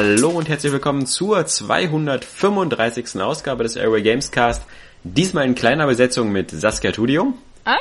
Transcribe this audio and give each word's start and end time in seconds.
Hallo 0.00 0.28
und 0.28 0.48
herzlich 0.48 0.72
willkommen 0.72 1.06
zur 1.06 1.44
235. 1.44 3.20
Ausgabe 3.20 3.64
des 3.64 3.74
Airway 3.74 4.00
Gamescast. 4.00 4.62
Diesmal 5.02 5.44
in 5.44 5.56
kleiner 5.56 5.88
Besetzung 5.88 6.30
mit 6.30 6.52
Saskia 6.52 6.92
Tudio. 6.92 7.34
Hallo. 7.66 7.80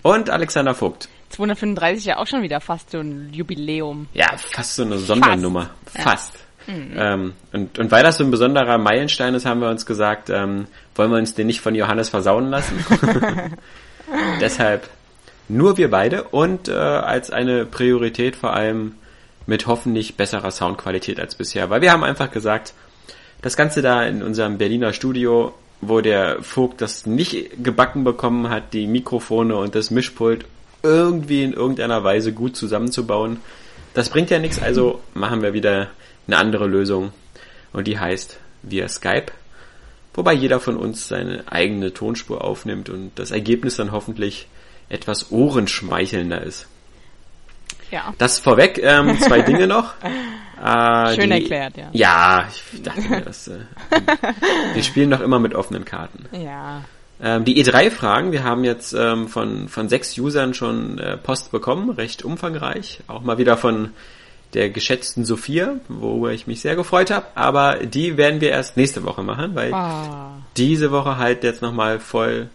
Und 0.00 0.30
Alexander 0.30 0.74
Vogt. 0.74 1.10
235 1.28 2.06
ja 2.06 2.16
auch 2.16 2.26
schon 2.26 2.40
wieder 2.40 2.62
fast 2.62 2.90
so 2.90 3.00
ein 3.00 3.34
Jubiläum. 3.34 4.08
Ja, 4.14 4.34
fast 4.38 4.76
so 4.76 4.84
eine 4.84 4.96
Sondernummer. 4.96 5.68
Fast. 5.84 6.04
fast. 6.04 6.34
Ja. 6.68 6.74
Mhm. 6.74 6.92
Ähm, 6.96 7.32
und, 7.52 7.78
und 7.80 7.90
weil 7.90 8.02
das 8.02 8.16
so 8.16 8.24
ein 8.24 8.30
besonderer 8.30 8.78
Meilenstein 8.78 9.34
ist, 9.34 9.44
haben 9.44 9.60
wir 9.60 9.68
uns 9.68 9.84
gesagt, 9.84 10.30
ähm, 10.30 10.68
wollen 10.94 11.10
wir 11.10 11.18
uns 11.18 11.34
den 11.34 11.48
nicht 11.48 11.60
von 11.60 11.74
Johannes 11.74 12.08
versauen 12.08 12.46
lassen. 12.46 12.82
Deshalb 14.40 14.88
nur 15.50 15.76
wir 15.76 15.90
beide 15.90 16.22
und 16.22 16.68
äh, 16.68 16.72
als 16.72 17.30
eine 17.30 17.66
Priorität 17.66 18.36
vor 18.36 18.54
allem 18.54 18.94
mit 19.46 19.66
hoffentlich 19.66 20.16
besserer 20.16 20.50
Soundqualität 20.50 21.20
als 21.20 21.34
bisher. 21.34 21.70
Weil 21.70 21.80
wir 21.80 21.92
haben 21.92 22.04
einfach 22.04 22.30
gesagt, 22.30 22.74
das 23.42 23.56
Ganze 23.56 23.82
da 23.82 24.04
in 24.04 24.22
unserem 24.22 24.58
Berliner 24.58 24.92
Studio, 24.92 25.54
wo 25.80 26.00
der 26.00 26.42
Vogt 26.42 26.80
das 26.80 27.06
nicht 27.06 27.62
gebacken 27.62 28.04
bekommen 28.04 28.48
hat, 28.48 28.72
die 28.72 28.86
Mikrofone 28.86 29.56
und 29.56 29.74
das 29.74 29.90
Mischpult 29.90 30.44
irgendwie 30.82 31.42
in 31.42 31.52
irgendeiner 31.52 32.02
Weise 32.04 32.32
gut 32.32 32.56
zusammenzubauen, 32.56 33.40
das 33.94 34.10
bringt 34.10 34.30
ja 34.30 34.38
nichts, 34.38 34.60
also 34.60 35.00
machen 35.14 35.42
wir 35.42 35.52
wieder 35.52 35.88
eine 36.26 36.36
andere 36.36 36.66
Lösung. 36.66 37.12
Und 37.72 37.86
die 37.86 37.98
heißt 37.98 38.38
via 38.62 38.88
Skype, 38.88 39.32
wobei 40.14 40.32
jeder 40.32 40.60
von 40.60 40.76
uns 40.76 41.08
seine 41.08 41.44
eigene 41.50 41.92
Tonspur 41.92 42.42
aufnimmt 42.42 42.88
und 42.88 43.12
das 43.16 43.30
Ergebnis 43.30 43.76
dann 43.76 43.92
hoffentlich 43.92 44.48
etwas 44.88 45.30
ohrenschmeichelnder 45.30 46.42
ist. 46.42 46.68
Ja. 47.90 48.14
Das 48.18 48.38
vorweg, 48.38 48.80
ähm, 48.82 49.18
zwei 49.20 49.40
Dinge 49.42 49.66
noch. 49.66 49.94
Äh, 50.02 51.14
Schön 51.14 51.30
die, 51.30 51.42
erklärt, 51.42 51.76
ja. 51.76 51.88
Ja, 51.92 52.48
ich 52.72 52.82
dachte 52.82 53.02
mir, 53.02 53.20
das, 53.20 53.48
äh, 53.48 53.58
wir 54.74 54.82
spielen 54.82 55.10
doch 55.10 55.20
immer 55.20 55.38
mit 55.38 55.54
offenen 55.54 55.84
Karten. 55.84 56.26
Ja. 56.32 56.82
Ähm, 57.22 57.44
die 57.44 57.62
E3-Fragen, 57.62 58.32
wir 58.32 58.44
haben 58.44 58.64
jetzt 58.64 58.92
ähm, 58.92 59.28
von, 59.28 59.68
von 59.68 59.88
sechs 59.88 60.18
Usern 60.18 60.54
schon 60.54 60.98
äh, 60.98 61.16
Post 61.16 61.50
bekommen, 61.50 61.90
recht 61.90 62.24
umfangreich. 62.24 63.00
Auch 63.06 63.22
mal 63.22 63.38
wieder 63.38 63.56
von 63.56 63.90
der 64.54 64.70
geschätzten 64.70 65.24
Sophia, 65.24 65.76
worüber 65.88 66.32
ich 66.32 66.46
mich 66.46 66.60
sehr 66.60 66.76
gefreut 66.76 67.10
habe. 67.10 67.26
Aber 67.34 67.76
die 67.84 68.16
werden 68.16 68.40
wir 68.40 68.50
erst 68.50 68.76
nächste 68.76 69.04
Woche 69.04 69.22
machen, 69.22 69.54
weil 69.54 69.72
oh. 69.72 70.42
diese 70.56 70.90
Woche 70.90 71.18
halt 71.18 71.42
jetzt 71.42 71.62
nochmal 71.62 72.00
voll 72.00 72.48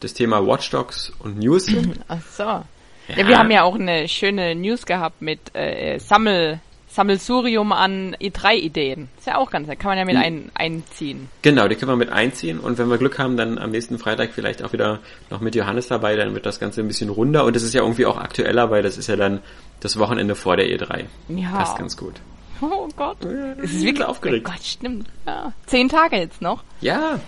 das 0.00 0.12
Thema 0.12 0.46
Watchdogs 0.46 1.12
und 1.18 1.38
News 1.38 1.64
sind. 1.66 1.98
Ach 2.08 2.20
so. 2.36 2.64
Ja. 3.08 3.28
wir 3.28 3.38
haben 3.38 3.50
ja 3.50 3.62
auch 3.62 3.74
eine 3.74 4.08
schöne 4.08 4.54
News 4.54 4.86
gehabt 4.86 5.20
mit 5.20 5.54
äh, 5.54 5.98
Sammel 5.98 6.60
Sammelsurium 6.94 7.72
an 7.72 8.14
E3-Ideen. 8.20 9.08
Ist 9.18 9.26
ja 9.26 9.36
auch 9.36 9.50
ganz, 9.50 9.66
da 9.66 9.74
kann 9.74 9.90
man 9.90 9.98
ja 9.98 10.04
mit 10.04 10.16
ein, 10.16 10.52
einziehen. 10.54 11.28
Genau, 11.42 11.66
die 11.66 11.74
können 11.74 11.90
wir 11.90 11.96
mit 11.96 12.10
einziehen 12.10 12.60
und 12.60 12.78
wenn 12.78 12.88
wir 12.88 12.98
Glück 12.98 13.18
haben, 13.18 13.36
dann 13.36 13.58
am 13.58 13.72
nächsten 13.72 13.98
Freitag 13.98 14.30
vielleicht 14.32 14.62
auch 14.62 14.72
wieder 14.72 15.00
noch 15.28 15.40
mit 15.40 15.56
Johannes 15.56 15.88
dabei, 15.88 16.14
dann 16.14 16.34
wird 16.34 16.46
das 16.46 16.60
Ganze 16.60 16.82
ein 16.82 16.86
bisschen 16.86 17.10
runder 17.10 17.44
und 17.46 17.56
es 17.56 17.64
ist 17.64 17.74
ja 17.74 17.82
irgendwie 17.82 18.06
auch 18.06 18.16
aktueller, 18.16 18.70
weil 18.70 18.84
das 18.84 18.96
ist 18.96 19.08
ja 19.08 19.16
dann 19.16 19.40
das 19.80 19.98
Wochenende 19.98 20.36
vor 20.36 20.56
der 20.56 20.66
E3. 20.66 21.06
Ja. 21.30 21.50
Passt 21.50 21.76
ganz 21.78 21.96
gut. 21.96 22.14
Oh 22.60 22.88
Gott. 22.96 23.24
Es 23.60 23.72
ist 23.72 23.84
wirklich 23.84 24.06
aufgeregt. 24.06 24.46
Oh 24.48 24.52
Gott, 24.52 24.62
stimmt. 24.62 25.08
Ja. 25.26 25.52
Zehn 25.66 25.88
Tage 25.88 26.16
jetzt 26.16 26.40
noch. 26.40 26.62
Ja. 26.80 27.18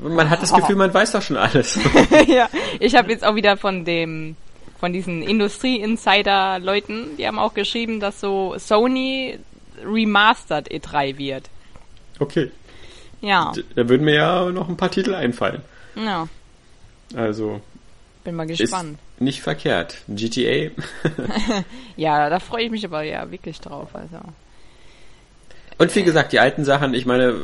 Man 0.00 0.28
hat 0.28 0.42
das 0.42 0.52
Gefühl, 0.52 0.74
man 0.74 0.92
weiß 0.92 1.12
doch 1.12 1.22
schon 1.22 1.36
alles. 1.36 1.78
ja, 2.26 2.48
ich 2.80 2.96
habe 2.96 3.12
jetzt 3.12 3.24
auch 3.24 3.36
wieder 3.36 3.56
von 3.56 3.84
dem 3.84 4.34
von 4.82 4.92
diesen 4.92 5.22
Industrie-Insider-Leuten, 5.22 7.16
die 7.16 7.24
haben 7.28 7.38
auch 7.38 7.54
geschrieben, 7.54 8.00
dass 8.00 8.18
so 8.18 8.56
Sony 8.58 9.38
Remastered 9.84 10.72
E3 10.72 11.18
wird. 11.18 11.48
Okay. 12.18 12.50
Ja. 13.20 13.52
Da 13.76 13.88
würden 13.88 14.04
mir 14.04 14.14
ja 14.14 14.50
noch 14.50 14.68
ein 14.68 14.76
paar 14.76 14.90
Titel 14.90 15.14
einfallen. 15.14 15.62
Ja. 15.94 16.26
Also. 17.14 17.60
Bin 18.24 18.34
mal 18.34 18.48
gespannt. 18.48 18.98
Ist 19.14 19.20
nicht 19.20 19.40
verkehrt. 19.40 19.98
GTA. 20.08 20.72
ja, 21.96 22.28
da 22.28 22.40
freue 22.40 22.64
ich 22.64 22.72
mich 22.72 22.84
aber 22.84 23.04
ja 23.04 23.30
wirklich 23.30 23.60
drauf. 23.60 23.90
Also. 23.94 24.18
Und 25.78 25.94
wie 25.94 26.02
gesagt, 26.02 26.32
die 26.32 26.40
alten 26.40 26.64
Sachen, 26.64 26.92
ich 26.92 27.06
meine, 27.06 27.36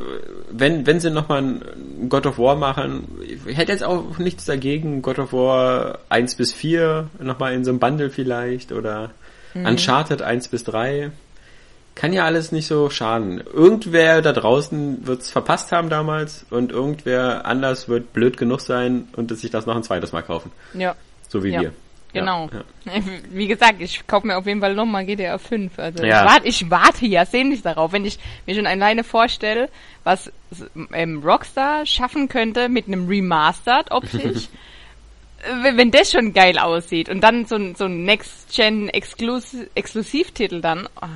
wenn, 0.51 0.87
wenn 0.89 0.99
sie 0.99 1.11
nochmal 1.11 1.43
ein 1.43 1.63
God 2.09 2.27
of 2.27 2.39
War 2.39 2.57
machen, 2.57 3.07
ich 3.47 3.57
hätte 3.57 3.73
jetzt 3.73 3.85
auch 3.85 4.19
nichts 4.19 4.45
dagegen, 4.45 5.03
God 5.03 5.19
of 5.19 5.33
War 5.33 5.99
1 6.09 6.37
bis 6.37 6.53
4 6.53 7.09
nochmal 7.21 7.55
in 7.55 7.65
so 7.65 7.71
einem 7.71 7.81
Bundle 7.81 8.11
vielleicht 8.11 8.73
oder 8.73 9.11
mhm. 9.55 9.67
Uncharted 9.67 10.23
1 10.23 10.49
bis 10.49 10.65
3. 10.65 11.11
Kann 11.95 12.13
ja 12.13 12.25
alles 12.25 12.53
nicht 12.53 12.69
so 12.69 12.91
schaden. 12.91 13.41
Irgendwer 13.41 14.23
da 14.23 14.33
draußen 14.33 15.07
wird 15.07 15.23
es 15.23 15.31
verpasst 15.31 15.73
haben 15.73 15.89
damals 15.89 16.47
und 16.51 16.71
irgendwer 16.71 17.45
anders 17.45 17.89
wird 17.89 18.13
blöd 18.13 18.37
genug 18.37 18.61
sein 18.61 19.09
und 19.17 19.37
sich 19.37 19.51
das 19.51 19.67
noch 19.67 19.75
ein 19.75 19.83
zweites 19.83 20.13
Mal 20.13 20.23
kaufen. 20.23 20.53
Ja. 20.75 20.95
So 21.29 21.43
wie 21.43 21.51
ja. 21.51 21.61
wir. 21.61 21.73
Genau. 22.13 22.49
Ja, 22.53 22.95
ja. 22.95 23.03
Wie 23.31 23.47
gesagt, 23.47 23.81
ich 23.81 24.07
kaufe 24.07 24.27
mir 24.27 24.39
auf 24.39 24.47
jeden 24.47 24.61
Fall 24.61 24.75
nochmal 24.75 25.05
GTA 25.05 25.39
5. 25.39 25.79
Also 25.79 26.05
ja. 26.05 26.23
ich, 26.23 26.31
warte, 26.31 26.49
ich 26.49 26.71
warte 26.71 27.07
ja 27.07 27.27
sehnlich 27.27 27.63
darauf, 27.63 27.93
wenn 27.93 28.05
ich 28.05 28.19
mir 28.47 28.55
schon 28.55 28.67
alleine 28.67 29.05
vorstelle, 29.05 29.69
was 30.05 30.33
ähm, 30.93 31.23
Rockstar 31.23 31.87
schaffen 31.87 32.29
könnte 32.29 32.69
mit 32.69 32.87
einem 32.87 33.09
Remastered 33.09 33.91
optisch. 33.91 34.49
wenn 35.63 35.91
das 35.91 36.11
schon 36.11 36.33
geil 36.33 36.59
aussieht 36.59 37.09
und 37.09 37.21
dann 37.21 37.47
so 37.47 37.57
ein, 37.57 37.75
so 37.75 37.85
ein 37.85 38.05
Next-Gen-Exklusivtitel 38.05 40.61
dann, 40.61 40.89
oh, 41.01 41.07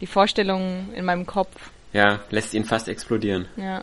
die 0.00 0.06
Vorstellung 0.06 0.90
in 0.94 1.04
meinem 1.04 1.26
Kopf. 1.26 1.70
Ja, 1.92 2.20
lässt 2.30 2.54
ihn 2.54 2.64
fast 2.64 2.88
explodieren. 2.88 3.46
Ja. 3.56 3.82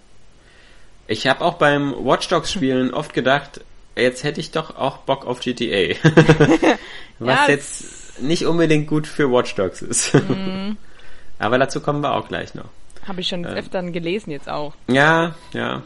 Ich 1.07 1.27
habe 1.27 1.43
auch 1.43 1.55
beim 1.55 1.93
Watch 2.05 2.27
Dogs 2.27 2.51
Spielen 2.51 2.93
oft 2.93 3.13
gedacht, 3.13 3.61
jetzt 3.95 4.23
hätte 4.23 4.39
ich 4.39 4.51
doch 4.51 4.77
auch 4.77 4.97
Bock 4.99 5.25
auf 5.25 5.39
GTA. 5.39 5.95
Was 7.19 7.47
ja, 7.47 7.49
jetzt 7.49 8.21
nicht 8.21 8.45
unbedingt 8.45 8.87
gut 8.87 9.07
für 9.07 9.31
Watch 9.31 9.55
Dogs 9.55 9.81
ist. 9.81 10.13
Mhm. 10.13 10.77
Aber 11.39 11.57
dazu 11.57 11.81
kommen 11.81 12.01
wir 12.01 12.13
auch 12.13 12.27
gleich 12.27 12.55
noch. 12.55 12.69
Habe 13.07 13.21
ich 13.21 13.27
schon 13.27 13.43
ähm, 13.43 13.51
öfter 13.51 13.83
gelesen 13.83 14.31
jetzt 14.31 14.49
auch. 14.49 14.73
Ja, 14.87 15.35
ja. 15.53 15.83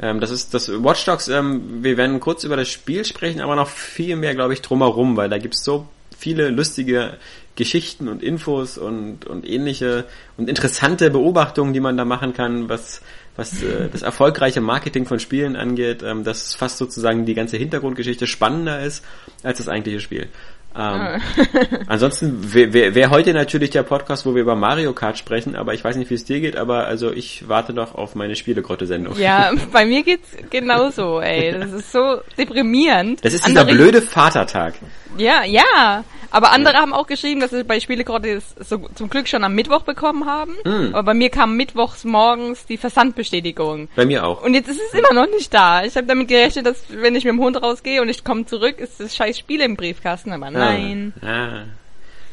Ähm, 0.00 0.20
das 0.20 0.30
ist 0.30 0.54
das 0.54 0.68
Watch 0.68 1.04
Dogs, 1.04 1.28
ähm, 1.28 1.82
wir 1.82 1.96
werden 1.96 2.18
kurz 2.20 2.44
über 2.44 2.56
das 2.56 2.68
Spiel 2.68 3.04
sprechen, 3.04 3.40
aber 3.40 3.54
noch 3.54 3.68
viel 3.68 4.16
mehr, 4.16 4.34
glaube 4.34 4.52
ich, 4.52 4.62
drumherum, 4.62 5.16
weil 5.16 5.28
da 5.28 5.38
gibt's 5.38 5.62
so 5.62 5.86
viele 6.18 6.48
lustige 6.48 7.18
Geschichten 7.56 8.08
und 8.08 8.22
Infos 8.22 8.78
und, 8.78 9.26
und 9.26 9.46
ähnliche 9.48 10.04
und 10.38 10.48
interessante 10.48 11.10
Beobachtungen, 11.10 11.74
die 11.74 11.80
man 11.80 11.96
da 11.96 12.04
machen 12.04 12.32
kann, 12.32 12.68
was 12.68 13.02
was 13.36 13.62
äh, 13.62 13.88
das 13.90 14.02
erfolgreiche 14.02 14.60
Marketing 14.60 15.06
von 15.06 15.18
Spielen 15.18 15.56
angeht, 15.56 16.02
ähm, 16.02 16.24
dass 16.24 16.54
fast 16.54 16.78
sozusagen 16.78 17.24
die 17.24 17.34
ganze 17.34 17.56
Hintergrundgeschichte 17.56 18.26
spannender 18.26 18.80
ist 18.82 19.04
als 19.42 19.58
das 19.58 19.68
eigentliche 19.68 20.00
Spiel. 20.00 20.28
Ähm, 20.74 20.80
ah. 20.80 21.18
ansonsten 21.86 22.54
wäre 22.54 22.72
wär, 22.72 22.94
wär 22.94 23.10
heute 23.10 23.34
natürlich 23.34 23.70
der 23.70 23.82
Podcast, 23.82 24.24
wo 24.24 24.34
wir 24.34 24.42
über 24.42 24.56
Mario 24.56 24.94
Kart 24.94 25.18
sprechen, 25.18 25.54
aber 25.54 25.74
ich 25.74 25.84
weiß 25.84 25.96
nicht, 25.96 26.10
wie 26.10 26.14
es 26.14 26.24
dir 26.24 26.40
geht, 26.40 26.56
aber 26.56 26.86
also 26.86 27.12
ich 27.12 27.48
warte 27.48 27.74
noch 27.74 27.94
auf 27.94 28.14
meine 28.14 28.36
Spielegrotte-Sendung. 28.36 29.18
Ja, 29.18 29.52
bei 29.72 29.84
mir 29.84 30.02
geht's 30.02 30.28
genauso, 30.50 31.20
ey. 31.20 31.52
Das 31.52 31.72
ist 31.72 31.92
so 31.92 32.20
deprimierend. 32.38 33.24
Das 33.24 33.34
ist 33.34 33.46
dieser 33.46 33.60
Andere 33.60 33.76
blöde 33.76 34.02
Vatertag. 34.02 34.74
Ja, 35.18 35.44
ja. 35.44 36.04
Aber 36.30 36.52
andere 36.52 36.78
haben 36.78 36.94
auch 36.94 37.06
geschrieben, 37.06 37.40
dass 37.40 37.50
sie 37.50 37.62
bei 37.62 37.78
Spielegrotte 37.78 38.40
so 38.58 38.78
zum 38.94 39.10
Glück 39.10 39.28
schon 39.28 39.44
am 39.44 39.54
Mittwoch 39.54 39.82
bekommen 39.82 40.24
haben. 40.24 40.54
Mhm. 40.64 40.94
Aber 40.94 41.02
bei 41.02 41.14
mir 41.14 41.28
kam 41.28 41.58
mittwochs 41.58 42.04
morgens 42.04 42.64
die 42.64 42.78
Versandbestätigung. 42.78 43.88
Bei 43.94 44.06
mir 44.06 44.24
auch. 44.24 44.42
Und 44.42 44.54
jetzt 44.54 44.68
ist 44.68 44.80
es 44.80 44.94
immer 44.94 45.12
noch 45.12 45.28
nicht 45.28 45.52
da. 45.52 45.84
Ich 45.84 45.94
habe 45.94 46.06
damit 46.06 46.28
gerechnet, 46.28 46.64
dass 46.64 46.84
wenn 46.88 47.14
ich 47.14 47.24
mit 47.24 47.34
dem 47.34 47.40
Hund 47.40 47.62
rausgehe 47.62 48.00
und 48.00 48.08
ich 48.08 48.24
komme 48.24 48.46
zurück, 48.46 48.78
ist 48.78 48.98
das 48.98 49.14
scheiß 49.14 49.38
Spiel 49.38 49.60
im 49.60 49.76
Briefkasten. 49.76 50.32
Aber 50.32 50.50
nein. 50.50 51.12
Ah. 51.20 51.26
ah. 51.26 51.62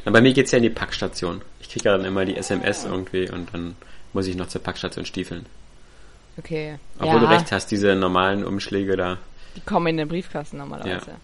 Na, 0.06 0.12
bei 0.12 0.22
mir 0.22 0.32
geht's 0.32 0.50
ja 0.50 0.56
in 0.56 0.62
die 0.62 0.70
Packstation. 0.70 1.42
Ich 1.60 1.68
kriege 1.68 1.90
ja 1.90 1.96
dann 1.96 2.06
immer 2.06 2.24
die 2.24 2.36
SMS 2.36 2.86
irgendwie 2.86 3.30
und 3.30 3.52
dann 3.52 3.76
muss 4.14 4.26
ich 4.26 4.34
noch 4.34 4.48
zur 4.48 4.62
Packstation 4.62 5.04
stiefeln. 5.04 5.44
Okay. 6.38 6.78
Obwohl 6.98 7.14
ja. 7.14 7.18
du 7.18 7.28
recht 7.28 7.52
hast, 7.52 7.70
diese 7.70 7.94
normalen 7.94 8.44
Umschläge 8.44 8.96
da. 8.96 9.18
Die 9.56 9.60
kommen 9.60 9.88
in 9.88 9.98
den 9.98 10.08
Briefkasten 10.08 10.56
normalerweise. 10.56 11.10
Ja. 11.10 11.16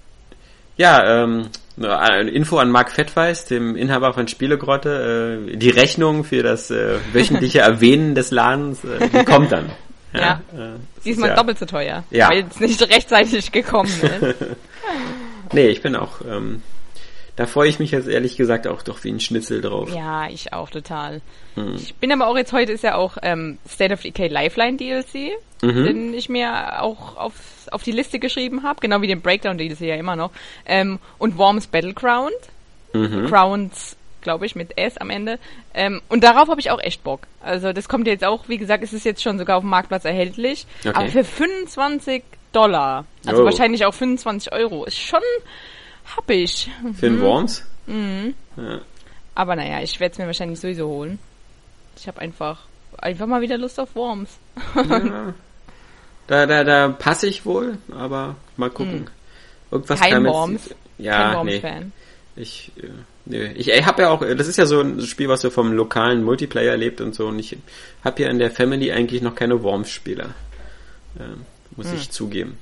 Ja, 0.77 1.23
ähm, 1.23 1.49
eine 1.79 2.31
Info 2.31 2.59
an 2.59 2.71
Marc 2.71 2.91
Fettweiß, 2.91 3.47
dem 3.47 3.77
Inhaber 3.77 4.13
von 4.15 4.29
Spielegrotte. 4.29 5.49
Äh, 5.51 5.57
die 5.57 5.71
Rechnung 5.71 6.25
für 6.25 6.43
das 6.43 6.71
äh, 6.71 6.99
wöchentliche 7.13 7.59
Erwähnen 7.61 8.15
des 8.15 8.31
Ladens 8.31 8.81
äh, 8.85 9.25
kommt 9.25 9.53
dann. 9.53 9.71
Ja, 10.13 10.21
ja. 10.21 10.33
Äh, 10.55 10.79
diesmal 11.05 11.31
ja. 11.31 11.35
doppelt 11.37 11.59
so 11.59 11.67
teuer, 11.67 12.05
ja. 12.11 12.31
weil 12.31 12.47
es 12.49 12.61
nicht 12.61 12.81
rechtzeitig 12.83 13.53
gekommen 13.53 13.91
ist. 14.03 14.37
nee, 15.53 15.69
ich 15.69 15.83
bin 15.83 15.97
auch 15.97 16.21
ähm, 16.29 16.63
da 17.37 17.47
freue 17.47 17.69
ich 17.69 17.79
mich 17.79 17.91
jetzt 17.91 18.09
ehrlich 18.09 18.37
gesagt 18.37 18.67
auch 18.67 18.83
doch 18.83 19.05
wie 19.05 19.13
ein 19.13 19.21
Schnitzel 19.21 19.61
drauf. 19.61 19.95
Ja, 19.95 20.29
ich 20.29 20.53
auch 20.53 20.71
total. 20.71 21.21
Hm. 21.55 21.77
Ich 21.77 21.95
bin 21.95 22.11
aber 22.11 22.29
auch 22.29 22.37
jetzt 22.37 22.53
heute 22.53 22.73
ist 22.73 22.83
ja 22.83 22.95
auch 22.95 23.19
ähm, 23.23 23.59
State 23.69 23.93
of 23.93 24.01
Decay 24.01 24.29
Lifeline 24.29 24.77
DLC, 24.79 25.33
mhm. 25.63 25.85
den 25.85 26.15
ich 26.15 26.29
mir 26.29 26.83
auch 26.83 27.17
auf, 27.17 27.35
auf 27.71 27.83
die 27.83 27.93
Liste 27.93 28.19
geschrieben 28.19 28.63
habe, 28.63 28.81
genau 28.81 29.03
wie 29.03 29.07
den 29.07 29.21
Breakdown 29.21 29.59
DLC 29.59 29.83
ja 29.83 29.97
immer 29.97 30.17
noch. 30.17 30.31
Ähm, 30.65 30.99
und 31.19 31.37
Worms 31.39 31.67
Battleground. 31.67 32.33
Mhm. 32.93 33.27
Crowns 33.27 33.97
glaube 34.23 34.45
ich, 34.45 34.57
mit 34.57 34.77
S 34.77 34.99
am 34.99 35.09
Ende. 35.09 35.39
Ähm, 35.73 36.03
und 36.09 36.25
darauf 36.25 36.49
habe 36.49 36.59
ich 36.61 36.73
auch 36.73 36.81
echt 36.81 37.05
Bock. 37.05 37.21
Also 37.41 37.73
das 37.73 37.89
kommt 37.89 38.09
jetzt 38.09 38.25
auch, 38.25 38.49
wie 38.49 38.59
gesagt, 38.59 38.83
es 38.83 38.93
ist 38.93 39.05
jetzt 39.05 39.23
schon 39.23 39.39
sogar 39.39 39.57
auf 39.57 39.63
dem 39.63 39.71
Marktplatz 39.71 40.05
erhältlich. 40.05 40.67
Okay. 40.81 40.91
Aber 40.93 41.09
für 41.09 41.23
25 41.23 42.25
Dollar, 42.51 43.05
also 43.25 43.43
oh. 43.43 43.45
wahrscheinlich 43.45 43.85
auch 43.85 43.95
25 43.95 44.53
Euro, 44.53 44.85
ist 44.85 44.99
schon 44.99 45.21
happig. 46.17 46.71
Für 46.95 47.07
den 47.07 47.19
mhm. 47.19 47.23
Worms? 47.23 47.65
Mhm. 47.87 48.35
Ja. 48.57 48.81
Aber 49.35 49.57
naja, 49.57 49.83
ich 49.83 50.01
werde 50.01 50.13
es 50.13 50.19
mir 50.19 50.27
wahrscheinlich 50.27 50.61
sowieso 50.61 50.89
holen. 50.89 51.19
Ich 51.97 52.09
habe 52.09 52.21
einfach, 52.21 52.61
einfach 52.99 53.27
mal 53.27 53.41
wieder 53.41 53.59
Lust 53.59 53.79
auf 53.81 53.95
Worms. 53.95 54.31
ja. 54.75 55.35
Da, 56.27 56.45
da, 56.47 56.65
da 56.65 56.89
passe 56.89 57.29
ich 57.29 57.47
wohl, 57.47 57.79
aber 57.93 58.35
mal 58.57 58.71
gucken. 58.71 59.03
Mhm. 59.03 59.09
Irgendwas 59.71 60.01
Kein 60.01 60.25
Worms. 60.25 60.75
Ja, 60.99 61.35
Kein 61.35 61.47
nee. 61.47 61.61
Fan. 61.61 61.93
Ich, 62.35 62.73
äh, 62.83 62.89
nee. 63.27 63.53
ich, 63.55 63.69
ich 63.69 63.87
habe 63.87 64.03
ja 64.03 64.11
auch, 64.11 64.21
das 64.21 64.49
ist 64.49 64.57
ja 64.57 64.67
so 64.67 64.81
ein 64.81 65.01
Spiel, 65.03 65.29
was 65.29 65.41
so 65.41 65.51
vom 65.51 65.73
lokalen 65.73 66.25
Multiplayer 66.25 66.77
lebt 66.77 67.01
und 67.01 67.15
so. 67.15 67.29
Und 67.29 67.39
ich 67.39 67.57
habe 68.05 68.23
ja 68.23 68.29
in 68.29 68.39
der 68.39 68.51
Family 68.51 68.93
eigentlich 68.93 69.23
noch 69.23 69.35
keine 69.35 69.63
Worms-Spieler. 69.63 70.31
Ähm, 71.19 71.43
muss 71.77 71.91
hm. 71.91 71.97
ich 71.97 72.11
zugeben. 72.11 72.59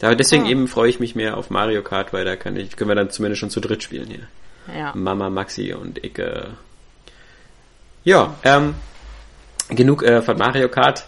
Aber 0.00 0.14
deswegen 0.14 0.44
oh. 0.44 0.48
eben 0.48 0.68
freue 0.68 0.90
ich 0.90 1.00
mich 1.00 1.14
mehr 1.14 1.36
auf 1.36 1.50
Mario 1.50 1.82
Kart, 1.82 2.12
weil 2.12 2.24
da 2.24 2.36
kann 2.36 2.56
ich, 2.56 2.76
können 2.76 2.90
wir 2.90 2.94
dann 2.94 3.10
zumindest 3.10 3.40
schon 3.40 3.50
zu 3.50 3.60
dritt 3.60 3.82
spielen 3.82 4.08
hier. 4.08 4.76
Ja. 4.76 4.92
Mama, 4.94 5.30
Maxi 5.30 5.72
und 5.72 6.04
ich. 6.04 6.18
Äh. 6.18 6.46
Ja, 8.04 8.36
ähm, 8.44 8.74
genug 9.70 10.02
äh, 10.02 10.22
von 10.22 10.38
Mario 10.38 10.68
Kart. 10.68 11.06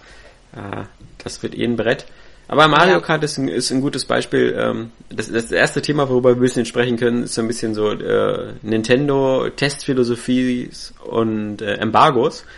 Äh, 0.52 0.84
das 1.18 1.42
wird 1.42 1.56
eh 1.56 1.64
ein 1.64 1.76
Brett. 1.76 2.06
Aber 2.48 2.66
Mario 2.66 2.94
ja. 2.94 3.00
Kart 3.00 3.22
ist 3.22 3.38
ein, 3.38 3.46
ist 3.46 3.70
ein 3.70 3.80
gutes 3.80 4.04
Beispiel. 4.04 4.56
Ähm, 4.58 4.90
das, 5.08 5.30
das 5.30 5.52
erste 5.52 5.82
Thema, 5.82 6.08
worüber 6.08 6.30
wir 6.30 6.36
ein 6.36 6.40
bisschen 6.40 6.66
sprechen 6.66 6.96
können, 6.96 7.22
ist 7.22 7.34
so 7.34 7.42
ein 7.42 7.46
bisschen 7.46 7.74
so 7.74 7.92
äh, 7.92 8.54
Nintendo, 8.62 9.48
Testphilosophie 9.50 10.68
und 11.04 11.62
äh, 11.62 11.74
Embargos. 11.74 12.44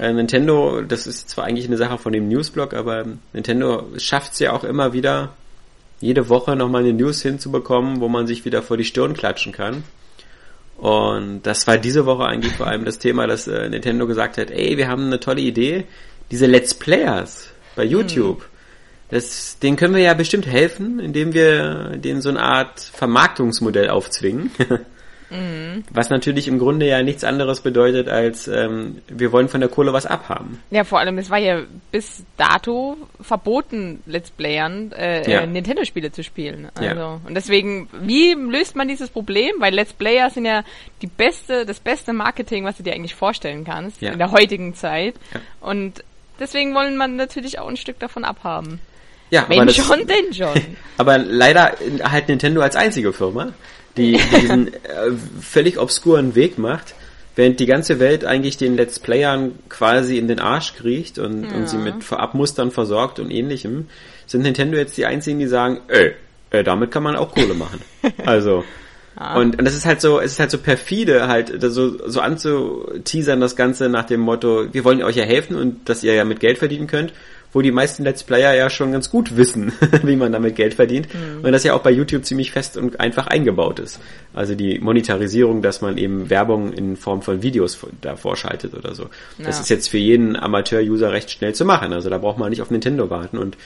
Äh, 0.00 0.12
Nintendo, 0.12 0.82
das 0.82 1.06
ist 1.06 1.30
zwar 1.30 1.44
eigentlich 1.44 1.66
eine 1.68 1.76
Sache 1.76 1.98
von 1.98 2.12
dem 2.12 2.26
Newsblog, 2.26 2.74
aber 2.74 3.04
Nintendo 3.32 3.86
schafft 3.96 4.32
es 4.32 4.40
ja 4.40 4.52
auch 4.52 4.64
immer 4.64 4.92
wieder, 4.92 5.36
jede 6.00 6.28
Woche 6.28 6.56
nochmal 6.56 6.82
eine 6.82 6.92
News 6.92 7.22
hinzubekommen, 7.22 8.00
wo 8.00 8.08
man 8.08 8.26
sich 8.26 8.44
wieder 8.44 8.62
vor 8.62 8.76
die 8.76 8.84
Stirn 8.84 9.14
klatschen 9.14 9.52
kann. 9.52 9.82
Und 10.76 11.42
das 11.42 11.66
war 11.66 11.76
diese 11.76 12.06
Woche 12.06 12.24
eigentlich 12.24 12.52
vor 12.52 12.68
allem 12.68 12.84
das 12.84 12.98
Thema, 12.98 13.26
dass 13.26 13.48
äh, 13.48 13.68
Nintendo 13.68 14.06
gesagt 14.06 14.38
hat, 14.38 14.50
ey, 14.50 14.76
wir 14.76 14.86
haben 14.88 15.06
eine 15.06 15.18
tolle 15.18 15.40
Idee, 15.40 15.86
diese 16.30 16.46
Let's 16.46 16.74
Players 16.74 17.48
bei 17.74 17.84
hm. 17.84 17.90
YouTube. 17.90 18.42
Hm 18.42 18.58
das, 19.10 19.58
den 19.58 19.76
können 19.76 19.94
wir 19.94 20.02
ja 20.02 20.14
bestimmt 20.14 20.46
helfen, 20.46 21.00
indem 21.00 21.32
wir 21.32 21.96
denen 21.96 22.20
so 22.20 22.28
eine 22.28 22.42
Art 22.42 22.80
Vermarktungsmodell 22.80 23.88
aufzwingen. 23.88 24.50
mhm. 25.30 25.84
Was 25.92 26.10
natürlich 26.10 26.48
im 26.48 26.58
Grunde 26.58 26.86
ja 26.86 27.02
nichts 27.02 27.24
anderes 27.24 27.60
bedeutet, 27.60 28.08
als 28.08 28.48
ähm, 28.48 28.98
wir 29.08 29.32
wollen 29.32 29.48
von 29.48 29.60
der 29.60 29.68
Kohle 29.68 29.92
was 29.92 30.06
abhaben. 30.06 30.62
Ja, 30.70 30.84
vor 30.84 30.98
allem, 30.98 31.18
es 31.18 31.30
war 31.30 31.38
ja 31.38 31.62
bis 31.90 32.24
dato 32.36 32.96
verboten, 33.20 34.02
Let's 34.06 34.30
Playern 34.30 34.92
äh, 34.92 35.30
ja. 35.30 35.46
Nintendo-Spiele 35.46 36.12
zu 36.12 36.22
spielen. 36.22 36.68
Also, 36.74 36.84
ja. 36.84 37.20
Und 37.26 37.34
deswegen, 37.34 37.88
wie 38.02 38.34
löst 38.34 38.76
man 38.76 38.88
dieses 38.88 39.10
Problem? 39.10 39.52
Weil 39.58 39.74
Let's 39.74 39.92
Player 39.92 40.30
sind 40.30 40.44
ja 40.44 40.64
die 41.02 41.06
beste, 41.06 41.66
das 41.66 41.80
beste 41.80 42.12
Marketing, 42.12 42.64
was 42.64 42.76
du 42.76 42.82
dir 42.82 42.94
eigentlich 42.94 43.14
vorstellen 43.14 43.64
kannst 43.64 44.00
ja. 44.00 44.12
in 44.12 44.18
der 44.18 44.32
heutigen 44.32 44.74
Zeit. 44.74 45.14
Und 45.60 46.04
deswegen 46.40 46.74
wollen 46.74 46.96
man 46.96 47.16
natürlich 47.16 47.58
auch 47.58 47.68
ein 47.68 47.76
Stück 47.76 47.98
davon 47.98 48.24
abhaben. 48.24 48.80
Ja, 49.30 49.44
Wenn 49.48 49.66
das, 49.66 49.76
schon, 49.76 50.06
denn 50.06 50.32
schon. 50.32 50.76
aber 50.96 51.18
leider 51.18 51.74
halt 52.02 52.28
Nintendo 52.28 52.62
als 52.62 52.76
einzige 52.76 53.12
Firma, 53.12 53.52
die 53.98 54.18
diesen 54.40 54.68
äh, 54.74 54.78
völlig 55.40 55.78
obskuren 55.78 56.34
Weg 56.34 56.58
macht, 56.58 56.94
während 57.36 57.60
die 57.60 57.66
ganze 57.66 58.00
Welt 58.00 58.24
eigentlich 58.24 58.56
den 58.56 58.76
Let's 58.76 58.98
Playern 58.98 59.52
quasi 59.68 60.18
in 60.18 60.28
den 60.28 60.40
Arsch 60.40 60.74
kriecht 60.74 61.18
und, 61.18 61.44
ja. 61.44 61.50
und 61.50 61.68
sie 61.68 61.78
mit 61.78 62.02
Vorabmustern 62.02 62.70
versorgt 62.70 63.18
und 63.18 63.30
ähnlichem, 63.30 63.88
sind 64.26 64.42
Nintendo 64.42 64.78
jetzt 64.78 64.96
die 64.96 65.06
einzigen, 65.06 65.38
die 65.38 65.46
sagen, 65.46 65.80
ey, 65.88 66.14
äh, 66.50 66.64
damit 66.64 66.90
kann 66.90 67.02
man 67.02 67.16
auch 67.16 67.34
Kohle 67.34 67.54
machen. 67.54 67.80
Also, 68.24 68.64
und, 69.34 69.58
und 69.58 69.64
das 69.64 69.74
ist 69.74 69.84
halt 69.84 70.00
so, 70.00 70.20
es 70.20 70.32
ist 70.32 70.40
halt 70.40 70.52
so 70.52 70.58
perfide, 70.58 71.26
halt 71.26 71.52
so, 71.60 72.08
so 72.08 72.20
anzuteasern 72.20 73.40
das 73.40 73.56
Ganze 73.56 73.88
nach 73.88 74.04
dem 74.04 74.20
Motto, 74.20 74.72
wir 74.72 74.84
wollen 74.84 75.02
euch 75.02 75.16
ja 75.16 75.24
helfen 75.24 75.56
und 75.56 75.88
dass 75.88 76.04
ihr 76.04 76.14
ja 76.14 76.24
mit 76.24 76.38
Geld 76.38 76.58
verdienen 76.58 76.86
könnt 76.86 77.12
wo 77.52 77.62
die 77.62 77.72
meisten 77.72 78.04
Let's 78.04 78.24
Player 78.24 78.54
ja 78.54 78.68
schon 78.70 78.92
ganz 78.92 79.10
gut 79.10 79.36
wissen, 79.36 79.72
wie 80.02 80.16
man 80.16 80.32
damit 80.32 80.56
Geld 80.56 80.74
verdient. 80.74 81.08
Mhm. 81.12 81.44
Und 81.44 81.52
das 81.52 81.64
ja 81.64 81.74
auch 81.74 81.82
bei 81.82 81.90
YouTube 81.90 82.24
ziemlich 82.24 82.52
fest 82.52 82.76
und 82.76 83.00
einfach 83.00 83.26
eingebaut 83.26 83.78
ist. 83.78 84.00
Also 84.34 84.54
die 84.54 84.78
Monetarisierung, 84.78 85.62
dass 85.62 85.80
man 85.80 85.98
eben 85.98 86.30
Werbung 86.30 86.72
in 86.72 86.96
Form 86.96 87.22
von 87.22 87.42
Videos 87.42 87.78
davor 88.00 88.36
schaltet 88.36 88.74
oder 88.74 88.94
so. 88.94 89.04
Ja. 89.38 89.46
Das 89.46 89.60
ist 89.60 89.70
jetzt 89.70 89.88
für 89.88 89.98
jeden 89.98 90.36
Amateur-User 90.36 91.12
recht 91.12 91.30
schnell 91.30 91.54
zu 91.54 91.64
machen. 91.64 91.92
Also 91.92 92.10
da 92.10 92.18
braucht 92.18 92.38
man 92.38 92.50
nicht 92.50 92.62
auf 92.62 92.70
Nintendo 92.70 93.08
warten. 93.10 93.38
Und 93.38 93.56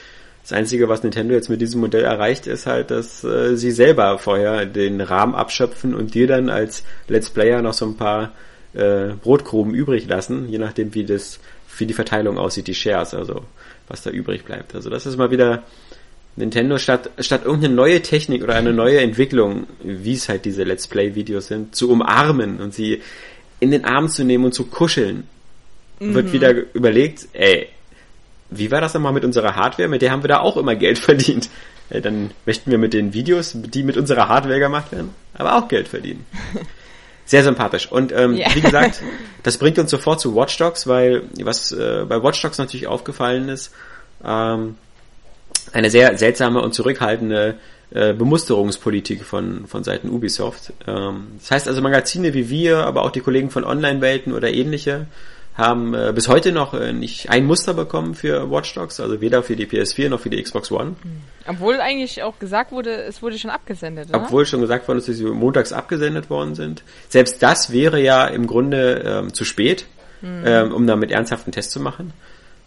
das 0.43 0.51
Einzige, 0.53 0.89
was 0.89 1.03
Nintendo 1.03 1.33
jetzt 1.33 1.49
mit 1.49 1.61
diesem 1.61 1.79
Modell 1.79 2.03
erreicht, 2.03 2.47
ist 2.47 2.65
halt, 2.65 2.91
dass 2.91 3.23
äh, 3.23 3.55
sie 3.55 3.71
selber 3.71 4.17
vorher 4.17 4.65
den 4.65 4.99
Rahmen 4.99 5.35
abschöpfen 5.35 5.95
und 5.95 6.13
dir 6.15 6.27
dann 6.27 6.49
als 6.49 6.83
Let's 7.07 7.29
Player 7.29 7.61
noch 7.61 7.73
so 7.73 7.85
ein 7.85 7.95
paar 7.95 8.33
äh, 8.73 9.13
Brotkrumen 9.21 9.73
übrig 9.73 10.07
lassen, 10.07 10.49
je 10.49 10.57
nachdem, 10.57 10.93
wie 10.93 11.05
das, 11.05 11.39
wie 11.77 11.85
die 11.85 11.93
Verteilung 11.93 12.37
aussieht, 12.37 12.67
die 12.67 12.75
Shares. 12.75 13.13
Also 13.13 13.43
was 13.87 14.01
da 14.01 14.09
übrig 14.09 14.43
bleibt. 14.45 14.75
Also 14.75 14.89
das 14.89 15.05
ist 15.05 15.17
mal 15.17 15.31
wieder 15.31 15.63
Nintendo 16.35 16.77
statt, 16.77 17.09
statt 17.19 17.45
irgendeine 17.45 17.75
neue 17.75 18.01
Technik 18.01 18.43
oder 18.43 18.55
eine 18.55 18.73
neue 18.73 18.99
Entwicklung, 18.99 19.67
wie 19.83 20.13
es 20.13 20.29
halt 20.29 20.45
diese 20.45 20.63
Let's 20.63 20.87
Play 20.87 21.15
Videos 21.15 21.47
sind, 21.47 21.75
zu 21.75 21.89
umarmen 21.89 22.59
und 22.59 22.73
sie 22.73 23.01
in 23.59 23.71
den 23.71 23.85
Arm 23.85 24.09
zu 24.09 24.23
nehmen 24.23 24.45
und 24.45 24.53
zu 24.53 24.65
kuscheln, 24.65 25.27
mhm. 25.99 26.13
wird 26.15 26.33
wieder 26.33 26.53
überlegt, 26.73 27.27
ey, 27.33 27.67
wie 28.49 28.71
war 28.71 28.81
das 28.81 28.93
nochmal 28.93 29.13
mit 29.13 29.25
unserer 29.25 29.55
Hardware? 29.55 29.89
Mit 29.89 30.01
der 30.01 30.11
haben 30.11 30.23
wir 30.23 30.27
da 30.27 30.39
auch 30.39 30.57
immer 30.57 30.75
Geld 30.75 30.99
verdient. 31.09 31.49
Ey, 31.89 32.01
dann 32.01 32.31
möchten 32.45 32.71
wir 32.71 32.77
mit 32.77 32.93
den 32.93 33.13
Videos, 33.13 33.51
die 33.53 33.83
mit 33.83 33.97
unserer 33.97 34.27
Hardware 34.27 34.59
gemacht 34.59 34.91
werden, 34.91 35.11
aber 35.33 35.55
auch 35.55 35.67
Geld 35.67 35.87
verdienen. 35.87 36.25
Sehr 37.33 37.43
sympathisch. 37.43 37.91
Und 37.91 38.11
ähm, 38.11 38.35
yeah. 38.35 38.53
wie 38.53 38.61
gesagt, 38.61 39.01
das 39.41 39.57
bringt 39.57 39.79
uns 39.79 39.89
sofort 39.89 40.21
zu 40.21 40.35
Watch 40.35 40.55
Dogs, 40.59 40.85
weil 40.85 41.23
was 41.41 41.71
äh, 41.71 42.05
bei 42.07 42.21
Watch 42.21 42.39
Dogs 42.43 42.59
natürlich 42.59 42.85
aufgefallen 42.85 43.49
ist, 43.49 43.73
ähm, 44.23 44.75
eine 45.71 45.89
sehr 45.89 46.15
seltsame 46.15 46.61
und 46.61 46.75
zurückhaltende 46.75 47.55
äh, 47.89 48.13
Bemusterungspolitik 48.13 49.23
von, 49.23 49.65
von 49.65 49.83
Seiten 49.83 50.09
Ubisoft. 50.09 50.73
Ähm, 50.85 51.29
das 51.39 51.49
heißt 51.49 51.67
also 51.67 51.81
Magazine 51.81 52.35
wie 52.35 52.51
wir, 52.51 52.85
aber 52.85 53.01
auch 53.01 53.09
die 53.09 53.21
Kollegen 53.21 53.49
von 53.49 53.63
Online-Welten 53.63 54.31
oder 54.31 54.53
ähnliche 54.53 55.07
haben 55.55 55.93
äh, 55.93 56.11
bis 56.13 56.27
heute 56.27 56.51
noch 56.51 56.73
äh, 56.73 56.93
nicht 56.93 57.29
ein 57.29 57.45
Muster 57.45 57.73
bekommen 57.73 58.15
für 58.15 58.49
Watch 58.49 58.73
Dogs, 58.73 58.99
also 58.99 59.21
weder 59.21 59.43
für 59.43 59.55
die 59.55 59.67
PS4 59.67 60.09
noch 60.09 60.19
für 60.19 60.29
die 60.29 60.41
Xbox 60.41 60.71
One. 60.71 60.95
Hm. 61.01 61.21
Obwohl 61.47 61.79
eigentlich 61.79 62.23
auch 62.23 62.39
gesagt 62.39 62.71
wurde, 62.71 63.03
es 63.03 63.21
wurde 63.21 63.37
schon 63.37 63.51
abgesendet, 63.51 64.09
oder? 64.09 64.23
Obwohl 64.23 64.45
schon 64.45 64.61
gesagt 64.61 64.87
worden 64.87 64.97
ist, 64.97 65.07
dass 65.07 65.17
sie 65.17 65.25
montags 65.25 65.71
abgesendet 65.71 66.29
worden 66.29 66.55
sind. 66.55 66.83
Selbst 67.09 67.43
das 67.43 67.71
wäre 67.71 68.01
ja 68.01 68.25
im 68.25 68.47
Grunde 68.47 69.03
ähm, 69.05 69.33
zu 69.33 69.45
spät, 69.45 69.85
mhm. 70.21 70.43
ähm, 70.45 70.73
um 70.73 70.87
damit 70.87 71.11
ernsthaften 71.11 71.51
Test 71.51 71.71
zu 71.71 71.79
machen. 71.79 72.13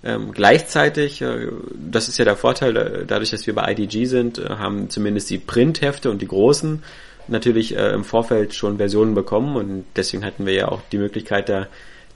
Ähm, 0.05 0.31
gleichzeitig, 0.33 1.23
äh, 1.23 1.49
das 1.75 2.09
ist 2.09 2.19
ja 2.19 2.25
der 2.25 2.37
Vorteil, 2.37 2.77
äh, 2.77 3.05
dadurch, 3.05 3.31
dass 3.31 3.49
wir 3.49 3.55
bei 3.57 3.73
IDG 3.73 4.05
sind, 4.05 4.39
äh, 4.39 4.49
haben 4.51 4.91
zumindest 4.91 5.29
die 5.31 5.39
Printhefte 5.39 6.11
und 6.11 6.23
die 6.23 6.29
großen 6.29 6.85
natürlich 7.27 7.77
äh, 7.77 7.93
im 7.93 8.05
Vorfeld 8.05 8.55
schon 8.55 8.77
Versionen 8.77 9.15
bekommen 9.15 9.57
und 9.57 9.85
deswegen 9.97 10.25
hatten 10.25 10.47
wir 10.47 10.53
ja 10.53 10.69
auch 10.69 10.83
die 10.93 10.99
Möglichkeit, 10.99 11.49
da 11.49 11.67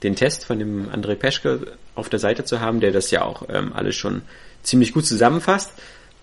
den 0.03 0.15
Test 0.15 0.45
von 0.45 0.59
dem 0.59 0.89
André 0.89 1.15
Peschke 1.15 1.59
auf 1.95 2.09
der 2.09 2.19
Seite 2.19 2.43
zu 2.43 2.59
haben, 2.59 2.79
der 2.79 2.91
das 2.91 3.11
ja 3.11 3.23
auch 3.23 3.43
ähm, 3.49 3.71
alles 3.73 3.95
schon 3.95 4.21
ziemlich 4.63 4.93
gut 4.93 5.05
zusammenfasst. 5.05 5.71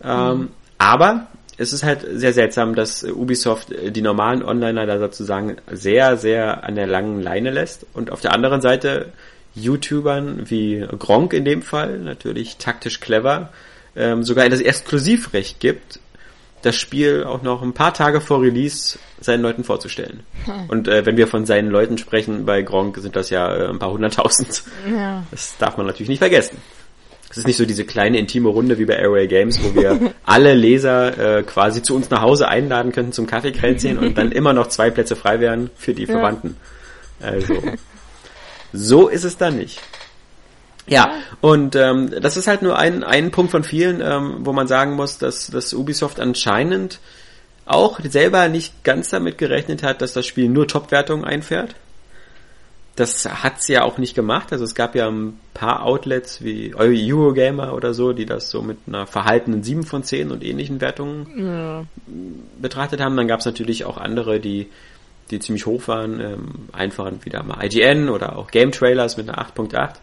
Ähm, 0.03 0.39
mhm. 0.39 0.49
Aber 0.79 1.27
es 1.57 1.73
ist 1.73 1.83
halt 1.83 2.07
sehr 2.13 2.33
seltsam, 2.33 2.75
dass 2.75 3.03
Ubisoft 3.03 3.69
die 3.71 4.03
normalen 4.03 4.45
Onliner 4.45 4.87
da 4.87 4.99
sozusagen 4.99 5.57
sehr, 5.71 6.17
sehr 6.17 6.65
an 6.65 6.77
der 6.77 6.87
langen 6.87 7.21
Leine 7.21 7.51
lässt 7.51 7.85
und 7.95 8.13
auf 8.13 8.21
der 8.21 8.33
anderen 8.33 8.61
Seite 8.61 9.13
YouTubern 9.55 10.49
wie 10.49 10.87
Gronk 10.99 11.33
in 11.33 11.45
dem 11.45 11.63
Fall, 11.63 11.99
natürlich 11.99 12.59
taktisch 12.59 13.01
clever, 13.01 13.53
ähm, 13.97 14.23
sogar 14.23 14.49
das 14.49 14.61
Exklusivrecht 14.61 15.59
gibt, 15.59 15.99
das 16.63 16.77
Spiel 16.77 17.25
auch 17.25 17.43
noch 17.43 17.63
ein 17.63 17.73
paar 17.73 17.95
Tage 17.95 18.21
vor 18.21 18.43
Release 18.43 18.99
seinen 19.21 19.43
Leuten 19.43 19.65
vorzustellen. 19.65 20.25
Hm. 20.45 20.69
Und 20.69 20.89
äh, 20.89 21.07
wenn 21.07 21.17
wir 21.17 21.27
von 21.27 21.47
seinen 21.47 21.71
Leuten 21.71 21.99
sprechen, 21.99 22.47
bei 22.47 22.63
Gronk 22.63 22.97
sind 22.99 23.17
das 23.17 23.31
ja 23.31 23.55
äh, 23.55 23.69
ein 23.69 23.79
paar 23.79 23.93
hunderttausend. 23.93 24.63
Ja. 24.91 25.25
Das 25.31 25.57
darf 25.59 25.77
man 25.77 25.87
natürlich 25.87 26.09
nicht 26.09 26.19
vergessen. 26.19 26.59
Es 27.31 27.37
ist 27.37 27.47
nicht 27.47 27.59
so 27.59 27.67
diese 27.67 27.85
kleine 27.85 28.19
intime 28.19 28.49
Runde 28.49 28.79
wie 28.79 28.87
bei 28.87 28.95
Airway 28.95 29.27
Games, 29.27 29.63
wo 29.63 29.75
wir 29.75 30.15
alle 30.25 30.55
Leser 30.55 31.39
äh, 31.39 31.43
quasi 31.43 31.83
zu 31.83 31.95
uns 31.95 32.09
nach 32.09 32.23
Hause 32.23 32.49
einladen 32.49 32.91
könnten 32.93 33.13
zum 33.13 33.27
Kaffeekränzchen 33.27 33.99
und 33.99 34.17
dann 34.17 34.33
immer 34.33 34.55
noch 34.55 34.69
zwei 34.69 34.91
Plätze 34.91 35.15
frei 35.15 35.39
wären 35.41 35.71
für 35.77 35.93
die 35.93 36.05
ja. 36.05 36.13
Verwandten. 36.13 36.57
Also 37.21 37.63
so 38.73 39.09
ist 39.09 39.25
es 39.25 39.37
dann 39.37 39.59
nicht. 39.59 39.81
Ja, 40.89 41.13
und 41.41 41.77
ähm, 41.77 42.11
das 42.21 42.37
ist 42.37 42.47
halt 42.47 42.63
nur 42.63 42.79
ein, 42.79 43.05
ein 43.05 43.31
Punkt 43.31 43.51
von 43.51 43.65
vielen, 43.65 44.01
ähm, 44.01 44.39
wo 44.41 44.53
man 44.53 44.67
sagen 44.67 44.95
muss, 44.95 45.19
dass, 45.19 45.49
dass 45.49 45.75
Ubisoft 45.75 46.21
anscheinend 46.21 46.99
auch 47.67 48.01
selber 48.01 48.49
nicht 48.49 48.83
ganz 48.85 49.11
damit 49.11 49.39
gerechnet 49.39 49.83
hat, 49.83 50.01
dass 50.01 50.15
das 50.15 50.27
Spiel 50.27 50.49
nur 50.49 50.67
Top-Wertungen 50.67 51.25
einfährt. 51.25 51.75
das 52.97 53.27
hat's 53.27 53.69
ja 53.69 53.83
auch 53.83 53.99
nicht 53.99 54.15
gemacht. 54.15 54.53
Also 54.53 54.65
es 54.65 54.75
gab 54.75 54.95
ja 54.95 55.09
ein 55.09 55.39
paar 55.55 55.85
Outlets 55.85 56.43
wie 56.43 56.75
Eurogamer 56.75 57.75
oder 57.75 57.95
so, 57.95 58.13
die 58.13 58.27
das 58.27 58.51
so 58.51 58.63
mit 58.63 58.79
einer 58.87 59.07
verhaltenen 59.07 59.63
7 59.63 59.85
von 59.85 60.03
10 60.03 60.33
und 60.33 60.43
ähnlichen 60.43 60.81
Wertungen 60.81 61.27
ja. 61.39 61.85
betrachtet 62.61 63.01
haben. 63.01 63.17
Dann 63.17 63.29
gab's 63.29 63.45
natürlich 63.45 63.85
auch 63.85 63.99
andere, 63.99 64.41
die 64.41 64.69
die 65.31 65.41
ziemlich 65.41 65.67
hoch 65.67 65.87
waren, 65.89 66.21
ähm, 66.21 66.49
einfach 66.73 67.11
wieder 67.23 67.43
mal 67.43 67.65
IGN 67.65 68.09
oder 68.09 68.37
auch 68.37 68.51
Game 68.51 68.73
Trailers 68.73 69.17
mit 69.17 69.29
einer 69.29 69.39
8.8. 69.39 69.97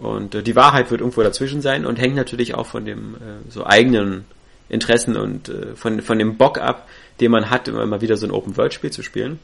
Und 0.00 0.34
äh, 0.34 0.42
die 0.42 0.56
Wahrheit 0.56 0.90
wird 0.90 1.00
irgendwo 1.00 1.22
dazwischen 1.22 1.60
sein 1.60 1.84
und 1.84 1.98
hängt 1.98 2.16
natürlich 2.16 2.54
auch 2.54 2.66
von 2.66 2.84
dem 2.84 3.14
äh, 3.16 3.50
so 3.50 3.66
eigenen 3.66 4.24
Interessen 4.68 5.16
und 5.16 5.48
äh, 5.48 5.76
von, 5.76 6.00
von 6.00 6.18
dem 6.18 6.36
Bock 6.36 6.58
ab, 6.58 6.88
den 7.20 7.30
man 7.30 7.50
hat, 7.50 7.68
immer 7.68 7.84
mal 7.84 8.00
wieder 8.00 8.16
so 8.16 8.26
ein 8.26 8.32
Open-World-Spiel 8.32 8.90
zu 8.90 9.02
spielen. 9.02 9.38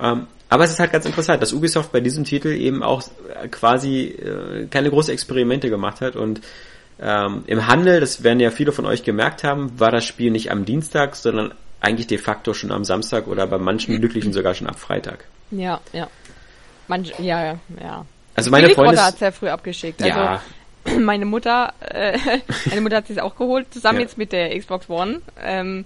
Ähm, 0.00 0.26
aber 0.48 0.64
es 0.64 0.70
ist 0.70 0.80
halt 0.80 0.92
ganz 0.92 1.04
interessant, 1.04 1.42
dass 1.42 1.52
Ubisoft 1.52 1.92
bei 1.92 2.00
diesem 2.00 2.24
Titel 2.24 2.48
eben 2.48 2.82
auch 2.82 3.02
äh, 3.42 3.48
quasi 3.48 4.04
äh, 4.06 4.66
keine 4.70 4.88
großen 4.88 5.12
Experimente 5.12 5.68
gemacht 5.68 6.00
hat 6.00 6.16
und 6.16 6.40
ähm, 7.00 7.42
im 7.46 7.66
Handel, 7.66 8.00
das 8.00 8.22
werden 8.22 8.40
ja 8.40 8.50
viele 8.50 8.72
von 8.72 8.86
euch 8.86 9.02
gemerkt 9.02 9.44
haben, 9.44 9.78
war 9.78 9.90
das 9.90 10.04
Spiel 10.04 10.30
nicht 10.30 10.50
am 10.50 10.64
Dienstag, 10.64 11.16
sondern 11.16 11.52
eigentlich 11.80 12.06
de 12.06 12.18
facto 12.18 12.54
schon 12.54 12.70
am 12.70 12.84
Samstag 12.84 13.26
oder 13.26 13.46
bei 13.46 13.58
manchen 13.58 13.98
Glücklichen 13.98 14.32
sogar 14.32 14.54
schon 14.54 14.68
ab 14.68 14.78
Freitag. 14.78 15.24
Ja, 15.50 15.80
ja. 15.92 16.08
Manch, 16.86 17.12
ja, 17.18 17.44
ja, 17.44 17.58
ja. 17.80 18.06
Also 18.34 18.50
meine 18.50 18.70
Freundin 18.70 19.02
hat 19.02 19.18
sehr 19.18 19.32
früh 19.32 19.48
abgeschickt. 19.48 20.00
Ja. 20.00 20.40
Also 20.84 21.00
meine 21.00 21.24
Mutter, 21.24 21.72
äh, 21.80 22.18
meine 22.66 22.80
Mutter 22.80 22.96
hat 22.96 23.06
sich 23.06 23.20
auch 23.20 23.36
geholt, 23.36 23.72
zusammen 23.72 23.98
ja. 23.98 24.02
jetzt 24.02 24.18
mit 24.18 24.32
der 24.32 24.58
Xbox 24.58 24.88
One. 24.88 25.20
Ähm, 25.40 25.84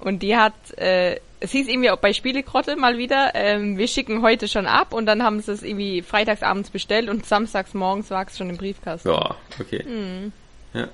und 0.00 0.22
die 0.22 0.36
hat, 0.36 0.54
äh, 0.76 1.18
es 1.40 1.52
hieß 1.52 1.68
irgendwie 1.68 1.90
auch 1.90 1.98
bei 1.98 2.12
Spielegrotte 2.12 2.76
mal 2.76 2.98
wieder, 2.98 3.32
ähm, 3.34 3.78
wir 3.78 3.88
schicken 3.88 4.22
heute 4.22 4.48
schon 4.48 4.66
ab 4.66 4.92
und 4.92 5.06
dann 5.06 5.22
haben 5.22 5.40
sie 5.40 5.52
es 5.52 5.62
irgendwie 5.62 6.02
freitagsabends 6.02 6.70
bestellt 6.70 7.08
und 7.08 7.26
samstags 7.26 7.74
morgens 7.74 8.10
war 8.10 8.26
es 8.26 8.36
schon 8.36 8.50
im 8.50 8.56
Briefkasten. 8.56 9.08
Ja, 9.08 9.36
okay. 9.60 9.84
Mhm. 9.86 10.32
Ja. 10.72 10.88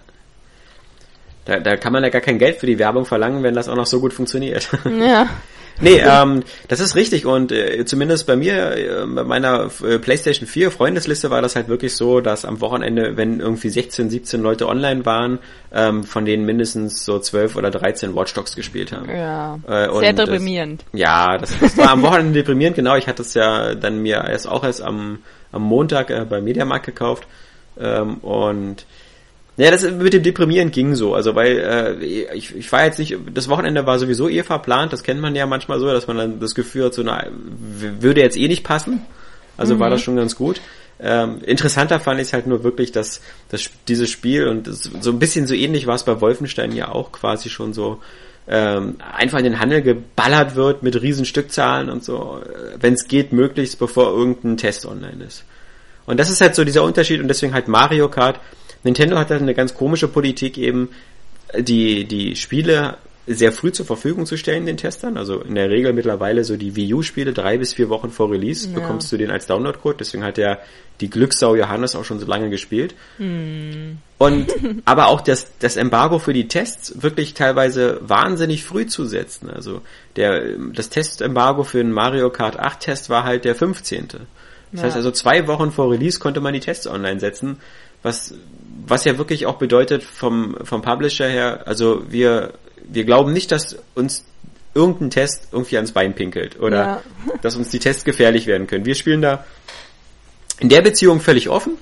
Da, 1.47 1.59
da 1.59 1.77
kann 1.77 1.93
man 1.93 2.05
ja 2.05 2.11
gar 2.11 2.21
kein 2.21 2.39
Geld 2.39 2.59
für 2.59 2.67
die 2.67 2.79
Werbung 2.79 3.07
verlangen, 3.07 3.43
wenn 3.43 3.55
das 3.55 3.69
auch 3.69 3.75
noch 3.75 3.87
so 3.87 4.01
gut 4.01 4.13
funktioniert. 4.13 4.69
Ja. 4.85 5.29
Nee, 5.81 6.01
ähm, 6.05 6.43
das 6.69 6.81
ist 6.81 6.95
richtig 6.95 7.27
und 7.27 7.53
äh, 7.53 7.85
zumindest 7.85 8.27
bei 8.27 8.37
mir, 8.37 8.77
äh, 8.77 9.07
bei 9.07 9.25
meiner 9.25 9.71
äh, 9.83 9.99
PlayStation 9.99 10.47
4 10.47 10.71
Freundesliste 10.71 11.31
war 11.31 11.43
das 11.43 11.57
halt 11.57 11.69
wirklich 11.69 11.97
so, 11.97 12.21
dass 12.21 12.45
am 12.45 12.61
Wochenende, 12.61 13.17
wenn 13.17 13.41
irgendwie 13.41 13.71
16, 13.71 14.11
17 14.11 14.43
Leute 14.43 14.69
online 14.69 15.07
waren, 15.07 15.39
ähm, 15.73 16.05
von 16.05 16.25
denen 16.25 16.45
mindestens 16.45 17.05
so 17.05 17.19
12 17.19 17.57
oder 17.57 17.71
13 17.71 18.15
Watch 18.15 18.35
Dogs 18.35 18.55
gespielt 18.55 18.93
haben. 18.93 19.09
Ja, 19.09 19.59
äh, 19.67 19.99
sehr 19.99 20.13
deprimierend. 20.13 20.85
Das, 20.93 21.01
ja, 21.01 21.39
das, 21.39 21.59
das 21.59 21.77
war 21.79 21.91
am 21.91 22.03
Wochenende 22.03 22.33
deprimierend, 22.41 22.77
genau. 22.77 22.97
Ich 22.97 23.07
hatte 23.07 23.23
es 23.23 23.35
ja 23.35 23.75
dann 23.75 24.03
mir 24.03 24.25
erst 24.29 24.49
auch 24.49 24.65
erst 24.65 24.83
am, 24.83 25.19
am 25.53 25.63
Montag 25.63 26.11
äh, 26.11 26.27
beim 26.29 26.45
Mediamarkt 26.45 26.87
gekauft 26.87 27.27
ähm, 27.79 28.19
und 28.19 28.85
ja, 29.65 29.71
das 29.71 29.83
mit 29.91 30.13
dem 30.13 30.23
Deprimieren 30.23 30.71
ging 30.71 30.95
so, 30.95 31.15
also 31.15 31.35
weil 31.35 31.59
äh, 31.59 32.05
ich, 32.05 32.55
ich 32.55 32.73
war 32.73 32.85
jetzt 32.85 32.99
nicht, 32.99 33.17
das 33.35 33.49
Wochenende 33.49 33.87
war 33.87 33.99
sowieso 33.99 34.29
eh 34.29 34.43
verplant, 34.43 34.93
das 34.93 35.03
kennt 35.03 35.21
man 35.21 35.35
ja 35.35 35.47
manchmal 35.47 35.79
so, 35.81 35.87
dass 35.87 36.07
man 36.07 36.17
dann 36.17 36.41
das 36.41 36.55
Gefühl 36.55 36.87
hat, 36.87 36.95
so 36.95 37.03
na, 37.03 37.27
würde 38.01 38.21
jetzt 38.21 38.37
eh 38.37 38.49
nicht 38.49 38.65
passen. 38.65 39.03
Also 39.57 39.75
mhm. 39.75 39.81
war 39.81 39.91
das 39.91 40.01
schon 40.01 40.17
ganz 40.17 40.37
gut. 40.37 40.61
Ähm, 40.99 41.41
interessanter 41.45 42.01
fand 42.01 42.21
ich 42.21 42.29
es 42.29 42.33
halt 42.33 42.47
nur 42.47 42.65
wirklich, 42.65 42.93
dass, 42.93 43.21
dass 43.49 43.71
dieses 43.89 44.11
Spiel 44.11 44.49
und 44.49 44.67
das, 44.67 44.91
so 45.01 45.11
ein 45.11 45.19
bisschen 45.19 45.47
so 45.47 45.55
ähnlich 45.55 45.87
war 45.87 45.95
es 45.95 46.05
bei 46.05 46.21
Wolfenstein 46.21 46.73
ja 46.73 46.91
auch 46.91 47.13
quasi 47.13 47.49
schon 47.51 47.73
so 47.73 48.01
ähm, 48.49 48.97
einfach 49.13 49.39
in 49.39 49.45
den 49.45 49.61
Handel 49.61 49.83
geballert 49.83 50.57
wird 50.57 50.83
mit 50.83 51.01
riesen 51.01 51.25
Stückzahlen 51.25 51.89
und 51.89 52.05
so, 52.05 52.41
äh, 52.43 52.77
wenn 52.81 52.95
es 52.95 53.09
geht, 53.09 53.33
möglichst 53.33 53.79
bevor 53.79 54.11
irgendein 54.11 54.57
Test 54.57 54.87
online 54.87 55.25
ist. 55.25 55.45
Und 56.07 56.19
das 56.19 56.31
ist 56.31 56.41
halt 56.41 56.55
so 56.55 56.65
dieser 56.65 56.83
Unterschied 56.83 57.21
und 57.21 57.29
deswegen 57.29 57.55
halt 57.55 57.69
Mario 57.69 58.09
Kart 58.09 58.41
Nintendo 58.83 59.19
hat 59.19 59.31
halt 59.31 59.43
eine 59.43 59.55
ganz 59.55 59.75
komische 59.75 60.09
Politik 60.09 60.59
eben, 60.59 60.91
die, 61.59 62.05
die 62.05 62.37
Spiele 62.37 62.97
sehr 63.27 63.53
früh 63.53 63.71
zur 63.71 63.87
Verfügung 63.87 64.27
zu 64.27 64.37
stellen 64.37 64.67
den 64.67 64.77
Testern. 64.77 65.17
Also 65.17 65.41
in 65.41 65.55
der 65.55 65.71
Regel 65.71 65.93
mittlerweile 65.93 66.43
so 66.43 66.57
die 66.57 66.75
Wii 66.75 66.95
U-Spiele 66.95 67.33
drei 67.33 67.59
bis 67.59 67.75
vier 67.75 67.89
Wochen 67.89 68.11
vor 68.11 68.31
Release 68.31 68.69
ja. 68.69 68.75
bekommst 68.75 69.13
du 69.13 69.17
den 69.17 69.31
als 69.31 69.47
Download-Code. 69.47 69.99
Deswegen 70.01 70.25
hat 70.25 70.39
ja 70.39 70.59
die 71.01 71.11
Glückssau 71.11 71.55
Johannes 71.55 71.95
auch 71.95 72.05
schon 72.05 72.19
so 72.19 72.27
lange 72.27 72.51
gespielt. 72.51 72.95
Mm. 73.19 73.99
Und 74.19 74.53
aber 74.85 75.09
auch 75.09 75.21
das, 75.21 75.47
das 75.61 75.77
Embargo 75.77 76.19
für 76.19 76.33
die 76.33 76.49
Tests 76.49 77.03
wirklich 77.03 77.35
teilweise 77.35 78.01
wahnsinnig 78.03 78.65
früh 78.65 78.87
zu 78.87 79.05
setzen. 79.05 79.49
Also 79.51 79.83
der 80.17 80.57
das 80.75 80.89
Testembargo 80.89 81.63
für 81.63 81.79
den 81.79 81.93
Mario 81.93 82.31
Kart 82.31 82.59
8 82.59 82.81
Test 82.81 83.11
war 83.11 83.25
halt 83.25 83.45
der 83.45 83.55
15. 83.55 84.09
Das 84.09 84.21
ja. 84.73 84.83
heißt 84.83 84.97
also 84.97 85.11
zwei 85.11 85.47
Wochen 85.47 85.71
vor 85.71 85.91
Release 85.91 86.19
konnte 86.19 86.41
man 86.41 86.53
die 86.53 86.61
Tests 86.61 86.87
online 86.87 87.21
setzen, 87.21 87.59
was 88.03 88.35
was 88.87 89.05
ja 89.05 89.19
wirklich 89.19 89.47
auch 89.47 89.57
bedeutet 89.57 90.03
vom, 90.03 90.57
vom 90.63 90.83
Publisher 90.83 91.29
her, 91.29 91.63
also 91.67 92.03
wir, 92.11 92.55
wir 92.89 93.05
glauben 93.05 93.33
nicht, 93.33 93.53
dass 93.53 93.77
uns 93.95 94.25
irgendein 94.75 95.11
Test 95.11 95.49
irgendwie 95.53 95.77
ans 95.77 95.93
Bein 95.93 96.15
pinkelt 96.15 96.59
oder 96.61 96.77
ja. 96.77 97.03
dass 97.43 97.57
uns 97.57 97.71
die 97.71 97.79
Tests 97.79 98.05
gefährlich 98.05 98.47
werden 98.47 98.67
können. 98.67 98.85
Wir 98.85 98.95
spielen 98.95 99.23
da 99.23 99.45
in 100.59 100.69
der 100.69 100.83
Beziehung 100.83 101.21
völlig 101.21 101.49
offen. 101.49 101.75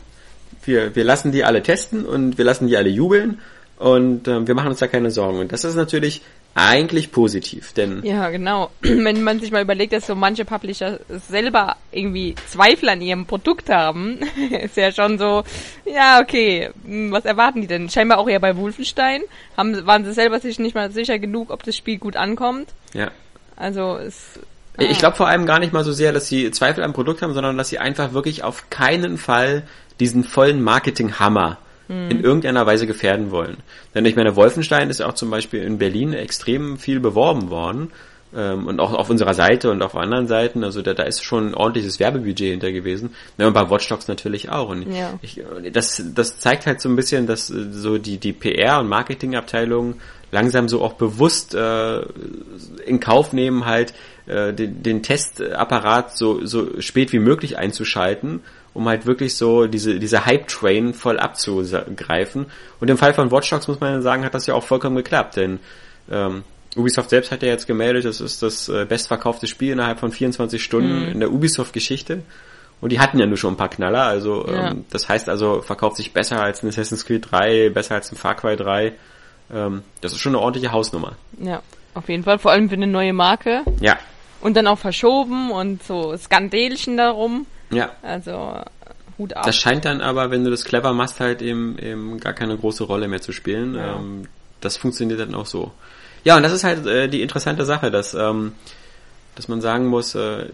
Wir, 0.64 0.94
wir 0.94 1.04
lassen 1.04 1.32
die 1.32 1.44
alle 1.44 1.62
testen 1.62 2.04
und 2.04 2.38
wir 2.38 2.44
lassen 2.44 2.68
die 2.68 2.76
alle 2.76 2.88
jubeln 2.88 3.40
und 3.78 4.26
äh, 4.28 4.46
wir 4.46 4.54
machen 4.54 4.68
uns 4.68 4.78
da 4.78 4.86
keine 4.86 5.10
Sorgen. 5.10 5.38
Und 5.38 5.52
das 5.52 5.64
ist 5.64 5.74
natürlich 5.74 6.22
eigentlich 6.54 7.12
positiv, 7.12 7.72
denn 7.72 8.02
ja 8.04 8.30
genau, 8.30 8.70
wenn 8.80 9.22
man 9.22 9.38
sich 9.38 9.52
mal 9.52 9.62
überlegt, 9.62 9.92
dass 9.92 10.06
so 10.06 10.14
manche 10.14 10.44
Publisher 10.44 10.98
selber 11.08 11.76
irgendwie 11.92 12.34
Zweifel 12.46 12.88
an 12.88 13.00
ihrem 13.00 13.26
Produkt 13.26 13.70
haben, 13.70 14.18
ist 14.62 14.76
ja 14.76 14.90
schon 14.90 15.18
so, 15.18 15.44
ja 15.84 16.20
okay, 16.20 16.70
hm, 16.84 17.12
was 17.12 17.24
erwarten 17.24 17.60
die 17.60 17.66
denn? 17.66 17.88
Scheinbar 17.88 18.18
auch 18.18 18.28
eher 18.28 18.40
bei 18.40 18.56
Wolfenstein 18.56 19.22
haben 19.56 19.86
waren 19.86 20.04
sie 20.04 20.12
selber 20.12 20.40
sich 20.40 20.58
nicht 20.58 20.74
mal 20.74 20.90
sicher 20.90 21.18
genug, 21.18 21.50
ob 21.50 21.62
das 21.62 21.76
Spiel 21.76 21.98
gut 21.98 22.16
ankommt. 22.16 22.70
Ja. 22.92 23.10
Also 23.54 23.96
es 23.96 24.40
ah. 24.78 24.82
ich 24.82 24.98
glaube 24.98 25.16
vor 25.16 25.28
allem 25.28 25.46
gar 25.46 25.60
nicht 25.60 25.72
mal 25.72 25.84
so 25.84 25.92
sehr, 25.92 26.12
dass 26.12 26.26
sie 26.26 26.50
Zweifel 26.50 26.82
am 26.82 26.92
Produkt 26.92 27.22
haben, 27.22 27.34
sondern 27.34 27.56
dass 27.56 27.68
sie 27.68 27.78
einfach 27.78 28.12
wirklich 28.12 28.42
auf 28.42 28.68
keinen 28.70 29.18
Fall 29.18 29.62
diesen 30.00 30.24
vollen 30.24 30.62
Marketing-Hammer 30.62 31.58
in 31.88 32.10
hm. 32.10 32.24
irgendeiner 32.24 32.66
Weise 32.66 32.86
gefährden 32.86 33.30
wollen. 33.30 33.56
Denn 33.94 34.04
ich 34.04 34.14
meine, 34.14 34.36
Wolfenstein 34.36 34.90
ist 34.90 35.00
auch 35.00 35.14
zum 35.14 35.30
Beispiel 35.30 35.62
in 35.62 35.78
Berlin 35.78 36.12
extrem 36.12 36.78
viel 36.78 37.00
beworben 37.00 37.50
worden. 37.50 37.90
Ähm, 38.36 38.66
und 38.66 38.78
auch 38.78 38.92
auf 38.92 39.08
unserer 39.08 39.32
Seite 39.32 39.70
und 39.70 39.80
auf 39.80 39.96
anderen 39.96 40.26
Seiten, 40.26 40.62
also 40.62 40.82
da, 40.82 40.92
da 40.92 41.04
ist 41.04 41.24
schon 41.24 41.48
ein 41.48 41.54
ordentliches 41.54 41.98
Werbebudget 41.98 42.50
hinter 42.50 42.72
gewesen. 42.72 43.14
Ja, 43.38 43.46
und 43.46 43.54
bei 43.54 43.70
Watch 43.70 43.88
Dogs 43.88 44.06
natürlich 44.06 44.50
auch. 44.50 44.68
Und 44.68 44.92
ja. 44.92 45.18
ich, 45.22 45.42
das, 45.72 46.02
das 46.14 46.38
zeigt 46.38 46.66
halt 46.66 46.82
so 46.82 46.90
ein 46.90 46.96
bisschen, 46.96 47.26
dass 47.26 47.48
äh, 47.48 47.68
so 47.70 47.96
die, 47.96 48.18
die 48.18 48.34
PR- 48.34 48.80
und 48.80 48.88
Marketingabteilung 48.88 49.94
langsam 50.30 50.68
so 50.68 50.82
auch 50.82 50.92
bewusst 50.92 51.54
äh, 51.54 52.02
in 52.84 53.00
Kauf 53.00 53.32
nehmen, 53.32 53.64
halt 53.64 53.94
äh, 54.26 54.52
den, 54.52 54.82
den 54.82 55.02
Testapparat 55.02 56.14
so, 56.14 56.44
so 56.44 56.82
spät 56.82 57.14
wie 57.14 57.18
möglich 57.18 57.56
einzuschalten 57.56 58.40
um 58.78 58.88
halt 58.88 59.06
wirklich 59.06 59.36
so 59.36 59.66
diese, 59.66 59.98
diese 59.98 60.24
Hype-Train 60.24 60.94
voll 60.94 61.18
abzugreifen. 61.18 62.46
Und 62.78 62.88
im 62.88 62.96
Fall 62.96 63.12
von 63.12 63.32
Watch 63.32 63.50
Dogs 63.50 63.66
muss 63.66 63.80
man 63.80 64.02
sagen, 64.02 64.24
hat 64.24 64.34
das 64.34 64.46
ja 64.46 64.54
auch 64.54 64.62
vollkommen 64.62 64.94
geklappt, 64.94 65.34
denn 65.34 65.58
ähm, 66.08 66.44
Ubisoft 66.76 67.10
selbst 67.10 67.32
hat 67.32 67.42
ja 67.42 67.48
jetzt 67.48 67.66
gemeldet, 67.66 68.04
das 68.04 68.20
ist 68.20 68.40
das 68.40 68.68
äh, 68.68 68.86
bestverkaufte 68.88 69.48
Spiel 69.48 69.72
innerhalb 69.72 69.98
von 69.98 70.12
24 70.12 70.62
Stunden 70.62 71.06
mhm. 71.06 71.08
in 71.08 71.18
der 71.18 71.32
Ubisoft-Geschichte. 71.32 72.22
Und 72.80 72.92
die 72.92 73.00
hatten 73.00 73.18
ja 73.18 73.26
nur 73.26 73.36
schon 73.36 73.54
ein 73.54 73.56
paar 73.56 73.68
Knaller, 73.68 74.04
also 74.04 74.46
ja. 74.46 74.70
ähm, 74.70 74.84
das 74.90 75.08
heißt 75.08 75.28
also, 75.28 75.60
verkauft 75.60 75.96
sich 75.96 76.12
besser 76.12 76.40
als 76.40 76.62
ein 76.62 76.68
Assassin's 76.68 77.04
Creed 77.04 77.26
3, 77.28 77.70
besser 77.70 77.96
als 77.96 78.12
ein 78.12 78.16
Far 78.16 78.36
Cry 78.36 78.54
3. 78.54 78.92
Ähm, 79.52 79.82
das 80.02 80.12
ist 80.12 80.20
schon 80.20 80.36
eine 80.36 80.40
ordentliche 80.40 80.70
Hausnummer. 80.70 81.16
Ja, 81.40 81.62
auf 81.94 82.08
jeden 82.08 82.22
Fall, 82.22 82.38
vor 82.38 82.52
allem 82.52 82.68
für 82.68 82.76
eine 82.76 82.86
neue 82.86 83.12
Marke. 83.12 83.62
Ja. 83.80 83.98
Und 84.40 84.56
dann 84.56 84.68
auch 84.68 84.78
verschoben 84.78 85.50
und 85.50 85.82
so 85.82 86.16
Skandelchen 86.16 86.96
darum. 86.96 87.46
Ja. 87.70 87.90
Also 88.02 88.62
Hut 89.18 89.34
ab. 89.34 89.44
Das 89.44 89.56
scheint 89.56 89.84
dann 89.84 90.00
aber, 90.00 90.30
wenn 90.30 90.44
du 90.44 90.50
das 90.50 90.64
clever 90.64 90.92
machst, 90.92 91.20
halt 91.20 91.42
eben, 91.42 91.78
eben 91.78 92.20
gar 92.20 92.32
keine 92.32 92.56
große 92.56 92.84
Rolle 92.84 93.08
mehr 93.08 93.20
zu 93.20 93.32
spielen. 93.32 93.74
Ja. 93.74 93.96
Ähm, 93.96 94.28
das 94.60 94.76
funktioniert 94.76 95.20
dann 95.20 95.34
auch 95.34 95.46
so. 95.46 95.72
Ja, 96.24 96.36
und 96.36 96.42
das 96.42 96.52
ist 96.52 96.64
halt 96.64 96.86
äh, 96.86 97.08
die 97.08 97.22
interessante 97.22 97.64
Sache, 97.64 97.90
dass, 97.90 98.14
ähm, 98.14 98.52
dass 99.34 99.48
man 99.48 99.60
sagen 99.60 99.86
muss, 99.86 100.14
äh, 100.14 100.46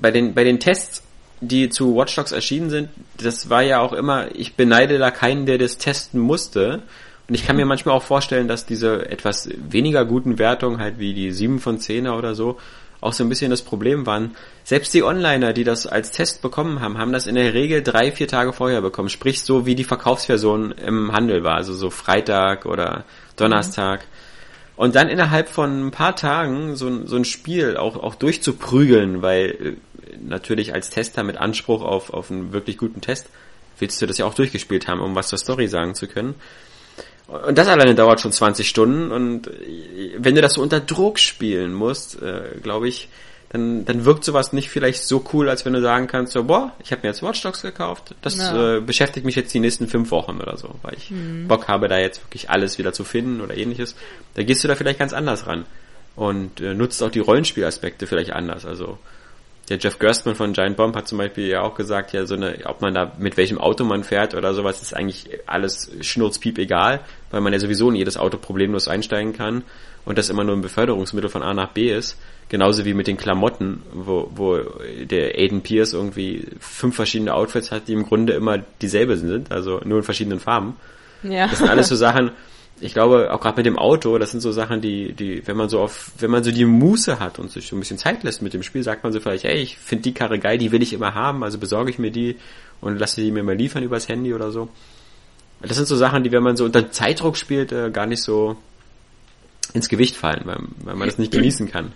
bei, 0.00 0.10
den, 0.10 0.34
bei 0.34 0.44
den 0.44 0.60
Tests, 0.60 1.02
die 1.40 1.68
zu 1.68 1.96
Watch 1.96 2.14
Dogs 2.14 2.32
erschienen 2.32 2.70
sind, 2.70 2.88
das 3.18 3.50
war 3.50 3.62
ja 3.62 3.80
auch 3.80 3.92
immer, 3.92 4.34
ich 4.34 4.54
beneide 4.54 4.98
da 4.98 5.10
keinen, 5.10 5.46
der 5.46 5.58
das 5.58 5.78
testen 5.78 6.20
musste. 6.20 6.82
Und 7.28 7.34
ich 7.34 7.46
kann 7.46 7.56
mir 7.56 7.66
manchmal 7.66 7.96
auch 7.96 8.02
vorstellen, 8.02 8.48
dass 8.48 8.66
diese 8.66 9.10
etwas 9.10 9.48
weniger 9.56 10.04
guten 10.04 10.38
Wertungen, 10.38 10.78
halt 10.78 10.98
wie 10.98 11.14
die 11.14 11.32
7 11.32 11.58
von 11.58 11.78
10er 11.78 12.16
oder 12.16 12.34
so, 12.34 12.58
auch 13.04 13.12
so 13.12 13.22
ein 13.22 13.28
bisschen 13.28 13.50
das 13.50 13.62
Problem 13.62 14.06
waren. 14.06 14.34
Selbst 14.64 14.94
die 14.94 15.02
Onliner, 15.02 15.52
die 15.52 15.64
das 15.64 15.86
als 15.86 16.10
Test 16.10 16.42
bekommen 16.42 16.80
haben, 16.80 16.98
haben 16.98 17.12
das 17.12 17.26
in 17.26 17.34
der 17.34 17.54
Regel 17.54 17.82
drei, 17.82 18.10
vier 18.10 18.28
Tage 18.28 18.52
vorher 18.52 18.80
bekommen. 18.80 19.08
Sprich 19.08 19.42
so, 19.42 19.66
wie 19.66 19.74
die 19.74 19.84
Verkaufsversion 19.84 20.72
im 20.72 21.12
Handel 21.12 21.44
war, 21.44 21.56
also 21.56 21.74
so 21.74 21.90
Freitag 21.90 22.66
oder 22.66 23.04
Donnerstag. 23.36 24.06
Und 24.76 24.94
dann 24.96 25.08
innerhalb 25.08 25.48
von 25.48 25.86
ein 25.86 25.90
paar 25.90 26.16
Tagen 26.16 26.76
so, 26.76 27.06
so 27.06 27.16
ein 27.16 27.24
Spiel 27.24 27.76
auch, 27.76 27.96
auch 27.96 28.14
durchzuprügeln, 28.14 29.22
weil 29.22 29.50
äh, 29.50 30.16
natürlich 30.20 30.74
als 30.74 30.90
Tester 30.90 31.22
mit 31.22 31.36
Anspruch 31.36 31.82
auf, 31.82 32.12
auf 32.12 32.30
einen 32.30 32.52
wirklich 32.52 32.78
guten 32.78 33.00
Test 33.00 33.28
willst 33.78 34.00
du 34.00 34.06
das 34.06 34.18
ja 34.18 34.26
auch 34.26 34.34
durchgespielt 34.34 34.88
haben, 34.88 35.00
um 35.00 35.14
was 35.14 35.28
zur 35.28 35.38
Story 35.38 35.68
sagen 35.68 35.94
zu 35.94 36.06
können. 36.06 36.34
Und 37.26 37.56
das 37.56 37.68
alleine 37.68 37.94
dauert 37.94 38.20
schon 38.20 38.32
20 38.32 38.68
Stunden 38.68 39.10
und 39.10 39.50
wenn 40.18 40.34
du 40.34 40.42
das 40.42 40.54
so 40.54 40.62
unter 40.62 40.80
Druck 40.80 41.18
spielen 41.18 41.72
musst, 41.72 42.20
äh, 42.20 42.58
glaube 42.62 42.86
ich, 42.86 43.08
dann, 43.48 43.84
dann 43.84 44.04
wirkt 44.04 44.24
sowas 44.24 44.52
nicht 44.52 44.68
vielleicht 44.68 45.04
so 45.04 45.24
cool, 45.32 45.48
als 45.48 45.64
wenn 45.64 45.72
du 45.72 45.80
sagen 45.80 46.08
kannst, 46.08 46.32
so, 46.32 46.42
boah, 46.42 46.72
ich 46.82 46.90
habe 46.90 47.02
mir 47.02 47.08
jetzt 47.08 47.22
Watch 47.22 47.40
Dogs 47.40 47.62
gekauft, 47.62 48.14
das 48.20 48.36
ja. 48.38 48.76
äh, 48.76 48.80
beschäftigt 48.80 49.24
mich 49.24 49.36
jetzt 49.36 49.54
die 49.54 49.60
nächsten 49.60 49.86
fünf 49.86 50.10
Wochen 50.10 50.40
oder 50.40 50.56
so, 50.56 50.74
weil 50.82 50.94
ich 50.94 51.12
mhm. 51.12 51.46
Bock 51.46 51.68
habe, 51.68 51.86
da 51.88 51.98
jetzt 51.98 52.22
wirklich 52.24 52.50
alles 52.50 52.78
wieder 52.78 52.92
zu 52.92 53.04
finden 53.04 53.40
oder 53.40 53.56
ähnliches. 53.56 53.94
Da 54.34 54.42
gehst 54.42 54.64
du 54.64 54.68
da 54.68 54.74
vielleicht 54.74 54.98
ganz 54.98 55.12
anders 55.12 55.46
ran 55.46 55.66
und 56.16 56.60
äh, 56.60 56.74
nutzt 56.74 57.00
auch 57.02 57.10
die 57.10 57.20
Rollenspielaspekte 57.20 58.06
vielleicht 58.06 58.32
anders. 58.32 58.66
Also 58.66 58.98
der 59.68 59.78
Jeff 59.78 59.98
Gerstmann 59.98 60.34
von 60.34 60.52
Giant 60.52 60.76
Bomb 60.76 60.94
hat 60.94 61.08
zum 61.08 61.18
Beispiel 61.18 61.46
ja 61.46 61.62
auch 61.62 61.74
gesagt, 61.74 62.12
ja, 62.12 62.26
so 62.26 62.34
eine, 62.34 62.58
ob 62.66 62.80
man 62.82 62.94
da 62.94 63.12
mit 63.18 63.36
welchem 63.36 63.58
Auto 63.58 63.84
man 63.84 64.04
fährt 64.04 64.34
oder 64.34 64.52
sowas, 64.54 64.82
ist 64.82 64.94
eigentlich 64.94 65.28
alles 65.46 65.90
schnurzpiep 66.00 66.58
egal, 66.58 67.00
weil 67.30 67.40
man 67.40 67.52
ja 67.52 67.58
sowieso 67.58 67.88
in 67.88 67.96
jedes 67.96 68.16
Auto 68.16 68.36
problemlos 68.36 68.88
einsteigen 68.88 69.32
kann 69.32 69.62
und 70.04 70.18
das 70.18 70.28
immer 70.28 70.44
nur 70.44 70.54
ein 70.54 70.62
Beförderungsmittel 70.62 71.30
von 71.30 71.42
A 71.42 71.54
nach 71.54 71.70
B 71.70 71.90
ist. 71.90 72.18
Genauso 72.50 72.84
wie 72.84 72.92
mit 72.92 73.06
den 73.06 73.16
Klamotten, 73.16 73.82
wo, 73.92 74.30
wo 74.34 74.58
der 75.02 75.38
Aiden 75.38 75.62
Pierce 75.62 75.94
irgendwie 75.94 76.46
fünf 76.60 76.94
verschiedene 76.94 77.32
Outfits 77.32 77.70
hat, 77.70 77.88
die 77.88 77.94
im 77.94 78.04
Grunde 78.04 78.34
immer 78.34 78.58
dieselbe 78.82 79.16
sind, 79.16 79.50
also 79.50 79.80
nur 79.84 79.98
in 79.98 80.04
verschiedenen 80.04 80.40
Farben. 80.40 80.76
Ja. 81.22 81.46
Das 81.46 81.58
sind 81.58 81.70
alles 81.70 81.88
so 81.88 81.96
Sachen, 81.96 82.32
ich 82.80 82.92
glaube, 82.92 83.32
auch 83.32 83.40
gerade 83.40 83.56
mit 83.56 83.66
dem 83.66 83.78
Auto, 83.78 84.18
das 84.18 84.32
sind 84.32 84.40
so 84.40 84.52
Sachen, 84.52 84.80
die, 84.80 85.12
die, 85.12 85.46
wenn 85.46 85.56
man 85.56 85.68
so 85.68 85.80
auf, 85.80 86.10
wenn 86.18 86.30
man 86.30 86.42
so 86.42 86.50
die 86.50 86.64
Muße 86.64 87.20
hat 87.20 87.38
und 87.38 87.50
sich 87.50 87.68
so 87.68 87.76
ein 87.76 87.80
bisschen 87.80 87.98
Zeit 87.98 88.24
lässt 88.24 88.42
mit 88.42 88.52
dem 88.52 88.62
Spiel, 88.62 88.82
sagt 88.82 89.04
man 89.04 89.12
so 89.12 89.20
vielleicht, 89.20 89.44
ey, 89.44 89.58
ich 89.58 89.78
finde 89.78 90.02
die 90.02 90.14
Karre 90.14 90.38
geil, 90.38 90.58
die 90.58 90.72
will 90.72 90.82
ich 90.82 90.92
immer 90.92 91.14
haben, 91.14 91.44
also 91.44 91.58
besorge 91.58 91.90
ich 91.90 91.98
mir 91.98 92.10
die 92.10 92.36
und 92.80 92.98
lasse 92.98 93.20
die 93.20 93.30
mir 93.30 93.42
mal 93.42 93.56
liefern 93.56 93.82
übers 93.82 94.08
Handy 94.08 94.34
oder 94.34 94.50
so. 94.50 94.68
Das 95.62 95.76
sind 95.76 95.86
so 95.86 95.96
Sachen, 95.96 96.24
die, 96.24 96.32
wenn 96.32 96.42
man 96.42 96.56
so 96.56 96.64
unter 96.64 96.90
Zeitdruck 96.90 97.36
spielt, 97.36 97.72
äh, 97.72 97.90
gar 97.90 98.06
nicht 98.06 98.22
so 98.22 98.56
ins 99.72 99.88
Gewicht 99.88 100.16
fallen, 100.16 100.42
weil, 100.44 100.58
weil 100.84 100.96
man 100.96 101.08
das 101.08 101.18
nicht 101.18 101.32
genießen 101.32 101.70
kann. 101.70 101.92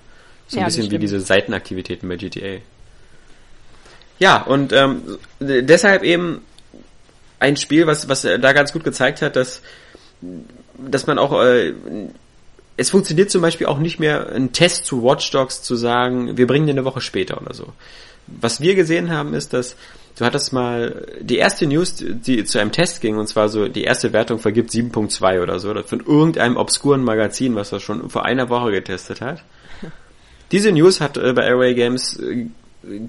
So 0.46 0.56
ein 0.56 0.60
ja, 0.60 0.66
bisschen 0.66 0.90
wie 0.90 0.98
diese 0.98 1.20
Seitenaktivitäten 1.20 2.08
bei 2.08 2.16
GTA. 2.16 2.60
Ja, 4.18 4.42
und 4.42 4.72
ähm, 4.72 5.02
deshalb 5.38 6.02
eben 6.02 6.40
ein 7.38 7.56
Spiel, 7.56 7.86
was, 7.86 8.08
was 8.08 8.22
da 8.22 8.52
ganz 8.52 8.72
gut 8.72 8.84
gezeigt 8.84 9.22
hat, 9.22 9.36
dass 9.36 9.62
dass 10.78 11.06
man 11.06 11.18
auch 11.18 11.42
äh, 11.42 11.74
es 12.78 12.90
funktioniert 12.90 13.30
zum 13.30 13.42
Beispiel 13.42 13.66
auch 13.66 13.78
nicht 13.78 13.98
mehr, 13.98 14.30
einen 14.30 14.52
Test 14.52 14.86
zu 14.86 15.02
Watch 15.02 15.30
Dogs 15.32 15.62
zu 15.62 15.74
sagen, 15.74 16.38
wir 16.38 16.46
bringen 16.46 16.68
den 16.68 16.78
eine 16.78 16.84
Woche 16.84 17.00
später 17.00 17.42
oder 17.42 17.52
so. 17.52 17.72
Was 18.28 18.60
wir 18.60 18.76
gesehen 18.76 19.10
haben, 19.10 19.34
ist, 19.34 19.52
dass 19.52 19.74
du 20.16 20.24
hattest 20.24 20.52
mal 20.52 21.06
die 21.20 21.38
erste 21.38 21.66
News, 21.66 21.96
die 21.98 22.44
zu 22.44 22.60
einem 22.60 22.70
Test 22.70 23.00
ging, 23.00 23.18
und 23.18 23.26
zwar 23.26 23.48
so, 23.48 23.66
die 23.66 23.82
erste 23.82 24.12
Wertung 24.12 24.38
vergibt 24.38 24.70
7.2 24.70 25.42
oder 25.42 25.58
so, 25.58 25.74
von 25.82 26.00
irgendeinem 26.00 26.56
obskuren 26.56 27.02
Magazin, 27.02 27.56
was 27.56 27.70
das 27.70 27.82
schon 27.82 28.10
vor 28.10 28.24
einer 28.24 28.48
Woche 28.48 28.70
getestet 28.70 29.20
hat. 29.20 29.42
Diese 30.52 30.70
News 30.70 31.00
hat 31.00 31.16
äh, 31.16 31.32
bei 31.32 31.46
Airway 31.46 31.74
Games 31.74 32.16
äh, 32.20 32.46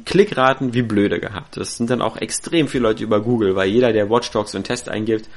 Klickraten 0.03 0.73
wie 0.73 0.81
blöde 0.81 1.19
gehabt. 1.19 1.57
Das 1.57 1.77
sind 1.77 1.91
dann 1.91 2.01
auch 2.01 2.17
extrem 2.17 2.67
viele 2.67 2.83
Leute 2.83 3.03
über 3.03 3.21
Google, 3.21 3.55
weil 3.55 3.69
jeder, 3.69 3.93
der 3.93 4.09
Watch 4.09 4.31
Dogs 4.31 4.55
und 4.55 4.63
Test 4.63 4.89
eingibt, 4.89 5.29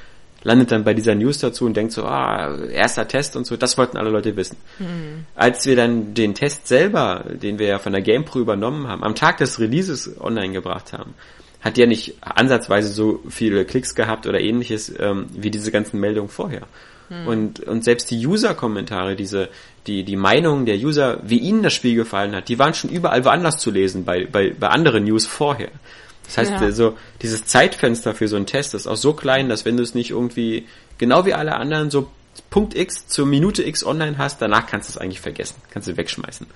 landet 0.43 0.73
dann 0.73 0.85
bei 0.85 0.95
dieser 0.95 1.15
News 1.15 1.39
dazu 1.39 1.67
und 1.67 1.77
denkt 1.77 1.93
so, 1.93 2.05
ah, 2.05 2.57
erster 2.71 3.07
Test 3.07 3.37
und 3.37 3.47
so, 3.47 3.57
das 3.57 3.79
wollten 3.79 3.97
alle 3.97 4.11
Leute 4.11 4.37
wissen. 4.37 4.57
Mhm. 4.79 5.27
Als 5.35 5.67
wir 5.67 5.77
dann 5.77 6.15
den 6.15 6.35
Test 6.35 6.67
selber, 6.67 7.25
den 7.31 7.59
wir 7.59 7.67
ja 7.67 7.79
von 7.79 7.93
der 7.93 8.03
GamePro 8.03 8.41
übernommen 8.41 8.89
haben, 8.89 9.03
am 9.05 9.15
Tag 9.15 9.39
des 9.39 9.59
Releases 9.59 10.21
online 10.21 10.53
gebracht 10.53 10.93
haben, 10.93 11.15
hat 11.61 11.77
der 11.77 11.87
nicht 11.87 12.17
ansatzweise 12.21 12.89
so 12.89 13.21
viele 13.29 13.65
Klicks 13.65 13.95
gehabt 13.95 14.27
oder 14.27 14.41
ähnliches 14.41 14.93
ähm, 14.99 15.27
wie 15.33 15.51
diese 15.51 15.71
ganzen 15.71 16.01
Meldungen 16.01 16.29
vorher. 16.29 16.67
Mhm. 17.09 17.27
Und, 17.27 17.61
und 17.61 17.85
selbst 17.85 18.11
die 18.11 18.27
User-Kommentare, 18.27 19.15
diese, 19.15 19.49
die, 19.87 20.03
die 20.03 20.17
Meinungen 20.17 20.67
der 20.67 20.77
User, 20.77 21.21
wie 21.23 21.39
ihnen 21.39 21.63
das 21.63 21.73
Spiel 21.73 21.95
gefallen 21.95 22.35
hat, 22.35 22.49
die 22.49 22.59
waren 22.59 22.75
schon 22.75 22.91
überall 22.91 23.25
woanders 23.25 23.59
zu 23.59 23.71
lesen, 23.71 24.05
bei, 24.05 24.27
bei, 24.27 24.55
bei 24.59 24.69
anderen 24.69 25.05
News 25.05 25.27
vorher. 25.27 25.71
Das 26.35 26.51
heißt, 26.51 26.63
ja. 26.63 26.73
so 26.73 26.97
dieses 27.21 27.45
Zeitfenster 27.45 28.15
für 28.15 28.27
so 28.27 28.37
einen 28.37 28.47
Test 28.47 28.75
ist 28.75 28.87
auch 28.87 28.97
so 28.97 29.13
klein, 29.13 29.49
dass 29.49 29.65
wenn 29.65 29.77
du 29.77 29.83
es 29.83 29.95
nicht 29.95 30.11
irgendwie 30.11 30.67
genau 30.99 31.27
wie 31.27 31.35
alle 31.35 31.57
anderen 31.57 31.91
so 31.91 32.09
Punkt 32.49 32.75
X 32.75 33.07
zur 33.07 33.27
Minute 33.27 33.63
X 33.63 33.85
online 33.85 34.17
hast, 34.17 34.41
danach 34.41 34.67
kannst 34.67 34.89
du 34.89 34.93
es 34.93 34.99
eigentlich 34.99 35.21
vergessen, 35.21 35.57
kannst 35.71 35.89
du 35.89 35.97
wegschmeißen. 35.97 36.47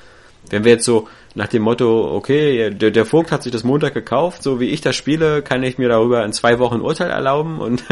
Wenn 0.49 0.65
wir 0.65 0.73
jetzt 0.73 0.85
so 0.85 1.09
nach 1.35 1.49
dem 1.49 1.63
Motto, 1.63 2.15
okay, 2.15 2.71
der, 2.71 2.91
der 2.91 3.05
Vogt 3.05 3.33
hat 3.33 3.43
sich 3.43 3.53
das 3.53 3.65
Montag 3.65 3.95
gekauft, 3.95 4.43
so 4.43 4.61
wie 4.61 4.69
ich 4.71 4.81
das 4.81 4.97
spiele, 4.97 5.43
kann 5.43 5.63
ich 5.63 5.77
mir 5.77 5.89
darüber 5.89 6.25
in 6.25 6.33
zwei 6.33 6.59
Wochen 6.59 6.81
Urteil 6.81 7.11
erlauben 7.11 7.59
und 7.61 7.85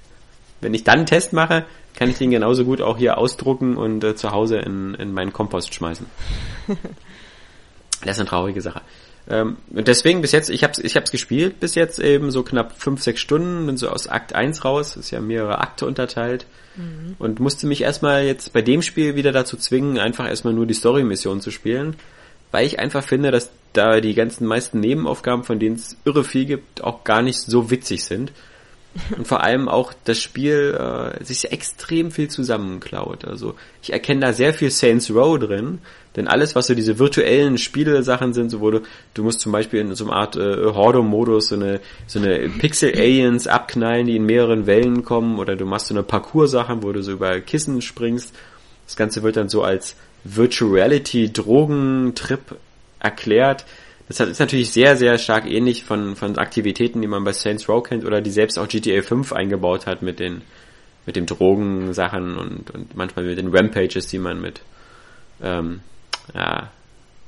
wenn 0.60 0.74
ich 0.74 0.84
dann 0.84 0.98
einen 0.98 1.06
Test 1.06 1.32
mache, 1.32 1.64
kann 1.96 2.10
ich 2.10 2.18
den 2.18 2.30
genauso 2.30 2.64
gut 2.64 2.80
auch 2.80 2.98
hier 2.98 3.18
ausdrucken 3.18 3.76
und 3.76 4.04
äh, 4.04 4.14
zu 4.14 4.30
Hause 4.32 4.58
in, 4.58 4.94
in 4.94 5.12
meinen 5.12 5.32
Kompost 5.32 5.74
schmeißen. 5.74 6.06
das 6.68 8.12
ist 8.12 8.20
eine 8.20 8.28
traurige 8.28 8.60
Sache. 8.60 8.82
Ähm, 9.28 9.56
und 9.70 9.88
deswegen 9.88 10.20
bis 10.20 10.32
jetzt, 10.32 10.50
ich 10.50 10.62
habe 10.64 10.74
ich 10.82 10.96
hab's 10.96 11.10
gespielt 11.10 11.60
bis 11.60 11.74
jetzt 11.74 11.98
eben 11.98 12.30
so 12.30 12.42
knapp 12.42 12.78
fünf, 12.78 13.02
sechs 13.02 13.20
Stunden, 13.20 13.66
bin 13.66 13.76
so 13.76 13.88
aus 13.88 14.06
Akt 14.06 14.34
1 14.34 14.64
raus, 14.64 14.96
ist 14.96 15.10
ja 15.10 15.20
mehrere 15.20 15.60
Akte 15.60 15.86
unterteilt 15.86 16.46
mhm. 16.76 17.16
und 17.18 17.40
musste 17.40 17.66
mich 17.66 17.82
erstmal 17.82 18.24
jetzt 18.24 18.52
bei 18.52 18.60
dem 18.60 18.82
Spiel 18.82 19.16
wieder 19.16 19.32
dazu 19.32 19.56
zwingen, 19.56 19.98
einfach 19.98 20.28
erstmal 20.28 20.52
nur 20.52 20.66
die 20.66 20.74
Story-Mission 20.74 21.40
zu 21.40 21.50
spielen, 21.50 21.96
weil 22.50 22.66
ich 22.66 22.78
einfach 22.78 23.02
finde, 23.02 23.30
dass 23.30 23.50
da 23.72 24.00
die 24.00 24.14
ganzen 24.14 24.46
meisten 24.46 24.80
Nebenaufgaben, 24.80 25.44
von 25.44 25.58
denen 25.58 25.76
es 25.76 25.96
irre 26.04 26.22
viel 26.22 26.44
gibt, 26.44 26.84
auch 26.84 27.02
gar 27.04 27.22
nicht 27.22 27.38
so 27.38 27.70
witzig 27.70 28.04
sind. 28.04 28.32
Und 29.16 29.26
vor 29.26 29.42
allem 29.42 29.68
auch 29.68 29.92
das 30.04 30.20
Spiel 30.20 30.78
äh, 30.78 31.24
sich 31.24 31.50
extrem 31.50 32.12
viel 32.12 32.28
zusammenklaut. 32.28 33.24
Also 33.24 33.56
ich 33.82 33.92
erkenne 33.92 34.20
da 34.20 34.32
sehr 34.32 34.54
viel 34.54 34.70
Saints 34.70 35.10
Row 35.10 35.36
drin, 35.36 35.80
denn 36.16 36.28
alles, 36.28 36.54
was 36.54 36.68
so 36.68 36.74
diese 36.74 36.98
virtuellen 36.98 37.58
Spiele-Sachen 37.58 38.32
sind, 38.32 38.50
so 38.50 38.60
wo 38.60 38.70
du, 38.70 38.80
du 39.14 39.24
musst 39.24 39.40
zum 39.40 39.52
Beispiel 39.52 39.80
in 39.80 39.94
so 39.94 40.04
einer 40.04 40.14
Art 40.14 40.36
äh, 40.36 40.64
Horde-Modus 40.66 41.48
so 41.48 41.56
eine, 41.56 41.80
so 42.06 42.20
eine 42.20 42.48
Pixel-Aliens 42.48 43.48
abknallen, 43.48 44.06
die 44.06 44.16
in 44.16 44.24
mehreren 44.24 44.66
Wellen 44.66 45.04
kommen, 45.04 45.38
oder 45.38 45.56
du 45.56 45.64
machst 45.66 45.88
so 45.88 45.94
eine 45.94 46.02
Parcours-Sachen, 46.02 46.82
wo 46.82 46.92
du 46.92 47.02
so 47.02 47.12
über 47.12 47.40
Kissen 47.40 47.82
springst. 47.82 48.34
Das 48.86 48.96
Ganze 48.96 49.22
wird 49.22 49.36
dann 49.36 49.48
so 49.48 49.62
als 49.62 49.96
Virtual 50.24 50.70
Reality 50.70 51.32
Drogentrip 51.32 52.56
erklärt. 53.00 53.64
Das 54.08 54.20
ist 54.20 54.38
natürlich 54.38 54.70
sehr, 54.70 54.96
sehr 54.96 55.18
stark 55.18 55.50
ähnlich 55.50 55.84
von, 55.84 56.14
von 56.14 56.36
Aktivitäten, 56.36 57.00
die 57.00 57.08
man 57.08 57.24
bei 57.24 57.32
Saints 57.32 57.68
Row 57.68 57.82
kennt 57.82 58.04
oder 58.04 58.20
die 58.20 58.30
selbst 58.30 58.58
auch 58.58 58.68
GTA 58.68 59.02
5 59.02 59.32
eingebaut 59.32 59.86
hat 59.86 60.02
mit 60.02 60.20
den, 60.20 60.42
mit 61.06 61.16
den 61.16 61.26
Drogensachen 61.26 62.36
und, 62.36 62.70
und 62.70 62.96
manchmal 62.96 63.24
mit 63.24 63.38
den 63.38 63.54
Rampages, 63.54 64.06
die 64.08 64.18
man 64.18 64.40
mit, 64.40 64.60
ähm, 65.42 65.80
ja, 66.32 66.70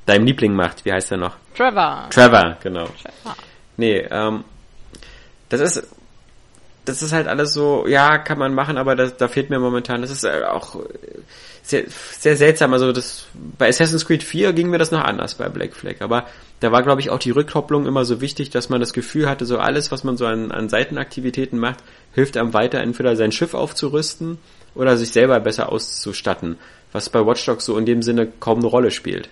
deinem 0.06 0.26
Liebling 0.26 0.54
macht. 0.54 0.84
Wie 0.84 0.92
heißt 0.92 1.12
er 1.12 1.18
noch? 1.18 1.36
Trevor. 1.54 2.08
Trevor, 2.10 2.56
genau. 2.62 2.86
Trevor. 2.86 3.36
Nee, 3.76 4.06
ähm, 4.10 4.44
das 5.48 5.60
ist, 5.60 5.86
das 6.84 7.02
ist 7.02 7.12
halt 7.12 7.26
alles 7.26 7.52
so, 7.52 7.86
ja, 7.86 8.18
kann 8.18 8.38
man 8.38 8.54
machen, 8.54 8.78
aber 8.78 8.94
das, 8.94 9.16
da 9.16 9.28
fehlt 9.28 9.50
mir 9.50 9.58
momentan, 9.58 10.02
das 10.02 10.10
ist 10.10 10.24
äh, 10.24 10.44
auch 10.44 10.76
sehr, 11.62 11.84
sehr 11.88 12.36
seltsam. 12.36 12.72
Also 12.72 12.92
das, 12.92 13.26
bei 13.58 13.68
Assassin's 13.68 14.06
Creed 14.06 14.22
4 14.22 14.52
ging 14.52 14.70
mir 14.70 14.78
das 14.78 14.92
noch 14.92 15.02
anders 15.02 15.34
bei 15.34 15.48
Black 15.48 15.74
Flag, 15.74 15.96
aber 16.00 16.26
da 16.60 16.72
war, 16.72 16.82
glaube 16.82 17.00
ich, 17.00 17.10
auch 17.10 17.18
die 17.18 17.32
Rückkopplung 17.32 17.86
immer 17.86 18.04
so 18.04 18.20
wichtig, 18.20 18.50
dass 18.50 18.68
man 18.68 18.80
das 18.80 18.92
Gefühl 18.92 19.28
hatte, 19.28 19.44
so 19.44 19.58
alles, 19.58 19.90
was 19.90 20.04
man 20.04 20.16
so 20.16 20.26
an, 20.26 20.52
an 20.52 20.68
Seitenaktivitäten 20.68 21.58
macht, 21.58 21.80
hilft 22.14 22.36
einem 22.36 22.54
weiter, 22.54 22.78
entweder 22.78 23.16
sein 23.16 23.32
Schiff 23.32 23.52
aufzurüsten 23.52 24.38
oder 24.74 24.96
sich 24.96 25.10
selber 25.10 25.38
besser 25.40 25.70
auszustatten 25.70 26.56
was 26.92 27.10
bei 27.10 27.24
Watch 27.24 27.44
Dogs 27.44 27.64
so 27.64 27.76
in 27.78 27.86
dem 27.86 28.02
Sinne 28.02 28.28
kaum 28.40 28.58
eine 28.58 28.66
Rolle 28.66 28.90
spielt. 28.90 29.28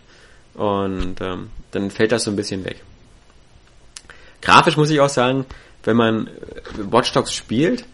Und 0.55 1.17
ähm, 1.21 1.51
dann 1.73 1.91
fällt 1.91 2.13
das 2.13 2.25
so 2.25 2.31
ein 2.31 2.37
bisschen 2.37 2.65
weg. 2.65 2.83
Grafisch 4.41 4.77
muss 4.77 4.91
ich 4.91 5.01
auch 5.01 5.09
sagen, 5.09 5.47
wenn 5.85 5.97
man 5.97 6.27
äh, 6.27 6.31
Watch 6.91 7.13
Dogs 7.13 7.33
spielt, 7.33 7.85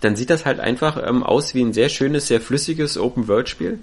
dann 0.00 0.16
sieht 0.16 0.30
das 0.30 0.44
halt 0.44 0.60
einfach 0.60 0.98
ähm, 1.02 1.22
aus 1.22 1.54
wie 1.54 1.62
ein 1.62 1.72
sehr 1.72 1.88
schönes, 1.88 2.26
sehr 2.26 2.40
flüssiges 2.40 2.98
Open-World-Spiel. 2.98 3.78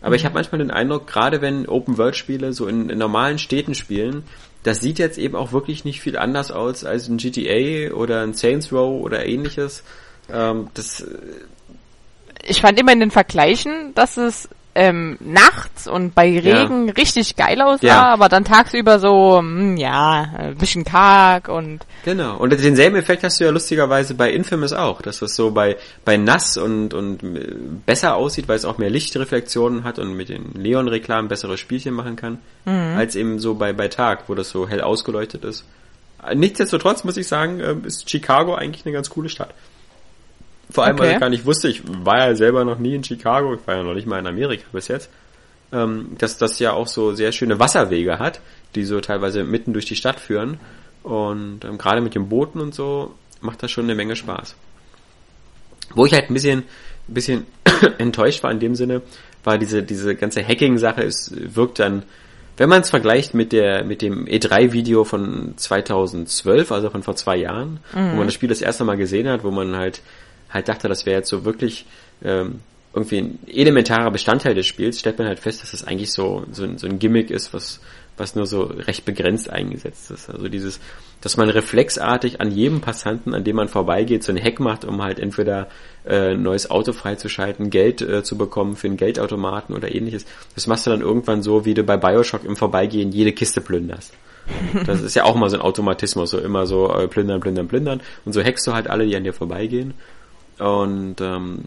Aber 0.00 0.10
mhm. 0.10 0.14
ich 0.14 0.24
habe 0.24 0.34
manchmal 0.34 0.58
den 0.58 0.70
Eindruck, 0.70 1.06
gerade 1.06 1.40
wenn 1.40 1.66
Open-World-Spiele 1.66 2.52
so 2.52 2.66
in, 2.66 2.90
in, 2.90 2.98
normalen 2.98 3.38
Städten 3.38 3.74
spielen, 3.74 4.24
das 4.62 4.80
sieht 4.80 4.98
jetzt 4.98 5.18
eben 5.18 5.36
auch 5.36 5.52
wirklich 5.52 5.84
nicht 5.84 6.00
viel 6.00 6.16
anders 6.18 6.50
aus 6.50 6.84
als 6.84 7.08
ein 7.08 7.18
GTA 7.18 7.92
oder 7.94 8.22
ein 8.22 8.34
Saints 8.34 8.72
Row 8.72 9.02
oder 9.02 9.24
ähnliches. 9.24 9.82
Ähm, 10.30 10.68
das 10.74 11.04
ich 12.46 12.60
fand 12.60 12.78
immer 12.78 12.92
in 12.92 13.00
den 13.00 13.10
Vergleichen, 13.10 13.94
dass 13.94 14.16
es 14.16 14.48
ähm, 14.76 15.16
nachts 15.20 15.88
und 15.88 16.14
bei 16.14 16.38
Regen 16.38 16.88
ja. 16.88 16.92
richtig 16.92 17.34
geil 17.34 17.62
aussah, 17.62 17.86
ja. 17.86 18.04
aber 18.12 18.28
dann 18.28 18.44
tagsüber 18.44 18.98
so, 18.98 19.40
mh, 19.40 19.60
hm, 19.60 19.76
ja, 19.78 20.34
ein 20.36 20.56
bisschen 20.56 20.84
karg 20.84 21.48
und... 21.48 21.80
Genau, 22.04 22.36
und 22.36 22.50
denselben 22.50 22.96
Effekt 22.96 23.24
hast 23.24 23.40
du 23.40 23.44
ja 23.44 23.50
lustigerweise 23.50 24.14
bei 24.14 24.30
Infamous 24.30 24.74
auch, 24.74 25.00
dass 25.00 25.20
das 25.20 25.34
so 25.34 25.50
bei, 25.50 25.78
bei 26.04 26.18
nass 26.18 26.58
und, 26.58 26.92
und 26.92 27.22
äh, 27.22 27.56
besser 27.86 28.16
aussieht, 28.16 28.48
weil 28.48 28.56
es 28.56 28.66
auch 28.66 28.76
mehr 28.76 28.90
Lichtreflexionen 28.90 29.82
hat 29.82 29.98
und 29.98 30.14
mit 30.14 30.28
den 30.28 30.50
Neon-Reklamen 30.52 31.28
bessere 31.28 31.56
Spielchen 31.56 31.94
machen 31.94 32.16
kann, 32.16 32.38
mhm. 32.66 32.98
als 32.98 33.16
eben 33.16 33.38
so 33.38 33.54
bei, 33.54 33.72
bei 33.72 33.88
Tag, 33.88 34.24
wo 34.28 34.34
das 34.34 34.50
so 34.50 34.68
hell 34.68 34.82
ausgeleuchtet 34.82 35.42
ist. 35.46 35.64
Nichtsdestotrotz 36.34 37.02
muss 37.02 37.16
ich 37.16 37.28
sagen, 37.28 37.60
äh, 37.60 37.76
ist 37.86 38.10
Chicago 38.10 38.54
eigentlich 38.54 38.84
eine 38.84 38.92
ganz 38.92 39.08
coole 39.08 39.30
Stadt. 39.30 39.54
Vor 40.70 40.84
allem, 40.84 40.96
okay. 40.96 41.04
weil 41.04 41.14
ich 41.14 41.20
gar 41.20 41.30
nicht 41.30 41.46
wusste, 41.46 41.68
ich 41.68 41.82
war 41.86 42.18
ja 42.18 42.34
selber 42.34 42.64
noch 42.64 42.78
nie 42.78 42.94
in 42.94 43.04
Chicago, 43.04 43.54
ich 43.54 43.66
war 43.66 43.76
ja 43.76 43.82
noch 43.82 43.94
nicht 43.94 44.06
mal 44.06 44.18
in 44.18 44.26
Amerika 44.26 44.64
bis 44.72 44.88
jetzt, 44.88 45.10
ähm, 45.72 46.16
dass 46.18 46.38
das 46.38 46.58
ja 46.58 46.72
auch 46.72 46.88
so 46.88 47.14
sehr 47.14 47.32
schöne 47.32 47.58
Wasserwege 47.58 48.18
hat, 48.18 48.40
die 48.74 48.84
so 48.84 49.00
teilweise 49.00 49.44
mitten 49.44 49.72
durch 49.72 49.86
die 49.86 49.96
Stadt 49.96 50.20
führen. 50.20 50.58
Und 51.02 51.64
ähm, 51.64 51.78
gerade 51.78 52.00
mit 52.00 52.14
den 52.14 52.28
Booten 52.28 52.60
und 52.60 52.74
so 52.74 53.14
macht 53.40 53.62
das 53.62 53.70
schon 53.70 53.84
eine 53.84 53.94
Menge 53.94 54.16
Spaß. 54.16 54.56
Wo 55.94 56.04
ich 56.04 56.12
halt 56.12 56.30
ein 56.30 56.34
bisschen, 56.34 56.64
ein 57.08 57.14
bisschen 57.14 57.46
enttäuscht 57.98 58.42
war 58.42 58.50
in 58.50 58.58
dem 58.58 58.74
Sinne, 58.74 59.02
war 59.44 59.58
diese, 59.58 59.82
diese 59.82 60.16
ganze 60.16 60.46
Hacking-Sache, 60.46 61.02
es 61.02 61.32
wirkt 61.32 61.78
dann, 61.78 62.02
wenn 62.56 62.68
man 62.68 62.80
es 62.80 62.90
vergleicht 62.90 63.34
mit 63.34 63.52
der, 63.52 63.84
mit 63.84 64.02
dem 64.02 64.26
E3-Video 64.26 65.04
von 65.04 65.54
2012, 65.56 66.72
also 66.72 66.90
von 66.90 67.02
vor 67.02 67.14
zwei 67.14 67.36
Jahren, 67.36 67.80
mhm. 67.94 68.12
wo 68.12 68.16
man 68.16 68.26
das 68.26 68.34
Spiel 68.34 68.48
das 68.48 68.62
erste 68.62 68.84
Mal 68.84 68.96
gesehen 68.96 69.28
hat, 69.28 69.44
wo 69.44 69.50
man 69.50 69.76
halt 69.76 70.00
halt 70.50 70.68
dachte, 70.68 70.88
das 70.88 71.06
wäre 71.06 71.18
jetzt 71.18 71.28
so 71.28 71.44
wirklich 71.44 71.86
ähm, 72.22 72.60
irgendwie 72.96 73.18
ein 73.18 73.38
elementarer 73.46 74.10
Bestandteil 74.10 74.54
des 74.54 74.66
Spiels, 74.66 74.98
stellt 74.98 75.18
man 75.18 75.28
halt 75.28 75.38
fest, 75.38 75.62
dass 75.62 75.72
das 75.72 75.84
eigentlich 75.84 76.12
so, 76.12 76.44
so, 76.50 76.66
so 76.78 76.86
ein 76.86 76.98
Gimmick 76.98 77.30
ist, 77.30 77.52
was, 77.52 77.80
was 78.16 78.34
nur 78.34 78.46
so 78.46 78.62
recht 78.62 79.04
begrenzt 79.04 79.50
eingesetzt 79.50 80.10
ist. 80.10 80.30
Also 80.30 80.48
dieses, 80.48 80.80
dass 81.20 81.36
man 81.36 81.50
reflexartig 81.50 82.40
an 82.40 82.50
jedem 82.50 82.80
Passanten, 82.80 83.34
an 83.34 83.44
dem 83.44 83.56
man 83.56 83.68
vorbeigeht, 83.68 84.24
so 84.24 84.32
ein 84.32 84.42
Hack 84.42 84.60
macht, 84.60 84.86
um 84.86 85.02
halt 85.02 85.18
entweder 85.18 85.68
äh, 86.04 86.32
ein 86.32 86.42
neues 86.42 86.70
Auto 86.70 86.94
freizuschalten, 86.94 87.68
Geld 87.68 88.00
äh, 88.00 88.22
zu 88.22 88.38
bekommen 88.38 88.76
für 88.76 88.86
einen 88.86 88.96
Geldautomaten 88.96 89.74
oder 89.74 89.94
ähnliches. 89.94 90.24
Das 90.54 90.66
machst 90.66 90.86
du 90.86 90.90
dann 90.90 91.02
irgendwann 91.02 91.42
so, 91.42 91.66
wie 91.66 91.74
du 91.74 91.82
bei 91.82 91.98
Bioshock 91.98 92.44
im 92.44 92.56
Vorbeigehen 92.56 93.12
jede 93.12 93.32
Kiste 93.32 93.60
plünderst. 93.60 94.14
Das 94.86 95.02
ist 95.02 95.16
ja 95.16 95.24
auch 95.24 95.34
mal 95.34 95.50
so 95.50 95.56
ein 95.56 95.62
Automatismus, 95.62 96.30
so 96.30 96.38
immer 96.38 96.66
so 96.66 96.90
äh, 96.92 97.08
plündern, 97.08 97.40
plündern, 97.40 97.68
plündern. 97.68 98.00
Und 98.24 98.32
so 98.32 98.42
hackst 98.42 98.66
du 98.66 98.72
halt 98.72 98.88
alle, 98.88 99.04
die 99.04 99.16
an 99.16 99.24
dir 99.24 99.32
vorbeigehen. 99.32 99.94
Und 100.58 101.20
ähm, 101.20 101.64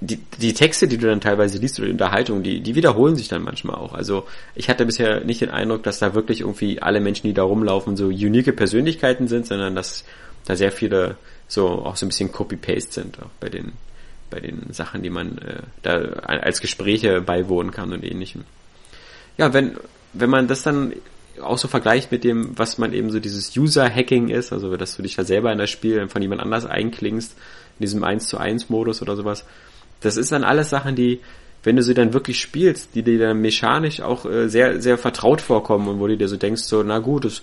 die, 0.00 0.18
die 0.40 0.52
Texte, 0.52 0.88
die 0.88 0.98
du 0.98 1.06
dann 1.06 1.20
teilweise 1.20 1.58
liest 1.58 1.78
oder 1.78 1.86
die 1.86 1.92
Unterhaltung, 1.92 2.42
die, 2.42 2.60
die 2.60 2.74
wiederholen 2.74 3.16
sich 3.16 3.28
dann 3.28 3.42
manchmal 3.42 3.76
auch. 3.76 3.94
Also 3.94 4.26
ich 4.54 4.68
hatte 4.68 4.84
bisher 4.86 5.24
nicht 5.24 5.40
den 5.40 5.50
Eindruck, 5.50 5.82
dass 5.82 5.98
da 5.98 6.14
wirklich 6.14 6.40
irgendwie 6.40 6.82
alle 6.82 7.00
Menschen, 7.00 7.26
die 7.26 7.34
da 7.34 7.42
rumlaufen, 7.42 7.96
so 7.96 8.06
unique 8.06 8.54
Persönlichkeiten 8.54 9.28
sind, 9.28 9.46
sondern 9.46 9.74
dass 9.74 10.04
da 10.44 10.56
sehr 10.56 10.72
viele 10.72 11.16
so 11.48 11.68
auch 11.68 11.96
so 11.96 12.06
ein 12.06 12.08
bisschen 12.08 12.32
Copy-Paste 12.32 12.92
sind, 12.92 13.18
auch 13.20 13.30
bei 13.40 13.48
den 13.48 13.72
bei 14.30 14.40
den 14.40 14.72
Sachen, 14.72 15.02
die 15.02 15.10
man 15.10 15.38
äh, 15.38 15.62
da 15.82 15.98
als 16.24 16.60
Gespräche 16.60 17.20
beiwohnen 17.20 17.70
kann 17.70 17.92
und 17.92 18.02
ähnlichem. 18.02 18.44
Ja, 19.36 19.52
wenn 19.52 19.76
wenn 20.12 20.30
man 20.30 20.48
das 20.48 20.62
dann 20.62 20.92
auch 21.42 21.58
so 21.58 21.68
vergleicht 21.68 22.12
mit 22.12 22.24
dem, 22.24 22.56
was 22.56 22.78
man 22.78 22.92
eben 22.92 23.10
so 23.10 23.18
dieses 23.18 23.56
User-Hacking 23.56 24.28
ist, 24.28 24.52
also 24.52 24.76
dass 24.76 24.96
du 24.96 25.02
dich 25.02 25.16
da 25.16 25.24
selber 25.24 25.52
in 25.52 25.58
das 25.58 25.70
Spiel 25.70 26.08
von 26.08 26.22
jemand 26.22 26.40
anders 26.40 26.64
einklingst, 26.64 27.36
in 27.78 27.82
diesem 27.82 28.04
1 28.04 28.28
zu 28.28 28.38
1 28.38 28.70
Modus 28.70 29.02
oder 29.02 29.16
sowas. 29.16 29.44
Das 30.00 30.16
ist 30.16 30.32
dann 30.32 30.44
alles 30.44 30.70
Sachen, 30.70 30.96
die, 30.96 31.20
wenn 31.62 31.76
du 31.76 31.82
sie 31.82 31.94
dann 31.94 32.12
wirklich 32.12 32.40
spielst, 32.40 32.94
die 32.94 33.02
dir 33.02 33.18
dann 33.18 33.40
mechanisch 33.40 34.00
auch 34.00 34.26
äh, 34.26 34.48
sehr, 34.48 34.80
sehr 34.80 34.98
vertraut 34.98 35.40
vorkommen 35.40 35.88
und 35.88 36.00
wo 36.00 36.06
du 36.06 36.16
dir 36.16 36.28
so 36.28 36.36
denkst, 36.36 36.62
so, 36.62 36.82
na 36.82 36.98
gut, 36.98 37.24
das, 37.24 37.42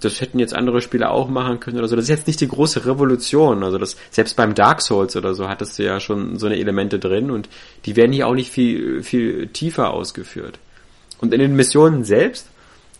das 0.00 0.20
hätten 0.20 0.38
jetzt 0.38 0.54
andere 0.54 0.80
Spieler 0.80 1.12
auch 1.12 1.28
machen 1.28 1.60
können 1.60 1.78
oder 1.78 1.88
so. 1.88 1.96
Das 1.96 2.04
ist 2.04 2.10
jetzt 2.10 2.26
nicht 2.26 2.40
die 2.40 2.48
große 2.48 2.86
Revolution. 2.86 3.62
Also 3.62 3.78
das, 3.78 3.96
selbst 4.10 4.36
beim 4.36 4.54
Dark 4.54 4.82
Souls 4.82 5.16
oder 5.16 5.34
so 5.34 5.48
hattest 5.48 5.78
du 5.78 5.84
ja 5.84 6.00
schon 6.00 6.38
so 6.38 6.46
eine 6.46 6.58
Elemente 6.58 6.98
drin 6.98 7.30
und 7.30 7.48
die 7.86 7.96
werden 7.96 8.12
hier 8.12 8.26
auch 8.26 8.34
nicht 8.34 8.50
viel, 8.50 9.02
viel 9.02 9.46
tiefer 9.48 9.92
ausgeführt. 9.92 10.58
Und 11.20 11.32
in 11.32 11.40
den 11.40 11.54
Missionen 11.54 12.04
selbst 12.04 12.48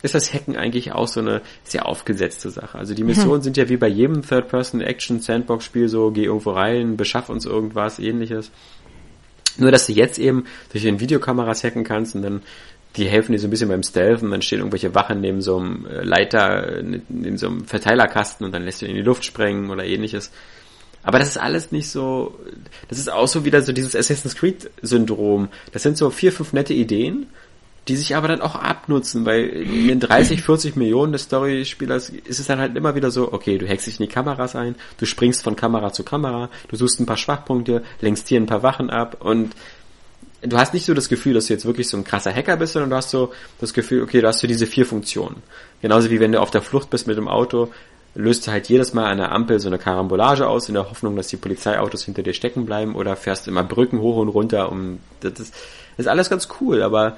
ist 0.02 0.14
das 0.14 0.32
Hacken 0.32 0.56
eigentlich 0.56 0.92
auch 0.92 1.08
so 1.08 1.20
eine 1.20 1.40
sehr 1.64 1.86
aufgesetzte 1.86 2.50
Sache. 2.50 2.78
Also 2.78 2.94
die 2.94 3.04
Missionen 3.04 3.38
mhm. 3.38 3.42
sind 3.42 3.56
ja 3.56 3.68
wie 3.68 3.76
bei 3.76 3.88
jedem 3.88 4.22
Third-Person-Action-Sandbox-Spiel 4.22 5.88
so, 5.88 6.10
geh 6.10 6.24
irgendwo 6.24 6.50
rein, 6.50 6.96
beschaff 6.96 7.28
uns 7.28 7.46
irgendwas, 7.46 7.98
ähnliches. 7.98 8.50
Nur, 9.58 9.70
dass 9.70 9.86
du 9.86 9.92
jetzt 9.92 10.18
eben 10.18 10.44
durch 10.72 10.84
den 10.84 11.00
Videokameras 11.00 11.62
hacken 11.62 11.84
kannst 11.84 12.14
und 12.14 12.22
dann 12.22 12.42
die 12.96 13.06
helfen 13.06 13.32
dir 13.32 13.38
so 13.38 13.46
ein 13.46 13.50
bisschen 13.50 13.68
beim 13.68 13.82
Stealthen, 13.82 14.30
dann 14.30 14.42
stehen 14.42 14.58
irgendwelche 14.58 14.94
Wachen 14.94 15.20
neben 15.20 15.40
so 15.40 15.58
einem 15.58 15.86
äh, 15.86 16.02
Leiter, 16.02 16.82
neben 16.82 17.38
so 17.38 17.48
einem 17.48 17.64
Verteilerkasten 17.64 18.44
und 18.44 18.52
dann 18.52 18.64
lässt 18.64 18.82
du 18.82 18.86
ihn 18.86 18.90
in 18.90 18.96
die 18.96 19.02
Luft 19.02 19.24
sprengen 19.24 19.70
oder 19.70 19.84
ähnliches. 19.84 20.30
Aber 21.02 21.18
das 21.18 21.28
ist 21.28 21.38
alles 21.38 21.72
nicht 21.72 21.88
so, 21.88 22.38
das 22.88 22.98
ist 22.98 23.10
auch 23.10 23.26
so 23.26 23.44
wieder 23.44 23.62
so 23.62 23.72
dieses 23.72 23.96
Assassin's 23.96 24.36
Creed 24.36 24.70
Syndrom. 24.82 25.48
Das 25.72 25.82
sind 25.82 25.96
so 25.96 26.10
vier, 26.10 26.32
fünf 26.32 26.52
nette 26.52 26.74
Ideen 26.74 27.26
die 27.88 27.96
sich 27.96 28.14
aber 28.14 28.28
dann 28.28 28.40
auch 28.40 28.54
abnutzen, 28.54 29.26
weil 29.26 29.44
in 29.48 29.88
den 29.88 30.00
30, 30.00 30.42
40 30.42 30.76
Millionen 30.76 31.12
des 31.12 31.22
Story-Spielers 31.22 32.10
ist 32.10 32.38
es 32.38 32.46
dann 32.46 32.60
halt 32.60 32.76
immer 32.76 32.94
wieder 32.94 33.10
so, 33.10 33.32
okay, 33.32 33.58
du 33.58 33.68
hackst 33.68 33.88
dich 33.88 33.98
in 33.98 34.06
die 34.06 34.12
Kameras 34.12 34.54
ein, 34.54 34.76
du 34.98 35.06
springst 35.06 35.42
von 35.42 35.56
Kamera 35.56 35.92
zu 35.92 36.04
Kamera, 36.04 36.48
du 36.68 36.76
suchst 36.76 37.00
ein 37.00 37.06
paar 37.06 37.16
Schwachpunkte, 37.16 37.82
lenkst 38.00 38.28
hier 38.28 38.40
ein 38.40 38.46
paar 38.46 38.62
Wachen 38.62 38.88
ab 38.88 39.16
und 39.20 39.56
du 40.42 40.56
hast 40.56 40.74
nicht 40.74 40.86
so 40.86 40.94
das 40.94 41.08
Gefühl, 41.08 41.34
dass 41.34 41.46
du 41.46 41.54
jetzt 41.54 41.66
wirklich 41.66 41.88
so 41.88 41.96
ein 41.96 42.04
krasser 42.04 42.32
Hacker 42.32 42.56
bist, 42.56 42.74
sondern 42.74 42.90
du 42.90 42.96
hast 42.96 43.10
so 43.10 43.32
das 43.60 43.74
Gefühl, 43.74 44.02
okay, 44.02 44.20
du 44.20 44.28
hast 44.28 44.40
so 44.40 44.46
diese 44.46 44.66
vier 44.66 44.86
Funktionen. 44.86 45.42
Genauso 45.80 46.10
wie 46.10 46.20
wenn 46.20 46.32
du 46.32 46.40
auf 46.40 46.50
der 46.50 46.62
Flucht 46.62 46.90
bist 46.90 47.08
mit 47.08 47.16
dem 47.16 47.28
Auto, 47.28 47.72
löst 48.14 48.46
du 48.46 48.52
halt 48.52 48.68
jedes 48.68 48.92
Mal 48.92 49.10
an 49.10 49.18
der 49.18 49.32
Ampel 49.32 49.58
so 49.58 49.68
eine 49.68 49.78
Karambolage 49.78 50.46
aus, 50.46 50.68
in 50.68 50.74
der 50.74 50.88
Hoffnung, 50.88 51.16
dass 51.16 51.28
die 51.28 51.36
Polizeiautos 51.36 52.04
hinter 52.04 52.22
dir 52.22 52.34
stecken 52.34 52.66
bleiben 52.66 52.94
oder 52.94 53.16
fährst 53.16 53.48
immer 53.48 53.64
Brücken 53.64 54.00
hoch 54.00 54.16
und 54.16 54.28
runter, 54.28 54.70
um, 54.70 54.98
das 55.20 55.52
ist 55.96 56.08
alles 56.08 56.28
ganz 56.28 56.48
cool, 56.60 56.82
aber 56.82 57.16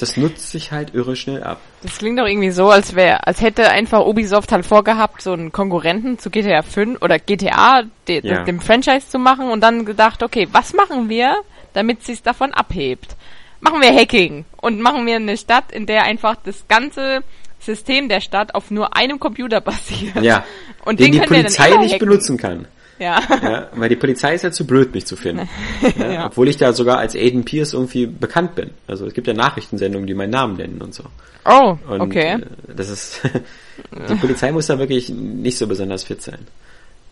das 0.00 0.16
nutzt 0.16 0.50
sich 0.50 0.72
halt 0.72 0.94
irre 0.94 1.16
schnell 1.16 1.42
ab. 1.42 1.60
Das 1.82 1.98
klingt 1.98 2.18
doch 2.18 2.26
irgendwie 2.26 2.50
so, 2.50 2.70
als 2.70 2.94
wäre, 2.94 3.26
als 3.26 3.40
hätte 3.40 3.70
einfach 3.70 4.04
Ubisoft 4.06 4.52
halt 4.52 4.66
vorgehabt, 4.66 5.22
so 5.22 5.32
einen 5.32 5.52
Konkurrenten 5.52 6.18
zu 6.18 6.30
GTA 6.30 6.62
5 6.62 7.02
oder 7.02 7.18
GTA, 7.18 7.82
de, 8.08 8.26
ja. 8.26 8.44
dem 8.44 8.60
Franchise 8.60 9.08
zu 9.08 9.18
machen 9.18 9.50
und 9.50 9.60
dann 9.60 9.84
gedacht, 9.84 10.22
okay, 10.22 10.48
was 10.52 10.72
machen 10.72 11.08
wir, 11.08 11.36
damit 11.72 12.02
sich's 12.04 12.22
davon 12.22 12.52
abhebt? 12.52 13.16
Machen 13.60 13.82
wir 13.82 13.94
Hacking 13.94 14.44
und 14.56 14.80
machen 14.80 15.06
wir 15.06 15.16
eine 15.16 15.36
Stadt, 15.36 15.70
in 15.72 15.86
der 15.86 16.04
einfach 16.04 16.36
das 16.42 16.66
ganze 16.66 17.22
System 17.58 18.08
der 18.08 18.20
Stadt 18.20 18.54
auf 18.54 18.70
nur 18.70 18.96
einem 18.96 19.20
Computer 19.20 19.60
basiert. 19.60 20.22
Ja. 20.22 20.44
Und 20.84 20.98
den, 20.98 21.12
den 21.12 21.22
die 21.22 21.26
Polizei 21.26 21.76
nicht 21.76 21.98
benutzen 21.98 22.36
kann. 22.36 22.66
Ja. 23.00 23.20
ja. 23.42 23.68
Weil 23.74 23.88
die 23.88 23.96
Polizei 23.96 24.34
ist 24.34 24.42
ja 24.42 24.52
zu 24.52 24.66
blöd, 24.66 24.94
mich 24.94 25.06
zu 25.06 25.16
finden. 25.16 25.48
ja, 25.98 26.12
ja. 26.12 26.26
Obwohl 26.26 26.48
ich 26.48 26.58
da 26.58 26.72
sogar 26.72 26.98
als 26.98 27.16
Aiden 27.16 27.44
Pierce 27.44 27.72
irgendwie 27.72 28.06
bekannt 28.06 28.54
bin. 28.54 28.70
Also 28.86 29.06
es 29.06 29.14
gibt 29.14 29.26
ja 29.26 29.32
Nachrichtensendungen, 29.32 30.06
die 30.06 30.14
meinen 30.14 30.30
Namen 30.30 30.56
nennen 30.56 30.80
und 30.82 30.94
so. 30.94 31.04
Oh, 31.46 31.76
und 31.88 32.00
okay. 32.02 32.34
Äh, 32.34 32.40
das 32.76 32.90
ist, 32.90 33.22
die 34.08 34.14
Polizei 34.16 34.52
muss 34.52 34.66
da 34.66 34.78
wirklich 34.78 35.08
nicht 35.08 35.56
so 35.56 35.66
besonders 35.66 36.04
fit 36.04 36.22
sein. 36.22 36.46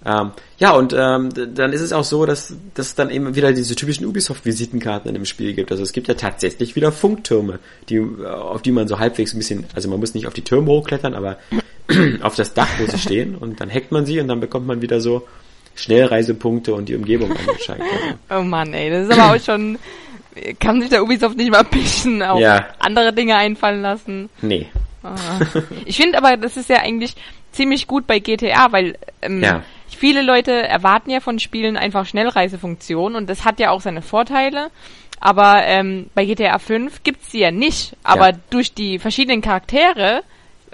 Ähm, 0.05 0.31
ja, 0.59 0.73
und 0.73 0.95
ähm, 0.97 1.31
dann 1.55 1.73
ist 1.73 1.81
es 1.81 1.93
auch 1.93 2.05
so, 2.05 2.25
dass, 2.25 2.55
dass 2.75 2.89
es 2.89 2.95
dann 2.95 3.11
eben 3.11 3.35
wieder 3.35 3.53
diese 3.53 3.75
typischen 3.75 4.07
Ubisoft-Visitenkarten 4.07 5.09
in 5.09 5.15
dem 5.15 5.25
Spiel 5.25 5.55
gibt. 5.55 5.73
Also 5.73 5.83
es 5.83 5.93
gibt 5.93 6.07
ja 6.07 6.15
tatsächlich 6.15 6.77
wieder 6.77 6.93
Funktürme, 6.93 7.59
die, 7.89 8.01
auf 8.01 8.63
die 8.63 8.71
man 8.71 8.87
so 8.87 8.99
halbwegs 8.99 9.35
ein 9.35 9.39
bisschen, 9.39 9.65
also 9.75 9.89
man 9.89 9.99
muss 9.99 10.15
nicht 10.15 10.27
auf 10.29 10.35
die 10.35 10.45
Türme 10.45 10.69
hochklettern, 10.69 11.15
aber 11.15 11.39
auf 12.23 12.37
das 12.37 12.55
Dach, 12.55 12.69
wo 12.79 12.87
sie 12.87 12.99
stehen, 12.99 13.35
und 13.35 13.61
dann 13.61 13.71
hackt 13.71 13.91
man 13.91 14.07
sie 14.07 14.21
und 14.21 14.29
dann 14.29 14.39
bekommt 14.39 14.67
man 14.67 14.83
wieder 14.83 15.01
so 15.01 15.27
Schnellreisepunkte 15.79 16.75
und 16.75 16.89
die 16.89 16.97
Umgebung 16.97 17.31
angezeigt 17.31 17.83
oh 18.31 18.43
Mann, 18.43 18.75
ey, 18.75 18.91
das 18.91 19.09
ist 19.09 19.19
aber 19.19 19.35
auch 19.35 19.41
schon, 19.41 19.79
kann 20.59 20.81
sich 20.81 20.91
der 20.91 21.03
Ubisoft 21.03 21.37
nicht 21.37 21.51
mal 21.51 21.65
bisschen 21.65 22.23
auf 22.23 22.41
ja. 22.41 22.67
andere 22.79 23.13
Dinge 23.13 23.37
einfallen 23.37 23.83
lassen? 23.83 24.29
Nee. 24.43 24.67
Ah. 25.03 25.15
Ich 25.85 25.97
finde 25.97 26.19
aber, 26.19 26.37
das 26.37 26.57
ist 26.57 26.69
ja 26.69 26.81
eigentlich 26.81 27.15
ziemlich 27.53 27.87
gut 27.87 28.07
bei 28.07 28.19
GTA, 28.19 28.73
weil 28.73 28.99
ähm, 29.23 29.43
ja. 29.43 29.63
viele 29.89 30.23
Leute 30.23 30.53
erwarten 30.53 31.11
ja 31.11 31.21
von 31.21 31.39
Spielen 31.39 31.77
einfach 31.77 32.07
Schnellreisefunktionen 32.07 33.17
und 33.17 33.29
das 33.31 33.45
hat 33.45 33.61
ja 33.61 33.71
auch 33.71 33.81
seine 33.81 34.03
Vorteile. 34.03 34.71
Aber 35.21 35.63
ähm, 35.65 36.11
bei 36.15 36.25
GTA 36.25 36.59
5 36.59 37.03
gibt's 37.03 37.33
sie 37.33 37.41
ja 37.41 37.51
nicht. 37.51 37.97
Aber 38.05 38.31
ja. 38.31 38.39
durch 38.51 38.75
die 38.75 38.99
verschiedenen 38.99 39.41
Charaktere 39.41 40.23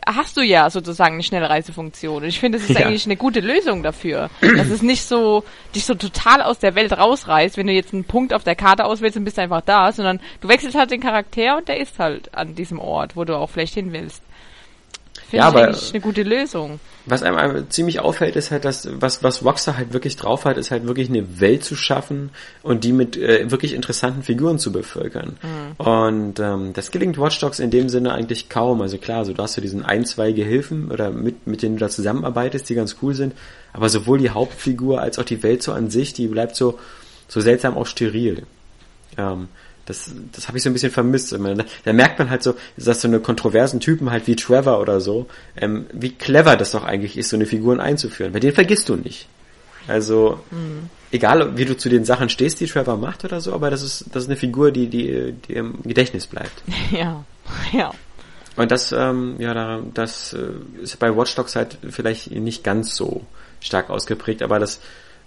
hast 0.07 0.37
du 0.37 0.43
ja 0.43 0.71
sozusagen 0.71 1.15
eine 1.15 1.23
Schnellreisefunktion. 1.23 2.23
Und 2.23 2.29
ich 2.29 2.41
finde, 2.41 2.59
das 2.59 2.69
ist 2.69 2.79
ja. 2.79 2.87
eigentlich 2.87 3.07
eine 3.07 3.17
gute 3.17 3.41
Lösung 3.41 3.83
dafür. 3.83 4.31
dass 4.41 4.69
es 4.69 4.83
nicht 4.83 5.05
so, 5.05 5.45
dich 5.75 5.85
so 5.85 5.95
total 5.95 6.43
aus 6.43 6.59
der 6.59 6.75
Welt 6.75 6.93
rausreißt, 6.93 7.57
wenn 7.57 7.67
du 7.67 7.73
jetzt 7.73 7.93
einen 7.93 8.05
Punkt 8.05 8.33
auf 8.33 8.45
der 8.45 8.57
Karte 8.57 8.85
auswählst 8.85 9.17
und 9.17 9.25
bist 9.25 9.39
einfach 9.39 9.63
da, 9.63 9.93
sondern 9.93 10.21
du 10.41 10.49
wechselst 10.49 10.77
halt 10.77 10.91
den 10.91 11.01
Charakter 11.01 11.57
und 11.59 11.69
der 11.69 11.79
ist 11.79 11.99
halt 11.99 12.35
an 12.35 12.55
diesem 12.55 12.79
Ort, 12.79 13.17
wo 13.17 13.25
du 13.25 13.37
auch 13.37 13.51
vielleicht 13.51 13.75
hin 13.75 13.93
willst. 13.93 14.23
Finde 15.35 15.59
ja, 15.59 15.63
ich 15.63 15.67
eigentlich 15.67 15.91
eine 15.91 16.01
gute 16.01 16.23
Lösung. 16.23 16.81
Was 17.07 17.23
einem 17.23 17.69
ziemlich 17.71 18.01
auffällt, 18.01 18.37
ist 18.37 18.51
halt, 18.51 18.65
dass 18.65 18.89
was, 19.01 19.23
was 19.23 19.45
Rockstar 19.45 19.77
halt 19.77 19.93
wirklich 19.93 20.17
drauf 20.17 20.45
hat, 20.45 20.57
ist 20.57 20.71
halt 20.71 20.87
wirklich 20.87 21.09
eine 21.09 21.41
Welt 21.41 21.65
zu 21.65 21.75
schaffen 21.75 22.31
und 22.63 22.85
die 22.85 22.93
mit 22.93 23.17
äh, 23.17 23.51
wirklich 23.51 23.75
interessanten 23.75 24.23
Figuren 24.23 24.59
zu 24.59 24.73
bevölkern. 24.73 25.37
Mhm. 25.43 25.85
Und 25.85 26.41
ähm, 26.41 26.73
das 26.73 26.91
gelingt 26.93 27.19
Watch 27.19 27.41
Dogs 27.41 27.59
in 27.59 27.71
dem 27.71 27.89
Sinne 27.89 28.13
eigentlich 28.13 28.49
kaum. 28.49 28.81
Also 28.81 28.99
klar, 28.99 29.25
so 29.25 29.33
du 29.33 29.43
hast 29.43 29.57
du 29.57 29.61
diesen 29.61 29.85
ein, 29.85 30.05
zwei 30.05 30.33
Gehilfen 30.33 30.91
oder 30.91 31.11
mit, 31.11 31.47
mit 31.47 31.63
denen 31.63 31.77
du 31.77 31.81
da 31.81 31.89
zusammenarbeitest, 31.89 32.69
die 32.69 32.75
ganz 32.75 32.97
cool 33.03 33.15
sind. 33.15 33.35
Aber 33.73 33.89
sowohl 33.89 34.19
die 34.19 34.31
Hauptfigur 34.31 35.01
als 35.01 35.19
auch 35.19 35.25
die 35.25 35.43
Welt 35.43 35.63
so 35.63 35.73
an 35.73 35.91
sich, 35.91 36.13
die 36.13 36.29
bleibt 36.29 36.55
so, 36.55 36.79
so 37.27 37.41
seltsam 37.41 37.77
auch 37.77 37.87
steril. 37.87 38.47
Ähm, 39.19 39.49
das, 39.87 40.11
das 40.33 40.49
habe 40.49 40.57
ich 40.57 40.65
so 40.65 40.71
ein 40.71 40.73
bisschen 40.73 40.91
vermisst. 40.91 41.33
Da 41.85 41.93
merkt 41.93 42.19
man 42.19 42.31
halt 42.31 42.43
so, 42.43 42.55
dass 42.77 43.01
so 43.01 43.09
eine 43.09 43.21
kontroversen 43.21 43.81
Typen 43.81 44.11
halt 44.11 44.27
wie 44.27 44.37
Trevor 44.37 44.81
oder 44.81 45.01
so, 45.01 45.27
ähm, 45.57 45.87
wie 45.93 46.11
clever 46.11 46.57
das 46.57 46.73
doch 46.73 46.85
eigentlich 46.85 47.17
ist, 47.17 47.29
so 47.29 47.37
eine 47.37 47.47
Figuren 47.47 47.81
einzuführen. 47.81 48.33
Bei 48.33 48.41
denen 48.41 48.55
vergisst 48.55 48.89
du 48.89 48.97
nicht. 48.97 49.29
Also, 49.87 50.41
mhm. 50.51 50.89
egal 51.13 51.57
wie 51.59 51.67
du 51.67 51.77
zu 51.77 51.89
den 51.89 52.05
Sachen 52.05 52.29
stehst, 52.31 52.61
die 52.61 52.67
Trevor 52.67 52.97
macht 52.97 53.25
oder 53.25 53.41
so, 53.41 53.53
aber 53.53 53.71
das 53.71 53.83
ist, 53.83 54.07
das 54.13 54.25
ist 54.25 54.29
eine 54.31 54.39
Figur, 54.39 54.71
die, 54.73 54.89
die, 54.89 55.33
die 55.33 55.53
im 55.53 55.83
Gedächtnis 55.83 56.27
bleibt. 56.27 56.63
Ja, 56.91 57.25
ja. 57.73 57.91
Und 58.57 58.71
das, 58.71 58.93
ähm, 58.93 59.35
ja, 59.39 59.53
da, 59.53 59.81
das 59.93 60.33
äh, 60.33 60.83
ist 60.83 60.99
bei 60.99 61.15
Watch 61.15 61.35
Dogs 61.35 61.57
halt 61.57 61.77
vielleicht 61.91 62.31
nicht 62.31 62.63
ganz 62.63 62.95
so 62.95 63.23
stark 63.61 63.91
ausgeprägt, 63.91 64.43
aber 64.43 64.59
das 64.59 64.81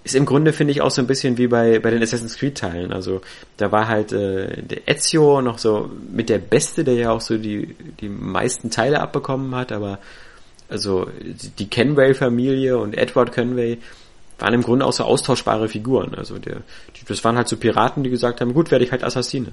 ist 0.08 0.15
im 0.15 0.26
Grunde, 0.26 0.54
finde 0.54 0.72
ich, 0.72 0.82
auch 0.82 0.89
so 0.89 1.02
ein 1.02 1.08
bisschen 1.08 1.38
wie 1.38 1.48
bei, 1.48 1.80
bei 1.80 1.91
den 1.91 2.02
Assassin's 2.02 2.38
Creed-Teilen. 2.38 2.93
Also 2.93 3.22
da 3.58 3.74
war 3.74 3.89
halt 3.89 4.13
äh, 4.13 4.62
der 4.62 4.88
Ezio 4.88 5.41
noch 5.41 5.58
so 5.58 5.91
mit 6.12 6.30
der 6.30 6.38
Beste, 6.38 6.86
der 6.86 6.93
ja 6.93 7.12
auch 7.12 7.20
so 7.20 7.38
die, 7.38 7.76
die 8.00 8.08
meisten 8.08 8.72
Teile 8.72 9.02
abbekommen 9.02 9.54
hat, 9.54 9.74
aber 9.74 10.00
also 10.70 11.10
die 11.22 11.70
Kenway-Familie 11.70 12.78
und 12.78 12.98
Edward 12.98 13.34
Kenway 13.34 13.80
waren 14.39 14.54
im 14.54 14.63
Grunde 14.63 14.86
auch 14.86 14.93
so 14.93 15.04
austauschbare 15.04 15.67
Figuren. 15.67 16.15
Also 16.15 16.38
der, 16.38 16.62
die, 16.96 17.06
das 17.06 17.24
waren 17.26 17.36
halt 17.36 17.50
so 17.50 17.58
Piraten, 17.58 18.04
die 18.04 18.10
gesagt 18.10 18.39
haben, 18.39 18.54
gut, 18.54 18.72
werde 18.72 18.86
ich 18.86 18.91
halt 18.91 19.04
Assassine. 19.04 19.52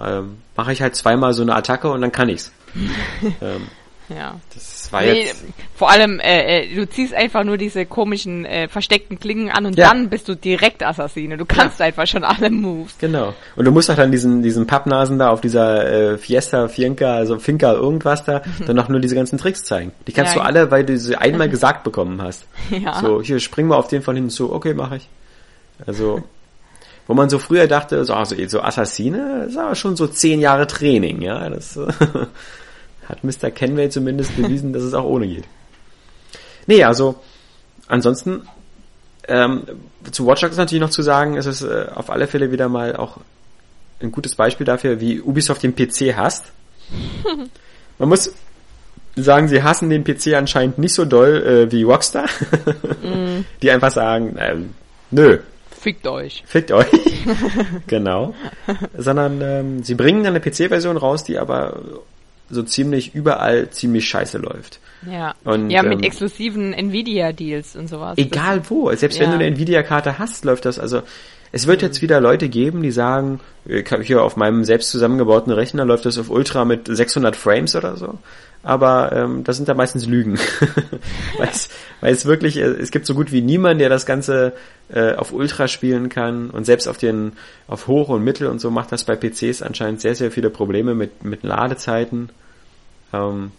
Ähm, 0.00 0.38
Mache 0.56 0.72
ich 0.72 0.82
halt 0.82 0.96
zweimal 0.96 1.32
so 1.32 1.42
eine 1.42 1.54
Attacke 1.54 1.90
und 1.90 2.00
dann 2.00 2.12
kann 2.12 2.28
ich's. 2.28 2.50
ähm, 3.40 3.68
ja. 4.08 4.38
Das 4.54 4.92
war 4.92 5.02
nee, 5.02 5.24
jetzt. 5.24 5.44
Vor 5.74 5.90
allem, 5.90 6.20
äh, 6.20 6.62
äh, 6.62 6.74
du 6.74 6.88
ziehst 6.88 7.12
einfach 7.12 7.44
nur 7.44 7.56
diese 7.56 7.86
komischen 7.86 8.44
äh, 8.44 8.68
versteckten 8.68 9.18
Klingen 9.18 9.50
an 9.50 9.66
und 9.66 9.76
ja. 9.76 9.88
dann 9.88 10.08
bist 10.08 10.28
du 10.28 10.36
direkt 10.36 10.82
Assassine. 10.82 11.36
Du 11.36 11.44
kannst 11.44 11.80
ja. 11.80 11.86
einfach 11.86 12.06
schon 12.06 12.24
alle 12.24 12.50
Moves. 12.50 12.96
Genau. 12.98 13.34
Und 13.56 13.64
du 13.64 13.72
musst 13.72 13.90
auch 13.90 13.96
dann 13.96 14.12
diesen, 14.12 14.42
diesen 14.42 14.66
Pappnasen 14.66 15.18
da 15.18 15.30
auf 15.30 15.40
dieser 15.40 16.12
äh, 16.12 16.18
Fiesta, 16.18 16.68
Fienka, 16.68 17.14
also 17.16 17.38
Finca, 17.38 17.72
irgendwas 17.72 18.24
da, 18.24 18.42
dann 18.66 18.76
noch 18.76 18.88
nur 18.88 19.00
diese 19.00 19.14
ganzen 19.14 19.38
Tricks 19.38 19.64
zeigen. 19.64 19.92
Die 20.06 20.12
kannst 20.12 20.34
ja. 20.34 20.40
du 20.40 20.46
alle, 20.46 20.70
weil 20.70 20.84
du 20.84 20.96
sie 20.96 21.16
einmal 21.16 21.48
gesagt 21.48 21.84
bekommen 21.84 22.22
hast. 22.22 22.46
Ja. 22.70 23.00
So, 23.00 23.22
hier, 23.22 23.40
spring 23.40 23.66
mal 23.66 23.76
auf 23.76 23.88
den 23.88 24.02
von 24.02 24.14
hinten 24.14 24.30
zu. 24.30 24.52
Okay, 24.52 24.74
mache 24.74 24.96
ich. 24.96 25.08
Also, 25.86 26.22
wo 27.06 27.14
man 27.14 27.28
so 27.28 27.38
früher 27.38 27.66
dachte, 27.66 28.04
so, 28.04 28.14
also, 28.14 28.36
so 28.48 28.60
Assassine, 28.60 29.42
das 29.42 29.52
ist 29.52 29.58
aber 29.58 29.74
schon 29.74 29.96
so 29.96 30.06
zehn 30.06 30.40
Jahre 30.40 30.66
Training, 30.66 31.22
ja. 31.22 31.48
Das, 31.48 31.78
hat 33.08 33.24
Mr. 33.24 33.50
Kenway 33.50 33.88
zumindest 33.88 34.36
bewiesen, 34.36 34.72
dass 34.72 34.82
es 34.82 34.94
auch 34.94 35.04
ohne 35.04 35.26
geht. 35.26 35.44
Nee, 36.66 36.82
also 36.84 37.16
ansonsten 37.86 38.42
ähm, 39.28 39.62
zu 40.10 40.26
Watch 40.26 40.40
Dogs 40.40 40.52
ist 40.52 40.58
natürlich 40.58 40.80
noch 40.82 40.90
zu 40.90 41.02
sagen, 41.02 41.36
es 41.36 41.46
ist 41.46 41.62
äh, 41.62 41.86
auf 41.94 42.10
alle 42.10 42.26
Fälle 42.26 42.52
wieder 42.52 42.68
mal 42.68 42.96
auch 42.96 43.18
ein 44.00 44.12
gutes 44.12 44.34
Beispiel 44.34 44.66
dafür, 44.66 45.00
wie 45.00 45.20
Ubisoft 45.20 45.62
den 45.62 45.74
PC 45.74 46.16
hasst. 46.16 46.52
Man 47.98 48.08
muss 48.08 48.32
sagen, 49.16 49.48
sie 49.48 49.62
hassen 49.62 49.88
den 49.88 50.04
PC 50.04 50.34
anscheinend 50.34 50.78
nicht 50.78 50.94
so 50.94 51.04
doll 51.04 51.42
äh, 51.42 51.72
wie 51.72 51.82
Rockstar, 51.82 52.26
mm. 52.26 53.44
die 53.62 53.70
einfach 53.70 53.90
sagen, 53.90 54.36
äh, 54.36 54.56
nö. 55.10 55.38
Fickt 55.80 56.06
euch. 56.06 56.42
Fickt 56.46 56.72
euch. 56.72 56.86
genau. 57.86 58.34
Sondern 58.96 59.40
ähm, 59.40 59.82
sie 59.82 59.94
bringen 59.94 60.26
eine 60.26 60.40
PC-Version 60.40 60.96
raus, 60.96 61.24
die 61.24 61.38
aber 61.38 61.80
so 62.50 62.62
ziemlich 62.62 63.14
überall 63.14 63.70
ziemlich 63.70 64.08
scheiße 64.08 64.38
läuft. 64.38 64.80
Ja. 65.10 65.34
Und, 65.44 65.70
ja, 65.70 65.82
mit 65.82 65.98
ähm, 65.98 66.04
exklusiven 66.04 66.72
Nvidia-Deals 66.72 67.76
und 67.76 67.88
sowas. 67.88 68.18
Egal 68.18 68.62
wo. 68.68 68.92
Selbst 68.94 69.18
ja. 69.18 69.24
wenn 69.24 69.30
du 69.30 69.36
eine 69.36 69.46
Nvidia-Karte 69.46 70.18
hast, 70.18 70.44
läuft 70.44 70.64
das. 70.64 70.78
Also 70.78 71.02
es 71.52 71.66
wird 71.66 71.82
jetzt 71.82 72.02
wieder 72.02 72.20
Leute 72.20 72.48
geben, 72.48 72.82
die 72.82 72.90
sagen, 72.90 73.40
hier 74.02 74.22
auf 74.22 74.36
meinem 74.36 74.64
selbst 74.64 74.90
zusammengebauten 74.90 75.52
Rechner 75.52 75.84
läuft 75.84 76.04
das 76.04 76.18
auf 76.18 76.30
Ultra 76.30 76.64
mit 76.64 76.86
600 76.86 77.36
Frames 77.36 77.76
oder 77.76 77.96
so. 77.96 78.18
Aber 78.62 79.12
ähm, 79.12 79.44
das 79.44 79.56
sind 79.56 79.68
da 79.68 79.74
meistens 79.74 80.06
Lügen. 80.06 80.38
weil, 81.38 81.48
es, 81.48 81.68
weil 82.00 82.12
es 82.12 82.26
wirklich, 82.26 82.56
äh, 82.56 82.64
es 82.64 82.90
gibt 82.90 83.06
so 83.06 83.14
gut 83.14 83.30
wie 83.30 83.40
niemanden, 83.40 83.78
der 83.78 83.88
das 83.88 84.06
Ganze 84.06 84.54
äh, 84.88 85.14
auf 85.14 85.32
Ultra 85.32 85.68
spielen 85.68 86.08
kann. 86.08 86.50
Und 86.50 86.64
selbst 86.64 86.88
auf 86.88 86.98
den, 86.98 87.32
auf 87.68 87.86
Hoch 87.86 88.08
und 88.08 88.24
Mittel 88.24 88.48
und 88.48 88.60
so 88.60 88.72
macht 88.72 88.90
das 88.90 89.04
bei 89.04 89.14
PCs 89.14 89.62
anscheinend 89.62 90.00
sehr, 90.00 90.16
sehr 90.16 90.32
viele 90.32 90.50
Probleme 90.50 90.94
mit, 90.94 91.24
mit 91.24 91.44
Ladezeiten. 91.44 92.30
Ähm, 93.12 93.52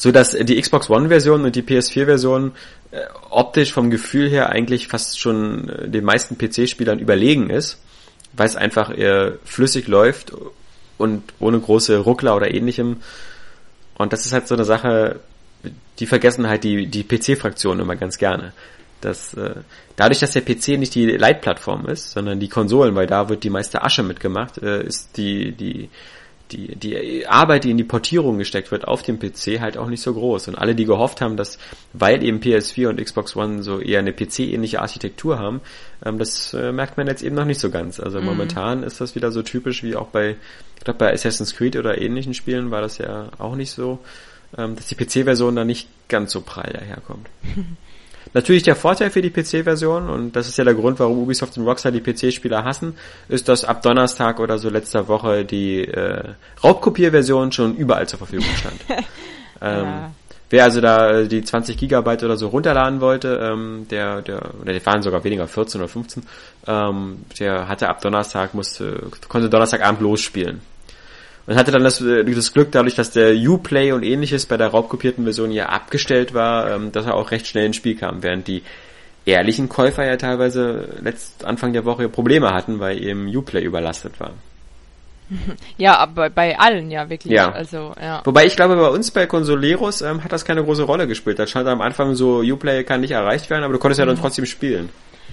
so 0.00 0.12
dass 0.12 0.30
die 0.30 0.58
Xbox 0.58 0.88
One 0.88 1.08
Version 1.08 1.44
und 1.44 1.54
die 1.54 1.62
PS4 1.62 2.06
Version 2.06 2.52
äh, 2.90 3.02
optisch 3.28 3.70
vom 3.74 3.90
Gefühl 3.90 4.30
her 4.30 4.48
eigentlich 4.48 4.88
fast 4.88 5.20
schon 5.20 5.68
äh, 5.68 5.88
den 5.90 6.04
meisten 6.04 6.38
PC-Spielern 6.38 6.98
überlegen 6.98 7.50
ist, 7.50 7.82
weil 8.32 8.46
es 8.46 8.56
einfach 8.56 8.96
eher 8.96 9.34
flüssig 9.44 9.88
läuft 9.88 10.32
und 10.96 11.22
ohne 11.38 11.60
große 11.60 11.98
Ruckler 11.98 12.34
oder 12.34 12.50
ähnlichem. 12.50 13.02
Und 13.98 14.14
das 14.14 14.24
ist 14.24 14.32
halt 14.32 14.48
so 14.48 14.54
eine 14.54 14.64
Sache, 14.64 15.20
die 15.98 16.06
vergessen 16.06 16.48
halt 16.48 16.64
die, 16.64 16.86
die 16.86 17.04
PC-Fraktion 17.04 17.78
immer 17.78 17.96
ganz 17.96 18.16
gerne. 18.16 18.54
Das, 19.02 19.34
äh, 19.34 19.56
dadurch, 19.96 20.20
dass 20.20 20.32
der 20.32 20.40
PC 20.40 20.78
nicht 20.78 20.94
die 20.94 21.08
Leitplattform 21.08 21.86
ist, 21.88 22.12
sondern 22.12 22.40
die 22.40 22.48
Konsolen, 22.48 22.94
weil 22.94 23.06
da 23.06 23.28
wird 23.28 23.44
die 23.44 23.50
meiste 23.50 23.82
Asche 23.82 24.02
mitgemacht, 24.02 24.56
äh, 24.62 24.82
ist 24.82 25.18
die, 25.18 25.52
die, 25.52 25.90
die, 26.52 26.76
die 26.76 27.26
Arbeit, 27.26 27.64
die 27.64 27.70
in 27.70 27.76
die 27.76 27.84
Portierung 27.84 28.38
gesteckt 28.38 28.70
wird 28.70 28.86
auf 28.86 29.02
dem 29.02 29.18
PC 29.18 29.60
halt 29.60 29.76
auch 29.76 29.88
nicht 29.88 30.02
so 30.02 30.12
groß. 30.12 30.48
Und 30.48 30.56
alle, 30.56 30.74
die 30.74 30.84
gehofft 30.84 31.20
haben, 31.20 31.36
dass, 31.36 31.58
weil 31.92 32.22
eben 32.22 32.40
PS4 32.40 32.88
und 32.88 33.02
Xbox 33.02 33.36
One 33.36 33.62
so 33.62 33.80
eher 33.80 34.00
eine 34.00 34.12
PC-ähnliche 34.12 34.80
Architektur 34.80 35.38
haben, 35.38 35.60
ähm, 36.04 36.18
das 36.18 36.52
äh, 36.54 36.72
merkt 36.72 36.96
man 36.96 37.06
jetzt 37.06 37.22
eben 37.22 37.36
noch 37.36 37.44
nicht 37.44 37.60
so 37.60 37.70
ganz. 37.70 38.00
Also 38.00 38.20
mhm. 38.20 38.26
momentan 38.26 38.82
ist 38.82 39.00
das 39.00 39.14
wieder 39.14 39.32
so 39.32 39.42
typisch 39.42 39.82
wie 39.82 39.96
auch 39.96 40.08
bei, 40.08 40.36
ich 40.76 40.84
glaube 40.84 40.98
bei 40.98 41.12
Assassin's 41.12 41.54
Creed 41.54 41.76
oder 41.76 42.00
ähnlichen 42.00 42.34
Spielen 42.34 42.70
war 42.70 42.80
das 42.80 42.98
ja 42.98 43.30
auch 43.38 43.56
nicht 43.56 43.70
so, 43.70 43.98
ähm, 44.56 44.76
dass 44.76 44.86
die 44.86 44.94
PC-Version 44.94 45.56
da 45.56 45.64
nicht 45.64 45.88
ganz 46.08 46.32
so 46.32 46.40
prall 46.40 46.72
daherkommt. 46.72 47.28
Natürlich 48.32 48.62
der 48.62 48.76
Vorteil 48.76 49.10
für 49.10 49.22
die 49.22 49.30
PC-Version, 49.30 50.08
und 50.08 50.36
das 50.36 50.48
ist 50.48 50.56
ja 50.56 50.64
der 50.64 50.74
Grund, 50.74 51.00
warum 51.00 51.18
Ubisoft 51.18 51.56
und 51.58 51.66
Rockstar 51.66 51.90
die 51.90 52.00
PC-Spieler 52.00 52.64
hassen, 52.64 52.96
ist, 53.28 53.48
dass 53.48 53.64
ab 53.64 53.82
Donnerstag 53.82 54.38
oder 54.38 54.58
so 54.58 54.70
letzter 54.70 55.08
Woche 55.08 55.44
die 55.44 55.84
äh, 55.84 56.22
Raubkopierversion 56.62 57.50
schon 57.52 57.76
überall 57.76 58.08
zur 58.08 58.18
Verfügung 58.18 58.46
stand. 58.56 58.80
ähm, 59.60 59.84
ja. 59.84 60.10
Wer 60.50 60.64
also 60.64 60.80
da 60.80 61.22
die 61.22 61.44
20 61.44 61.76
Gigabyte 61.76 62.24
oder 62.24 62.36
so 62.36 62.48
runterladen 62.48 63.00
wollte, 63.00 63.40
ähm, 63.40 63.86
der, 63.88 64.20
der, 64.20 64.42
oder 64.60 64.72
die 64.72 64.84
waren 64.84 65.00
sogar 65.00 65.22
weniger, 65.22 65.46
14 65.46 65.80
oder 65.80 65.88
15, 65.88 66.24
ähm, 66.66 67.24
der 67.38 67.68
hatte 67.68 67.88
ab 67.88 68.00
Donnerstag, 68.00 68.52
musste, 68.52 69.10
konnte 69.28 69.48
Donnerstagabend 69.48 70.00
losspielen. 70.00 70.60
Und 71.46 71.56
hatte 71.56 71.72
dann 71.72 71.82
das, 71.82 72.00
äh, 72.00 72.24
das 72.24 72.52
Glück 72.52 72.70
dadurch, 72.72 72.94
dass 72.94 73.10
der 73.10 73.34
Uplay 73.34 73.92
und 73.92 74.02
ähnliches 74.02 74.46
bei 74.46 74.56
der 74.56 74.68
raubkopierten 74.68 75.24
Version 75.24 75.50
ja 75.50 75.66
abgestellt 75.66 76.34
war, 76.34 76.70
ähm, 76.70 76.92
dass 76.92 77.06
er 77.06 77.14
auch 77.14 77.30
recht 77.30 77.46
schnell 77.46 77.66
ins 77.66 77.76
Spiel 77.76 77.96
kam, 77.96 78.22
während 78.22 78.46
die 78.46 78.62
ehrlichen 79.24 79.68
Käufer 79.68 80.06
ja 80.06 80.16
teilweise 80.16 80.88
letzt 81.02 81.44
Anfang 81.44 81.72
der 81.72 81.84
Woche 81.84 82.08
Probleme 82.08 82.52
hatten, 82.52 82.80
weil 82.80 83.02
eben 83.02 83.28
Uplay 83.34 83.62
überlastet 83.62 84.18
war. 84.20 84.32
Ja, 85.76 85.96
aber 85.96 86.28
bei 86.28 86.58
allen 86.58 86.90
ja 86.90 87.08
wirklich. 87.08 87.32
Ja. 87.32 87.52
Also, 87.52 87.94
ja. 88.00 88.20
Wobei 88.24 88.46
ich 88.46 88.56
glaube, 88.56 88.76
bei 88.76 88.88
uns 88.88 89.10
bei 89.10 89.26
Consoleros 89.26 90.02
ähm, 90.02 90.24
hat 90.24 90.32
das 90.32 90.44
keine 90.44 90.64
große 90.64 90.82
Rolle 90.82 91.06
gespielt. 91.06 91.38
Da 91.38 91.46
stand 91.46 91.68
am 91.68 91.80
Anfang 91.80 92.14
so, 92.14 92.40
Uplay 92.40 92.84
kann 92.84 93.00
nicht 93.00 93.12
erreicht 93.12 93.48
werden, 93.48 93.64
aber 93.64 93.72
du 93.72 93.78
konntest 93.78 94.00
ja 94.00 94.06
dann 94.06 94.16
mhm. 94.16 94.20
trotzdem 94.20 94.46
spielen. 94.46 94.88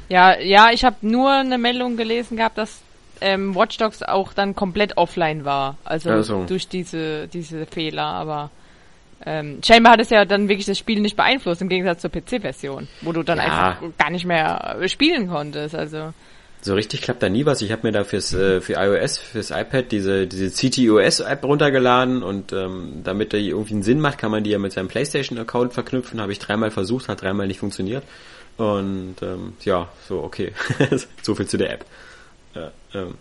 Ja, 0.09 0.39
ja, 0.39 0.69
ich 0.71 0.85
habe 0.85 0.95
nur 1.01 1.31
eine 1.31 1.57
Meldung 1.57 1.97
gelesen 1.97 2.37
gehabt, 2.37 2.57
dass 2.57 2.79
ähm, 3.21 3.55
Watch 3.55 3.77
Dogs 3.77 4.03
auch 4.03 4.33
dann 4.33 4.55
komplett 4.55 4.97
offline 4.97 5.45
war. 5.45 5.77
Also, 5.83 6.09
also. 6.09 6.45
durch 6.45 6.67
diese, 6.67 7.27
diese 7.27 7.65
Fehler, 7.65 8.05
aber 8.05 8.51
ähm, 9.25 9.59
scheinbar 9.65 9.93
hat 9.93 10.01
es 10.01 10.09
ja 10.09 10.25
dann 10.25 10.47
wirklich 10.47 10.67
das 10.67 10.77
Spiel 10.77 10.99
nicht 10.99 11.15
beeinflusst, 11.15 11.61
im 11.61 11.69
Gegensatz 11.69 12.01
zur 12.01 12.11
PC-Version, 12.11 12.87
wo 13.01 13.11
du 13.11 13.23
dann 13.23 13.39
ja. 13.39 13.43
einfach 13.43 13.81
gar 13.97 14.09
nicht 14.09 14.25
mehr 14.25 14.77
spielen 14.87 15.27
konntest. 15.27 15.75
Also 15.75 16.13
so 16.61 16.73
richtig 16.73 17.01
klappt 17.01 17.23
da 17.23 17.29
nie 17.29 17.45
was. 17.45 17.61
Ich 17.61 17.71
habe 17.71 17.87
mir 17.87 17.91
da 17.91 18.03
fürs 18.03 18.33
äh, 18.33 18.61
für 18.61 18.73
iOS, 18.73 19.17
fürs 19.17 19.51
iPad 19.51 19.91
diese 19.91 20.27
diese 20.27 20.51
CTOS 20.51 21.21
App 21.21 21.43
runtergeladen 21.43 22.23
und 22.23 22.51
ähm, 22.51 23.01
damit 23.03 23.33
die 23.33 23.49
irgendwie 23.49 23.73
einen 23.73 23.83
Sinn 23.83 23.99
macht, 23.99 24.17
kann 24.17 24.31
man 24.31 24.43
die 24.43 24.51
ja 24.51 24.59
mit 24.59 24.71
seinem 24.73 24.87
PlayStation 24.87 25.37
Account 25.37 25.73
verknüpfen. 25.73 26.19
Habe 26.21 26.31
ich 26.31 26.39
dreimal 26.39 26.71
versucht, 26.71 27.09
hat 27.09 27.21
dreimal 27.21 27.47
nicht 27.47 27.59
funktioniert. 27.59 28.03
Und 28.57 29.15
ähm, 29.21 29.53
ja, 29.63 29.87
so 30.07 30.23
okay, 30.23 30.51
so 31.21 31.35
viel 31.35 31.47
zu 31.47 31.57
der 31.57 31.73
App 31.73 31.85
ähm, 32.93 33.15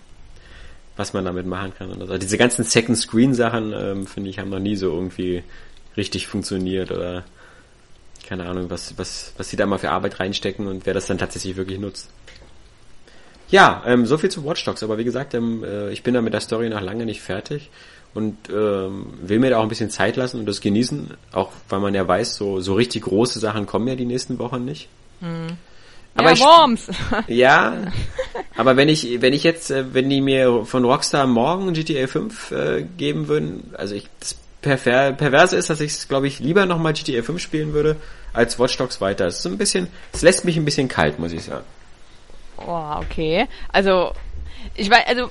was 0.97 1.13
man 1.13 1.25
damit 1.25 1.47
machen 1.47 1.73
kann. 1.77 2.01
Also 2.01 2.19
diese 2.19 2.39
ganzen 2.39 2.65
Second 2.65 2.97
Screen 2.97 3.35
Sachen, 3.35 3.73
ähm, 3.73 4.07
finde 4.07 4.31
ich, 4.31 4.39
haben 4.39 4.51
noch 4.51 4.59
nie 4.59 4.77
so 4.77 4.93
irgendwie 4.93 5.43
richtig 5.97 6.27
funktioniert 6.27 6.91
oder 6.91 7.25
keine 8.27 8.47
Ahnung, 8.47 8.71
was, 8.71 8.99
was, 8.99 9.33
was 9.37 9.49
sie 9.49 9.57
da 9.57 9.67
mal 9.67 9.79
für 9.79 9.91
Arbeit 9.91 10.19
reinstecken 10.19 10.67
und 10.67 10.85
wer 10.85 10.95
das 10.95 11.07
dann 11.07 11.19
tatsächlich 11.19 11.57
wirklich 11.57 11.79
nutzt. 11.79 12.11
Ja, 13.49 13.85
ähm, 13.87 14.07
so 14.07 14.19
viel 14.19 14.31
zu 14.31 14.45
Watch 14.45 14.65
Dogs, 14.65 14.83
aber 14.83 14.99
wie 14.99 15.05
gesagt, 15.05 15.35
ähm, 15.35 15.63
äh, 15.63 15.93
ich 15.93 16.03
bin 16.03 16.15
da 16.15 16.21
mit 16.21 16.33
der 16.33 16.41
Story 16.41 16.69
noch 16.69 16.81
lange 16.81 17.07
nicht 17.07 17.21
fertig 17.23 17.71
und 18.15 18.37
ähm, 18.51 19.15
will 19.23 19.39
mir 19.39 19.51
da 19.51 19.59
auch 19.59 19.63
ein 19.63 19.69
bisschen 19.69 19.91
Zeit 19.91 20.17
lassen 20.17 20.41
und 20.41 20.47
das 20.47 20.61
genießen, 20.61 21.15
auch 21.33 21.53
weil 21.69 21.79
man 21.79 21.95
ja 21.95 22.07
weiß, 22.07 22.35
so, 22.35 22.61
so 22.61 22.75
richtig 22.75 23.05
große 23.05 23.39
Sachen 23.39 23.67
kommen 23.67 23.87
ja 23.87 23.95
die 23.95 24.07
nächsten 24.07 24.39
Wochen 24.41 24.65
nicht. 24.65 24.89
Hm. 25.21 25.57
Aber 26.17 26.33
ja, 26.33 26.45
Worms. 26.45 26.89
ja, 27.29 27.75
aber 28.57 28.77
wenn 28.77 28.89
ich, 28.89 29.21
wenn 29.21 29.33
ich 29.33 29.45
jetzt, 29.45 29.71
äh, 29.71 29.85
wenn 29.93 30.09
die 30.09 30.21
mir 30.21 30.65
von 30.65 30.85
Rockstar 30.85 31.27
morgen 31.27 31.73
GTA 31.73 32.07
5 32.07 32.51
äh, 32.51 32.83
geben 32.97 33.29
würden, 33.29 33.75
also 33.77 33.95
ich, 33.95 34.09
das 34.21 34.37
Perver 34.63 35.13
Perverse 35.13 35.57
ist, 35.57 35.71
dass 35.71 35.81
ich 35.81 36.09
glaube 36.09 36.27
ich, 36.27 36.41
lieber 36.41 36.67
nochmal 36.67 36.95
GTA 36.95 37.23
5 37.23 37.41
spielen 37.41 37.73
würde, 37.73 37.97
als 38.33 38.59
Watch 38.59 38.77
Dogs 38.77 39.01
weiter. 39.01 39.27
Es 39.27 39.37
ist 39.37 39.43
so 39.43 39.49
ein 39.49 39.59
bisschen, 39.59 39.89
es 40.13 40.23
lässt 40.23 40.45
mich 40.45 40.57
ein 40.57 40.65
bisschen 40.65 40.89
kalt, 40.89 41.19
muss 41.19 41.33
ich 41.33 41.45
sagen. 41.45 41.65
Oh, 42.59 42.97
okay. 42.97 43.47
Also, 43.73 44.13
ich 44.75 44.91
weiß, 44.91 45.05
also, 45.07 45.31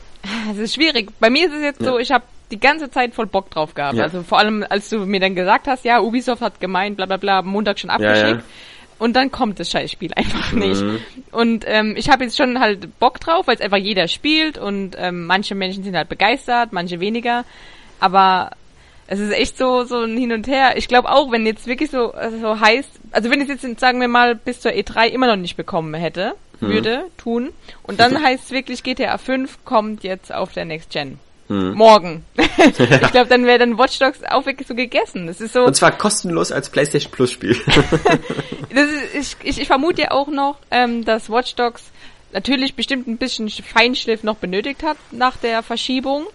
es 0.51 0.57
ist 0.57 0.75
schwierig. 0.75 1.09
Bei 1.19 1.29
mir 1.29 1.47
ist 1.47 1.53
es 1.53 1.61
jetzt 1.61 1.81
ja. 1.81 1.87
so, 1.87 1.99
ich 1.99 2.11
habe 2.11 2.23
die 2.51 2.59
ganze 2.59 2.89
Zeit 2.91 3.13
voll 3.13 3.25
Bock 3.25 3.49
drauf 3.49 3.73
gehabt. 3.73 3.97
Ja. 3.97 4.03
Also 4.03 4.23
vor 4.23 4.39
allem, 4.39 4.65
als 4.69 4.89
du 4.89 4.99
mir 4.99 5.19
dann 5.19 5.35
gesagt 5.35 5.67
hast, 5.67 5.83
ja, 5.85 5.99
Ubisoft 5.99 6.41
hat 6.41 6.59
gemeint, 6.59 6.97
bla 6.97 7.05
bla 7.05 7.17
bla, 7.17 7.41
Montag 7.41 7.79
schon 7.79 7.89
abgeschickt. 7.89 8.39
Ja, 8.39 8.43
und 8.97 9.15
dann 9.15 9.31
kommt 9.31 9.59
das 9.59 9.69
Scheißspiel 9.71 10.13
einfach 10.13 10.51
nicht. 10.53 10.81
Mhm. 10.81 10.99
Und 11.31 11.65
ähm, 11.67 11.95
ich 11.97 12.09
habe 12.09 12.23
jetzt 12.23 12.37
schon 12.37 12.59
halt 12.59 12.99
Bock 12.99 13.19
drauf, 13.19 13.47
weil 13.47 13.55
es 13.55 13.61
einfach 13.61 13.77
jeder 13.77 14.07
spielt 14.07 14.57
und 14.57 14.95
ähm, 14.97 15.25
manche 15.25 15.55
Menschen 15.55 15.83
sind 15.83 15.95
halt 15.95 16.09
begeistert, 16.09 16.71
manche 16.71 16.99
weniger. 16.99 17.45
Aber 17.99 18.51
es 19.07 19.19
ist 19.19 19.31
echt 19.31 19.57
so 19.57 19.83
so 19.83 20.01
ein 20.01 20.17
Hin 20.17 20.31
und 20.31 20.47
Her. 20.47 20.77
Ich 20.77 20.87
glaube 20.87 21.09
auch, 21.09 21.31
wenn 21.31 21.45
jetzt 21.45 21.67
wirklich 21.67 21.91
so 21.91 22.13
so 22.41 22.59
heißt, 22.59 22.89
also 23.11 23.29
wenn 23.29 23.41
es 23.41 23.49
jetzt 23.49 23.79
sagen 23.79 23.99
wir 23.99 24.07
mal 24.07 24.35
bis 24.35 24.61
zur 24.61 24.71
E3 24.71 25.07
immer 25.07 25.27
noch 25.27 25.35
nicht 25.35 25.57
bekommen 25.57 25.93
hätte, 25.93 26.33
mhm. 26.59 26.67
würde 26.67 27.03
tun 27.17 27.51
und 27.83 27.99
dann 27.99 28.21
heißt 28.23 28.45
es 28.45 28.51
wirklich 28.51 28.83
GTA 28.83 29.17
5 29.17 29.65
kommt 29.65 30.03
jetzt 30.03 30.33
auf 30.33 30.53
der 30.53 30.65
Next 30.65 30.89
Gen. 30.91 31.19
Mhm. 31.47 31.73
Morgen. 31.73 32.25
ich 32.37 33.11
glaube, 33.11 33.27
dann 33.27 33.45
wäre 33.45 33.59
dann 33.59 33.77
Watch 33.77 33.99
Dogs 33.99 34.21
wirklich 34.45 34.67
so 34.67 34.75
gegessen. 34.75 35.27
Das 35.27 35.41
ist 35.41 35.53
so. 35.53 35.63
Und 35.63 35.75
zwar 35.75 35.91
kostenlos 35.91 36.51
als 36.51 36.69
PlayStation 36.69 37.11
Plus 37.11 37.31
Spiel. 37.31 37.55
das 38.73 38.89
ist, 39.13 39.37
ich, 39.41 39.49
ich, 39.49 39.61
ich 39.61 39.67
vermute 39.67 40.03
ja 40.03 40.11
auch 40.11 40.27
noch, 40.27 40.57
ähm, 40.71 41.05
dass 41.05 41.29
Watch 41.29 41.55
Dogs 41.55 41.83
natürlich 42.33 42.75
bestimmt 42.75 43.07
ein 43.07 43.17
bisschen 43.17 43.49
Feinschliff 43.49 44.23
noch 44.23 44.37
benötigt 44.37 44.83
hat 44.83 44.97
nach 45.11 45.37
der 45.37 45.63
Verschiebung. 45.63 46.25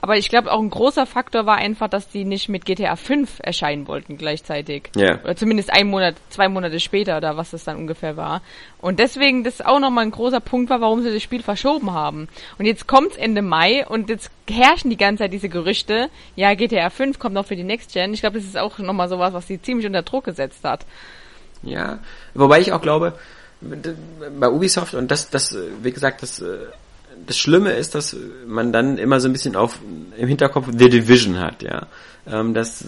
Aber 0.00 0.16
ich 0.16 0.28
glaube, 0.28 0.52
auch 0.52 0.60
ein 0.60 0.70
großer 0.70 1.06
Faktor 1.06 1.44
war 1.44 1.56
einfach, 1.56 1.88
dass 1.88 2.08
die 2.08 2.24
nicht 2.24 2.48
mit 2.48 2.64
GTA 2.64 2.94
5 2.94 3.40
erscheinen 3.42 3.88
wollten 3.88 4.16
gleichzeitig. 4.16 4.90
Ja. 4.94 5.18
Oder 5.24 5.34
zumindest 5.34 5.72
ein 5.72 5.88
Monat, 5.88 6.14
zwei 6.30 6.48
Monate 6.48 6.78
später 6.78 7.16
oder 7.16 7.36
was 7.36 7.50
das 7.50 7.64
dann 7.64 7.76
ungefähr 7.76 8.16
war. 8.16 8.40
Und 8.80 9.00
deswegen 9.00 9.42
das 9.42 9.60
auch 9.60 9.80
nochmal 9.80 10.04
ein 10.04 10.12
großer 10.12 10.38
Punkt 10.38 10.70
war, 10.70 10.80
warum 10.80 11.02
sie 11.02 11.12
das 11.12 11.22
Spiel 11.22 11.42
verschoben 11.42 11.92
haben. 11.92 12.28
Und 12.60 12.66
jetzt 12.66 12.86
kommt's 12.86 13.16
Ende 13.16 13.42
Mai 13.42 13.84
und 13.88 14.08
jetzt 14.08 14.30
herrschen 14.48 14.88
die 14.88 14.96
ganze 14.96 15.24
Zeit 15.24 15.32
diese 15.32 15.48
Gerüchte, 15.48 16.10
ja, 16.36 16.54
GTA 16.54 16.90
5 16.90 17.18
kommt 17.18 17.34
noch 17.34 17.46
für 17.46 17.56
die 17.56 17.64
Next 17.64 17.92
Gen. 17.92 18.14
Ich 18.14 18.20
glaube, 18.20 18.38
das 18.38 18.46
ist 18.46 18.56
auch 18.56 18.78
nochmal 18.78 19.08
sowas, 19.08 19.32
was 19.32 19.48
sie 19.48 19.60
ziemlich 19.60 19.86
unter 19.86 20.02
Druck 20.02 20.24
gesetzt 20.24 20.62
hat. 20.62 20.86
Ja, 21.64 21.98
wobei 22.34 22.60
ich 22.60 22.72
auch 22.72 22.80
glaube, 22.80 23.18
bei 23.60 24.48
Ubisoft 24.48 24.94
und 24.94 25.10
das, 25.10 25.28
das, 25.30 25.56
wie 25.82 25.90
gesagt, 25.90 26.22
das 26.22 26.40
äh, 26.40 26.58
das 27.26 27.38
Schlimme 27.38 27.72
ist, 27.72 27.94
dass 27.94 28.16
man 28.46 28.72
dann 28.72 28.98
immer 28.98 29.20
so 29.20 29.28
ein 29.28 29.32
bisschen 29.32 29.56
auf 29.56 29.78
im 30.16 30.28
Hinterkopf 30.28 30.66
The 30.70 30.88
Division 30.88 31.38
hat, 31.38 31.62
ja. 31.62 31.86
Ähm, 32.30 32.52
dass 32.52 32.84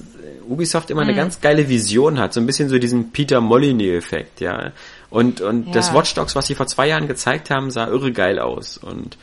Ubisoft 0.49 0.91
immer 0.91 1.03
mhm. 1.03 1.11
eine 1.11 1.17
ganz 1.17 1.41
geile 1.41 1.69
Vision 1.69 2.19
hat, 2.19 2.35
so 2.35 2.41
ein 2.41 2.47
bisschen 2.47 2.69
so 2.69 2.79
diesen 2.79 3.11
Peter 3.11 3.41
Molyneux-Effekt, 3.41 4.41
ja. 4.41 4.73
Und, 5.09 5.41
und 5.41 5.69
ja. 5.69 5.73
das 5.73 5.95
Watch 5.95 6.15
Dogs, 6.15 6.37
was 6.37 6.47
sie 6.47 6.55
vor 6.55 6.67
zwei 6.67 6.89
Jahren 6.89 7.09
gezeigt 7.09 7.51
haben, 7.51 7.71
sah 7.71 7.89
irre 7.89 8.13
geil 8.13 8.39
aus. 8.39 8.77
Und 8.77 9.17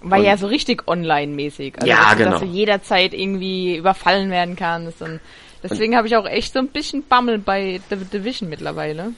war 0.00 0.18
und, 0.18 0.24
ja 0.24 0.36
so 0.36 0.46
richtig 0.46 0.86
online-mäßig. 0.86 1.74
Also, 1.76 1.86
ja, 1.86 2.10
dass, 2.10 2.18
genau. 2.18 2.30
Dass 2.32 2.40
du 2.40 2.46
jederzeit 2.46 3.14
irgendwie 3.14 3.76
überfallen 3.76 4.30
werden 4.30 4.56
kannst 4.56 5.02
und 5.02 5.20
Deswegen 5.62 5.96
habe 5.96 6.06
ich 6.06 6.16
auch 6.16 6.26
echt 6.26 6.52
so 6.52 6.58
ein 6.60 6.68
bisschen 6.68 7.02
Bammel 7.02 7.38
bei 7.38 7.80
The 7.90 7.96
Division 7.96 8.48
mittlerweile. 8.48 9.12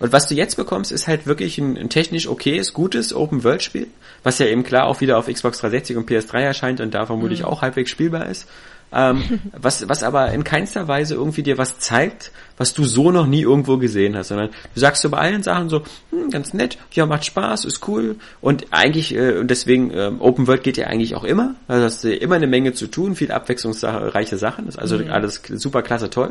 Und 0.00 0.12
was 0.12 0.26
du 0.26 0.34
jetzt 0.34 0.56
bekommst, 0.56 0.92
ist 0.92 1.06
halt 1.06 1.26
wirklich 1.26 1.58
ein, 1.58 1.76
ein 1.76 1.88
technisch 1.88 2.26
okayes, 2.26 2.72
gutes 2.72 3.14
Open-World-Spiel, 3.14 3.86
was 4.22 4.38
ja 4.38 4.46
eben 4.46 4.64
klar 4.64 4.86
auch 4.86 5.00
wieder 5.00 5.18
auf 5.18 5.26
Xbox 5.26 5.58
360 5.58 5.96
und 5.96 6.10
PS3 6.10 6.40
erscheint 6.40 6.80
und 6.80 6.94
da 6.94 7.06
vermutlich 7.06 7.40
mhm. 7.40 7.46
auch 7.46 7.62
halbwegs 7.62 7.90
spielbar 7.90 8.26
ist 8.26 8.48
ähm, 8.94 9.40
was, 9.52 9.88
was 9.88 10.02
aber 10.02 10.30
in 10.32 10.44
keinster 10.44 10.86
Weise 10.86 11.14
irgendwie 11.14 11.42
dir 11.42 11.58
was 11.58 11.78
zeigt, 11.78 12.30
was 12.56 12.74
du 12.74 12.84
so 12.84 13.10
noch 13.10 13.26
nie 13.26 13.42
irgendwo 13.42 13.76
gesehen 13.76 14.16
hast, 14.16 14.28
sondern 14.28 14.50
du 14.74 14.80
sagst 14.80 15.02
so 15.02 15.10
bei 15.10 15.18
allen 15.18 15.42
Sachen 15.42 15.68
so, 15.68 15.82
hm, 16.10 16.30
ganz 16.30 16.54
nett, 16.54 16.78
ja, 16.92 17.04
macht 17.04 17.24
Spaß, 17.24 17.64
ist 17.64 17.86
cool 17.88 18.16
und 18.40 18.66
eigentlich, 18.70 19.14
äh, 19.14 19.38
und 19.38 19.50
deswegen, 19.50 19.90
äh, 19.90 20.12
Open 20.18 20.46
World 20.46 20.62
geht 20.62 20.76
ja 20.76 20.86
eigentlich 20.86 21.16
auch 21.16 21.24
immer, 21.24 21.56
also 21.66 21.84
hast 21.84 22.04
du 22.04 22.14
immer 22.14 22.36
eine 22.36 22.46
Menge 22.46 22.72
zu 22.72 22.86
tun, 22.86 23.16
viel 23.16 23.32
abwechslungsreiche 23.32 24.38
Sachen, 24.38 24.68
ist 24.68 24.78
also 24.78 24.98
mhm. 24.98 25.10
alles 25.10 25.42
super 25.48 25.82
klasse 25.82 26.10
toll. 26.10 26.30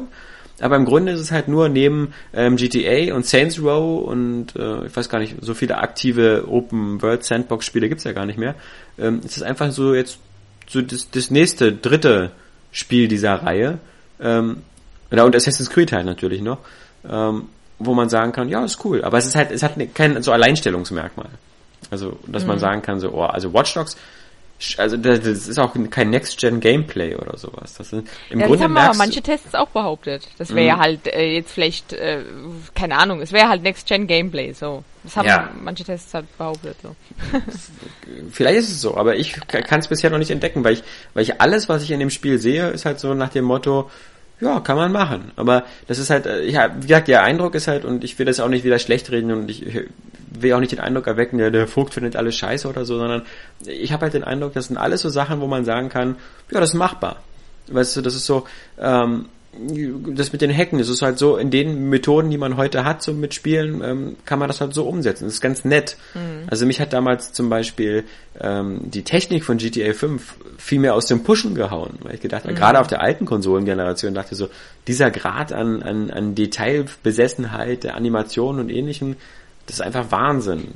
Aber 0.60 0.76
im 0.76 0.86
Grunde 0.86 1.14
ist 1.14 1.20
es 1.20 1.32
halt 1.32 1.48
nur 1.48 1.68
neben 1.68 2.14
ähm, 2.32 2.58
GTA 2.58 3.16
und 3.16 3.26
Saints 3.26 3.60
Row 3.60 4.08
und 4.08 4.56
äh, 4.56 4.86
ich 4.86 4.96
weiß 4.96 5.10
gar 5.10 5.18
nicht, 5.18 5.38
so 5.42 5.56
viele 5.56 5.80
aktive 5.80 6.46
Open 6.48 7.02
World 7.02 7.24
Sandbox 7.24 7.66
Spiele 7.66 7.90
gibt's 7.90 8.04
ja 8.04 8.14
gar 8.14 8.28
nicht 8.28 8.38
mehr. 8.38 8.54
Ähm, 9.00 9.22
es 9.26 9.36
ist 9.36 9.44
einfach 9.44 9.72
so 9.72 9.96
jetzt 9.96 10.20
so 10.68 10.82
das, 10.82 11.10
das 11.10 11.32
nächste, 11.32 11.74
dritte 11.74 12.32
Spiel 12.74 13.08
dieser 13.08 13.36
Reihe. 13.36 13.80
Ähm, 14.20 14.64
und 15.10 15.36
Assassin's 15.36 15.70
Creed 15.70 15.94
halt 15.94 16.06
natürlich 16.06 16.42
noch. 16.42 16.58
Ähm, 17.10 17.50
wo 17.80 17.94
man 17.94 18.10
sagen 18.10 18.32
kann, 18.32 18.50
ja, 18.50 18.64
ist 18.64 18.84
cool. 18.84 19.04
Aber 19.04 19.18
es 19.18 19.26
ist 19.26 19.36
halt, 19.36 19.52
es 19.52 19.64
hat 19.64 19.74
kein 19.94 20.22
so 20.22 20.32
Alleinstellungsmerkmal. 20.32 21.30
Also, 21.92 22.18
dass 22.28 22.44
mhm. 22.44 22.50
man 22.50 22.60
sagen 22.60 22.82
kann, 22.82 23.00
so, 23.00 23.12
oh, 23.12 23.24
also 23.24 23.54
Watch 23.54 23.74
Dogs 23.74 23.98
also 24.78 24.98
das 24.98 25.26
ist 25.26 25.60
auch 25.60 25.74
kein 25.90 26.10
Next-Gen-Gameplay 26.10 27.16
oder 27.16 27.38
sowas. 27.38 27.76
Das 27.76 27.94
ist, 27.94 28.08
im 28.30 28.40
ja, 28.40 28.48
Grunde 28.48 28.60
das 28.60 28.62
haben 28.64 28.78
aber 28.78 28.98
manche 28.98 29.22
Tests 29.22 29.56
auch 29.56 29.70
behauptet. 29.70 30.28
Das 30.38 30.54
wäre 30.54 30.66
ja 30.66 30.76
mhm. 30.78 30.82
halt 30.82 31.08
äh, 31.08 31.34
jetzt 31.34 31.52
vielleicht, 31.52 31.94
äh, 31.94 32.24
keine 32.74 32.98
Ahnung, 32.98 33.22
es 33.22 33.32
wäre 33.32 33.50
halt 33.50 33.64
Next-Gen-Gameplay, 33.64 34.54
so. 34.54 34.84
Das 35.04 35.18
haben 35.18 35.28
ja. 35.28 35.50
manche 35.62 35.84
Tests 35.84 36.14
halt 36.14 36.26
behauptet, 36.38 36.78
so. 36.82 36.96
vielleicht 38.32 38.60
ist 38.60 38.70
es 38.70 38.82
so, 38.82 38.96
aber 38.96 39.16
ich 39.16 39.34
kann 39.48 39.80
es 39.80 39.88
bisher 39.88 40.10
noch 40.10 40.18
nicht 40.18 40.32
entdecken, 40.32 40.64
weil 40.64 40.74
ich, 40.74 40.84
weil 41.14 41.24
ich 41.24 41.42
alles, 41.42 41.68
was 41.68 41.84
ich 41.84 41.92
in 41.92 42.00
dem 42.00 42.10
Spiel 42.10 42.38
sehe, 42.38 42.70
ist 42.70 42.86
halt 42.86 43.00
so 43.00 43.14
nach 43.14 43.30
dem 43.30 43.46
Motto, 43.46 43.90
ja, 44.40 44.60
kann 44.60 44.78
man 44.78 44.92
machen. 44.92 45.32
Aber 45.36 45.64
das 45.88 46.00
ist 46.00 46.10
halt, 46.10 46.26
äh, 46.26 46.46
ja, 46.46 46.74
wie 46.78 46.88
gesagt, 46.88 47.08
der 47.08 47.24
Eindruck 47.24 47.56
ist 47.56 47.68
halt, 47.68 47.86
und 47.86 48.04
ich 48.04 48.18
will 48.20 48.26
das 48.26 48.40
auch 48.40 48.50
nicht 48.50 48.64
wieder 48.64 48.80
schlecht 48.80 49.12
reden 49.12 49.32
und 49.32 49.50
ich 49.50 49.66
will 50.40 50.54
auch 50.54 50.60
nicht 50.60 50.72
den 50.72 50.80
Eindruck 50.80 51.08
erwecken, 51.08 51.40
ja, 51.40 51.50
der 51.50 51.68
Vogt 51.68 51.94
findet 51.94 52.16
alles 52.16 52.36
scheiße 52.36 52.68
oder 52.68 52.86
so, 52.86 52.98
sondern 52.98 53.24
ich 53.66 53.92
habe 53.92 54.04
halt 54.04 54.14
den 54.14 54.24
Eindruck, 54.24 54.54
das 54.54 54.68
sind 54.68 54.78
alles 54.78 55.02
so 55.02 55.10
Sachen, 55.10 55.42
wo 55.42 55.48
man 55.48 55.66
sagen 55.66 55.90
kann, 55.90 56.16
ja, 56.52 56.60
das 56.60 56.70
ist 56.70 56.76
machbar. 56.76 57.22
Weißt 57.68 57.96
du, 57.96 58.02
das 58.02 58.16
ist 58.16 58.26
so, 58.26 58.46
ähm, 58.80 59.26
das 59.56 60.32
mit 60.32 60.42
den 60.42 60.56
Hacken, 60.56 60.80
das 60.80 60.90
ist 60.90 61.02
halt 61.04 61.20
so, 61.20 61.38
in 61.38 61.52
den 61.52 61.90
Methoden, 61.90 62.32
die 62.32 62.38
man 62.38 62.58
heute 62.58 62.86
hat, 62.86 63.04
so 63.04 63.14
mit 63.14 63.34
Spielen, 63.36 63.84
ähm, 63.84 64.16
kann 64.26 64.40
man 64.40 64.48
das 64.48 64.62
halt 64.62 64.74
so 64.74 64.88
umsetzen. 64.88 65.26
Das 65.26 65.36
ist 65.36 65.42
ganz 65.42 65.64
nett. 65.64 65.96
Mhm. 66.16 66.48
Also 66.48 66.66
mich 66.66 66.82
hat 66.82 66.92
damals 66.92 67.34
zum 67.34 67.50
Beispiel 67.50 68.04
ähm, 68.40 68.80
die 68.84 69.04
Technik 69.04 69.44
von 69.44 69.58
GTA 69.58 69.94
5 69.94 70.36
viel 70.58 70.80
mehr 70.80 70.96
aus 70.96 71.06
dem 71.06 71.24
Pushen 71.24 71.54
gehauen, 71.54 72.00
weil 72.02 72.16
ich 72.16 72.22
gedacht 72.22 72.44
habe, 72.44 72.54
mhm. 72.54 72.58
gerade 72.58 72.80
auf 72.80 72.88
der 72.88 73.02
alten 73.02 73.26
Konsolengeneration 73.26 74.16
dachte 74.16 74.34
so, 74.36 74.50
dieser 74.88 75.12
Grad 75.12 75.54
an, 75.54 75.84
an, 75.84 76.10
an 76.10 76.34
Detailbesessenheit 76.34 77.84
der 77.84 77.96
Animation 77.96 78.60
und 78.60 78.70
ähnlichem, 78.70 79.18
das 79.66 79.78
ist 79.78 79.82
einfach 79.82 80.12
Wahnsinn. 80.12 80.76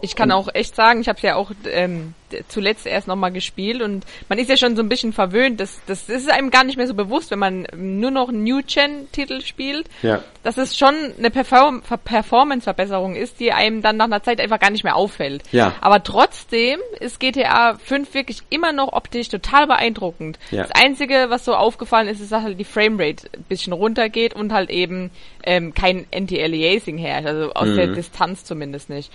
Ich 0.00 0.14
kann 0.16 0.30
auch 0.30 0.48
echt 0.52 0.76
sagen, 0.76 1.00
ich 1.00 1.08
habe 1.08 1.18
ja 1.22 1.36
auch 1.36 1.50
ähm, 1.64 2.14
zuletzt 2.48 2.86
erst 2.86 3.08
nochmal 3.08 3.32
gespielt 3.32 3.82
und 3.82 4.04
man 4.28 4.38
ist 4.38 4.48
ja 4.48 4.56
schon 4.56 4.76
so 4.76 4.82
ein 4.82 4.88
bisschen 4.88 5.12
verwöhnt. 5.12 5.60
Das, 5.60 5.80
das, 5.86 6.08
ist 6.08 6.30
einem 6.30 6.50
gar 6.50 6.64
nicht 6.64 6.76
mehr 6.76 6.86
so 6.86 6.94
bewusst, 6.94 7.30
wenn 7.30 7.38
man 7.38 7.66
nur 7.76 8.10
noch 8.10 8.30
New-Gen-Titel 8.30 9.40
spielt, 9.42 9.88
ja. 10.02 10.22
dass 10.42 10.58
es 10.58 10.76
schon 10.76 10.94
eine 11.18 11.30
Perform 11.30 11.82
Performance-Verbesserung 11.82 13.14
ist, 13.14 13.40
die 13.40 13.52
einem 13.52 13.82
dann 13.82 13.96
nach 13.96 14.06
einer 14.06 14.22
Zeit 14.22 14.40
einfach 14.40 14.60
gar 14.60 14.70
nicht 14.70 14.84
mehr 14.84 14.96
auffällt. 14.96 15.42
Ja. 15.52 15.74
Aber 15.80 16.02
trotzdem 16.02 16.78
ist 17.00 17.20
GTA 17.20 17.74
5 17.74 18.14
wirklich 18.14 18.38
immer 18.50 18.72
noch 18.72 18.92
optisch 18.92 19.28
total 19.28 19.66
beeindruckend. 19.66 20.38
Ja. 20.50 20.62
Das 20.62 20.70
Einzige, 20.72 21.26
was 21.28 21.44
so 21.44 21.54
aufgefallen 21.54 22.08
ist, 22.08 22.20
ist, 22.20 22.32
dass 22.32 22.42
halt 22.42 22.58
die 22.58 22.64
Framerate 22.64 23.28
ein 23.34 23.44
bisschen 23.48 23.72
runtergeht 23.72 24.34
und 24.34 24.52
halt 24.52 24.70
eben 24.70 25.10
ähm, 25.44 25.74
kein 25.74 26.06
Anti-Aliasing 26.14 26.98
herrscht, 26.98 27.26
also 27.26 27.52
aus 27.52 27.68
mhm. 27.68 27.76
der 27.76 27.86
Distanz 27.88 28.44
zumindest 28.44 28.90
nicht. 28.90 29.10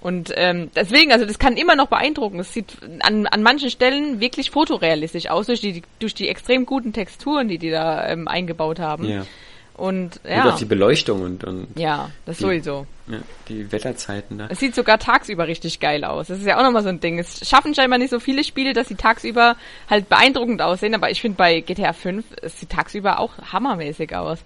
Und 0.00 0.32
ähm, 0.34 0.70
deswegen, 0.74 1.12
also 1.12 1.26
das 1.26 1.38
kann 1.38 1.56
immer 1.56 1.76
noch 1.76 1.88
beeindrucken. 1.88 2.40
Es 2.40 2.54
sieht 2.54 2.76
an, 3.00 3.26
an 3.26 3.42
manchen 3.42 3.70
Stellen 3.70 4.20
wirklich 4.20 4.50
fotorealistisch 4.50 5.28
aus 5.28 5.46
durch 5.46 5.60
die 5.60 5.82
durch 5.98 6.14
die 6.14 6.28
extrem 6.28 6.64
guten 6.64 6.92
Texturen, 6.92 7.48
die 7.48 7.58
die 7.58 7.70
da 7.70 8.08
ähm, 8.08 8.26
eingebaut 8.26 8.78
haben. 8.78 9.04
Ja. 9.04 9.26
Und 9.74 10.20
ja. 10.28 10.44
Und 10.44 10.52
auch 10.52 10.58
die 10.58 10.66
Beleuchtung 10.66 11.22
und, 11.22 11.44
und 11.44 11.68
ja, 11.78 12.10
das 12.26 12.36
die, 12.36 12.42
sowieso. 12.42 12.86
Ja, 13.08 13.18
die 13.48 13.72
Wetterzeiten 13.72 14.36
da. 14.36 14.46
Es 14.50 14.60
sieht 14.60 14.74
sogar 14.74 14.98
tagsüber 14.98 15.48
richtig 15.48 15.80
geil 15.80 16.04
aus. 16.04 16.28
Das 16.28 16.38
ist 16.38 16.46
ja 16.46 16.58
auch 16.58 16.62
nochmal 16.62 16.82
so 16.82 16.90
ein 16.90 17.00
Ding. 17.00 17.18
Es 17.18 17.48
schaffen 17.48 17.74
scheinbar 17.74 17.98
nicht 17.98 18.10
so 18.10 18.20
viele 18.20 18.44
Spiele, 18.44 18.74
dass 18.74 18.88
sie 18.88 18.94
tagsüber 18.94 19.56
halt 19.88 20.08
beeindruckend 20.10 20.60
aussehen, 20.60 20.94
aber 20.94 21.10
ich 21.10 21.22
finde 21.22 21.38
bei 21.38 21.60
GTA 21.60 21.94
5, 21.94 22.24
es 22.42 22.60
sieht 22.60 22.70
tagsüber 22.70 23.20
auch 23.20 23.32
hammermäßig 23.52 24.14
aus. 24.14 24.40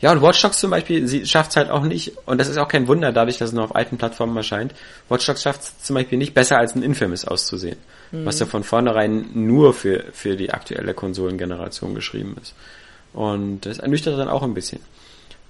Ja, 0.00 0.12
und 0.12 0.20
Watch 0.20 0.42
Dogs 0.42 0.58
zum 0.58 0.70
Beispiel, 0.70 1.06
sie 1.06 1.24
schafft 1.26 1.50
es 1.50 1.56
halt 1.56 1.70
auch 1.70 1.82
nicht, 1.82 2.12
und 2.26 2.38
das 2.38 2.48
ist 2.48 2.58
auch 2.58 2.68
kein 2.68 2.86
Wunder, 2.86 3.12
dadurch, 3.12 3.38
dass 3.38 3.48
es 3.50 3.54
nur 3.54 3.64
auf 3.64 3.74
alten 3.74 3.96
Plattformen 3.96 4.36
erscheint, 4.36 4.74
Watch 5.08 5.26
Dogs 5.26 5.42
schafft 5.42 5.62
es 5.62 5.78
zum 5.82 5.94
Beispiel 5.94 6.18
nicht 6.18 6.34
besser 6.34 6.58
als 6.58 6.74
ein 6.74 6.82
Infamous 6.82 7.24
auszusehen. 7.24 7.78
Mhm. 8.12 8.26
Was 8.26 8.38
ja 8.38 8.46
von 8.46 8.62
vornherein 8.62 9.30
nur 9.32 9.72
für, 9.72 10.04
für 10.12 10.36
die 10.36 10.52
aktuelle 10.52 10.92
Konsolengeneration 10.92 11.94
geschrieben 11.94 12.36
ist. 12.40 12.54
Und 13.14 13.62
das 13.62 13.78
ernüchtert 13.78 14.18
dann 14.18 14.28
auch 14.28 14.42
ein 14.42 14.52
bisschen. 14.52 14.80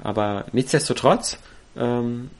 Aber 0.02 0.44
nichtsdestotrotz, 0.52 1.38
ähm, 1.76 2.30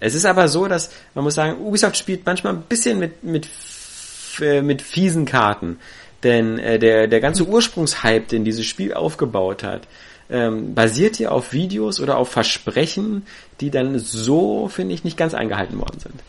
es 0.00 0.14
ist 0.14 0.24
aber 0.24 0.48
so, 0.48 0.66
dass 0.66 0.90
man 1.14 1.24
muss 1.24 1.34
sagen, 1.34 1.60
Ubisoft 1.60 1.96
spielt 1.96 2.24
manchmal 2.24 2.54
ein 2.54 2.62
bisschen 2.62 2.98
mit, 2.98 3.22
mit, 3.22 3.48
äh, 4.40 4.62
mit 4.62 4.82
fiesen 4.82 5.26
Karten. 5.26 5.78
Denn 6.22 6.58
äh, 6.58 6.78
der, 6.78 7.06
der 7.06 7.20
ganze 7.20 7.44
Ursprungshype, 7.44 8.26
den 8.26 8.44
dieses 8.44 8.64
Spiel 8.66 8.94
aufgebaut 8.94 9.62
hat, 9.62 9.86
ähm, 10.32 10.74
basiert 10.74 11.18
ja 11.18 11.30
auf 11.30 11.52
Videos 11.52 12.00
oder 12.00 12.16
auf 12.16 12.30
Versprechen, 12.30 13.26
die 13.60 13.70
dann 13.70 13.98
so, 13.98 14.68
finde 14.68 14.94
ich, 14.94 15.04
nicht 15.04 15.16
ganz 15.16 15.34
eingehalten 15.34 15.78
worden 15.78 16.00
sind. 16.00 16.22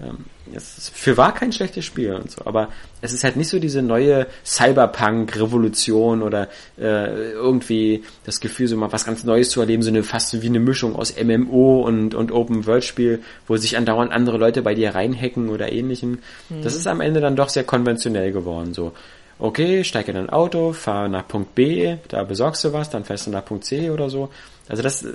Ähm, 0.00 0.26
es 0.54 0.78
ist 0.78 0.96
für 0.96 1.16
wahr 1.16 1.34
kein 1.34 1.52
schlechtes 1.52 1.84
Spiel 1.84 2.14
und 2.14 2.30
so, 2.30 2.46
aber 2.46 2.68
es 3.02 3.12
ist 3.12 3.24
halt 3.24 3.36
nicht 3.36 3.48
so 3.48 3.58
diese 3.58 3.82
neue 3.82 4.26
Cyberpunk-Revolution 4.44 6.22
oder 6.22 6.48
äh, 6.78 7.32
irgendwie 7.32 8.04
das 8.24 8.40
Gefühl, 8.40 8.68
so 8.68 8.76
mal 8.76 8.92
was 8.92 9.04
ganz 9.04 9.24
Neues 9.24 9.50
zu 9.50 9.60
erleben, 9.60 9.82
so 9.82 9.90
eine 9.90 10.04
fast 10.04 10.40
wie 10.40 10.46
eine 10.46 10.60
Mischung 10.60 10.94
aus 10.96 11.14
MMO 11.22 11.82
und, 11.82 12.14
und 12.14 12.32
Open-World-Spiel, 12.32 13.22
wo 13.46 13.56
sich 13.56 13.76
andauernd 13.76 14.12
andere 14.12 14.38
Leute 14.38 14.62
bei 14.62 14.74
dir 14.74 14.94
reinhacken 14.94 15.48
oder 15.50 15.70
ähnlichem. 15.72 16.20
Mhm. 16.48 16.62
Das 16.62 16.74
ist 16.74 16.86
am 16.86 17.00
Ende 17.00 17.20
dann 17.20 17.36
doch 17.36 17.48
sehr 17.48 17.64
konventionell 17.64 18.32
geworden, 18.32 18.72
so 18.72 18.92
okay, 19.38 19.84
steig 19.84 20.08
in 20.08 20.16
ein 20.16 20.30
Auto, 20.30 20.72
fahr 20.72 21.08
nach 21.08 21.26
Punkt 21.26 21.54
B, 21.54 21.96
da 22.08 22.24
besorgst 22.24 22.64
du 22.64 22.72
was, 22.72 22.90
dann 22.90 23.04
fährst 23.04 23.26
du 23.26 23.30
nach 23.30 23.44
Punkt 23.44 23.64
C 23.64 23.90
oder 23.90 24.10
so. 24.10 24.30
Also 24.68 24.82
das, 24.82 25.02
äh, 25.02 25.14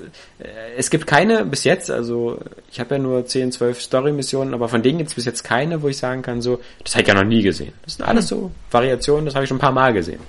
es 0.77 0.89
gibt 0.89 1.05
keine 1.05 1.45
bis 1.45 1.63
jetzt, 1.63 1.91
also 1.91 2.39
ich 2.71 2.79
habe 2.79 2.95
ja 2.95 3.01
nur 3.01 3.25
10, 3.25 3.51
12 3.51 3.81
Story-Missionen, 3.81 4.53
aber 4.53 4.67
von 4.67 4.81
denen 4.81 4.97
gibt 4.97 5.09
es 5.09 5.15
bis 5.15 5.25
jetzt 5.25 5.43
keine, 5.43 5.81
wo 5.81 5.87
ich 5.87 5.97
sagen 5.97 6.21
kann, 6.21 6.41
so, 6.41 6.59
das 6.83 6.93
habe 6.95 7.03
ich 7.03 7.07
ja 7.07 7.13
noch 7.13 7.23
nie 7.23 7.43
gesehen. 7.43 7.73
Das 7.83 7.95
sind 7.95 8.05
alles 8.05 8.27
so 8.27 8.51
Variationen, 8.71 9.25
das 9.25 9.35
habe 9.35 9.43
ich 9.43 9.49
schon 9.49 9.57
ein 9.57 9.61
paar 9.61 9.71
Mal 9.71 9.93
gesehen. 9.93 10.19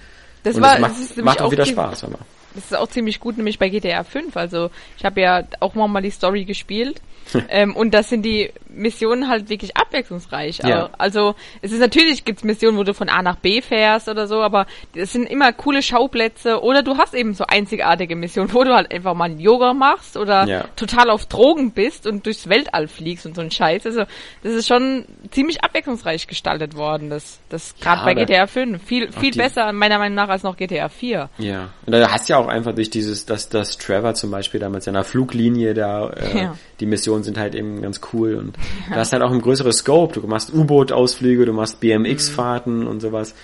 Das, 0.43 0.57
Und 0.57 0.63
war, 0.63 0.73
das 0.73 0.81
macht, 0.81 0.95
das 1.17 1.25
macht 1.25 1.41
auch 1.41 1.51
wieder 1.51 1.65
Spaß. 1.65 2.05
Aber. 2.05 2.19
Das 2.55 2.65
ist 2.65 2.77
auch 2.77 2.89
ziemlich 2.89 3.21
gut, 3.21 3.37
nämlich 3.37 3.59
bei 3.59 3.69
GTA 3.69 4.05
5. 4.05 4.37
Also 4.37 4.71
ich 4.97 5.05
habe 5.05 5.21
ja 5.21 5.43
auch 5.61 5.75
mal 5.75 6.03
die 6.03 6.11
Story 6.11 6.45
gespielt 6.45 7.01
ähm, 7.49 7.75
und 7.75 7.93
das 7.95 8.09
sind 8.09 8.23
die 8.23 8.53
Missionen 8.69 9.29
halt 9.29 9.49
wirklich 9.49 9.77
abwechslungsreich. 9.77 10.59
Ja. 10.59 10.91
Also 10.99 11.35
es 11.63 11.73
ist 11.73 11.81
natürlich 11.81 12.25
gibt's 12.25 12.45
Missionen, 12.45 12.77
wo 12.77 12.85
du 12.85 12.95
von 12.95 13.09
A 13.09 13.23
nach 13.23 13.37
B 13.37 13.61
fährst 13.61 14.09
oder 14.09 14.27
so, 14.27 14.43
aber 14.43 14.67
es 14.95 15.13
sind 15.13 15.27
immer 15.27 15.53
coole 15.53 15.83
Schauplätze 15.83 16.63
oder 16.63 16.83
du 16.83 16.97
hast 16.97 17.15
eben 17.15 17.35
so 17.35 17.45
einzigartige 17.47 18.17
Missionen, 18.17 18.53
wo 18.53 18.65
du 18.65 18.75
halt 18.75 18.93
einfach 18.93 19.15
mal 19.15 19.41
Yoga 19.41 19.75
machst 19.75 20.17
oder 20.17 20.47
ja. 20.47 20.65
total 20.77 21.11
auf 21.11 21.27
Drogen 21.27 21.73
bist 21.73 22.07
und 22.07 22.27
durchs 22.27 22.49
Weltall 22.49 22.89
fliegst 22.89 23.27
und 23.27 23.35
so 23.35 23.43
ein 23.43 23.51
Scheiß. 23.51 23.87
Also 23.87 24.05
das 24.43 24.53
ist 24.53 24.69
schon 24.69 25.05
ziemlich 25.31 25.63
abwechslungsreich 25.65 26.27
gestaltet 26.27 26.77
worden, 26.77 27.11
das, 27.11 27.41
das 27.49 27.75
gerade 27.81 28.01
ja, 28.01 28.05
bei 28.05 28.15
GTA 28.15 28.47
5. 28.47 28.83
Viel, 28.85 29.13
viel 29.13 29.33
besser 29.33 29.73
meiner 29.73 29.99
Meinung 29.99 30.17
nach 30.17 30.29
als 30.29 30.43
noch 30.43 30.57
GTA 30.57 30.89
4. 30.89 31.29
Ja. 31.39 31.71
Und 31.87 31.93
da 31.93 32.11
hast 32.11 32.29
ja 32.29 32.39
auch 32.39 32.44
einfach 32.47 32.75
durch 32.75 32.91
dieses, 32.91 33.27
dass, 33.27 33.49
dass 33.49 33.79
Trevor 33.79 34.15
zum 34.15 34.31
Beispiel 34.31 34.61
da 34.61 34.69
mit 34.69 34.83
seiner 34.83 35.05
Fluglinie 35.05 35.75
da 35.75 36.11
äh, 36.11 36.39
ja. 36.39 36.59
die 36.81 36.87
Missionen 36.87 37.25
sind 37.25 37.39
halt 37.39 37.55
eben 37.55 37.83
ganz 37.83 38.01
cool 38.13 38.35
und 38.35 38.57
ja. 38.89 38.97
da 39.03 39.11
halt 39.11 39.23
auch 39.23 39.33
ein 39.33 39.41
größeres 39.41 39.79
Scope. 39.79 40.21
Du 40.21 40.27
machst 40.27 40.53
U-Boot-Ausflüge, 40.53 41.47
du 41.47 41.53
machst 41.53 41.81
BMX-Fahrten 41.81 42.81
mhm. 42.81 42.87
und 42.87 43.01
sowas. 43.01 43.35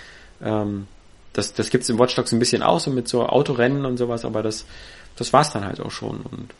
Ähm, 0.43 0.87
das, 1.33 1.53
das 1.53 1.69
gibt's 1.69 1.89
im 1.89 1.99
Watch 1.99 2.15
Dogs 2.15 2.31
ein 2.31 2.39
bisschen 2.39 2.61
aus 2.61 2.87
und 2.87 2.95
mit 2.95 3.07
so 3.07 3.25
Autorennen 3.25 3.85
und 3.85 3.97
sowas, 3.97 4.25
aber 4.25 4.43
das, 4.43 4.65
das 5.15 5.31
war's 5.33 5.51
dann 5.51 5.65
halt 5.65 5.79
auch 5.79 5.91
schon 5.91 6.21
und 6.21 6.53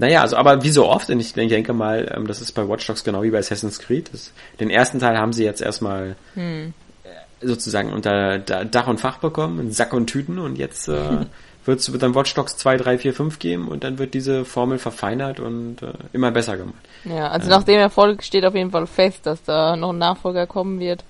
naja, 0.00 0.22
also 0.22 0.36
aber 0.36 0.62
wie 0.62 0.70
so 0.70 0.86
oft, 0.86 1.10
und 1.10 1.18
ich 1.18 1.32
denke 1.32 1.72
mal, 1.72 2.12
ähm, 2.14 2.28
das 2.28 2.40
ist 2.40 2.52
bei 2.52 2.68
Watch 2.68 2.86
Dogs 2.86 3.02
genau 3.02 3.22
wie 3.24 3.30
bei 3.30 3.38
Assassin's 3.38 3.80
Creed. 3.80 4.10
Das, 4.12 4.32
den 4.60 4.70
ersten 4.70 5.00
Teil 5.00 5.18
haben 5.18 5.32
sie 5.32 5.42
jetzt 5.44 5.60
erstmal 5.60 6.14
hm. 6.34 6.72
sozusagen 7.42 7.92
unter 7.92 8.38
Dach 8.38 8.86
und 8.86 9.00
Fach 9.00 9.18
bekommen, 9.18 9.72
Sack 9.72 9.92
und 9.92 10.06
Tüten 10.06 10.38
und 10.38 10.56
jetzt 10.56 10.88
äh, 10.88 11.26
wird's, 11.68 11.92
wird 11.92 12.02
dann 12.02 12.16
Watch 12.16 12.34
Dogs 12.34 12.56
2, 12.56 12.78
3, 12.78 12.98
4, 12.98 13.14
5 13.14 13.38
geben 13.38 13.68
und 13.68 13.84
dann 13.84 13.98
wird 13.98 14.14
diese 14.14 14.44
Formel 14.44 14.78
verfeinert 14.78 15.38
und 15.38 15.82
äh, 15.82 15.92
immer 16.12 16.32
besser 16.32 16.56
gemacht. 16.56 16.74
Ja, 17.04 17.28
also 17.28 17.46
ähm, 17.46 17.50
nach 17.50 17.62
dem 17.62 17.78
Erfolg 17.78 18.24
steht 18.24 18.44
auf 18.44 18.56
jeden 18.56 18.72
Fall 18.72 18.86
fest, 18.88 19.20
dass 19.24 19.42
da 19.44 19.76
noch 19.76 19.90
ein 19.90 19.98
Nachfolger 19.98 20.46
kommen 20.46 20.80
wird. 20.80 21.04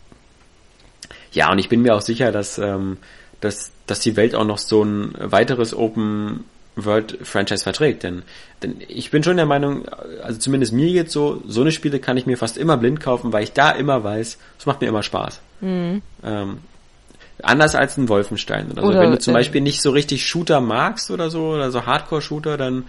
Ja, 1.33 1.51
und 1.51 1.59
ich 1.59 1.71
bin 1.71 1.81
mir 1.81 1.95
auch 1.95 2.03
sicher, 2.03 2.33
dass, 2.33 2.59
ähm, 2.59 2.99
dass, 3.41 3.73
dass 3.87 4.01
die 4.01 4.17
Welt 4.17 4.35
auch 4.35 4.45
noch 4.45 4.59
so 4.59 4.83
ein 4.83 5.15
weiteres 5.19 5.75
Open 5.75 6.45
World 6.85 7.19
Franchise 7.23 7.65
verträgt, 7.65 8.05
denn, 8.05 8.23
denn 8.63 8.77
ich 8.87 9.11
bin 9.11 9.25
schon 9.25 9.37
der 9.37 9.47
Meinung, 9.47 9.87
also 10.23 10.39
zumindest 10.39 10.73
mir 10.73 10.89
jetzt 10.89 11.13
so, 11.13 11.43
so 11.47 11.63
eine 11.63 11.73
Spiele 11.73 11.99
kann 11.99 12.17
ich 12.17 12.27
mir 12.27 12.37
fast 12.37 12.57
immer 12.57 12.77
blind 12.77 13.01
kaufen, 13.01 13.33
weil 13.33 13.43
ich 13.43 13.53
da 13.53 13.73
immer 13.73 14.05
weiß, 14.05 14.39
es 14.59 14.67
macht 14.67 14.81
mir 14.81 14.87
immer 14.87 15.03
Spaß. 15.03 15.41
Mhm. 15.61 16.03
Ähm, 16.23 16.59
Anders 17.43 17.74
als 17.74 17.97
ein 17.97 18.09
Wolfenstein 18.09 18.70
oder, 18.72 18.82
oder 18.82 18.95
so. 18.95 19.01
Wenn 19.01 19.11
du 19.12 19.18
zum 19.18 19.34
äh, 19.34 19.39
Beispiel 19.39 19.61
nicht 19.61 19.80
so 19.80 19.91
richtig 19.91 20.26
Shooter 20.26 20.61
magst 20.61 21.11
oder 21.11 21.30
so, 21.30 21.51
oder 21.51 21.70
so 21.70 21.86
Hardcore-Shooter, 21.86 22.57
dann 22.57 22.84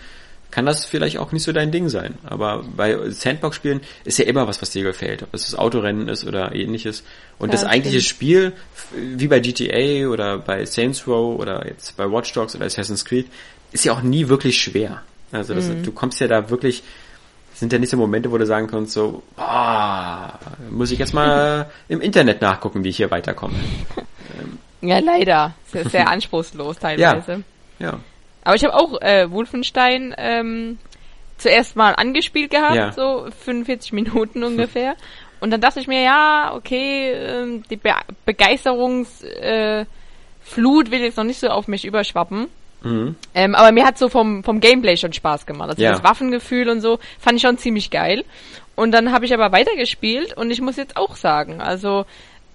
kann 0.51 0.65
das 0.65 0.85
vielleicht 0.85 1.19
auch 1.19 1.31
nicht 1.31 1.43
so 1.43 1.51
dein 1.51 1.71
Ding 1.71 1.89
sein. 1.89 2.15
Aber 2.23 2.63
bei 2.75 3.09
Sandbox-Spielen 3.09 3.81
ist 4.03 4.17
ja 4.17 4.25
immer 4.25 4.47
was, 4.47 4.61
was 4.61 4.71
dir 4.71 4.83
gefällt. 4.83 5.23
Ob 5.23 5.33
es 5.33 5.45
das 5.45 5.55
Autorennen 5.55 6.07
ist 6.07 6.25
oder 6.25 6.55
ähnliches. 6.55 7.03
Und 7.37 7.49
ja, 7.49 7.51
das 7.53 7.65
eigentliche 7.65 8.01
stimmt. 8.01 8.15
Spiel, 8.15 8.53
wie 8.95 9.27
bei 9.27 9.39
GTA 9.39 10.07
oder 10.07 10.39
bei 10.39 10.65
Saints 10.65 11.07
Row 11.07 11.39
oder 11.39 11.67
jetzt 11.67 11.95
bei 11.97 12.09
Watch 12.09 12.33
Dogs 12.33 12.55
oder 12.55 12.65
Assassin's 12.65 13.05
Creed, 13.05 13.27
ist 13.71 13.85
ja 13.85 13.93
auch 13.93 14.01
nie 14.01 14.27
wirklich 14.27 14.59
schwer. 14.59 15.03
Also 15.31 15.53
das, 15.53 15.67
mhm. 15.67 15.83
du 15.83 15.91
kommst 15.91 16.19
ja 16.19 16.27
da 16.27 16.49
wirklich, 16.49 16.81
sind 17.53 17.71
ja 17.71 17.77
nicht 17.77 17.89
so 17.89 17.97
Momente, 17.97 18.31
wo 18.31 18.37
du 18.39 18.45
sagen 18.47 18.65
kannst, 18.65 18.93
so, 18.93 19.21
boah, 19.35 20.39
muss 20.71 20.89
ich 20.89 20.97
jetzt 20.97 21.13
mal 21.13 21.69
im 21.87 22.01
Internet 22.01 22.41
nachgucken, 22.41 22.83
wie 22.83 22.89
ich 22.89 22.97
hier 22.97 23.11
weiterkomme. 23.11 23.53
Ja, 24.81 24.99
leider. 24.99 25.53
Sehr, 25.67 25.89
sehr 25.89 26.07
anspruchslos 26.09 26.79
teilweise. 26.79 27.43
Ja. 27.79 27.91
ja. 27.91 27.99
Aber 28.43 28.55
ich 28.55 28.63
habe 28.63 28.73
auch 28.73 29.01
äh, 29.01 29.29
Wolfenstein 29.31 30.15
ähm, 30.17 30.79
zuerst 31.37 31.75
mal 31.75 31.93
angespielt 31.93 32.51
gehabt, 32.51 32.75
ja. 32.75 32.91
so 32.91 33.27
45 33.43 33.93
Minuten 33.93 34.43
ungefähr. 34.45 34.95
Und 35.39 35.51
dann 35.51 35.61
dachte 35.61 35.79
ich 35.79 35.87
mir, 35.87 36.03
ja, 36.03 36.53
okay, 36.53 37.11
äh, 37.11 37.61
die 37.69 37.77
Be 37.77 37.93
Begeisterungsflut 38.25 39.07
äh, 39.41 39.85
will 40.91 41.01
jetzt 41.01 41.17
noch 41.17 41.23
nicht 41.23 41.39
so 41.39 41.47
auf 41.47 41.67
mich 41.67 41.85
überschwappen. 41.85 42.47
Mhm. 42.81 43.15
Ähm, 43.35 43.55
aber 43.55 43.71
mir 43.71 43.85
hat 43.85 43.97
so 43.97 44.09
vom, 44.09 44.43
vom 44.43 44.59
Gameplay 44.59 44.97
schon 44.97 45.13
Spaß 45.13 45.45
gemacht. 45.45 45.69
Also 45.69 45.81
ja. 45.81 45.91
das 45.91 46.03
Waffengefühl 46.03 46.69
und 46.69 46.81
so 46.81 46.99
fand 47.19 47.37
ich 47.37 47.41
schon 47.41 47.57
ziemlich 47.57 47.89
geil. 47.89 48.23
Und 48.75 48.91
dann 48.91 49.11
habe 49.11 49.25
ich 49.25 49.33
aber 49.33 49.51
weitergespielt 49.51 50.35
und 50.37 50.51
ich 50.51 50.61
muss 50.61 50.77
jetzt 50.77 50.95
auch 50.95 51.15
sagen, 51.15 51.61
also 51.61 52.05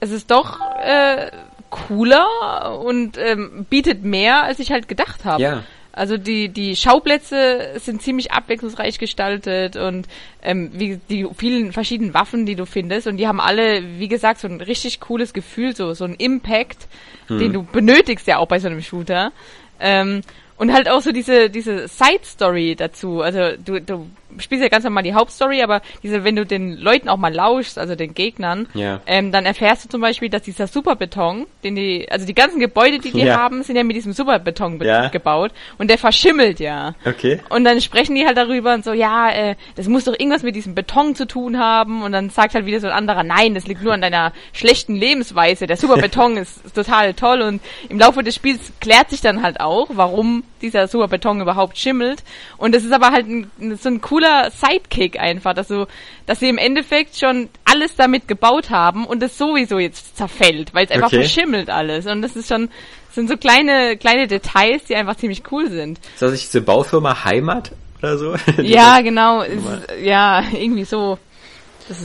es 0.01 0.11
ist 0.11 0.31
doch 0.31 0.59
äh, 0.83 1.31
cooler 1.71 2.81
und 2.85 3.19
ähm, 3.19 3.67
bietet 3.69 4.05
mehr, 4.05 4.45
als 4.45 4.59
ich 4.59 4.71
halt 4.71 4.89
gedacht 4.89 5.25
habe. 5.25 5.43
Ja. 5.43 5.63
Also 5.97 6.17
die, 6.17 6.49
die 6.49 6.75
Schauplätze 6.75 7.75
sind 7.77 8.03
ziemlich 8.03 8.33
abwechslungsreich 8.33 8.99
gestaltet 8.99 9.77
und 9.77 10.09
ähm, 10.43 10.71
wie 10.73 10.99
die 11.09 11.27
vielen 11.37 11.73
verschiedenen 11.73 12.15
Waffen, 12.15 12.47
die 12.47 12.57
du 12.57 12.67
findest. 12.67 13.07
Und 13.07 13.17
die 13.19 13.29
haben 13.29 13.41
alle, 13.41 13.99
wie 14.01 14.09
gesagt, 14.09 14.41
so 14.41 14.49
ein 14.49 14.61
richtig 14.61 14.99
cooles 14.99 15.33
Gefühl, 15.33 15.77
so, 15.77 15.95
so 15.95 16.05
ein 16.05 16.15
Impact, 16.15 16.89
hm. 17.29 17.39
den 17.39 17.53
du 17.53 17.63
benötigst 17.63 18.27
ja 18.27 18.39
auch 18.39 18.49
bei 18.49 18.59
so 18.59 18.67
einem 18.67 18.83
Shooter. 18.83 19.31
Ähm, 19.79 20.23
und 20.57 20.73
halt 20.73 20.89
auch 20.89 21.01
so 21.01 21.13
diese, 21.13 21.49
diese 21.49 21.87
Side-Story 21.87 22.75
dazu. 22.77 23.21
Also 23.21 23.57
du, 23.57 23.81
du 23.81 24.09
spielst 24.39 24.63
ja 24.63 24.69
ganz 24.69 24.85
normal 24.85 25.03
die 25.03 25.15
Hauptstory, 25.15 25.63
aber 25.63 25.83
diese, 26.03 26.25
wenn 26.25 26.37
du 26.37 26.45
den 26.45 26.77
Leuten 26.77 27.09
auch 27.09 27.17
mal 27.17 27.33
lauschst, 27.33 27.79
also 27.79 27.95
den 27.95 28.15
Gegnern, 28.15 28.69
ja. 28.75 29.01
ähm, 29.07 29.33
dann 29.33 29.47
erfährst 29.47 29.85
du 29.85 29.89
zum 29.89 30.01
Beispiel, 30.01 30.29
dass 30.29 30.43
dieser 30.43 30.67
Superbeton, 30.67 31.47
den 31.63 31.75
die, 31.75 32.07
also 32.11 32.27
die 32.27 32.35
ganzen 32.35 32.61
Gebäude, 32.61 32.99
die 32.99 33.13
die 33.13 33.21
ja. 33.21 33.39
haben, 33.39 33.63
sind 33.63 33.77
ja 33.77 33.85
mit 33.85 33.97
diesem 33.97 34.13
Superbeton 34.13 34.81
ja. 34.83 35.09
gebaut 35.09 35.53
und 35.79 35.89
der 35.89 35.99
verschimmelt 35.99 36.61
ja. 36.61 36.95
Okay. 37.05 37.41
Und 37.51 37.65
dann 37.65 37.81
sprechen 37.81 38.15
die 38.15 38.27
halt 38.27 38.37
darüber 38.37 38.75
und 38.75 38.85
so, 38.85 38.93
ja, 38.93 39.31
äh, 39.31 39.55
das 39.77 39.89
muss 39.89 40.05
doch 40.05 40.13
irgendwas 40.19 40.43
mit 40.43 40.57
diesem 40.57 40.75
Beton 40.75 41.15
zu 41.15 41.27
tun 41.27 41.59
haben 41.59 42.03
und 42.03 42.13
dann 42.13 42.31
sagt 42.31 42.55
halt 42.55 42.67
wieder 42.67 42.81
so 42.81 42.89
ein 42.89 42.93
anderer, 42.93 43.23
nein, 43.23 43.55
das 43.55 43.67
liegt 43.67 43.83
nur 43.83 43.93
an 43.93 44.01
deiner 44.01 44.33
schlechten 44.53 44.95
Lebensweise. 44.95 45.67
Der 45.67 45.77
Superbeton 45.77 46.37
ist, 46.39 46.65
ist 46.65 46.75
total 46.75 47.15
toll 47.15 47.43
und 47.43 47.61
im 47.89 47.99
Laufe 47.99 48.23
des 48.23 48.35
Spiels 48.35 48.73
klärt 48.81 49.11
sich 49.11 49.21
dann 49.21 49.43
halt 49.43 49.61
auch, 49.61 49.89
warum 49.93 50.45
dieser 50.61 50.89
Superbeton 50.89 51.41
überhaupt 51.41 51.79
schimmelt 51.79 52.23
und 52.57 52.75
das 52.75 52.85
ist 52.85 52.93
aber 52.93 53.11
halt 53.11 53.29
ein, 53.29 53.51
so 53.81 53.89
ein 53.89 54.01
cooler 54.01 54.24
cooler 54.25 54.51
Sidekick 54.51 55.19
einfach, 55.19 55.55
dass 55.55 55.69
so, 55.69 55.87
dass 56.27 56.41
sie 56.41 56.49
im 56.49 56.59
Endeffekt 56.59 57.17
schon 57.17 57.49
alles 57.65 57.97
damit 57.97 58.29
gebaut 58.29 58.71
haben 58.71 59.07
und 59.07 59.23
es 59.23 59.39
sowieso 59.39 59.79
jetzt 59.79 60.17
zerfällt, 60.17 60.75
weil 60.75 60.87
es 60.87 60.91
einfach 60.91 61.09
okay. 61.09 61.21
verschimmelt 61.21 61.71
alles. 61.71 62.07
Und 62.07 62.23
das 62.23 62.37
ist 62.37 62.49
schon, 62.49 62.69
das 63.07 63.15
sind 63.15 63.29
so 63.29 63.37
kleine, 63.37 63.97
kleine 63.97 64.27
Details, 64.27 64.85
die 64.85 64.97
einfach 64.97 65.17
ziemlich 65.17 65.43
cool 65.51 65.71
sind. 65.71 66.01
Das 66.19 66.33
nicht 66.33 66.45
diese 66.45 66.63
Baufirma 66.63 67.25
Heimat 67.25 67.73
oder 67.99 68.19
so? 68.19 68.35
ja, 68.63 69.01
genau, 69.03 69.43
ist, 69.43 69.65
ja, 70.03 70.43
irgendwie 70.53 70.85
so 70.85 71.19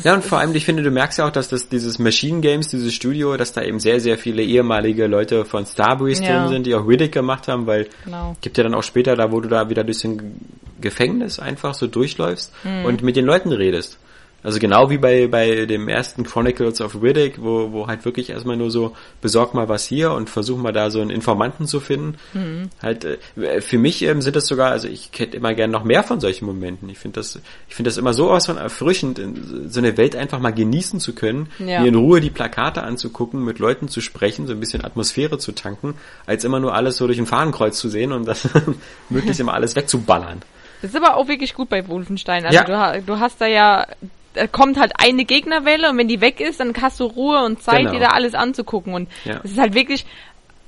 ja, 0.03 0.13
und 0.13 0.23
vor 0.23 0.39
allem, 0.39 0.53
ich 0.55 0.65
finde, 0.65 0.83
du 0.83 0.91
merkst 0.91 1.19
ja 1.19 1.27
auch, 1.27 1.31
dass 1.31 1.47
das 1.47 1.69
dieses 1.69 1.99
Machine 1.99 2.41
Games, 2.41 2.67
dieses 2.69 2.93
Studio, 2.93 3.37
dass 3.37 3.53
da 3.53 3.61
eben 3.61 3.79
sehr, 3.79 3.99
sehr 3.99 4.17
viele 4.17 4.43
ehemalige 4.43 5.07
Leute 5.07 5.45
von 5.45 5.65
Starbreeze 5.65 6.23
ja. 6.23 6.39
drin 6.39 6.49
sind, 6.49 6.65
die 6.65 6.75
auch 6.75 6.87
Riddick 6.87 7.11
gemacht 7.11 7.47
haben, 7.47 7.65
weil 7.67 7.87
genau. 8.03 8.35
gibt 8.41 8.57
ja 8.57 8.63
dann 8.63 8.73
auch 8.73 8.83
später 8.83 9.15
da, 9.15 9.31
wo 9.31 9.39
du 9.39 9.47
da 9.47 9.69
wieder 9.69 9.83
durch 9.83 9.99
den 9.99 10.35
Gefängnis 10.81 11.39
einfach 11.39 11.73
so 11.73 11.87
durchläufst 11.87 12.51
mhm. 12.63 12.85
und 12.85 13.03
mit 13.03 13.15
den 13.15 13.25
Leuten 13.25 13.51
redest. 13.51 13.99
Also 14.43 14.59
genau 14.59 14.89
wie 14.89 14.97
bei, 14.97 15.27
bei 15.27 15.65
dem 15.65 15.87
ersten 15.87 16.23
Chronicles 16.23 16.81
of 16.81 17.01
Riddick, 17.01 17.41
wo, 17.41 17.71
wo 17.71 17.87
halt 17.87 18.05
wirklich 18.05 18.29
erstmal 18.29 18.57
nur 18.57 18.71
so, 18.71 18.95
besorg 19.21 19.53
mal 19.53 19.69
was 19.69 19.85
hier 19.85 20.11
und 20.11 20.29
versuch 20.29 20.57
mal 20.57 20.71
da 20.71 20.89
so 20.89 21.01
einen 21.01 21.09
Informanten 21.09 21.67
zu 21.67 21.79
finden. 21.79 22.15
Mhm. 22.33 22.69
Halt, 22.81 23.05
äh, 23.05 23.61
für 23.61 23.77
mich 23.77 24.01
ähm, 24.03 24.21
sind 24.21 24.35
das 24.35 24.47
sogar, 24.47 24.71
also 24.71 24.87
ich 24.87 25.09
hätte 25.17 25.37
immer 25.37 25.53
gerne 25.53 25.73
noch 25.73 25.83
mehr 25.83 26.03
von 26.03 26.19
solchen 26.19 26.45
Momenten. 26.45 26.89
Ich 26.89 26.99
finde 26.99 27.19
das, 27.19 27.39
ich 27.67 27.75
finde 27.75 27.89
das 27.89 27.97
immer 27.97 28.13
so 28.13 28.29
was 28.29 28.45
von 28.45 28.57
erfrischend, 28.57 29.19
so 29.67 29.79
eine 29.79 29.97
Welt 29.97 30.15
einfach 30.15 30.39
mal 30.39 30.53
genießen 30.53 30.99
zu 30.99 31.13
können, 31.13 31.49
ja. 31.59 31.81
mir 31.81 31.87
in 31.87 31.95
Ruhe 31.95 32.21
die 32.21 32.29
Plakate 32.29 32.83
anzugucken, 32.83 33.43
mit 33.43 33.59
Leuten 33.59 33.87
zu 33.87 34.01
sprechen, 34.01 34.47
so 34.47 34.53
ein 34.53 34.59
bisschen 34.59 34.83
Atmosphäre 34.83 35.37
zu 35.37 35.51
tanken, 35.51 35.95
als 36.25 36.43
immer 36.43 36.59
nur 36.59 36.73
alles 36.73 36.97
so 36.97 37.07
durch 37.07 37.19
ein 37.19 37.25
Fahnenkreuz 37.25 37.77
zu 37.77 37.89
sehen 37.89 38.11
und 38.11 38.25
das 38.25 38.47
möglichst 39.09 39.39
immer 39.39 39.53
alles 39.53 39.75
wegzuballern. 39.75 40.41
Das 40.81 40.91
ist 40.91 40.95
aber 40.95 41.17
auch 41.17 41.27
wirklich 41.27 41.53
gut 41.53 41.69
bei 41.69 41.87
Wolfenstein. 41.87 42.45
Also 42.45 42.55
ja. 42.55 42.93
du, 42.93 43.01
du 43.01 43.19
hast 43.19 43.41
da 43.41 43.47
ja 43.47 43.85
da 44.33 44.47
kommt 44.47 44.79
halt 44.79 44.93
eine 44.97 45.25
Gegnerwelle 45.25 45.89
und 45.89 45.97
wenn 45.97 46.07
die 46.07 46.21
weg 46.21 46.39
ist, 46.39 46.59
dann 46.59 46.73
hast 46.81 46.99
du 46.99 47.05
Ruhe 47.05 47.43
und 47.43 47.61
Zeit, 47.61 47.79
genau. 47.79 47.93
dir 47.93 47.99
da 47.99 48.07
alles 48.07 48.35
anzugucken. 48.35 48.93
Und 48.93 49.09
es 49.25 49.25
ja. 49.25 49.37
ist 49.37 49.57
halt 49.57 49.73
wirklich, 49.73 50.05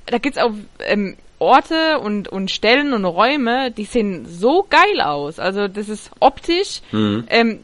da 0.06 0.18
gibt's 0.18 0.38
auch 0.38 0.52
ähm, 0.86 1.16
Orte 1.38 1.98
und, 1.98 2.28
und 2.28 2.50
Stellen 2.50 2.92
und 2.92 3.04
Räume, 3.04 3.70
die 3.70 3.84
sehen 3.84 4.26
so 4.26 4.66
geil 4.68 5.00
aus. 5.00 5.38
Also 5.38 5.68
das 5.68 5.88
ist 5.88 6.10
optisch, 6.20 6.80
mhm. 6.92 7.24
ähm, 7.28 7.60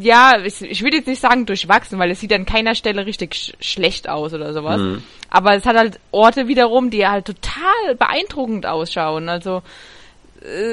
ja, 0.00 0.38
ich, 0.44 0.60
ich 0.62 0.82
würde 0.82 0.96
jetzt 0.96 1.06
nicht 1.06 1.20
sagen 1.20 1.46
durchwachsen, 1.46 1.98
weil 1.98 2.10
es 2.10 2.20
sieht 2.20 2.32
an 2.32 2.46
keiner 2.46 2.74
Stelle 2.74 3.06
richtig 3.06 3.34
sch 3.34 3.52
schlecht 3.60 4.08
aus 4.08 4.34
oder 4.34 4.52
sowas. 4.52 4.80
Mhm. 4.80 5.02
Aber 5.30 5.54
es 5.54 5.64
hat 5.66 5.76
halt 5.76 6.00
Orte 6.10 6.48
wiederum, 6.48 6.90
die 6.90 7.06
halt 7.06 7.26
total 7.26 7.94
beeindruckend 7.96 8.66
ausschauen. 8.66 9.28
Also 9.28 9.62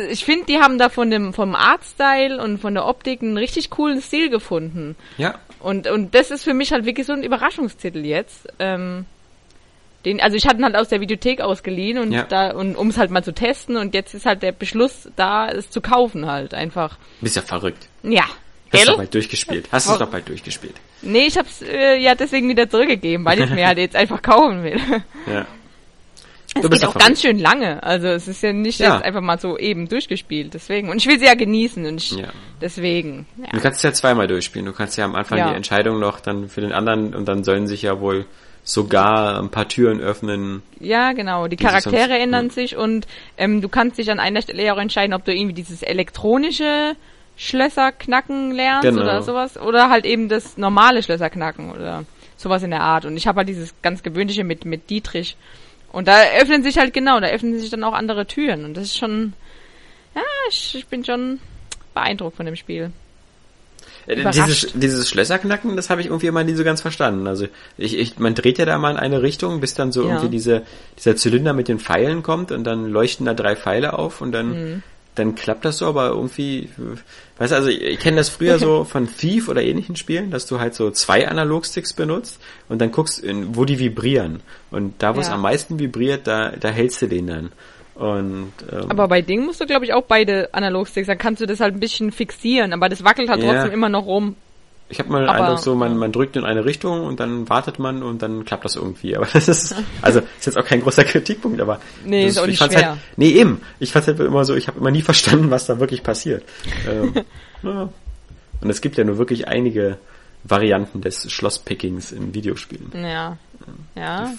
ich 0.09 0.23
finde, 0.23 0.45
die 0.45 0.59
haben 0.59 0.77
da 0.77 0.89
von 0.89 1.09
dem, 1.09 1.33
vom 1.33 1.55
Artstyle 1.55 2.41
und 2.41 2.59
von 2.59 2.73
der 2.73 2.85
Optik 2.85 3.21
einen 3.21 3.37
richtig 3.37 3.69
coolen 3.69 4.01
Stil 4.01 4.29
gefunden. 4.29 4.95
Ja. 5.17 5.39
Und, 5.59 5.87
und 5.87 6.13
das 6.13 6.31
ist 6.31 6.43
für 6.43 6.53
mich 6.53 6.71
halt 6.71 6.85
wirklich 6.85 7.07
so 7.07 7.13
ein 7.13 7.23
Überraschungstitel 7.23 8.05
jetzt. 8.05 8.47
Ähm, 8.59 9.05
den, 10.05 10.21
also 10.21 10.37
ich 10.37 10.45
hatte 10.45 10.57
ihn 10.57 10.65
halt 10.65 10.75
aus 10.75 10.89
der 10.89 11.01
Videothek 11.01 11.41
ausgeliehen 11.41 11.97
und 11.97 12.11
ja. 12.11 12.23
da, 12.23 12.51
und 12.51 12.75
um 12.75 12.89
es 12.89 12.97
halt 12.97 13.09
mal 13.09 13.23
zu 13.23 13.33
testen 13.33 13.75
und 13.75 13.95
jetzt 13.95 14.13
ist 14.13 14.27
halt 14.27 14.43
der 14.43 14.51
Beschluss 14.51 15.09
da, 15.15 15.49
es 15.49 15.71
zu 15.71 15.81
kaufen 15.81 16.27
halt 16.27 16.53
einfach. 16.53 16.97
Bist 17.21 17.35
ja 17.35 17.41
verrückt. 17.41 17.87
Ja. 18.03 18.25
Hast 18.71 18.83
du 18.83 18.91
doch 18.91 18.97
bald 18.97 19.13
durchgespielt. 19.13 19.67
Hast 19.71 19.89
du 19.89 19.97
doch 19.97 20.09
bald 20.09 20.27
durchgespielt. 20.27 20.75
Nee, 21.01 21.27
ich 21.27 21.37
hab's 21.37 21.61
äh, 21.61 21.97
ja 21.97 22.13
deswegen 22.13 22.49
wieder 22.49 22.69
zurückgegeben, 22.69 23.25
weil 23.25 23.41
ich 23.41 23.49
mir 23.51 23.67
halt 23.67 23.77
jetzt 23.77 23.95
einfach 23.95 24.21
kaufen 24.21 24.63
will. 24.63 24.79
Ja. 25.27 25.47
Es 26.55 26.69
geht 26.69 26.85
auch 26.85 26.95
ganz 26.95 27.21
schön 27.21 27.37
lange. 27.37 27.83
Also 27.83 28.07
es 28.07 28.27
ist 28.27 28.41
ja 28.41 28.53
nicht 28.53 28.79
ja. 28.79 28.95
jetzt 28.95 29.05
einfach 29.05 29.21
mal 29.21 29.39
so 29.39 29.57
eben 29.57 29.89
durchgespielt. 29.89 30.53
Deswegen. 30.53 30.89
Und 30.89 30.97
ich 30.97 31.07
will 31.07 31.19
sie 31.19 31.25
ja 31.25 31.35
genießen. 31.35 31.85
Und 31.85 31.97
ich, 31.97 32.11
ja. 32.11 32.29
deswegen. 32.61 33.25
Ja. 33.37 33.47
Du 33.51 33.59
kannst 33.59 33.77
es 33.77 33.83
ja 33.83 33.93
zweimal 33.93 34.27
durchspielen. 34.27 34.65
Du 34.65 34.73
kannst 34.73 34.97
ja 34.97 35.05
am 35.05 35.15
Anfang 35.15 35.37
die 35.49 35.55
Entscheidung 35.55 35.99
noch 35.99 36.19
dann 36.19 36.47
für 36.47 36.61
den 36.61 36.71
anderen 36.71 37.13
und 37.13 37.25
dann 37.25 37.43
sollen 37.43 37.67
sich 37.67 37.81
ja 37.81 37.99
wohl 37.99 38.25
sogar 38.63 39.39
ein 39.39 39.49
paar 39.49 39.67
Türen 39.67 40.01
öffnen. 40.01 40.63
Ja, 40.79 41.13
genau. 41.13 41.47
Die 41.47 41.55
Charaktere 41.55 42.09
sonst, 42.09 42.19
ändern 42.19 42.49
sich 42.49 42.75
und 42.75 43.05
ähm, 43.37 43.61
du 43.61 43.69
kannst 43.69 43.99
dich 43.99 44.09
an 44.09 44.19
einer 44.19 44.41
Stelle 44.41 44.63
ja 44.63 44.73
auch 44.73 44.79
entscheiden, 44.79 45.13
ob 45.13 45.23
du 45.23 45.33
irgendwie 45.33 45.53
dieses 45.53 45.83
elektronische 45.83 46.95
Schlösser 47.37 47.91
knacken 47.91 48.51
lernst 48.51 48.89
genau. 48.89 49.03
oder 49.03 49.21
sowas. 49.21 49.57
Oder 49.57 49.89
halt 49.89 50.05
eben 50.05 50.29
das 50.29 50.57
normale 50.57 51.03
Schlösser 51.03 51.29
knacken 51.29 51.71
oder 51.71 52.05
sowas 52.37 52.63
in 52.63 52.71
der 52.71 52.81
Art. 52.81 53.05
Und 53.05 53.17
ich 53.17 53.27
habe 53.27 53.39
halt 53.39 53.49
dieses 53.49 53.75
ganz 53.81 54.01
gewöhnliche 54.01 54.43
mit, 54.43 54.65
mit 54.65 54.89
Dietrich. 54.89 55.37
Und 55.95 56.09
da 56.09 56.23
öffnen 56.41 56.61
sich 56.61 56.77
halt 56.77 56.93
genau, 56.93 57.21
da 57.21 57.27
öffnen 57.27 57.57
sich 57.57 57.69
dann 57.69 57.85
auch 57.85 57.93
andere 57.93 58.25
Türen. 58.25 58.65
Und 58.65 58.75
das 58.75 58.83
ist 58.83 58.97
schon, 58.97 59.31
ja, 60.13 60.21
ich, 60.49 60.75
ich 60.75 60.87
bin 60.87 61.05
schon 61.05 61.39
beeindruckt 61.93 62.35
von 62.35 62.45
dem 62.45 62.57
Spiel. 62.57 62.91
Äh, 64.05 64.29
dieses, 64.29 64.73
dieses 64.73 65.07
Schlösserknacken, 65.07 65.77
das 65.77 65.89
habe 65.89 66.01
ich 66.01 66.07
irgendwie 66.07 66.27
immer 66.27 66.43
nie 66.43 66.53
so 66.53 66.65
ganz 66.65 66.81
verstanden. 66.81 67.27
Also 67.27 67.47
ich, 67.77 67.97
ich, 67.97 68.19
man 68.19 68.35
dreht 68.35 68.57
ja 68.57 68.65
da 68.65 68.77
mal 68.77 68.91
in 68.91 68.97
eine 68.97 69.21
Richtung, 69.21 69.61
bis 69.61 69.73
dann 69.73 69.93
so 69.93 70.01
ja. 70.03 70.09
irgendwie 70.09 70.27
diese, 70.27 70.63
dieser 70.97 71.15
Zylinder 71.15 71.53
mit 71.53 71.69
den 71.69 71.79
Pfeilen 71.79 72.23
kommt 72.23 72.51
und 72.51 72.65
dann 72.65 72.89
leuchten 72.89 73.25
da 73.25 73.33
drei 73.33 73.55
Pfeile 73.55 73.97
auf 73.97 74.19
und 74.19 74.33
dann 74.33 74.47
mhm 74.49 74.83
dann 75.15 75.35
klappt 75.35 75.65
das 75.65 75.79
so, 75.79 75.87
aber 75.87 76.09
irgendwie, 76.09 76.69
weißt 77.37 77.51
du, 77.51 77.55
also 77.55 77.69
ich, 77.69 77.99
kenne 77.99 78.17
das 78.17 78.29
früher 78.29 78.59
so 78.59 78.83
von 78.83 79.07
Thief 79.07 79.49
oder 79.49 79.63
ähnlichen 79.63 79.95
Spielen, 79.95 80.31
dass 80.31 80.45
du 80.45 80.59
halt 80.59 80.75
so 80.75 80.91
zwei 80.91 81.27
Analogsticks 81.27 81.93
benutzt 81.93 82.41
und 82.69 82.79
dann 82.79 82.91
guckst, 82.91 83.23
wo 83.49 83.65
die 83.65 83.79
vibrieren. 83.79 84.41
Und 84.71 84.95
da, 84.99 85.15
wo 85.15 85.19
es 85.19 85.27
ja. 85.27 85.33
am 85.33 85.41
meisten 85.41 85.79
vibriert, 85.79 86.27
da, 86.27 86.51
da 86.51 86.69
hältst 86.69 87.01
du 87.01 87.07
den 87.07 87.27
dann. 87.27 87.51
Und, 87.95 88.51
ähm, 88.71 88.89
aber 88.91 89.07
bei 89.07 89.21
Ding 89.21 89.45
musst 89.45 89.61
du, 89.61 89.65
glaube 89.65 89.85
ich, 89.85 89.93
auch 89.93 90.03
beide 90.03 90.53
Analogsticks, 90.53 91.07
dann 91.07 91.17
kannst 91.17 91.41
du 91.41 91.45
das 91.45 91.61
halt 91.61 91.75
ein 91.75 91.79
bisschen 91.79 92.11
fixieren, 92.11 92.73
aber 92.73 92.89
das 92.89 93.05
wackelt 93.05 93.29
halt 93.29 93.41
ja. 93.41 93.53
trotzdem 93.53 93.71
immer 93.71 93.89
noch 93.89 94.05
rum. 94.05 94.35
Ich 94.87 94.99
habe 94.99 95.09
mal 95.09 95.21
den 95.21 95.29
Eindruck, 95.29 95.59
so 95.59 95.73
man, 95.73 95.97
man 95.97 96.11
drückt 96.11 96.35
in 96.35 96.43
eine 96.43 96.63
Richtung 96.63 97.05
und 97.05 97.19
dann 97.19 97.49
wartet 97.49 97.79
man 97.79 98.03
und 98.03 98.21
dann 98.21 98.45
klappt 98.45 98.65
das 98.65 98.75
irgendwie. 98.75 99.17
Aber 99.17 99.27
das 99.33 99.47
ist, 99.47 99.75
also 100.01 100.19
ist 100.37 100.45
jetzt 100.45 100.57
auch 100.57 100.65
kein 100.65 100.81
großer 100.81 101.03
Kritikpunkt, 101.03 101.59
aber 101.59 101.79
nee, 102.03 102.27
ist 102.27 102.37
auch 102.37 102.45
nicht 102.45 102.61
schwer. 102.63 102.89
Halt, 102.91 102.99
nee, 103.17 103.29
eben. 103.29 103.61
Ich 103.79 103.91
fand 103.91 104.05
halt 104.05 104.19
immer 104.19 104.45
so, 104.45 104.55
ich 104.55 104.67
habe 104.67 104.79
immer 104.79 104.91
nie 104.91 105.01
verstanden, 105.01 105.49
was 105.49 105.65
da 105.65 105.79
wirklich 105.79 106.03
passiert. 106.03 106.43
ähm, 106.87 107.13
ja. 107.63 107.89
Und 108.61 108.69
es 108.69 108.81
gibt 108.81 108.97
ja 108.97 109.03
nur 109.03 109.17
wirklich 109.17 109.47
einige 109.47 109.97
Varianten 110.43 111.01
des 111.01 111.31
Schlosspickings 111.31 112.11
in 112.11 112.35
Videospielen. 112.35 112.91
Ja. 112.93 113.37
Ja. 113.95 114.33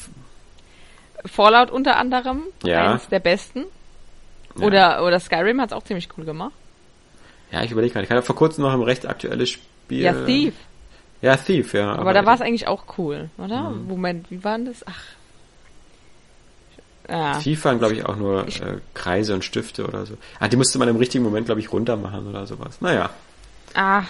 Fallout 1.24 1.72
unter 1.72 1.96
anderem, 1.96 2.42
ja. 2.62 2.90
eines 2.90 3.08
der 3.08 3.18
besten. 3.18 3.64
Oder, 4.60 4.76
ja. 4.76 5.02
oder 5.02 5.18
Skyrim 5.18 5.60
hat 5.60 5.70
es 5.70 5.76
auch 5.76 5.82
ziemlich 5.82 6.08
cool 6.16 6.24
gemacht. 6.24 6.52
Ja, 7.50 7.64
ich 7.64 7.72
überlege 7.72 7.92
gerade. 7.92 8.04
Ich 8.04 8.10
hatte 8.10 8.22
vor 8.22 8.36
kurzem 8.36 8.62
noch 8.62 8.72
ein 8.72 8.82
recht 8.82 9.06
aktuelles 9.06 9.50
Spiel 9.50 9.75
Spiel. 9.86 10.02
Ja, 10.02 10.12
Thief. 10.12 10.54
Ja, 11.22 11.36
Thief, 11.36 11.74
ja. 11.74 11.92
Aber, 11.92 12.00
aber 12.00 12.12
da 12.12 12.26
war 12.26 12.34
es 12.34 12.40
eigentlich 12.40 12.66
auch 12.66 12.98
cool, 12.98 13.30
oder? 13.38 13.70
Mhm. 13.70 13.86
Moment, 13.86 14.30
wie 14.30 14.42
war 14.42 14.56
denn 14.56 14.66
das? 14.66 14.84
Ach. 14.86 15.02
Ja. 17.08 17.38
Thief 17.38 17.64
waren, 17.64 17.78
glaube 17.78 17.94
ich, 17.94 18.04
auch 18.04 18.16
nur 18.16 18.48
äh, 18.48 18.78
Kreise 18.94 19.34
und 19.34 19.44
Stifte 19.44 19.86
oder 19.86 20.04
so. 20.06 20.14
Ah, 20.40 20.48
die 20.48 20.56
musste 20.56 20.78
man 20.78 20.88
im 20.88 20.96
richtigen 20.96 21.22
Moment, 21.22 21.46
glaube 21.46 21.60
ich, 21.60 21.72
runter 21.72 21.96
machen 21.96 22.26
oder 22.26 22.46
sowas. 22.46 22.80
Naja. 22.80 23.10
Ah, 23.74 24.02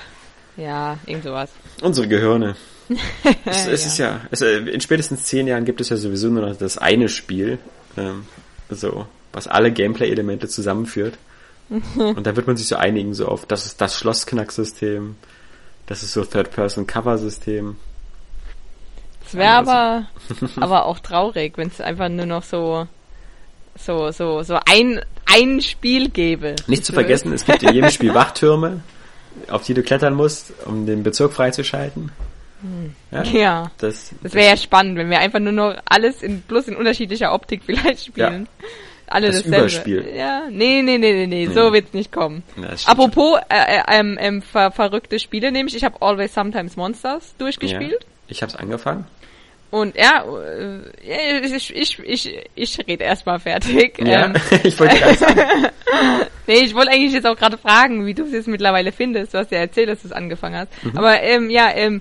ja, 0.56 0.98
irgend 1.04 1.24
sowas. 1.24 1.50
Unsere 1.82 2.08
Gehirne. 2.08 2.56
es, 3.44 3.66
es 3.66 3.66
ja. 3.66 3.72
ist 3.72 3.98
ja, 3.98 4.20
es, 4.30 4.40
äh, 4.40 4.56
in 4.70 4.80
spätestens 4.80 5.24
zehn 5.24 5.46
Jahren 5.46 5.66
gibt 5.66 5.82
es 5.82 5.90
ja 5.90 5.96
sowieso 5.98 6.28
nur 6.28 6.46
noch 6.46 6.56
das 6.56 6.78
eine 6.78 7.10
Spiel, 7.10 7.58
ähm, 7.98 8.26
so, 8.70 9.06
was 9.32 9.46
alle 9.46 9.72
Gameplay-Elemente 9.72 10.48
zusammenführt. 10.48 11.18
Und 11.68 12.26
da 12.26 12.36
wird 12.36 12.46
man 12.46 12.56
sich 12.56 12.68
so 12.68 12.76
einigen, 12.76 13.12
so 13.12 13.26
auf, 13.26 13.44
das 13.44 13.66
ist 13.66 13.80
das 13.80 13.98
Schlossknacksystem, 13.98 15.16
das 15.86 16.02
ist 16.02 16.12
so 16.12 16.24
Third-Person-Cover-System. 16.24 17.76
Es 19.26 19.34
wäre 19.34 19.52
aber, 19.52 20.06
aber 20.60 20.86
auch 20.86 20.98
traurig, 21.00 21.56
wenn 21.56 21.68
es 21.68 21.80
einfach 21.80 22.08
nur 22.08 22.26
noch 22.26 22.42
so, 22.42 22.86
so, 23.76 24.10
so, 24.10 24.42
so 24.42 24.58
ein, 24.66 25.00
ein 25.26 25.60
Spiel 25.60 26.08
gäbe. 26.08 26.56
Nicht 26.66 26.84
zu 26.84 26.92
vergessen, 26.92 27.32
es 27.32 27.44
gibt 27.44 27.62
in 27.62 27.74
jedem 27.74 27.90
Spiel 27.90 28.14
Wachtürme, 28.14 28.80
auf 29.48 29.64
die 29.64 29.74
du 29.74 29.82
klettern 29.82 30.14
musst, 30.14 30.52
um 30.64 30.86
den 30.86 31.02
Bezirk 31.02 31.32
freizuschalten. 31.32 32.12
Ja, 33.10 33.22
ja, 33.22 33.70
das, 33.78 34.12
das 34.22 34.32
wäre 34.32 34.50
ja 34.50 34.56
spannend, 34.56 34.96
wenn 34.96 35.10
wir 35.10 35.18
einfach 35.18 35.38
nur 35.38 35.52
noch 35.52 35.76
alles 35.84 36.22
in 36.22 36.40
bloß 36.40 36.68
in 36.68 36.76
unterschiedlicher 36.76 37.32
Optik 37.32 37.62
vielleicht 37.64 38.06
spielen. 38.06 38.48
Ja 38.60 38.66
alle 39.06 39.28
das 39.28 39.42
dasselbe. 39.42 39.56
Überspiel. 39.58 40.12
Ja, 40.16 40.44
nee, 40.50 40.82
nee, 40.82 40.98
nee, 40.98 41.12
nee, 41.12 41.26
nee, 41.26 41.46
so 41.46 41.72
wird's 41.72 41.92
nicht 41.92 42.12
kommen. 42.12 42.42
Ja, 42.56 42.70
Apropos 42.86 43.38
äh, 43.48 43.78
äh, 43.78 43.82
ähm, 43.88 44.18
ähm, 44.20 44.42
ver 44.42 44.70
verrückte 44.70 45.18
Spiele, 45.18 45.52
nämlich 45.52 45.76
ich 45.76 45.84
habe 45.84 46.00
Always 46.00 46.34
Sometimes 46.34 46.76
Monsters 46.76 47.34
durchgespielt. 47.38 48.02
Ja, 48.02 48.08
ich 48.28 48.42
habe 48.42 48.50
es 48.50 48.56
angefangen. 48.56 49.06
Und 49.70 49.96
ja, 49.96 50.24
äh, 50.24 51.40
ich, 51.40 51.74
ich, 51.74 51.98
ich, 51.98 52.44
ich 52.54 52.78
rede 52.86 53.04
erstmal 53.04 53.38
fertig. 53.40 53.98
Ja, 53.98 54.26
ähm, 54.26 54.34
ich 54.62 54.78
wollte 54.78 54.96
gerade 54.96 55.14
sagen. 55.14 55.40
nee, 56.46 56.58
ich 56.60 56.74
wollte 56.74 56.92
eigentlich 56.92 57.12
jetzt 57.12 57.26
auch 57.26 57.36
gerade 57.36 57.58
fragen, 57.58 58.06
wie 58.06 58.14
du 58.14 58.24
es 58.24 58.32
jetzt 58.32 58.48
mittlerweile 58.48 58.92
findest. 58.92 59.34
Du 59.34 59.38
hast 59.38 59.50
ja 59.50 59.58
erzählt, 59.58 59.88
dass 59.88 60.02
du 60.02 60.08
es 60.08 60.12
angefangen 60.12 60.56
hast. 60.56 60.84
Mhm. 60.84 60.96
Aber 60.96 61.20
ähm, 61.20 61.50
ja, 61.50 61.70
ähm, 61.74 62.00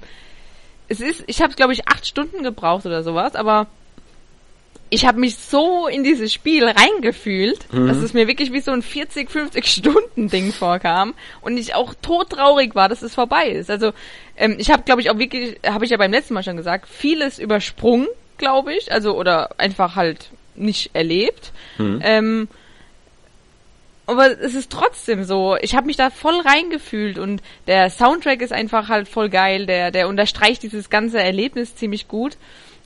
es 0.87 1.01
ist, 1.01 1.23
ich 1.27 1.41
habe 1.41 1.55
glaube 1.55 1.73
ich 1.73 1.87
acht 1.87 2.05
Stunden 2.05 2.43
gebraucht 2.43 2.85
oder 2.85 3.03
sowas, 3.03 3.35
aber 3.35 3.67
ich 4.89 5.05
habe 5.05 5.19
mich 5.19 5.37
so 5.37 5.87
in 5.87 6.03
dieses 6.03 6.31
Spiel 6.31 6.65
reingefühlt, 6.65 7.71
mhm. 7.73 7.87
dass 7.87 7.97
es 7.97 8.13
mir 8.13 8.27
wirklich 8.27 8.53
wie 8.53 8.59
so 8.59 8.71
ein 8.71 8.81
40, 8.81 9.29
50 9.31 9.65
Stunden 9.65 10.29
Ding 10.29 10.51
vorkam 10.51 11.13
und 11.41 11.57
ich 11.57 11.73
auch 11.73 11.93
todtraurig 12.01 12.75
war, 12.75 12.87
dass 12.87 13.01
es 13.01 13.15
vorbei 13.15 13.49
ist. 13.49 13.69
Also 13.69 13.93
ähm, 14.37 14.55
ich 14.59 14.69
habe, 14.71 14.83
glaube 14.83 15.01
ich, 15.01 15.09
auch 15.09 15.17
wirklich, 15.17 15.57
habe 15.65 15.85
ich 15.85 15.91
ja 15.91 15.97
beim 15.97 16.11
letzten 16.11 16.35
Mal 16.35 16.43
schon 16.43 16.57
gesagt, 16.57 16.87
vieles 16.87 17.39
übersprungen, 17.39 18.07
glaube 18.37 18.73
ich, 18.73 18.91
also 18.91 19.17
oder 19.17 19.59
einfach 19.59 19.95
halt 19.95 20.29
nicht 20.55 20.91
erlebt. 20.93 21.51
Mhm. 21.77 21.99
Ähm, 22.03 22.47
aber 24.07 24.39
es 24.39 24.53
ist 24.53 24.71
trotzdem 24.71 25.23
so, 25.23 25.57
ich 25.61 25.75
habe 25.75 25.87
mich 25.87 25.97
da 25.97 26.11
voll 26.11 26.39
reingefühlt 26.41 27.17
und 27.17 27.41
der 27.65 27.89
Soundtrack 27.89 28.41
ist 28.41 28.53
einfach 28.53 28.87
halt 28.87 29.07
voll 29.07 29.29
geil, 29.29 29.65
der 29.65 29.89
der 29.89 30.07
unterstreicht 30.07 30.61
dieses 30.61 30.91
ganze 30.91 31.19
Erlebnis 31.19 31.75
ziemlich 31.75 32.07
gut 32.07 32.37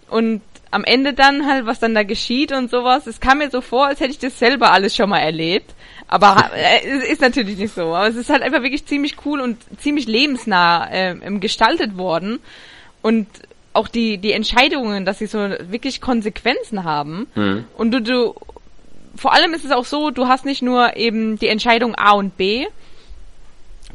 und 0.09 0.41
am 0.71 0.83
Ende 0.83 1.13
dann 1.13 1.47
halt, 1.47 1.65
was 1.65 1.79
dann 1.79 1.95
da 1.95 2.03
geschieht 2.03 2.51
und 2.51 2.69
sowas, 2.69 3.07
es 3.07 3.19
kam 3.19 3.39
mir 3.39 3.49
so 3.49 3.61
vor, 3.61 3.87
als 3.87 3.99
hätte 3.99 4.11
ich 4.11 4.19
das 4.19 4.37
selber 4.37 4.71
alles 4.71 4.95
schon 4.95 5.09
mal 5.09 5.19
erlebt. 5.19 5.73
Aber 6.07 6.51
äh, 6.55 7.11
ist 7.11 7.21
natürlich 7.21 7.57
nicht 7.57 7.73
so. 7.73 7.93
Aber 7.93 8.07
es 8.07 8.15
ist 8.15 8.29
halt 8.29 8.41
einfach 8.41 8.63
wirklich 8.63 8.85
ziemlich 8.85 9.15
cool 9.25 9.41
und 9.41 9.57
ziemlich 9.79 10.07
lebensnah 10.07 10.89
äh, 10.91 11.15
gestaltet 11.39 11.97
worden. 11.97 12.39
Und 13.01 13.27
auch 13.73 13.87
die, 13.87 14.17
die 14.17 14.33
Entscheidungen, 14.33 15.05
dass 15.05 15.19
sie 15.19 15.27
so 15.27 15.37
wirklich 15.37 16.01
Konsequenzen 16.01 16.83
haben. 16.83 17.27
Mhm. 17.35 17.65
Und 17.77 17.91
du, 17.91 18.01
du, 18.01 18.35
vor 19.15 19.33
allem 19.33 19.53
ist 19.53 19.65
es 19.65 19.71
auch 19.71 19.85
so, 19.85 20.09
du 20.09 20.27
hast 20.27 20.45
nicht 20.45 20.61
nur 20.61 20.97
eben 20.97 21.37
die 21.37 21.47
Entscheidung 21.47 21.95
A 21.95 22.11
und 22.11 22.37
B, 22.37 22.65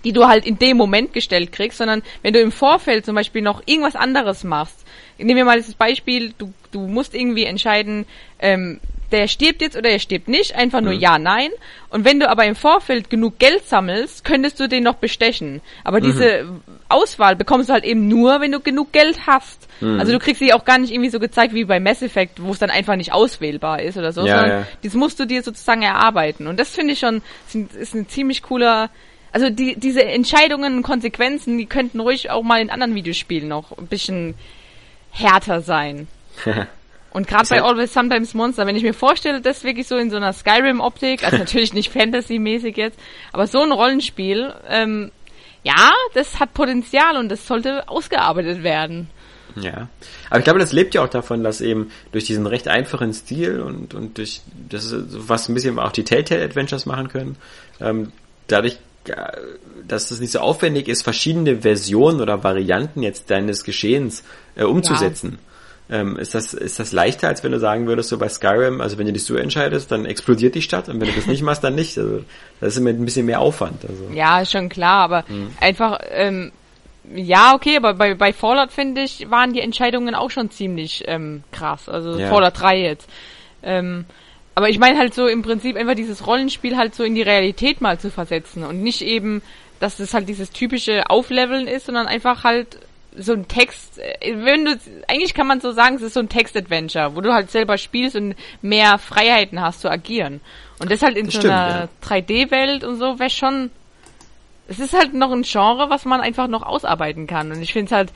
die 0.04 0.12
du 0.12 0.26
halt 0.26 0.46
in 0.46 0.58
dem 0.58 0.76
Moment 0.76 1.12
gestellt 1.12 1.50
kriegst, 1.50 1.78
sondern 1.78 2.02
wenn 2.22 2.32
du 2.32 2.40
im 2.40 2.52
Vorfeld 2.52 3.04
zum 3.04 3.14
Beispiel 3.14 3.42
noch 3.42 3.62
irgendwas 3.66 3.96
anderes 3.96 4.44
machst, 4.44 4.83
nehmen 5.18 5.36
wir 5.36 5.44
mal 5.44 5.58
das 5.58 5.74
Beispiel, 5.74 6.32
du, 6.36 6.52
du 6.72 6.80
musst 6.86 7.14
irgendwie 7.14 7.44
entscheiden, 7.44 8.06
ähm, 8.38 8.80
der 9.14 9.28
stirbt 9.28 9.62
jetzt 9.62 9.76
oder 9.76 9.90
er 9.90 10.00
stirbt 10.00 10.28
nicht, 10.28 10.56
einfach 10.56 10.80
nur 10.80 10.94
mhm. 10.94 10.98
ja, 10.98 11.18
nein. 11.18 11.50
Und 11.88 12.04
wenn 12.04 12.18
du 12.18 12.28
aber 12.28 12.44
im 12.46 12.56
Vorfeld 12.56 13.10
genug 13.10 13.38
Geld 13.38 13.66
sammelst, 13.66 14.24
könntest 14.24 14.58
du 14.58 14.68
den 14.68 14.82
noch 14.82 14.96
bestechen. 14.96 15.60
Aber 15.84 16.00
mhm. 16.00 16.04
diese 16.04 16.48
Auswahl 16.88 17.36
bekommst 17.36 17.68
du 17.68 17.74
halt 17.74 17.84
eben 17.84 18.08
nur, 18.08 18.40
wenn 18.40 18.50
du 18.50 18.58
genug 18.58 18.92
Geld 18.92 19.26
hast. 19.26 19.68
Mhm. 19.80 20.00
Also 20.00 20.12
du 20.12 20.18
kriegst 20.18 20.40
sie 20.40 20.52
auch 20.52 20.64
gar 20.64 20.78
nicht 20.78 20.92
irgendwie 20.92 21.10
so 21.10 21.20
gezeigt 21.20 21.54
wie 21.54 21.64
bei 21.64 21.78
Mass 21.78 22.02
Effect, 22.02 22.42
wo 22.42 22.50
es 22.50 22.58
dann 22.58 22.70
einfach 22.70 22.96
nicht 22.96 23.12
auswählbar 23.12 23.82
ist 23.82 23.96
oder 23.96 24.12
so, 24.12 24.26
ja, 24.26 24.38
sondern 24.38 24.60
ja. 24.60 24.66
das 24.82 24.94
musst 24.94 25.20
du 25.20 25.26
dir 25.26 25.42
sozusagen 25.42 25.82
erarbeiten. 25.82 26.48
Und 26.48 26.58
das 26.58 26.70
finde 26.70 26.94
ich 26.94 26.98
schon, 26.98 27.22
ist 27.78 27.94
ein 27.94 28.08
ziemlich 28.08 28.42
cooler, 28.42 28.90
also 29.30 29.48
die, 29.48 29.76
diese 29.76 30.04
Entscheidungen 30.04 30.78
und 30.78 30.82
Konsequenzen, 30.82 31.56
die 31.58 31.66
könnten 31.66 32.00
ruhig 32.00 32.30
auch 32.30 32.42
mal 32.42 32.60
in 32.60 32.70
anderen 32.70 32.94
Videospielen 32.96 33.48
noch 33.48 33.76
ein 33.78 33.86
bisschen 33.86 34.34
härter 35.14 35.62
sein. 35.62 36.08
Und 37.10 37.28
gerade 37.28 37.48
bei 37.48 37.62
Always 37.62 37.94
Sometimes 37.94 38.34
Monster, 38.34 38.66
wenn 38.66 38.74
ich 38.74 38.82
mir 38.82 38.92
vorstelle, 38.92 39.40
das 39.40 39.62
wirklich 39.62 39.86
so 39.86 39.96
in 39.96 40.10
so 40.10 40.16
einer 40.16 40.32
Skyrim-Optik, 40.32 41.22
also 41.22 41.36
natürlich 41.38 41.72
nicht 41.72 41.92
Fantasy-mäßig 41.92 42.76
jetzt, 42.76 42.98
aber 43.32 43.46
so 43.46 43.60
ein 43.60 43.70
Rollenspiel, 43.70 44.52
ähm, 44.68 45.12
ja, 45.62 45.92
das 46.14 46.40
hat 46.40 46.54
Potenzial 46.54 47.16
und 47.16 47.28
das 47.28 47.46
sollte 47.46 47.88
ausgearbeitet 47.88 48.64
werden. 48.64 49.08
Ja, 49.54 49.88
aber 50.28 50.38
ich 50.38 50.44
glaube, 50.44 50.58
das 50.58 50.72
lebt 50.72 50.96
ja 50.96 51.04
auch 51.04 51.08
davon, 51.08 51.44
dass 51.44 51.60
eben 51.60 51.92
durch 52.10 52.24
diesen 52.24 52.46
recht 52.46 52.66
einfachen 52.66 53.12
Stil 53.12 53.60
und, 53.60 53.94
und 53.94 54.18
durch 54.18 54.40
das, 54.68 54.92
was 54.92 55.48
ein 55.48 55.54
bisschen 55.54 55.78
auch 55.78 55.92
die 55.92 56.02
Telltale 56.02 56.42
Adventures 56.42 56.84
machen 56.84 57.08
können, 57.08 57.36
ähm, 57.80 58.10
dadurch 58.48 58.78
dass 59.86 60.10
es 60.10 60.20
nicht 60.20 60.32
so 60.32 60.40
aufwendig 60.40 60.88
ist, 60.88 61.02
verschiedene 61.02 61.60
Versionen 61.60 62.20
oder 62.20 62.42
Varianten 62.42 63.02
jetzt 63.02 63.30
deines 63.30 63.64
Geschehens 63.64 64.24
äh, 64.56 64.64
umzusetzen. 64.64 65.38
Ja. 65.88 66.00
Ähm, 66.00 66.16
ist 66.16 66.34
das 66.34 66.54
ist 66.54 66.80
das 66.80 66.92
leichter, 66.92 67.28
als 67.28 67.44
wenn 67.44 67.52
du 67.52 67.60
sagen 67.60 67.86
würdest, 67.86 68.08
so 68.08 68.16
bei 68.16 68.28
Skyrim, 68.30 68.80
also 68.80 68.96
wenn 68.96 69.06
du 69.06 69.12
dich 69.12 69.24
so 69.24 69.36
entscheidest, 69.36 69.92
dann 69.92 70.06
explodiert 70.06 70.54
die 70.54 70.62
Stadt 70.62 70.88
und 70.88 70.98
wenn 70.98 71.08
du 71.08 71.14
das 71.14 71.26
nicht 71.26 71.42
machst, 71.42 71.62
dann 71.62 71.74
nicht. 71.74 71.98
Also 71.98 72.24
das 72.60 72.72
ist 72.72 72.78
immer 72.78 72.90
ein 72.90 73.04
bisschen 73.04 73.26
mehr 73.26 73.40
Aufwand. 73.40 73.84
Also. 73.86 74.08
Ja, 74.14 74.40
ist 74.40 74.52
schon 74.52 74.70
klar, 74.70 75.04
aber 75.04 75.24
mhm. 75.28 75.50
einfach 75.60 75.98
ähm, 76.10 76.52
ja, 77.12 77.54
okay, 77.54 77.76
aber 77.76 77.94
bei, 77.94 78.14
bei 78.14 78.32
Fallout, 78.32 78.72
finde 78.72 79.02
ich, 79.02 79.30
waren 79.30 79.52
die 79.52 79.60
Entscheidungen 79.60 80.14
auch 80.14 80.30
schon 80.30 80.50
ziemlich 80.50 81.04
ähm, 81.06 81.44
krass. 81.52 81.88
Also 81.88 82.18
ja. 82.18 82.28
Fallout 82.28 82.58
3 82.58 82.78
jetzt. 82.78 83.10
Ähm, 83.62 84.06
aber 84.54 84.68
ich 84.68 84.78
meine 84.78 84.98
halt 84.98 85.14
so 85.14 85.26
im 85.26 85.42
Prinzip 85.42 85.76
einfach 85.76 85.94
dieses 85.94 86.26
Rollenspiel 86.26 86.76
halt 86.76 86.94
so 86.94 87.02
in 87.02 87.14
die 87.14 87.22
Realität 87.22 87.80
mal 87.80 87.98
zu 87.98 88.10
versetzen 88.10 88.64
und 88.64 88.82
nicht 88.82 89.02
eben, 89.02 89.42
dass 89.80 89.96
das 89.96 90.14
halt 90.14 90.28
dieses 90.28 90.50
typische 90.50 91.10
Aufleveln 91.10 91.66
ist, 91.66 91.86
sondern 91.86 92.06
einfach 92.06 92.44
halt 92.44 92.78
so 93.16 93.32
ein 93.32 93.48
Text, 93.48 93.98
äh, 93.98 94.34
wenn 94.36 94.64
du, 94.64 94.78
eigentlich 95.08 95.34
kann 95.34 95.46
man 95.46 95.60
so 95.60 95.72
sagen, 95.72 95.96
es 95.96 96.02
ist 96.02 96.14
so 96.14 96.20
ein 96.20 96.28
Text-Adventure, 96.28 97.14
wo 97.14 97.20
du 97.20 97.32
halt 97.32 97.50
selber 97.50 97.78
spielst 97.78 98.16
und 98.16 98.34
mehr 98.62 98.98
Freiheiten 98.98 99.60
hast 99.60 99.80
zu 99.80 99.90
agieren. 99.90 100.40
Und 100.80 100.90
das 100.90 101.02
halt 101.02 101.16
in 101.16 101.26
das 101.26 101.34
so 101.34 101.40
stimmt, 101.40 101.54
einer 101.54 101.88
ja. 102.02 102.08
3D-Welt 102.08 102.84
und 102.84 102.98
so 102.98 103.18
wäre 103.18 103.30
schon, 103.30 103.70
es 104.68 104.80
ist 104.80 104.94
halt 104.94 105.14
noch 105.14 105.30
ein 105.30 105.42
Genre, 105.42 105.90
was 105.90 106.04
man 106.04 106.20
einfach 106.20 106.48
noch 106.48 106.62
ausarbeiten 106.62 107.26
kann. 107.26 107.52
Und 107.52 107.62
ich 107.62 107.72
finde 107.72 107.86
es 107.86 107.92
halt, 107.92 108.12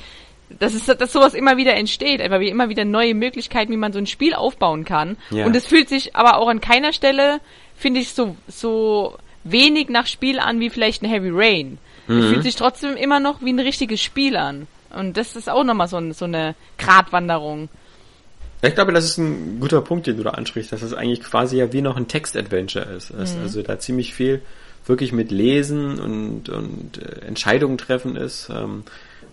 dass, 0.58 0.74
es, 0.74 0.86
dass 0.86 1.12
sowas 1.12 1.34
immer 1.34 1.56
wieder 1.56 1.74
entsteht, 1.74 2.20
einfach 2.20 2.40
wie 2.40 2.48
immer 2.48 2.68
wieder 2.68 2.84
neue 2.84 3.14
Möglichkeiten, 3.14 3.72
wie 3.72 3.76
man 3.76 3.92
so 3.92 3.98
ein 3.98 4.06
Spiel 4.06 4.34
aufbauen 4.34 4.84
kann. 4.84 5.16
Ja. 5.30 5.46
Und 5.46 5.54
es 5.54 5.66
fühlt 5.66 5.88
sich 5.88 6.16
aber 6.16 6.38
auch 6.38 6.48
an 6.48 6.60
keiner 6.60 6.92
Stelle, 6.92 7.40
finde 7.76 8.00
ich, 8.00 8.14
so, 8.14 8.36
so 8.48 9.16
wenig 9.44 9.88
nach 9.88 10.06
Spiel 10.06 10.38
an 10.38 10.60
wie 10.60 10.70
vielleicht 10.70 11.02
ein 11.02 11.10
Heavy 11.10 11.30
Rain. 11.32 11.78
Mhm. 12.06 12.18
Es 12.18 12.26
fühlt 12.26 12.42
sich 12.42 12.56
trotzdem 12.56 12.96
immer 12.96 13.20
noch 13.20 13.42
wie 13.42 13.52
ein 13.52 13.60
richtiges 13.60 14.02
Spiel 14.02 14.36
an. 14.36 14.66
Und 14.90 15.16
das 15.16 15.36
ist 15.36 15.50
auch 15.50 15.64
nochmal 15.64 15.88
so, 15.88 16.12
so 16.12 16.24
eine 16.24 16.54
Gratwanderung. 16.78 17.68
ich 18.62 18.74
glaube, 18.74 18.92
das 18.92 19.04
ist 19.04 19.18
ein 19.18 19.60
guter 19.60 19.82
Punkt, 19.82 20.06
den 20.06 20.16
du 20.16 20.22
da 20.22 20.30
ansprichst, 20.30 20.72
dass 20.72 20.82
es 20.82 20.94
eigentlich 20.94 21.22
quasi 21.22 21.58
ja 21.58 21.72
wie 21.72 21.82
noch 21.82 21.96
ein 21.96 22.08
Text-Adventure 22.08 22.86
ist. 22.86 23.12
Mhm. 23.12 23.42
Also 23.42 23.62
da 23.62 23.78
ziemlich 23.78 24.14
viel 24.14 24.40
wirklich 24.86 25.12
mit 25.12 25.30
Lesen 25.30 26.00
und, 26.00 26.48
und 26.48 26.98
äh, 26.98 27.26
Entscheidungen 27.26 27.76
treffen 27.76 28.16
ist. 28.16 28.48
Ähm, 28.48 28.84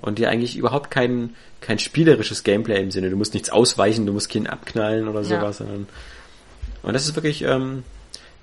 und 0.01 0.19
dir 0.19 0.29
eigentlich 0.29 0.57
überhaupt 0.57 0.91
kein, 0.91 1.35
kein 1.61 1.79
spielerisches 1.79 2.43
Gameplay 2.43 2.81
im 2.81 2.91
Sinne. 2.91 3.09
Du 3.09 3.17
musst 3.17 3.33
nichts 3.33 3.49
ausweichen, 3.49 4.05
du 4.05 4.13
musst 4.13 4.29
keinen 4.29 4.47
abknallen 4.47 5.07
oder 5.07 5.23
sowas. 5.23 5.59
Ja. 5.59 5.65
Und 5.65 6.93
das 6.93 7.07
ist 7.07 7.15
wirklich 7.15 7.41
ähm, 7.43 7.83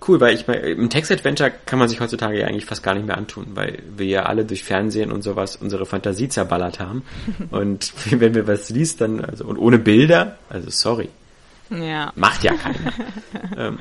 cool, 0.08 0.20
weil 0.20 0.34
ich 0.34 0.46
meine, 0.46 0.60
im 0.60 0.90
Text-Adventure 0.90 1.52
kann 1.66 1.78
man 1.78 1.88
sich 1.88 2.00
heutzutage 2.00 2.40
ja 2.40 2.46
eigentlich 2.46 2.66
fast 2.66 2.82
gar 2.82 2.94
nicht 2.94 3.06
mehr 3.06 3.16
antun, 3.16 3.46
weil 3.54 3.78
wir 3.96 4.06
ja 4.06 4.22
alle 4.24 4.44
durch 4.44 4.64
Fernsehen 4.64 5.12
und 5.12 5.22
sowas 5.22 5.56
unsere 5.56 5.86
Fantasie 5.86 6.28
zerballert 6.28 6.80
haben. 6.80 7.02
und 7.50 7.92
wenn 8.10 8.34
wir 8.34 8.46
was 8.46 8.70
liest, 8.70 9.00
dann, 9.00 9.24
also 9.24 9.44
und 9.44 9.58
ohne 9.58 9.78
Bilder, 9.78 10.38
also 10.48 10.70
sorry. 10.70 11.08
Ja. 11.70 12.12
Macht 12.16 12.44
ja 12.44 12.52
keiner. 12.54 12.92
ähm, 13.56 13.78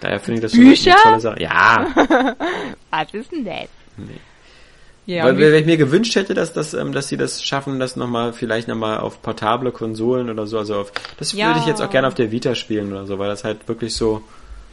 daher 0.00 0.18
finde 0.20 0.38
ich 0.38 0.42
das 0.42 0.52
schon 0.52 0.64
Bücher? 0.64 0.92
eine 0.92 1.02
tolle 1.02 1.20
Sache. 1.20 1.42
Ja. 1.42 1.86
was 2.90 3.14
ist 3.14 3.30
denn 3.30 3.44
das? 3.44 3.68
Nee. 3.96 4.20
Ja, 5.08 5.24
Weil 5.24 5.38
wenn 5.38 5.54
ich 5.54 5.64
mir 5.64 5.78
gewünscht 5.78 6.16
hätte, 6.16 6.34
dass, 6.34 6.52
das, 6.52 6.74
ähm, 6.74 6.92
dass 6.92 7.08
sie 7.08 7.16
das 7.16 7.42
schaffen, 7.42 7.80
das 7.80 7.96
nochmal, 7.96 8.34
vielleicht 8.34 8.68
nochmal 8.68 8.98
auf 8.98 9.22
portable 9.22 9.72
Konsolen 9.72 10.28
oder 10.28 10.46
so, 10.46 10.58
also 10.58 10.74
auf, 10.74 10.92
das 11.16 11.32
ja. 11.32 11.46
würde 11.46 11.60
ich 11.60 11.66
jetzt 11.66 11.80
auch 11.80 11.88
gerne 11.88 12.06
auf 12.08 12.14
der 12.14 12.30
Vita 12.30 12.54
spielen 12.54 12.92
oder 12.92 13.06
so, 13.06 13.18
weil 13.18 13.28
das 13.28 13.42
halt 13.42 13.68
wirklich 13.68 13.94
so 13.94 14.22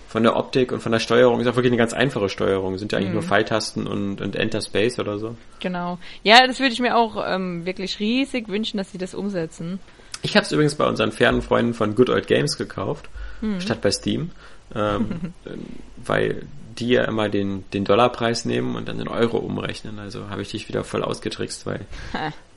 von 0.09 0.23
der 0.23 0.35
Optik 0.35 0.73
und 0.73 0.81
von 0.81 0.91
der 0.91 0.99
Steuerung 0.99 1.39
ist 1.39 1.47
auch 1.47 1.55
wirklich 1.55 1.71
eine 1.71 1.77
ganz 1.77 1.93
einfache 1.93 2.27
Steuerung. 2.27 2.77
Sind 2.77 2.91
ja 2.91 2.97
eigentlich 2.97 3.11
mhm. 3.11 3.15
nur 3.15 3.23
Pfeiltasten 3.23 3.87
und, 3.87 4.19
und 4.19 4.35
Enter 4.35 4.61
Space 4.61 4.99
oder 4.99 5.19
so. 5.19 5.37
Genau. 5.61 5.99
Ja, 6.23 6.45
das 6.45 6.59
würde 6.59 6.73
ich 6.73 6.81
mir 6.81 6.97
auch 6.97 7.15
ähm, 7.25 7.65
wirklich 7.65 8.01
riesig 8.01 8.49
wünschen, 8.49 8.75
dass 8.75 8.91
sie 8.91 8.97
das 8.97 9.15
umsetzen. 9.15 9.79
Ich 10.21 10.35
habe 10.35 10.45
es 10.45 10.51
übrigens 10.51 10.75
bei 10.75 10.85
unseren 10.85 11.13
fernen 11.13 11.43
Freunden 11.43 11.73
von 11.73 11.95
Good 11.95 12.09
Old 12.09 12.27
Games 12.27 12.57
gekauft, 12.57 13.07
mhm. 13.39 13.61
statt 13.61 13.79
bei 13.79 13.91
Steam. 13.91 14.31
Ähm, 14.75 15.33
weil 16.05 16.41
die 16.79 16.89
ja 16.89 17.05
immer 17.05 17.29
den, 17.29 17.63
den 17.71 17.85
Dollarpreis 17.85 18.45
nehmen 18.45 18.75
und 18.75 18.87
dann 18.87 18.99
in 18.99 19.07
Euro 19.07 19.37
umrechnen. 19.37 19.99
Also 19.99 20.29
habe 20.29 20.41
ich 20.41 20.51
dich 20.51 20.67
wieder 20.67 20.83
voll 20.83 21.03
ausgetrickst, 21.03 21.65
weil 21.65 21.81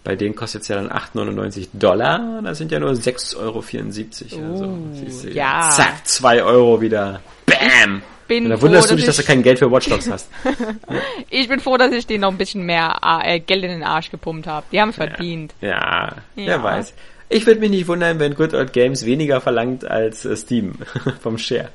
bei 0.05 0.16
denen 0.16 0.35
kostet 0.35 0.62
es 0.62 0.69
ja 0.69 0.77
dann 0.77 0.91
8,99 0.91 1.69
Dollar, 1.75 2.41
das 2.43 2.59
sind 2.59 2.73
ja 2.73 2.81
nur 2.81 2.93
6,74 2.93 3.37
Euro. 3.37 3.59
Uh, 3.59 4.53
also, 4.53 4.79
siehst 4.93 5.25
du, 5.25 5.31
ja. 5.31 5.71
Zack, 5.71 6.07
2 6.07 6.43
Euro 6.43 6.81
wieder. 6.81 7.21
Bam! 7.47 8.03
Bin 8.27 8.45
und 8.45 8.51
da 8.51 8.61
wunderst 8.61 8.89
froh, 8.89 8.93
du 8.93 8.97
dich, 8.97 9.07
dass, 9.07 9.16
dass 9.16 9.25
du 9.25 9.33
kein 9.33 9.43
Geld 9.43 9.59
für 9.59 9.71
Watch 9.73 9.89
Dogs 9.89 10.11
hast. 10.11 10.29
ich 11.31 11.49
bin 11.49 11.61
froh, 11.61 11.79
dass 11.79 11.93
ich 11.93 12.07
denen 12.07 12.21
noch 12.21 12.31
ein 12.31 12.37
bisschen 12.37 12.64
mehr 12.64 12.97
äh, 13.25 13.41
Geld 13.41 13.64
in 13.64 13.71
den 13.71 13.83
Arsch 13.83 14.11
gepumpt 14.11 14.47
habe. 14.47 14.66
Die 14.71 14.81
haben 14.81 14.91
es 14.91 14.97
verdient. 14.97 15.55
Ja, 15.62 16.16
ja, 16.37 16.47
wer 16.47 16.62
weiß. 16.62 16.93
Ich 17.31 17.47
würde 17.47 17.61
mich 17.61 17.71
nicht 17.71 17.89
wundern, 17.89 18.19
wenn 18.19 18.35
Good 18.35 18.55
Old 18.55 18.73
Games 18.73 19.05
weniger 19.05 19.41
verlangt 19.41 19.87
als 19.87 20.25
äh, 20.25 20.37
Steam 20.37 20.75
vom 21.21 21.39
Share. 21.39 21.71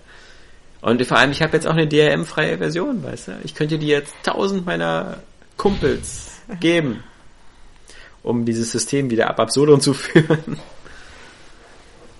Und 0.83 1.01
vor 1.05 1.17
allem, 1.17 1.31
ich 1.31 1.41
habe 1.41 1.53
jetzt 1.53 1.65
auch 1.65 1.71
eine 1.71 1.87
DRM-freie 1.87 2.57
Version, 2.57 3.03
weißt 3.03 3.29
du? 3.29 3.31
Ich 3.45 3.55
könnte 3.55 3.79
die 3.79 3.87
jetzt 3.87 4.13
tausend 4.21 4.65
meiner 4.65 5.23
Kumpels 5.55 6.41
geben, 6.59 7.01
um 8.21 8.43
dieses 8.43 8.73
System 8.73 9.09
wieder 9.09 9.29
ab 9.29 9.39
Absurdum 9.39 9.79
zu 9.79 9.93
führen. 9.93 10.59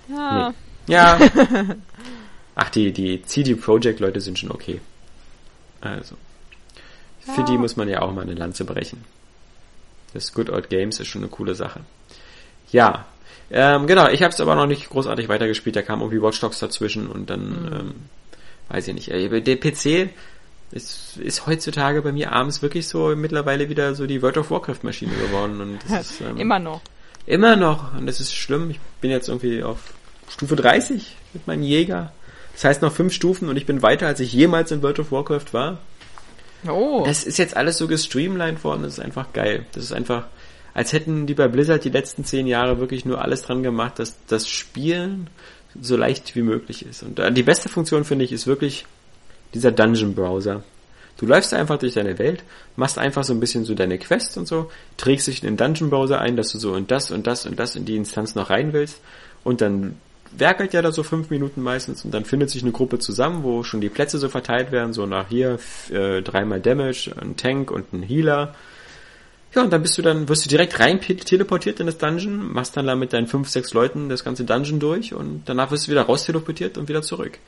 Ja. 0.08 0.54
Nee. 0.86 0.94
Ja. 0.94 1.18
Ach, 2.54 2.70
die, 2.70 2.90
die 2.90 3.22
CD 3.22 3.54
Projekt 3.54 4.00
Leute 4.00 4.22
sind 4.22 4.38
schon 4.38 4.50
okay. 4.50 4.80
Also. 5.82 6.16
Ja. 7.26 7.34
Für 7.34 7.44
die 7.44 7.58
muss 7.58 7.76
man 7.76 7.90
ja 7.90 8.00
auch 8.00 8.14
mal 8.14 8.22
eine 8.22 8.34
Lanze 8.34 8.64
brechen. 8.64 9.04
Das 10.14 10.32
Good 10.32 10.48
Old 10.48 10.70
Games 10.70 11.00
ist 11.00 11.08
schon 11.08 11.20
eine 11.20 11.30
coole 11.30 11.54
Sache. 11.54 11.80
Ja. 12.72 13.04
Ähm, 13.50 13.86
genau, 13.86 14.08
ich 14.08 14.22
habe 14.22 14.32
es 14.32 14.40
aber 14.40 14.54
noch 14.54 14.66
nicht 14.66 14.88
großartig 14.88 15.28
weitergespielt. 15.28 15.76
Da 15.76 15.82
kam 15.82 16.00
irgendwie 16.00 16.22
Watch 16.22 16.40
Dogs 16.40 16.60
dazwischen 16.60 17.08
und 17.08 17.28
dann, 17.28 17.62
mhm. 17.62 17.72
ähm, 17.72 17.94
weiß 18.68 18.88
ich 18.88 18.94
nicht. 18.94 19.08
Der 19.08 19.56
PC 19.56 20.10
ist, 20.72 21.16
ist 21.18 21.46
heutzutage 21.46 22.02
bei 22.02 22.12
mir 22.12 22.32
abends 22.32 22.62
wirklich 22.62 22.88
so 22.88 23.14
mittlerweile 23.14 23.68
wieder 23.68 23.94
so 23.94 24.06
die 24.06 24.22
World 24.22 24.38
of 24.38 24.50
Warcraft 24.50 24.82
Maschine 24.82 25.12
geworden. 25.14 25.60
Und 25.60 25.78
das 25.88 26.10
ist, 26.10 26.20
ähm, 26.20 26.36
immer 26.36 26.58
noch. 26.58 26.80
Immer 27.26 27.56
noch. 27.56 27.94
Und 27.96 28.06
das 28.06 28.20
ist 28.20 28.34
schlimm. 28.34 28.70
Ich 28.70 28.80
bin 29.00 29.10
jetzt 29.10 29.28
irgendwie 29.28 29.62
auf 29.62 29.78
Stufe 30.28 30.56
30 30.56 31.16
mit 31.32 31.46
meinem 31.46 31.62
Jäger. 31.62 32.12
Das 32.52 32.64
heißt 32.64 32.82
noch 32.82 32.92
fünf 32.92 33.12
Stufen 33.12 33.48
und 33.48 33.56
ich 33.56 33.66
bin 33.66 33.82
weiter, 33.82 34.06
als 34.06 34.20
ich 34.20 34.32
jemals 34.32 34.70
in 34.70 34.82
World 34.82 35.00
of 35.00 35.12
Warcraft 35.12 35.52
war. 35.52 35.78
Oh. 36.68 37.02
Das 37.04 37.24
ist 37.24 37.38
jetzt 37.38 37.56
alles 37.56 37.78
so 37.78 37.86
gestreamlined 37.86 38.62
worden. 38.64 38.82
Das 38.82 38.94
ist 38.94 39.00
einfach 39.00 39.32
geil. 39.32 39.66
Das 39.72 39.84
ist 39.84 39.92
einfach, 39.92 40.26
als 40.72 40.92
hätten 40.92 41.26
die 41.26 41.34
bei 41.34 41.48
Blizzard 41.48 41.84
die 41.84 41.90
letzten 41.90 42.24
zehn 42.24 42.46
Jahre 42.46 42.78
wirklich 42.78 43.04
nur 43.04 43.20
alles 43.20 43.42
dran 43.42 43.62
gemacht, 43.62 43.98
dass 43.98 44.16
das 44.26 44.48
Spielen 44.48 45.28
so 45.80 45.96
leicht 45.96 46.34
wie 46.36 46.42
möglich 46.42 46.84
ist. 46.86 47.02
Und 47.02 47.20
die 47.36 47.42
beste 47.42 47.68
Funktion 47.68 48.04
finde 48.04 48.24
ich 48.24 48.32
ist 48.32 48.46
wirklich 48.46 48.86
dieser 49.54 49.72
Dungeon 49.72 50.14
Browser. 50.14 50.62
Du 51.16 51.26
läufst 51.26 51.54
einfach 51.54 51.78
durch 51.78 51.94
deine 51.94 52.18
Welt, 52.18 52.42
machst 52.76 52.98
einfach 52.98 53.22
so 53.22 53.32
ein 53.32 53.40
bisschen 53.40 53.64
so 53.64 53.74
deine 53.74 53.98
Quests 53.98 54.36
und 54.36 54.48
so, 54.48 54.70
trägst 54.96 55.28
dich 55.28 55.42
in 55.42 55.48
den 55.48 55.56
Dungeon 55.56 55.90
Browser 55.90 56.20
ein, 56.20 56.36
dass 56.36 56.50
du 56.50 56.58
so 56.58 56.72
und 56.72 56.90
das 56.90 57.10
und 57.10 57.26
das 57.26 57.46
und 57.46 57.58
das 57.58 57.76
in 57.76 57.84
die 57.84 57.96
Instanz 57.96 58.34
noch 58.34 58.50
rein 58.50 58.72
willst 58.72 59.00
und 59.44 59.60
dann 59.60 59.96
werkelt 60.36 60.72
ja 60.72 60.82
da 60.82 60.90
so 60.90 61.04
fünf 61.04 61.30
Minuten 61.30 61.62
meistens 61.62 62.04
und 62.04 62.12
dann 62.12 62.24
findet 62.24 62.50
sich 62.50 62.62
eine 62.62 62.72
Gruppe 62.72 62.98
zusammen, 62.98 63.44
wo 63.44 63.62
schon 63.62 63.80
die 63.80 63.88
Plätze 63.88 64.18
so 64.18 64.28
verteilt 64.28 64.72
werden, 64.72 64.92
so 64.92 65.06
nach 65.06 65.28
hier 65.28 65.58
äh, 65.92 66.22
dreimal 66.22 66.60
Damage, 66.60 67.12
ein 67.20 67.36
Tank 67.36 67.70
und 67.70 67.92
ein 67.92 68.02
Healer. 68.02 68.54
Ja, 69.54 69.62
und 69.62 69.72
dann 69.72 69.82
bist 69.82 69.96
du 69.96 70.02
dann, 70.02 70.28
wirst 70.28 70.44
du 70.44 70.48
direkt 70.48 70.80
rein 70.80 71.00
teleportiert 71.00 71.78
in 71.78 71.86
das 71.86 71.98
Dungeon, 71.98 72.52
machst 72.52 72.76
dann 72.76 72.86
da 72.86 72.96
mit 72.96 73.12
deinen 73.12 73.28
fünf, 73.28 73.48
sechs 73.48 73.72
Leuten 73.72 74.08
das 74.08 74.24
ganze 74.24 74.44
Dungeon 74.44 74.80
durch 74.80 75.14
und 75.14 75.42
danach 75.44 75.70
wirst 75.70 75.86
du 75.86 75.92
wieder 75.92 76.02
raus 76.02 76.24
teleportiert 76.24 76.76
und 76.76 76.88
wieder 76.88 77.02
zurück. 77.02 77.38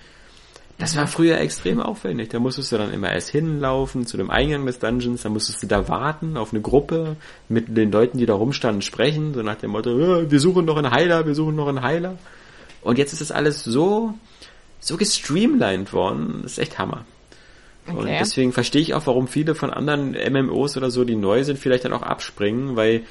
Das 0.78 0.94
war 0.94 1.06
früher 1.06 1.38
extrem 1.38 1.80
aufwendig. 1.80 2.28
Da 2.28 2.38
musstest 2.38 2.70
du 2.70 2.76
dann 2.76 2.92
immer 2.92 3.10
erst 3.10 3.30
hinlaufen 3.30 4.06
zu 4.06 4.18
dem 4.18 4.30
Eingang 4.30 4.66
des 4.66 4.78
Dungeons, 4.78 5.22
dann 5.22 5.32
musstest 5.32 5.62
du 5.62 5.66
da 5.66 5.88
warten 5.88 6.36
auf 6.36 6.52
eine 6.52 6.60
Gruppe 6.60 7.16
mit 7.48 7.74
den 7.76 7.90
Leuten, 7.90 8.18
die 8.18 8.26
da 8.26 8.34
rumstanden, 8.34 8.82
sprechen, 8.82 9.34
so 9.34 9.42
nach 9.42 9.56
dem 9.56 9.70
Motto, 9.70 10.30
wir 10.30 10.40
suchen 10.40 10.64
noch 10.64 10.76
einen 10.76 10.90
Heiler, 10.90 11.26
wir 11.26 11.34
suchen 11.34 11.56
noch 11.56 11.66
einen 11.66 11.82
Heiler. 11.82 12.18
Und 12.82 12.98
jetzt 12.98 13.14
ist 13.14 13.22
das 13.22 13.32
alles 13.32 13.64
so, 13.64 14.14
so 14.78 14.96
gestreamlined 14.96 15.92
worden. 15.92 16.40
Das 16.42 16.52
ist 16.52 16.58
echt 16.58 16.78
Hammer. 16.78 17.04
Okay. 17.88 17.96
Und 17.96 18.06
deswegen 18.06 18.52
verstehe 18.52 18.82
ich 18.82 18.94
auch, 18.94 19.06
warum 19.06 19.28
viele 19.28 19.54
von 19.54 19.70
anderen 19.70 20.16
MMOs 20.32 20.76
oder 20.76 20.90
so, 20.90 21.04
die 21.04 21.16
neu 21.16 21.44
sind, 21.44 21.58
vielleicht 21.58 21.84
dann 21.84 21.92
auch 21.92 22.02
abspringen, 22.02 22.76
weil 22.76 23.02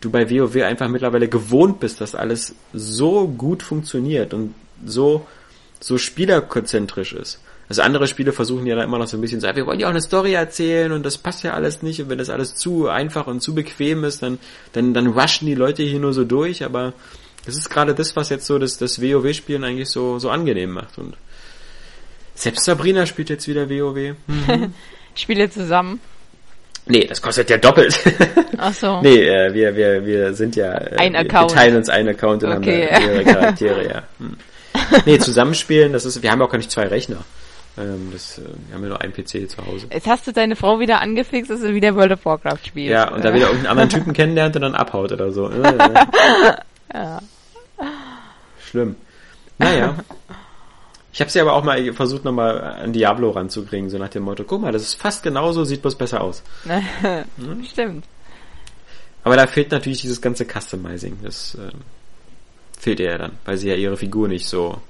du 0.00 0.10
bei 0.10 0.30
WoW 0.30 0.62
einfach 0.62 0.88
mittlerweile 0.88 1.28
gewohnt 1.28 1.80
bist, 1.80 2.00
dass 2.00 2.14
alles 2.14 2.54
so 2.72 3.26
gut 3.28 3.62
funktioniert 3.62 4.32
und 4.32 4.54
so 4.84 5.26
so 5.80 5.98
spielerkonzentrisch 5.98 7.14
ist. 7.14 7.40
Also 7.68 7.82
andere 7.82 8.06
Spiele 8.06 8.32
versuchen 8.32 8.66
ja 8.66 8.76
da 8.76 8.82
immer 8.82 8.98
noch 8.98 9.06
so 9.06 9.16
ein 9.16 9.20
bisschen 9.20 9.40
so, 9.40 9.46
wir 9.54 9.64
wollen 9.64 9.80
ja 9.80 9.86
auch 9.86 9.92
eine 9.92 10.00
Story 10.00 10.34
erzählen 10.34 10.92
und 10.92 11.04
das 11.06 11.18
passt 11.18 11.44
ja 11.44 11.54
alles 11.54 11.82
nicht 11.82 12.02
und 12.02 12.08
wenn 12.08 12.18
das 12.18 12.28
alles 12.28 12.56
zu 12.56 12.88
einfach 12.88 13.26
und 13.26 13.40
zu 13.40 13.54
bequem 13.54 14.04
ist, 14.04 14.22
dann, 14.22 14.38
dann, 14.72 14.92
dann 14.92 15.06
rushen 15.06 15.46
die 15.46 15.54
Leute 15.54 15.82
hier 15.84 16.00
nur 16.00 16.12
so 16.12 16.24
durch, 16.24 16.64
aber 16.64 16.92
das 17.46 17.56
ist 17.56 17.70
gerade 17.70 17.94
das, 17.94 18.16
was 18.16 18.28
jetzt 18.28 18.46
so 18.46 18.58
das, 18.58 18.76
das 18.76 19.00
WoW-Spielen 19.00 19.64
eigentlich 19.64 19.88
so, 19.88 20.18
so 20.18 20.30
angenehm 20.30 20.72
macht 20.72 20.98
und 20.98 21.16
selbst 22.40 22.64
Sabrina 22.64 23.06
spielt 23.06 23.30
jetzt 23.30 23.46
wieder 23.48 23.68
WoW. 23.68 24.14
Mhm. 24.26 24.74
Spiele 25.14 25.50
zusammen. 25.50 26.00
Nee, 26.86 27.04
das 27.06 27.20
kostet 27.20 27.50
ja 27.50 27.58
doppelt. 27.58 27.98
Ach 28.58 28.72
so. 28.72 29.00
nee, 29.02 29.22
äh, 29.22 29.52
wir, 29.52 29.76
wir, 29.76 30.04
wir 30.04 30.34
sind 30.34 30.56
ja, 30.56 30.72
äh, 30.72 30.96
Ein 30.96 31.14
Account. 31.14 31.50
wir 31.50 31.56
teilen 31.56 31.76
uns 31.76 31.88
einen 31.88 32.08
Account 32.08 32.42
und 32.42 32.52
okay. 32.52 32.88
haben 32.90 33.04
mehrere 33.04 33.24
Charaktere, 33.24 33.88
ja. 33.88 34.02
Hm 34.18 34.36
nee, 35.06 35.18
zusammenspielen, 35.18 35.92
das 35.92 36.04
ist, 36.04 36.22
wir 36.22 36.30
haben 36.30 36.42
auch 36.42 36.50
gar 36.50 36.58
nicht 36.58 36.70
zwei 36.70 36.86
Rechner. 36.86 37.18
Ähm, 37.78 38.10
das, 38.12 38.38
äh, 38.38 38.42
wir 38.42 38.74
haben 38.74 38.82
ja 38.82 38.88
nur 38.88 39.00
einen 39.00 39.12
PC 39.12 39.48
zu 39.48 39.64
Hause. 39.66 39.86
Jetzt 39.92 40.06
hast 40.06 40.26
du 40.26 40.32
deine 40.32 40.56
Frau 40.56 40.80
wieder 40.80 41.00
angefixt, 41.00 41.50
dass 41.50 41.60
sie 41.60 41.74
wieder 41.74 41.94
World 41.94 42.12
of 42.12 42.24
Warcraft 42.24 42.66
spielt. 42.66 42.90
Ja, 42.90 43.12
und 43.12 43.24
da 43.24 43.32
wieder 43.32 43.46
irgendeinen 43.46 43.78
anderen 43.78 43.88
Typen 43.88 44.12
kennenlernt 44.12 44.56
und 44.56 44.62
dann 44.62 44.74
abhaut 44.74 45.12
oder 45.12 45.30
so. 45.30 45.50
ja. 46.92 47.20
Schlimm. 48.68 48.96
Naja. 49.58 49.94
Ich 51.12 51.20
habe 51.20 51.30
sie 51.30 51.40
aber 51.40 51.54
auch 51.54 51.64
mal 51.64 51.92
versucht, 51.92 52.24
nochmal 52.24 52.60
an 52.60 52.92
Diablo 52.92 53.30
ranzukriegen, 53.30 53.90
so 53.90 53.98
nach 53.98 54.08
dem 54.08 54.22
Motto, 54.22 54.44
guck 54.44 54.60
mal, 54.60 54.72
das 54.72 54.82
ist 54.82 54.94
fast 54.94 55.22
genauso, 55.22 55.64
sieht 55.64 55.82
bloß 55.82 55.96
besser 55.96 56.20
aus. 56.20 56.42
hm? 56.64 57.64
Stimmt. 57.64 58.04
Aber 59.24 59.36
da 59.36 59.46
fehlt 59.46 59.70
natürlich 59.70 60.00
dieses 60.00 60.20
ganze 60.20 60.46
Customizing. 60.46 61.18
Das 61.22 61.56
äh, 61.56 61.72
fehlt 62.78 63.00
ihr 63.00 63.10
ja 63.10 63.18
dann, 63.18 63.32
weil 63.44 63.56
sie 63.56 63.68
ja 63.68 63.74
ihre 63.74 63.96
Figur 63.96 64.28
nicht 64.28 64.48
so. 64.48 64.80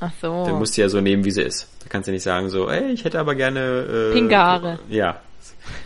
Ach 0.00 0.12
so. 0.20 0.44
Dann 0.44 0.58
musst 0.58 0.76
du 0.76 0.82
ja 0.82 0.88
so 0.88 1.00
nehmen, 1.00 1.24
wie 1.24 1.30
sie 1.30 1.42
ist. 1.42 1.68
Da 1.82 1.86
kannst 1.88 2.08
du 2.08 2.12
nicht 2.12 2.22
sagen 2.22 2.50
so, 2.50 2.68
ey, 2.68 2.92
ich 2.92 3.04
hätte 3.04 3.18
aber 3.18 3.34
gerne. 3.34 4.10
Äh, 4.10 4.12
Pinke 4.12 4.36
Haare. 4.36 4.78
Ja. 4.88 5.20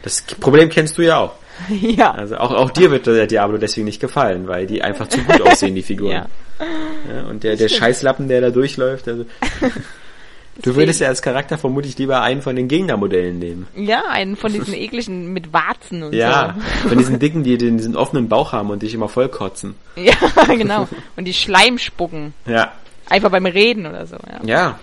Das 0.03 0.23
Problem 0.23 0.69
kennst 0.69 0.99
du 0.99 1.03
ja 1.03 1.19
auch. 1.19 1.35
ja. 1.81 2.13
Also 2.13 2.37
auch, 2.37 2.51
auch 2.53 2.71
dir 2.71 2.91
wird 2.91 3.07
der 3.07 3.27
Diablo 3.27 3.59
deswegen 3.59 3.87
nicht 3.87 4.01
gefallen, 4.01 4.49
weil 4.49 4.67
die 4.67 4.83
einfach 4.83 5.09
zu 5.09 5.19
gut 5.21 5.41
aussehen, 5.43 5.75
die 5.75 5.83
Figuren. 5.83 6.13
ja. 6.13 6.27
ja 7.15 7.23
und 7.29 7.45
der, 7.45 7.57
der 7.57 7.69
Scheißlappen, 7.69 8.29
der 8.29 8.41
da 8.41 8.51
durchläuft, 8.51 9.09
also. 9.09 9.25
Du 10.61 10.77
würdest 10.77 11.01
ja 11.01 11.09
als 11.09 11.23
Charakter 11.23 11.57
vermutlich 11.57 11.97
lieber 11.97 12.21
einen 12.21 12.43
von 12.43 12.55
den 12.55 12.69
Gegnermodellen 12.69 13.39
nehmen. 13.39 13.67
Ja, 13.75 14.03
einen 14.11 14.37
von 14.37 14.53
diesen 14.53 14.75
ekligen 14.75 15.33
mit 15.33 15.55
Warzen 15.55 16.03
und 16.03 16.15
ja, 16.15 16.55
so. 16.55 16.61
Ja, 16.61 16.89
von 16.89 16.99
diesen 16.99 17.19
dicken, 17.19 17.43
die 17.43 17.57
diesen 17.57 17.97
offenen 17.97 18.29
Bauch 18.29 18.53
haben 18.53 18.69
und 18.69 18.83
dich 18.83 18.93
immer 18.93 19.09
vollkotzen. 19.09 19.77
Ja, 19.97 20.15
genau. 20.55 20.89
Und 21.17 21.25
die 21.25 21.33
Schleim 21.33 21.79
spucken. 21.79 22.35
Ja. 22.45 22.73
Einfach 23.09 23.31
beim 23.31 23.47
Reden 23.47 23.87
oder 23.87 24.07
so. 24.07 24.17
Ja. 24.17 24.45
ja. 24.45 24.79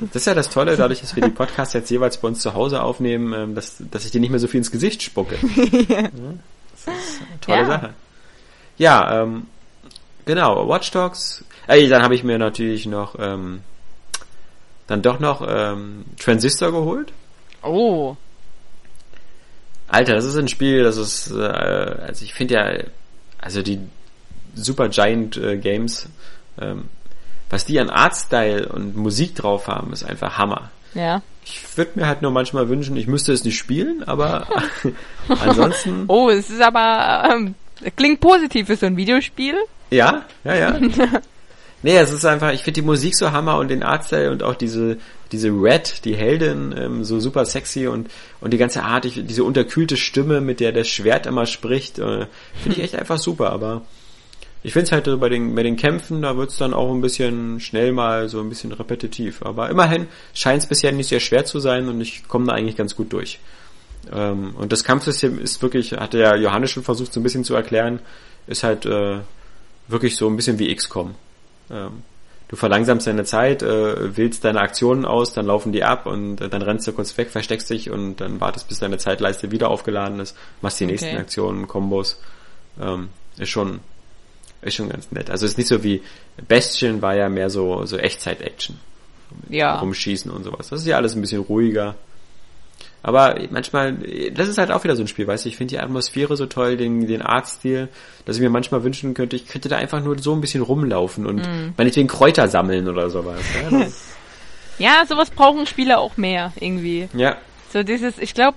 Das 0.00 0.22
ist 0.22 0.26
ja 0.26 0.34
das 0.34 0.50
Tolle, 0.50 0.76
dadurch, 0.76 1.00
dass 1.00 1.14
wir 1.16 1.22
die 1.22 1.30
Podcasts 1.30 1.74
jetzt 1.74 1.90
jeweils 1.90 2.18
bei 2.18 2.28
uns 2.28 2.40
zu 2.40 2.54
Hause 2.54 2.82
aufnehmen, 2.82 3.32
ähm, 3.32 3.54
dass, 3.54 3.76
dass 3.90 4.04
ich 4.04 4.10
dir 4.10 4.20
nicht 4.20 4.30
mehr 4.30 4.40
so 4.40 4.48
viel 4.48 4.58
ins 4.58 4.70
Gesicht 4.70 5.02
spucke. 5.02 5.36
ja. 5.88 6.02
Das 6.72 6.94
ist 6.94 7.20
eine 7.28 7.40
tolle 7.40 7.58
ja. 7.58 7.66
Sache. 7.66 7.94
Ja, 8.78 9.22
ähm, 9.22 9.46
genau, 10.24 10.68
Watch 10.68 10.90
Dogs. 10.90 11.44
Äh, 11.66 11.88
dann 11.88 12.02
habe 12.02 12.14
ich 12.14 12.24
mir 12.24 12.38
natürlich 12.38 12.86
noch 12.86 13.16
ähm, 13.18 13.60
dann 14.88 15.02
doch 15.02 15.20
noch 15.20 15.46
ähm, 15.46 16.04
Transistor 16.18 16.72
geholt. 16.72 17.12
Oh. 17.62 18.16
Alter, 19.86 20.14
das 20.14 20.24
ist 20.24 20.36
ein 20.36 20.48
Spiel, 20.48 20.82
das 20.82 20.96
ist, 20.96 21.30
äh, 21.30 21.36
also 21.36 22.24
ich 22.24 22.34
finde 22.34 22.54
ja, 22.54 22.84
also 23.38 23.62
die 23.62 23.80
Super 24.54 24.88
Giant 24.88 25.36
äh, 25.36 25.56
Games, 25.58 26.08
ähm, 26.60 26.88
was 27.50 27.64
die 27.64 27.80
an 27.80 27.90
Artstyle 27.90 28.68
und 28.68 28.96
Musik 28.96 29.34
drauf 29.34 29.68
haben, 29.68 29.92
ist 29.92 30.04
einfach 30.04 30.38
Hammer. 30.38 30.70
Ja. 30.94 31.22
Ich 31.44 31.76
würde 31.76 31.92
mir 31.94 32.06
halt 32.06 32.22
nur 32.22 32.30
manchmal 32.30 32.68
wünschen, 32.68 32.96
ich 32.96 33.06
müsste 33.06 33.32
es 33.32 33.44
nicht 33.44 33.58
spielen, 33.58 34.02
aber 34.04 34.46
ansonsten. 35.28 36.04
Oh, 36.08 36.28
es 36.28 36.50
ist 36.50 36.60
aber 36.60 37.28
ähm, 37.32 37.54
klingt 37.96 38.20
positiv 38.20 38.66
für 38.66 38.76
so 38.76 38.86
ein 38.86 38.96
Videospiel. 38.96 39.56
Ja, 39.90 40.24
ja, 40.44 40.54
ja. 40.54 40.78
Nee, 41.82 41.96
es 41.96 42.12
ist 42.12 42.24
einfach, 42.24 42.52
ich 42.52 42.62
finde 42.62 42.80
die 42.80 42.86
Musik 42.86 43.14
so 43.16 43.30
Hammer 43.30 43.56
und 43.58 43.68
den 43.68 43.84
Artstyle 43.84 44.32
und 44.32 44.42
auch 44.42 44.56
diese, 44.56 44.96
diese 45.30 45.50
Red, 45.50 46.04
die 46.04 46.16
Heldin, 46.16 46.74
ähm, 46.76 47.04
so 47.04 47.20
super 47.20 47.44
sexy 47.44 47.86
und, 47.86 48.10
und 48.40 48.52
die 48.52 48.58
ganze 48.58 48.82
Art, 48.82 49.04
ich, 49.04 49.24
diese 49.24 49.44
unterkühlte 49.44 49.96
Stimme, 49.96 50.40
mit 50.40 50.58
der 50.58 50.72
das 50.72 50.88
Schwert 50.88 51.26
immer 51.26 51.46
spricht, 51.46 52.00
äh, 52.00 52.26
finde 52.62 52.78
ich 52.78 52.80
echt 52.82 52.96
einfach 52.96 53.18
super, 53.18 53.50
aber 53.52 53.82
ich 54.62 54.72
finde 54.72 54.86
es 54.86 54.92
halt 54.92 55.20
bei 55.20 55.28
den, 55.28 55.54
bei 55.54 55.62
den 55.62 55.76
Kämpfen, 55.76 56.22
da 56.22 56.36
wird 56.36 56.50
es 56.50 56.56
dann 56.56 56.74
auch 56.74 56.92
ein 56.92 57.00
bisschen 57.00 57.60
schnell 57.60 57.92
mal 57.92 58.28
so 58.28 58.40
ein 58.40 58.48
bisschen 58.48 58.72
repetitiv. 58.72 59.42
Aber 59.42 59.70
immerhin 59.70 60.08
scheint 60.34 60.62
es 60.62 60.68
bisher 60.68 60.92
nicht 60.92 61.08
sehr 61.08 61.20
schwer 61.20 61.44
zu 61.44 61.60
sein 61.60 61.88
und 61.88 62.00
ich 62.00 62.26
komme 62.26 62.46
da 62.46 62.54
eigentlich 62.54 62.76
ganz 62.76 62.96
gut 62.96 63.12
durch. 63.12 63.38
Ähm, 64.12 64.54
und 64.56 64.72
das 64.72 64.84
Kampfsystem 64.84 65.38
ist 65.38 65.62
wirklich, 65.62 65.92
hatte 65.92 66.18
ja 66.18 66.34
Johannes 66.34 66.70
schon 66.70 66.82
versucht 66.82 67.12
so 67.12 67.20
ein 67.20 67.22
bisschen 67.22 67.44
zu 67.44 67.54
erklären, 67.54 68.00
ist 68.46 68.64
halt 68.64 68.84
äh, 68.84 69.18
wirklich 69.86 70.16
so 70.16 70.26
ein 70.26 70.36
bisschen 70.36 70.58
wie 70.58 70.74
XCOM. 70.74 71.14
Ähm, 71.70 72.02
du 72.48 72.56
verlangsamst 72.56 73.06
deine 73.06 73.24
Zeit, 73.24 73.62
äh, 73.62 74.16
wählst 74.16 74.44
deine 74.44 74.60
Aktionen 74.60 75.04
aus, 75.04 75.34
dann 75.34 75.46
laufen 75.46 75.72
die 75.72 75.84
ab 75.84 76.06
und 76.06 76.40
äh, 76.40 76.48
dann 76.48 76.62
rennst 76.62 76.86
du 76.88 76.92
kurz 76.92 77.16
weg, 77.16 77.30
versteckst 77.30 77.70
dich 77.70 77.90
und 77.90 78.16
dann 78.16 78.40
wartest, 78.40 78.68
bis 78.68 78.80
deine 78.80 78.98
Zeitleiste 78.98 79.52
wieder 79.52 79.70
aufgeladen 79.70 80.18
ist, 80.18 80.36
machst 80.62 80.80
die 80.80 80.84
okay. 80.84 80.92
nächsten 80.92 81.16
Aktionen, 81.16 81.68
Kombos. 81.68 82.20
Ähm, 82.80 83.08
ist 83.36 83.50
schon 83.50 83.80
ist 84.62 84.74
schon 84.74 84.88
ganz 84.88 85.10
nett. 85.12 85.30
Also 85.30 85.46
ist 85.46 85.58
nicht 85.58 85.68
so 85.68 85.82
wie 85.84 86.02
Bastion 86.46 87.02
war 87.02 87.14
ja 87.14 87.28
mehr 87.28 87.50
so 87.50 87.84
so 87.86 87.96
Echtzeit-Action. 87.96 88.78
Ja. 89.48 89.78
Rumschießen 89.78 90.30
und 90.30 90.44
sowas. 90.44 90.68
Das 90.68 90.80
ist 90.80 90.86
ja 90.86 90.96
alles 90.96 91.14
ein 91.14 91.20
bisschen 91.20 91.42
ruhiger. 91.42 91.94
Aber 93.02 93.36
manchmal, 93.50 93.96
das 94.32 94.48
ist 94.48 94.58
halt 94.58 94.72
auch 94.72 94.82
wieder 94.82 94.96
so 94.96 95.02
ein 95.02 95.08
Spiel, 95.08 95.26
weißt 95.26 95.44
du, 95.44 95.48
ich 95.48 95.56
finde 95.56 95.74
die 95.74 95.78
Atmosphäre 95.78 96.36
so 96.36 96.46
toll, 96.46 96.76
den, 96.76 97.06
den 97.06 97.22
Artstil, 97.22 97.88
dass 98.24 98.36
ich 98.36 98.42
mir 98.42 98.50
manchmal 98.50 98.82
wünschen 98.82 99.14
könnte, 99.14 99.36
ich 99.36 99.46
könnte 99.46 99.68
da 99.68 99.76
einfach 99.76 100.02
nur 100.02 100.18
so 100.18 100.34
ein 100.34 100.40
bisschen 100.40 100.62
rumlaufen 100.62 101.24
und 101.24 101.36
mm. 101.36 101.74
meinetwegen 101.76 102.08
Kräuter 102.08 102.48
sammeln 102.48 102.88
oder 102.88 103.08
sowas. 103.08 103.40
Ja, 103.70 103.86
ja 105.00 105.06
sowas 105.06 105.30
brauchen 105.30 105.66
Spieler 105.66 106.00
auch 106.00 106.16
mehr, 106.16 106.52
irgendwie. 106.58 107.08
Ja. 107.14 107.36
So 107.72 107.84
dieses, 107.84 108.18
ich 108.18 108.34
glaube, 108.34 108.56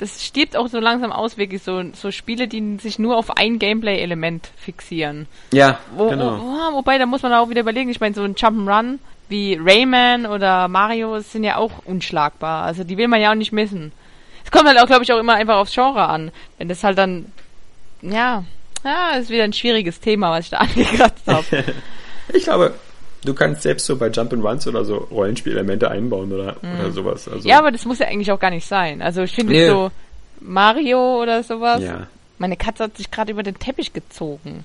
das 0.00 0.24
stirbt 0.24 0.56
auch 0.56 0.68
so 0.68 0.80
langsam 0.80 1.12
aus, 1.12 1.36
wirklich 1.36 1.62
so, 1.62 1.82
so 1.92 2.10
Spiele, 2.10 2.48
die 2.48 2.78
sich 2.78 2.98
nur 2.98 3.18
auf 3.18 3.36
ein 3.36 3.58
Gameplay-Element 3.58 4.48
fixieren. 4.56 5.26
Ja, 5.52 5.78
Wo, 5.94 6.08
genau. 6.08 6.38
wo, 6.38 6.76
wobei, 6.76 6.96
da 6.96 7.04
muss 7.04 7.22
man 7.22 7.34
auch 7.34 7.50
wieder 7.50 7.60
überlegen, 7.60 7.90
ich 7.90 8.00
meine, 8.00 8.14
so 8.14 8.22
ein 8.22 8.34
Jump'n'Run 8.34 8.98
wie 9.28 9.58
Rayman 9.62 10.24
oder 10.24 10.68
Mario 10.68 11.20
sind 11.20 11.44
ja 11.44 11.56
auch 11.56 11.84
unschlagbar. 11.84 12.64
Also 12.64 12.82
die 12.82 12.96
will 12.96 13.08
man 13.08 13.20
ja 13.20 13.30
auch 13.30 13.36
nicht 13.36 13.52
missen. 13.52 13.92
Es 14.42 14.50
kommt 14.50 14.66
halt 14.66 14.80
auch, 14.80 14.86
glaube 14.86 15.04
ich, 15.04 15.12
auch 15.12 15.18
immer 15.18 15.34
einfach 15.34 15.56
aufs 15.56 15.74
Genre 15.74 16.08
an. 16.08 16.32
Wenn 16.56 16.68
das 16.68 16.82
halt 16.82 16.96
dann, 16.96 17.26
ja, 18.00 18.44
ja, 18.82 19.10
ist 19.18 19.28
wieder 19.28 19.44
ein 19.44 19.52
schwieriges 19.52 20.00
Thema, 20.00 20.30
was 20.30 20.46
ich 20.46 20.50
da 20.50 20.56
angekratzt 20.60 21.26
habe. 21.26 21.44
ich 22.32 22.44
glaube, 22.44 22.74
du 23.24 23.34
kannst 23.34 23.62
selbst 23.62 23.86
so 23.86 23.96
bei 23.96 24.08
Jump'n'Runs 24.08 24.66
oder 24.68 24.84
so 24.84 24.96
Rollenspielelemente 24.96 25.90
einbauen 25.90 26.32
oder, 26.32 26.56
Mhm. 26.62 26.80
oder 26.80 26.90
sowas. 26.92 27.28
Also, 27.28 27.48
ja, 27.48 27.58
aber 27.58 27.70
das 27.70 27.84
muss 27.84 27.98
ja 27.98 28.06
eigentlich 28.06 28.30
auch 28.32 28.40
gar 28.40 28.50
nicht 28.50 28.66
sein. 28.66 29.02
Also 29.02 29.22
ich 29.22 29.34
finde 29.34 29.52
Nee. 29.52 29.68
so 29.68 29.90
Mario 30.40 31.20
oder 31.22 31.42
sowas. 31.42 31.82
ja. 31.82 32.06
Meine 32.38 32.56
Katze 32.56 32.84
hat 32.84 32.96
sich 32.96 33.10
gerade 33.10 33.32
über 33.32 33.42
den 33.42 33.58
Teppich 33.58 33.92
gezogen. 33.92 34.64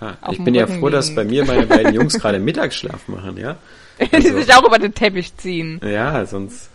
Ja, 0.00 0.16
ich 0.30 0.42
bin 0.42 0.54
ja 0.54 0.64
Rücken 0.64 0.80
froh, 0.80 0.88
dass 0.88 1.14
bei 1.14 1.24
mir 1.24 1.44
meine 1.44 1.66
beiden 1.66 1.92
Jungs 1.94 2.14
gerade 2.18 2.38
Mittagsschlaf 2.38 3.06
machen, 3.08 3.36
ja. 3.36 3.56
Die 4.00 4.14
Also- 4.14 4.38
sich 4.38 4.54
auch 4.54 4.64
über 4.66 4.78
den 4.78 4.94
Teppich 4.94 5.36
ziehen. 5.36 5.78
Ja, 5.84 6.24
sonst, 6.24 6.70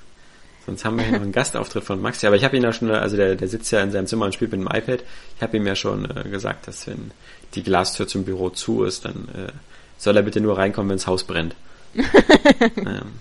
sonst 0.67 0.85
haben 0.85 0.97
wir 0.97 1.05
hier 1.05 1.13
noch 1.15 1.23
einen 1.23 1.31
Gastauftritt 1.31 1.83
von 1.83 1.99
Maxi. 1.99 2.27
Aber 2.27 2.35
ich 2.35 2.43
habe 2.43 2.55
ihn 2.55 2.61
ja 2.61 2.71
schon, 2.71 2.91
also 2.91 3.17
der, 3.17 3.33
der 3.33 3.47
sitzt 3.47 3.71
ja 3.71 3.81
in 3.81 3.89
seinem 3.91 4.05
Zimmer 4.05 4.25
und 4.25 4.35
spielt 4.35 4.51
mit 4.51 4.59
dem 4.61 4.67
iPad. 4.67 4.99
Ich 5.37 5.41
habe 5.41 5.57
ihm 5.57 5.65
ja 5.65 5.75
schon 5.75 6.05
äh, 6.05 6.29
gesagt, 6.29 6.67
dass 6.67 6.85
wenn 6.85 7.09
die 7.55 7.63
Glastür 7.63 8.07
zum 8.07 8.25
Büro 8.25 8.51
zu 8.51 8.83
ist, 8.83 9.05
dann 9.05 9.27
äh, 9.33 9.51
soll 9.97 10.17
er 10.17 10.23
bitte 10.23 10.41
nur 10.41 10.57
reinkommen, 10.57 10.89
wenn 10.89 10.97
das 10.97 11.07
Haus 11.07 11.23
brennt. 11.23 11.55
ähm, 11.95 13.19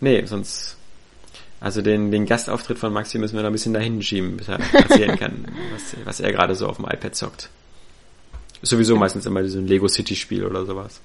nee, 0.00 0.24
sonst, 0.26 0.76
also 1.60 1.82
den, 1.82 2.10
den 2.10 2.26
Gastauftritt 2.26 2.78
von 2.78 2.92
Maxi 2.92 3.18
müssen 3.18 3.36
wir 3.36 3.42
noch 3.42 3.50
ein 3.50 3.54
bisschen 3.54 3.74
dahin 3.74 4.02
schieben, 4.02 4.36
bis 4.36 4.48
er 4.48 4.60
erzählen 4.72 5.18
kann, 5.18 5.46
was, 5.72 5.96
was 6.04 6.20
er 6.20 6.32
gerade 6.32 6.54
so 6.54 6.68
auf 6.68 6.76
dem 6.76 6.86
iPad 6.86 7.14
zockt. 7.14 7.48
Ist 8.62 8.70
sowieso 8.70 8.96
meistens 8.96 9.26
immer 9.26 9.44
so 9.48 9.58
ein 9.58 9.66
Lego 9.66 9.88
City 9.88 10.14
Spiel 10.14 10.44
oder 10.44 10.64
sowas. 10.64 11.00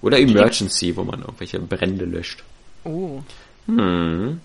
Oder 0.00 0.18
Emergency, 0.18 0.96
wo 0.96 1.04
man 1.04 1.20
irgendwelche 1.20 1.58
Brände 1.58 2.04
löscht. 2.04 2.44
Oh. 2.84 3.20
Hm. 3.66 4.40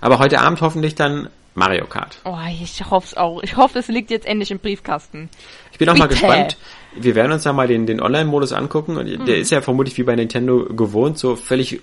Aber 0.00 0.18
heute 0.18 0.40
Abend 0.40 0.60
hoffentlich 0.60 0.94
dann 0.94 1.28
Mario 1.54 1.86
Kart. 1.86 2.18
Oh, 2.24 2.36
ich 2.62 2.84
hoffe 2.90 3.06
es 3.06 3.16
auch. 3.16 3.42
Ich 3.42 3.56
hoffe, 3.56 3.78
es 3.78 3.88
liegt 3.88 4.10
jetzt 4.10 4.26
endlich 4.26 4.50
im 4.50 4.58
Briefkasten. 4.58 5.28
Ich 5.72 5.78
bin 5.78 5.88
auch 5.88 5.96
mal 5.96 6.06
Bitte. 6.06 6.20
gespannt. 6.20 6.56
Wir 7.00 7.14
werden 7.14 7.32
uns 7.32 7.42
da 7.44 7.52
mal 7.52 7.66
den, 7.68 7.86
den 7.86 8.00
Online-Modus 8.00 8.52
angucken. 8.52 8.96
Und 8.96 9.06
Mhm. 9.06 9.24
Der 9.26 9.36
ist 9.38 9.50
ja 9.50 9.60
vermutlich 9.60 9.96
wie 9.98 10.02
bei 10.02 10.14
Nintendo 10.16 10.64
gewohnt, 10.64 11.18
so 11.18 11.36
völlig 11.36 11.80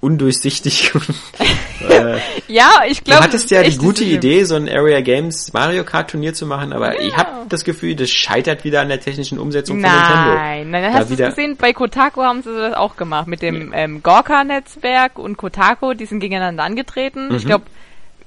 undurchsichtig. 0.00 0.92
äh, 1.88 2.18
Ja, 2.48 2.82
ich 2.88 3.04
glaube. 3.04 3.18
du 3.20 3.24
hattest 3.24 3.50
ja 3.50 3.62
die 3.62 3.76
gute 3.76 4.02
Idee, 4.02 4.42
so 4.44 4.56
ein 4.56 4.68
Area 4.68 5.00
Games 5.02 5.52
Mario 5.52 5.84
Kart 5.84 6.10
Turnier 6.10 6.34
zu 6.34 6.46
machen, 6.46 6.72
aber 6.72 6.98
ich 7.00 7.10
Ja. 7.12 7.18
habe 7.18 7.28
das 7.48 7.64
Gefühl, 7.64 7.94
das 7.94 8.10
scheitert 8.10 8.64
wieder 8.64 8.80
an 8.80 8.88
der 8.88 8.98
technischen 9.00 9.38
Umsetzung 9.38 9.80
von 9.80 9.88
Nintendo. 9.90 10.34
Nein, 10.34 10.70
nein, 10.70 10.92
hast 10.94 11.10
du 11.10 11.16
gesehen, 11.16 11.56
bei 11.56 11.72
Kotaku 11.72 12.22
haben 12.22 12.42
sie 12.42 12.52
das 12.52 12.74
auch 12.74 12.96
gemacht, 12.96 13.28
mit 13.28 13.40
dem 13.42 13.72
ähm, 13.74 14.02
Gorka-Netzwerk 14.02 15.18
und 15.18 15.36
Kotaku, 15.36 15.94
die 15.94 16.06
sind 16.06 16.18
gegeneinander 16.20 16.64
angetreten. 16.64 17.32
Ich 17.36 17.46
glaube, 17.46 17.64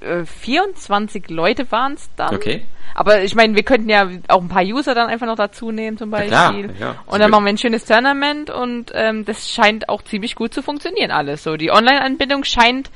äh, 0.04 0.26
24 0.26 1.30
Leute 1.30 1.72
waren 1.72 1.94
es 1.94 2.10
dann. 2.16 2.36
Okay. 2.36 2.64
Aber 2.96 3.24
ich 3.24 3.36
meine, 3.36 3.56
wir 3.56 3.64
könnten 3.64 3.90
ja 3.90 4.08
auch 4.28 4.42
ein 4.42 4.50
paar 4.50 4.64
User 4.64 4.94
dann 4.94 5.10
einfach 5.10 5.26
noch 5.26 5.36
dazu 5.36 5.72
nehmen 5.72 5.98
zum 5.98 6.12
Beispiel. 6.12 6.30
klar, 6.30 6.54
ja. 6.80 6.96
Und 7.06 7.20
dann 7.20 7.32
machen 7.32 7.46
wir 7.46 7.50
ein 7.50 7.58
schönes 7.58 7.86
Tournament 7.86 8.50
und 8.50 8.92
ähm, 8.94 9.26
das 9.26 9.50
scheint 9.50 9.90
auch 9.90 10.04
ziemlich 10.04 10.36
gut 10.36 10.54
zu 10.54 10.62
funktionieren 10.62 11.12
alles. 11.12 11.44
So, 11.44 11.58
die 11.58 11.72
Online-Anbindung 11.72 12.44
scheint 12.44 12.92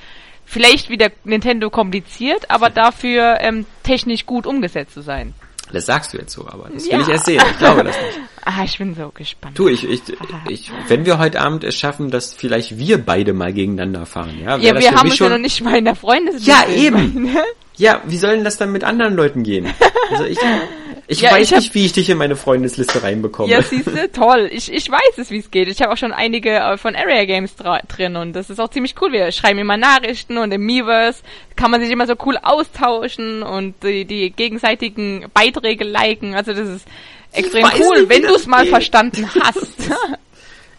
vielleicht 0.45 0.89
wieder 0.89 1.09
Nintendo 1.23 1.69
kompliziert, 1.69 2.49
aber 2.49 2.69
dafür 2.69 3.37
ähm, 3.39 3.65
technisch 3.83 4.25
gut 4.25 4.45
umgesetzt 4.45 4.93
zu 4.93 5.01
sein. 5.01 5.33
Das 5.73 5.85
sagst 5.85 6.13
du 6.13 6.17
jetzt 6.17 6.33
so, 6.33 6.47
aber 6.47 6.69
das 6.73 6.85
will 6.85 6.91
Ja. 6.93 7.01
ich 7.01 7.09
erst 7.09 7.25
sehen. 7.25 7.43
Ich 7.51 7.57
glaube 7.57 7.83
das 7.83 7.95
nicht. 7.95 8.19
Ah, 8.49 8.63
ich 8.63 8.77
bin 8.77 8.95
so 8.95 9.09
gespannt. 9.13 9.59
Du, 9.59 9.67
ich, 9.67 9.83
ich, 9.83 10.01
ich, 10.47 10.71
wenn 10.87 11.05
wir 11.05 11.17
heute 11.17 11.41
Abend 11.41 11.65
es 11.65 11.75
schaffen, 11.75 12.09
dass 12.11 12.33
vielleicht 12.33 12.77
wir 12.77 12.97
beide 12.97 13.33
mal 13.33 13.51
gegeneinander 13.51 14.05
fahren, 14.05 14.39
ja? 14.41 14.55
Ja, 14.55 14.79
wir 14.79 14.91
haben 14.91 15.03
mich 15.09 15.11
uns 15.11 15.19
ja 15.19 15.27
noch 15.27 15.37
nicht 15.37 15.61
mal 15.61 15.75
in 15.77 15.83
der 15.83 15.95
Freundesliste. 15.95 16.49
Ja, 16.49 16.65
eben. 16.69 17.29
Ja, 17.77 18.01
wie 18.05 18.17
soll 18.17 18.35
denn 18.35 18.43
das 18.43 18.57
dann 18.57 18.71
mit 18.71 18.83
anderen 18.83 19.15
Leuten 19.15 19.43
gehen? 19.43 19.71
Also 20.09 20.25
ich, 20.25 20.39
ich 21.07 21.21
Ja, 21.21 21.31
weiß 21.31 21.51
ich 21.51 21.57
nicht, 21.57 21.75
wie 21.75 21.85
ich 21.85 21.93
dich 21.93 22.09
in 22.09 22.17
meine 22.17 22.35
Freundesliste 22.35 23.03
reinbekomme. 23.03 23.51
Ja, 23.51 23.61
siehst 23.61 23.87
du, 23.87 24.11
toll. 24.11 24.49
Ich, 24.51 24.71
ich 24.73 24.89
weiß 24.89 25.17
es, 25.17 25.29
wie 25.29 25.37
es 25.37 25.51
geht. 25.51 25.67
Ich 25.67 25.81
habe 25.81 25.93
auch 25.93 25.97
schon 25.97 26.11
einige 26.11 26.55
äh, 26.55 26.77
von 26.77 26.95
Area 26.95 27.25
Games 27.25 27.55
drin 27.55 28.15
und 28.15 28.33
das 28.33 28.49
ist 28.49 28.59
auch 28.59 28.69
ziemlich 28.69 28.95
cool. 28.99 29.11
Wir 29.11 29.31
schreiben 29.31 29.59
immer 29.59 29.77
Nachrichten 29.77 30.37
und 30.37 30.51
im 30.51 30.65
Miiverse 30.65 31.21
kann 31.55 31.69
man 31.69 31.81
sich 31.81 31.91
immer 31.91 32.07
so 32.07 32.15
cool 32.25 32.37
austauschen 32.41 33.43
und 33.43 33.75
die, 33.83 34.05
die 34.05 34.31
gegenseitigen 34.31 35.25
Beiträge 35.33 35.83
liken. 35.83 36.33
Also 36.33 36.53
das 36.53 36.67
ist 36.67 36.87
extrem 37.31 37.65
cool, 37.79 37.99
nicht, 37.99 38.09
wenn 38.09 38.23
du 38.23 38.33
es 38.33 38.47
mal 38.47 38.65
verstanden 38.67 39.29
hast. 39.39 39.67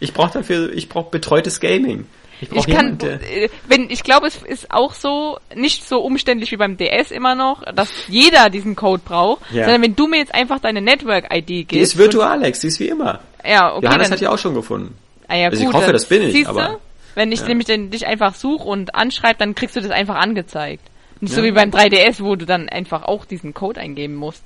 Ich 0.00 0.12
brauche 0.12 0.32
dafür, 0.32 0.72
ich 0.72 0.88
brauche 0.88 1.10
betreutes 1.10 1.60
Gaming. 1.60 2.06
Ich 2.40 2.52
Ich 2.52 2.66
kann, 2.66 2.98
äh, 3.00 3.48
wenn, 3.66 3.90
ich 3.90 4.02
glaube, 4.04 4.26
es 4.28 4.36
ist 4.42 4.70
auch 4.70 4.94
so, 4.94 5.38
nicht 5.54 5.88
so 5.88 6.00
umständlich 6.00 6.52
wie 6.52 6.56
beim 6.56 6.76
DS 6.76 7.10
immer 7.10 7.34
noch, 7.34 7.64
dass 7.74 7.90
jeder 8.08 8.48
diesen 8.50 8.76
Code 8.76 9.02
braucht, 9.04 9.42
Ja. 9.52 9.64
sondern 9.64 9.82
wenn 9.82 9.96
du 9.96 10.06
mir 10.06 10.18
jetzt 10.18 10.34
einfach 10.34 10.60
deine 10.60 10.80
Network-ID 10.80 11.46
gibst. 11.46 11.72
die 11.72 11.78
ist 11.80 11.98
virtual, 11.98 12.28
Alex, 12.30 12.60
die 12.60 12.68
ist 12.68 12.78
wie 12.80 12.88
immer. 12.88 13.20
Ja, 13.44 13.74
okay, 13.74 13.86
Johannes 13.86 14.10
hat 14.10 14.20
die 14.20 14.28
auch 14.28 14.38
schon 14.38 14.54
gefunden. 14.54 14.94
Ah 15.26 15.36
ja, 15.36 15.46
Also 15.48 15.58
ich 15.60 15.66
gut, 15.66 15.74
hoffe, 15.74 15.86
dann- 15.86 15.92
das 15.94 16.06
bin 16.06 16.22
ich, 16.22 16.46
aber- 16.48 16.64
du? 16.68 16.78
Wenn 17.14 17.32
ich 17.32 17.40
Ja. 17.40 17.48
nämlich 17.48 17.66
den, 17.66 17.90
dich 17.90 18.06
einfach 18.06 18.34
suche 18.34 18.62
und 18.68 18.94
anschreibe, 18.94 19.38
dann 19.40 19.56
kriegst 19.56 19.74
du 19.74 19.80
das 19.80 19.90
einfach 19.90 20.14
angezeigt. 20.14 20.84
Nicht 21.20 21.34
so 21.34 21.40
Ja. 21.40 21.48
wie 21.48 21.50
beim 21.52 21.72
3DS, 21.72 22.22
wo 22.22 22.36
du 22.36 22.46
dann 22.46 22.68
einfach 22.68 23.02
auch 23.02 23.24
diesen 23.24 23.52
Code 23.54 23.80
eingeben 23.80 24.14
musst. 24.14 24.44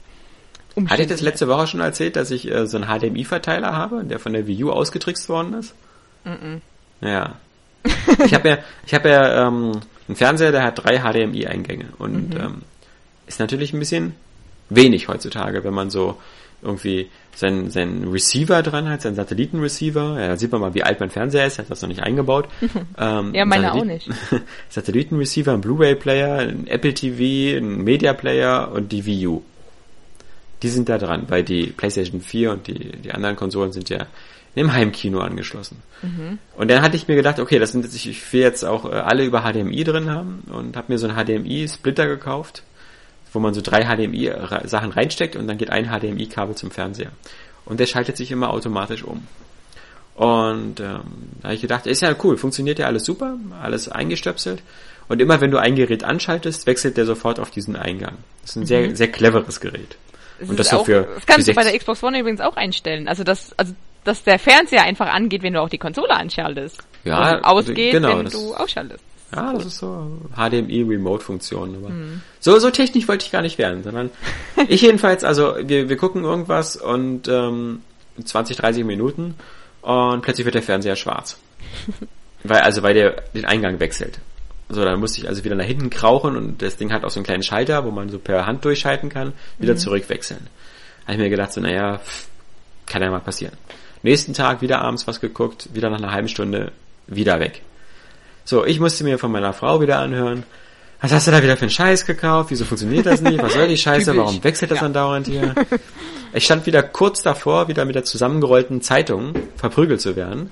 Hatte 0.89 1.03
ich 1.03 1.09
das 1.09 1.21
letzte 1.21 1.49
Woche 1.49 1.67
schon 1.67 1.81
erzählt, 1.81 2.17
dass 2.17 2.31
ich 2.31 2.51
äh, 2.51 2.67
so 2.67 2.79
einen 2.79 2.87
HDMI-Verteiler 2.87 3.73
habe, 3.77 4.05
der 4.05 4.19
von 4.19 4.33
der 4.33 4.47
Wii 4.47 4.65
U 4.65 4.71
ausgetrickst 4.71 5.29
worden 5.29 5.53
ist? 5.53 5.75
Ja. 7.03 7.35
Ich 8.25 8.35
habe 8.35 8.49
ja, 8.49 8.59
ich 8.87 8.95
habe 8.95 9.09
ja 9.09 9.47
ähm, 9.49 9.73
einen 10.09 10.17
Fernseher, 10.17 10.53
der 10.53 10.63
hat 10.65 10.85
drei 10.85 10.99
HDMI-Eingänge 11.01 11.87
und 11.99 12.35
ähm, 12.35 12.63
ist 13.27 13.41
natürlich 13.41 13.73
ein 13.73 13.79
bisschen 13.79 14.15
wenig 14.69 15.09
heutzutage, 15.09 15.65
wenn 15.65 15.75
man 15.75 15.91
so 15.91 16.17
irgendwie 16.63 17.09
seinen, 17.35 17.71
seinen 17.71 18.09
Receiver 18.09 18.63
dran 18.63 18.89
hat, 18.89 19.03
seinen 19.03 19.17
Satellitenreceiver. 19.17 20.21
Ja, 20.21 20.29
da 20.29 20.37
sieht 20.37 20.53
man 20.53 20.61
mal, 20.61 20.75
wie 20.75 20.83
alt 20.85 21.01
mein 21.01 21.11
Fernseher 21.11 21.47
ist, 21.47 21.59
er 21.59 21.65
hat 21.65 21.71
das 21.71 21.83
noch 21.83 21.89
nicht 21.89 22.03
eingebaut. 22.03 22.49
Ähm, 22.99 23.35
Ja, 23.35 23.45
meine 23.45 23.69
Satellit- 23.69 23.81
auch 23.81 23.85
nicht. 23.85 24.11
Satellitenreceiver, 24.69 25.53
ein 25.55 25.61
Blu-ray-Player, 25.61 26.39
ein 26.39 26.67
Apple 26.69 26.95
TV, 26.95 27.57
ein 27.59 27.83
Media-Player 27.83 28.71
und 28.73 28.93
die 28.93 29.05
Wii 29.07 29.27
U. 29.27 29.43
Die 30.63 30.69
sind 30.69 30.89
da 30.89 30.99
dran, 30.99 31.25
weil 31.29 31.43
die 31.43 31.67
PlayStation 31.67 32.21
4 32.21 32.53
und 32.53 32.67
die, 32.69 32.93
die 32.93 33.11
anderen 33.13 33.35
Konsolen 33.35 33.73
sind 33.73 33.89
ja 33.89 34.07
im 34.55 34.73
Heimkino 34.73 35.21
angeschlossen. 35.21 35.83
Und 36.57 36.71
dann 36.71 36.83
hatte 36.83 36.97
ich 36.97 37.09
mir 37.09 37.15
gedacht, 37.15 37.39
okay, 37.39 37.59
das 37.59 37.73
sind 37.73 37.85
jetzt, 37.85 37.95
ich 37.95 38.33
will 38.33 38.43
jetzt 38.43 38.65
auch 38.65 38.85
äh, 38.85 38.95
alle 38.95 39.25
über 39.25 39.43
HDMI 39.43 39.85
drin 39.85 40.11
haben 40.11 40.43
und 40.53 40.77
habe 40.77 40.93
mir 40.93 40.99
so 40.99 41.09
einen 41.09 41.17
HDMI-Splitter 41.17 42.07
gekauft, 42.07 42.63
wo 43.33 43.39
man 43.39 43.55
so 43.55 43.61
drei 43.63 43.85
HDMI-Sachen 43.85 44.93
reinsteckt 44.93 45.37
und 45.37 45.47
dann 45.47 45.59
geht 45.59 45.71
ein 45.71 45.87
HDMI-Kabel 45.87 46.55
zum 46.55 46.71
Fernseher. 46.71 47.13
Und 47.65 47.81
der 47.81 47.87
schaltet 47.87 48.17
sich 48.17 48.31
immer 48.31 48.51
automatisch 48.51 49.05
um. 49.05 49.27
Und 50.15 50.81
ähm, 50.81 51.01
da 51.41 51.45
habe 51.45 51.55
ich 51.55 51.63
gedacht, 51.63 51.87
ist 51.87 52.03
ja 52.03 52.15
cool, 52.23 52.37
funktioniert 52.37 52.79
ja 52.79 52.87
alles 52.87 53.05
super, 53.05 53.39
alles 53.63 53.89
eingestöpselt. 53.89 54.63
Und 55.09 55.21
immer 55.21 55.41
wenn 55.41 55.51
du 55.51 55.59
ein 55.59 55.75
Gerät 55.75 56.05
anschaltest, 56.05 56.67
wechselt 56.67 56.97
der 56.97 57.07
sofort 57.07 57.41
auf 57.41 57.51
diesen 57.51 57.77
Eingang. 57.77 58.19
Das 58.43 58.51
ist 58.51 58.57
ein 58.57 58.67
sehr, 58.67 58.95
sehr 58.95 59.09
cleveres 59.09 59.61
Gerät. 59.61 59.97
Das 60.39 60.49
und 60.49 60.55
ist 60.55 60.59
das 60.59 60.71
so 60.71 60.79
auch, 60.79 60.85
für, 60.87 61.09
das 61.15 61.27
kannst 61.27 61.49
du 61.49 61.55
bei 61.55 61.63
der 61.63 61.73
60 61.73 61.81
Xbox 61.81 62.03
One 62.03 62.19
übrigens 62.19 62.41
auch 62.41 62.57
einstellen. 62.57 63.09
Also 63.09 63.25
dass, 63.25 63.57
also 63.59 63.75
dass 64.05 64.23
der 64.25 64.39
Fernseher 64.39 64.83
einfach 64.83 65.07
angeht, 65.07 65.43
wenn 65.43 65.53
du 65.53 65.61
auch 65.61 65.69
die 65.69 65.79
Konsole 65.79 66.11
anschaltest. 66.11 66.83
Ja, 67.05 67.37
Und 67.37 67.45
ausgeht, 67.45 67.93
genau, 67.93 68.19
wenn 68.19 68.27
du 68.27 68.55
ausschaltest. 68.55 69.03
Ja, 69.35 69.53
das 69.55 69.65
ist 69.65 69.79
so 69.79 70.21
HDMI-Remote-Funktion. 70.37 71.77
Aber 71.77 71.89
Mhm. 71.91 72.21
so, 72.41 72.59
so 72.59 72.71
technisch 72.71 73.09
wollte 73.09 73.25
ich 73.25 73.33
gar 73.33 73.43
nicht 73.43 73.59
werden, 73.59 73.83
sondern 73.83 74.11
ich 74.69 74.83
jedenfalls, 74.83 75.25
also 75.25 75.55
wir, 75.63 75.89
wir 75.89 75.97
gucken 75.97 76.25
irgendwas 76.25 76.77
und 76.77 77.29
ähm, 77.29 77.83
20, 78.23 78.57
30 78.59 78.85
Minuten 78.85 79.35
und 79.81 80.23
plötzlich 80.23 80.45
wird 80.45 80.55
der 80.55 80.63
Fernseher 80.63 80.97
schwarz. 80.97 81.39
weil, 82.45 82.61
also 82.61 82.83
weil 82.83 82.95
der 82.95 83.23
den 83.35 83.45
Eingang 83.45 83.81
wechselt. 83.81 84.19
So, 84.69 84.85
dann 84.85 85.01
musste 85.01 85.21
ich 85.21 85.29
also 85.29 85.45
wieder 85.45 85.55
nach 85.55 85.65
hinten 85.65 85.91
krauchen 85.91 86.37
und 86.37 86.63
das 86.63 86.77
Ding 86.77 86.93
hat 86.93 87.05
auch 87.05 87.11
so 87.11 87.19
einen 87.19 87.27
kleinen 87.27 87.43
Schalter, 87.43 87.85
wo 87.85 87.91
man 87.91 88.09
so 88.09 88.19
per 88.19 88.47
Hand 88.47 88.65
durchschalten 88.65 89.09
kann, 89.09 89.33
wieder 89.59 89.77
zurückwechseln. 89.77 90.47
Habe 91.05 91.13
ich 91.15 91.19
mir 91.19 91.31
gedacht, 91.31 91.53
so, 91.53 91.61
naja, 91.61 92.01
kann 92.87 93.03
ja 93.03 93.11
mal 93.11 93.21
passieren. 93.21 93.55
Nächsten 94.03 94.35
Tag 94.35 94.63
wieder 94.63 94.81
abends 94.83 95.07
was 95.07 95.21
geguckt, 95.21 95.69
wieder 95.75 95.91
nach 95.91 95.99
einer 95.99 96.13
halben 96.13 96.29
Stunde 96.29 96.73
wieder 97.07 97.39
weg. 97.41 97.63
So, 98.45 98.65
ich 98.65 98.81
musste 98.81 99.05
mir 99.05 99.19
von 99.19 99.31
meiner 99.31 99.53
Frau 99.53 99.81
wieder 99.81 99.99
anhören. 100.01 100.43
Was 101.01 101.13
hast 101.13 101.27
du 101.27 101.31
da 101.33 101.43
wieder 101.43 101.57
für 101.57 101.63
einen 101.63 101.71
Scheiß 101.71 102.07
gekauft? 102.07 102.51
Wieso 102.51 102.65
funktioniert 102.65 103.07
das 103.07 103.21
nicht? 103.21 103.43
Was 103.43 103.55
soll 103.55 103.69
die 103.69 103.77
Scheiße? 103.77 104.17
Warum 104.17 104.43
wechselt 104.45 104.71
das 104.71 104.81
Ja. 104.81 104.87
andauernd 104.87 105.27
hier? 105.27 105.55
Ich 106.35 106.47
stand 106.47 106.65
wieder 106.65 106.83
kurz 106.83 107.21
davor, 107.23 107.69
wieder 107.69 107.85
mit 107.85 107.95
der 107.95 108.05
zusammengerollten 108.05 108.81
Zeitung 108.81 109.35
verprügelt 109.57 110.01
zu 110.01 110.17
werden, 110.17 110.51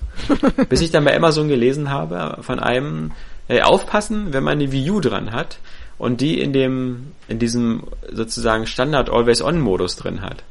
bis 0.68 0.82
ich 0.82 0.90
dann 0.90 1.06
bei 1.06 1.16
Amazon 1.16 1.48
gelesen 1.48 1.88
habe 1.88 2.36
von 2.42 2.60
einem, 2.60 3.12
äh, 3.48 3.62
aufpassen, 3.62 4.34
wenn 4.34 4.44
man 4.44 4.58
eine 4.58 4.72
Wii 4.72 4.90
U 4.90 5.00
dran 5.00 5.32
hat 5.32 5.58
und 5.96 6.20
die 6.20 6.38
in 6.38 6.52
dem, 6.52 7.12
in 7.28 7.38
diesem 7.38 7.84
sozusagen 8.12 8.66
Standard 8.66 9.08
Always-On-Modus 9.08 9.96
drin 9.96 10.20
hat. 10.20 10.42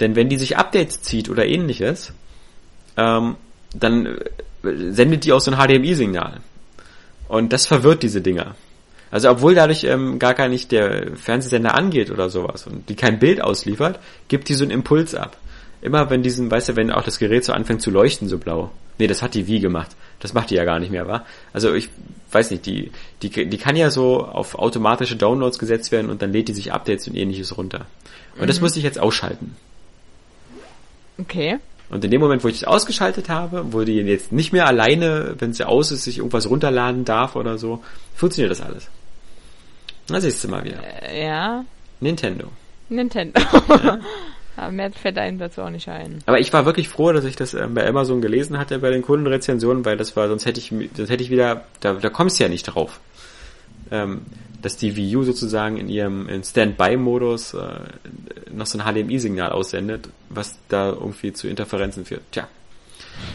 Denn 0.00 0.16
wenn 0.16 0.28
die 0.28 0.36
sich 0.36 0.56
Updates 0.56 1.02
zieht 1.02 1.28
oder 1.28 1.46
ähnliches, 1.46 2.12
ähm, 2.96 3.36
dann 3.74 4.06
äh, 4.06 4.14
sendet 4.90 5.24
die 5.24 5.32
auch 5.32 5.40
so 5.40 5.50
ein 5.50 5.56
HDMI-Signal. 5.56 6.40
Und 7.28 7.52
das 7.52 7.66
verwirrt 7.66 8.02
diese 8.02 8.20
Dinger. 8.20 8.54
Also 9.10 9.30
obwohl 9.30 9.54
dadurch 9.54 9.84
ähm, 9.84 10.18
gar 10.18 10.34
gar 10.34 10.48
nicht 10.48 10.72
der 10.72 11.16
Fernsehsender 11.16 11.74
angeht 11.74 12.10
oder 12.10 12.28
sowas 12.28 12.66
und 12.66 12.88
die 12.88 12.96
kein 12.96 13.18
Bild 13.18 13.40
ausliefert, 13.40 14.00
gibt 14.28 14.48
die 14.48 14.54
so 14.54 14.64
einen 14.64 14.72
Impuls 14.72 15.14
ab. 15.14 15.36
Immer 15.80 16.10
wenn 16.10 16.22
diesen, 16.22 16.50
weißt 16.50 16.70
du, 16.70 16.76
wenn 16.76 16.90
auch 16.90 17.04
das 17.04 17.18
Gerät 17.18 17.44
so 17.44 17.52
anfängt 17.52 17.82
zu 17.82 17.90
leuchten, 17.90 18.28
so 18.28 18.38
blau. 18.38 18.70
Nee, 18.98 19.06
das 19.06 19.22
hat 19.22 19.34
die 19.34 19.46
wie 19.46 19.60
gemacht. 19.60 19.94
Das 20.20 20.32
macht 20.32 20.50
die 20.50 20.54
ja 20.54 20.64
gar 20.64 20.80
nicht 20.80 20.90
mehr, 20.90 21.06
wa? 21.06 21.24
Also 21.52 21.74
ich 21.74 21.90
weiß 22.32 22.50
nicht, 22.50 22.66
die, 22.66 22.90
die, 23.22 23.30
die 23.30 23.58
kann 23.58 23.76
ja 23.76 23.90
so 23.90 24.24
auf 24.24 24.58
automatische 24.58 25.16
Downloads 25.16 25.58
gesetzt 25.58 25.92
werden 25.92 26.10
und 26.10 26.22
dann 26.22 26.32
lädt 26.32 26.48
die 26.48 26.54
sich 26.54 26.72
Updates 26.72 27.06
und 27.06 27.14
ähnliches 27.14 27.56
runter. 27.56 27.86
Und 28.34 28.42
mhm. 28.42 28.46
das 28.46 28.60
musste 28.60 28.78
ich 28.78 28.84
jetzt 28.84 28.98
ausschalten. 28.98 29.54
Okay. 31.18 31.58
Und 31.88 32.04
in 32.04 32.10
dem 32.10 32.20
Moment, 32.20 32.42
wo 32.42 32.48
ich 32.48 32.60
das 32.60 32.68
ausgeschaltet 32.68 33.28
habe, 33.28 33.72
wo 33.72 33.84
die 33.84 33.94
jetzt 33.94 34.32
nicht 34.32 34.52
mehr 34.52 34.66
alleine, 34.66 35.36
wenn 35.38 35.52
sie 35.52 35.64
aus 35.64 35.92
ist, 35.92 36.04
sich 36.04 36.18
irgendwas 36.18 36.50
runterladen 36.50 37.04
darf 37.04 37.36
oder 37.36 37.58
so, 37.58 37.82
funktioniert 38.14 38.50
das 38.50 38.60
alles. 38.60 38.88
Na, 40.08 40.20
siehst 40.20 40.42
du 40.42 40.48
mal 40.48 40.64
wieder. 40.64 40.78
Äh, 41.02 41.24
ja. 41.26 41.64
Nintendo. 42.00 42.48
Nintendo. 42.88 43.40
Ja. 43.68 43.98
Aber 44.56 44.72
mehr 44.72 44.90
fällt 44.90 45.18
einem 45.18 45.38
dazu 45.38 45.60
auch 45.60 45.70
nicht 45.70 45.88
ein. 45.88 46.20
Aber 46.24 46.40
ich 46.40 46.50
war 46.52 46.64
wirklich 46.64 46.88
froh, 46.88 47.12
dass 47.12 47.24
ich 47.24 47.36
das 47.36 47.52
äh, 47.52 47.68
bei 47.68 47.86
Amazon 47.86 48.22
gelesen 48.22 48.58
hatte 48.58 48.78
bei 48.78 48.90
den 48.90 49.02
Kundenrezensionen, 49.02 49.84
weil 49.84 49.98
das 49.98 50.16
war, 50.16 50.28
sonst 50.28 50.46
hätte 50.46 50.60
ich, 50.60 50.72
sonst 50.96 51.10
hätte 51.10 51.22
ich 51.22 51.30
wieder, 51.30 51.64
da, 51.80 51.94
da 51.94 52.08
kommst 52.08 52.38
du 52.38 52.44
ja 52.44 52.48
nicht 52.48 52.64
drauf. 52.64 53.00
Ähm, 53.90 54.22
dass 54.62 54.76
die 54.76 54.96
Wii 54.96 55.16
U 55.16 55.22
sozusagen 55.22 55.76
in 55.76 55.88
ihrem 55.88 56.28
Standby-Modus 56.42 57.54
äh, 57.54 57.78
noch 58.50 58.66
so 58.66 58.78
ein 58.78 58.84
HDMI-Signal 58.84 59.52
aussendet, 59.52 60.08
was 60.28 60.58
da 60.68 60.88
irgendwie 60.88 61.32
zu 61.32 61.46
Interferenzen 61.46 62.04
führt. 62.04 62.22
Tja. 62.32 62.48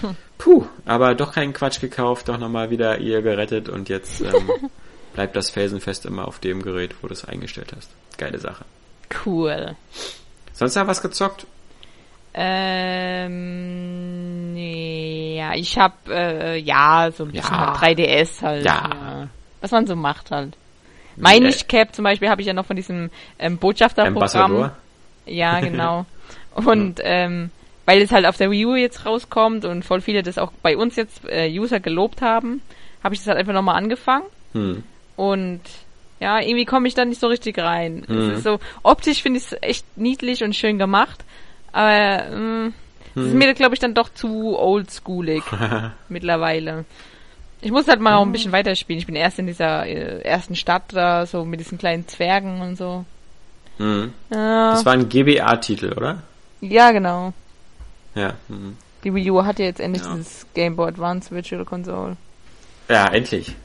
Puh, 0.37 0.65
aber 0.85 1.15
doch 1.15 1.31
keinen 1.33 1.53
Quatsch 1.53 1.79
gekauft, 1.79 2.27
doch 2.27 2.37
nochmal 2.37 2.69
wieder 2.69 2.97
ihr 2.97 3.21
gerettet 3.21 3.69
und 3.69 3.87
jetzt 3.89 4.19
ähm, 4.21 4.51
bleibt 5.13 5.35
das 5.35 5.49
felsenfest 5.49 6.05
immer 6.05 6.27
auf 6.27 6.39
dem 6.39 6.61
Gerät, 6.61 6.95
wo 7.01 7.07
du 7.07 7.13
es 7.13 7.23
eingestellt 7.25 7.73
hast. 7.75 7.89
Geile 8.17 8.39
Sache. 8.39 8.65
Cool. 9.25 9.75
Sonst 10.53 10.75
noch 10.75 10.87
was 10.87 11.01
gezockt? 11.01 11.45
Ähm, 12.33 13.33
nee, 14.53 15.37
ja, 15.37 15.53
ich 15.53 15.77
hab, 15.77 16.07
äh, 16.07 16.57
ja, 16.57 17.11
so 17.15 17.25
ein 17.25 17.31
bisschen 17.31 17.55
ja. 17.55 17.75
3DS 17.75 18.41
halt. 18.41 18.65
Ja. 18.65 18.89
ja. 18.93 19.27
Was 19.61 19.71
man 19.71 19.87
so 19.87 19.95
macht 19.95 20.31
halt. 20.31 20.55
Mein 21.15 21.43
nicht 21.43 21.69
Cap 21.69 21.93
zum 21.93 22.03
Beispiel 22.03 22.29
habe 22.29 22.41
ich 22.41 22.47
ja 22.47 22.53
noch 22.53 22.65
von 22.65 22.75
diesem 22.75 23.09
ähm, 23.37 23.57
Botschafterprogramm. 23.57 24.71
Ja, 25.25 25.59
genau. 25.61 26.05
Und 26.55 26.99
ähm, 27.03 27.51
weil 27.85 28.01
es 28.01 28.11
halt 28.11 28.25
auf 28.25 28.37
der 28.37 28.51
Wii 28.51 28.65
U 28.65 28.75
jetzt 28.75 29.05
rauskommt 29.05 29.65
und 29.65 29.83
voll 29.83 30.01
viele 30.01 30.23
das 30.23 30.37
auch 30.37 30.51
bei 30.61 30.77
uns 30.77 30.95
jetzt 30.95 31.21
äh, 31.27 31.49
User 31.49 31.79
gelobt 31.79 32.21
haben, 32.21 32.61
habe 33.03 33.13
ich 33.13 33.19
das 33.19 33.27
halt 33.27 33.37
einfach 33.37 33.53
nochmal 33.53 33.75
angefangen. 33.75 34.25
Hm. 34.53 34.83
Und 35.15 35.61
ja, 36.19 36.39
irgendwie 36.39 36.65
komme 36.65 36.87
ich 36.87 36.93
da 36.93 37.05
nicht 37.05 37.19
so 37.19 37.27
richtig 37.27 37.57
rein. 37.57 38.03
Hm. 38.07 38.29
Es 38.29 38.37
ist 38.37 38.43
so, 38.43 38.59
optisch 38.83 39.21
finde 39.21 39.39
ich 39.39 39.45
es 39.45 39.57
echt 39.61 39.85
niedlich 39.97 40.43
und 40.43 40.55
schön 40.55 40.77
gemacht, 40.77 41.23
aber 41.71 41.91
äh, 41.91 42.31
hm. 42.31 42.73
es 43.15 43.23
ist 43.23 43.31
hm. 43.31 43.37
mir, 43.37 43.53
glaube 43.53 43.73
ich, 43.73 43.79
dann 43.79 43.93
doch 43.93 44.09
zu 44.13 44.57
oldschoolig 44.57 45.43
mittlerweile. 46.09 46.85
Ich 47.61 47.71
muss 47.71 47.87
halt 47.87 48.01
mal 48.01 48.15
auch 48.15 48.25
ein 48.25 48.31
bisschen 48.31 48.51
weiterspielen. 48.51 48.99
Ich 48.99 49.05
bin 49.05 49.15
erst 49.15 49.37
in 49.37 49.45
dieser 49.45 49.85
äh, 49.85 50.21
ersten 50.21 50.55
Stadt 50.55 50.83
da, 50.89 51.25
so 51.25 51.45
mit 51.45 51.59
diesen 51.59 51.77
kleinen 51.77 52.07
Zwergen 52.07 52.59
und 52.61 52.75
so. 52.75 53.05
Mhm. 53.77 54.13
Ja. 54.31 54.71
Das 54.71 54.85
war 54.85 54.93
ein 54.93 55.09
GBA-Titel, 55.09 55.93
oder? 55.93 56.23
Ja, 56.61 56.91
genau. 56.91 57.33
Ja. 58.15 58.33
Mhm. 58.47 58.77
Die 59.03 59.13
Wii 59.13 59.31
U 59.31 59.45
hat 59.45 59.59
ja 59.59 59.65
jetzt 59.65 59.79
endlich 59.79 60.03
ja. 60.03 60.15
dieses 60.15 60.45
Game 60.53 60.75
Boy 60.75 60.89
Advance 60.89 61.31
Virtual 61.31 61.63
Console. 61.65 62.17
Ja, 62.89 63.07
endlich. 63.07 63.55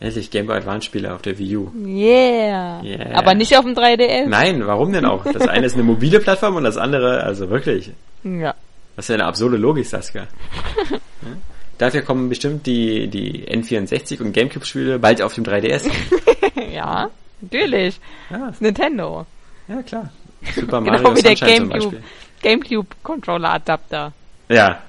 endlich 0.00 0.30
Game 0.30 0.46
Boy 0.46 0.56
Advance 0.56 0.86
Spiele 0.86 1.14
auf 1.14 1.22
der 1.22 1.38
Wii 1.38 1.56
U. 1.56 1.72
Yeah. 1.86 2.82
yeah. 2.82 3.18
Aber 3.18 3.34
nicht 3.34 3.56
auf 3.56 3.64
dem 3.64 3.74
3DS. 3.74 4.26
Nein, 4.26 4.66
warum 4.66 4.92
denn 4.92 5.06
auch? 5.06 5.24
Das 5.24 5.48
eine 5.48 5.66
ist 5.66 5.74
eine 5.74 5.82
mobile 5.82 6.20
Plattform 6.20 6.56
und 6.56 6.64
das 6.64 6.76
andere, 6.76 7.22
also 7.24 7.48
wirklich. 7.50 7.90
Ja. 8.22 8.54
Das 8.96 9.06
ist 9.06 9.08
ja 9.08 9.14
eine 9.14 9.24
absurde 9.24 9.56
Logik, 9.56 9.86
Saskia. 9.86 10.26
Dafür 11.78 12.02
kommen 12.02 12.28
bestimmt 12.28 12.66
die, 12.66 13.08
die 13.08 13.46
N64 13.48 14.20
und 14.20 14.32
Gamecube-Spiele 14.32 14.98
bald 14.98 15.20
auf 15.22 15.34
dem 15.34 15.44
3DS. 15.44 15.90
ja, 16.72 17.10
natürlich. 17.40 18.00
Ja. 18.30 18.38
Das 18.38 18.54
ist 18.56 18.62
Nintendo. 18.62 19.26
Ja, 19.66 19.82
klar. 19.82 20.10
Super 20.54 20.80
Mario 20.80 20.98
genau 20.98 21.16
wie 21.16 21.22
der 21.22 21.34
Gamecube, 21.34 22.02
Gamecube 22.42 22.88
Controller 23.02 23.54
Adapter. 23.54 24.12
Ja. 24.48 24.82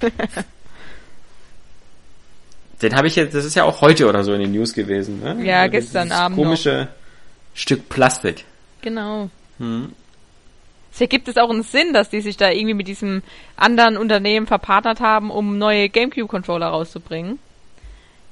Den 2.82 2.94
habe 2.94 3.06
ich 3.06 3.16
jetzt, 3.16 3.34
das 3.34 3.46
ist 3.46 3.56
ja 3.56 3.64
auch 3.64 3.80
heute 3.80 4.06
oder 4.06 4.22
so 4.22 4.34
in 4.34 4.40
den 4.40 4.52
News 4.52 4.74
gewesen, 4.74 5.20
ne? 5.20 5.42
Ja, 5.44 5.62
also 5.62 5.72
gestern 5.72 6.12
Abend. 6.12 6.36
Komische 6.36 6.88
noch. 6.90 7.58
Stück 7.58 7.88
Plastik. 7.88 8.44
Genau. 8.82 9.30
Hm. 9.58 9.92
Es 10.96 11.00
ergibt 11.02 11.28
es 11.28 11.36
auch 11.36 11.50
einen 11.50 11.62
Sinn, 11.62 11.92
dass 11.92 12.08
die 12.08 12.22
sich 12.22 12.38
da 12.38 12.50
irgendwie 12.50 12.72
mit 12.72 12.88
diesem 12.88 13.22
anderen 13.54 13.98
Unternehmen 13.98 14.46
verpartnert 14.46 15.00
haben, 15.00 15.30
um 15.30 15.58
neue 15.58 15.90
GameCube-Controller 15.90 16.68
rauszubringen. 16.68 17.38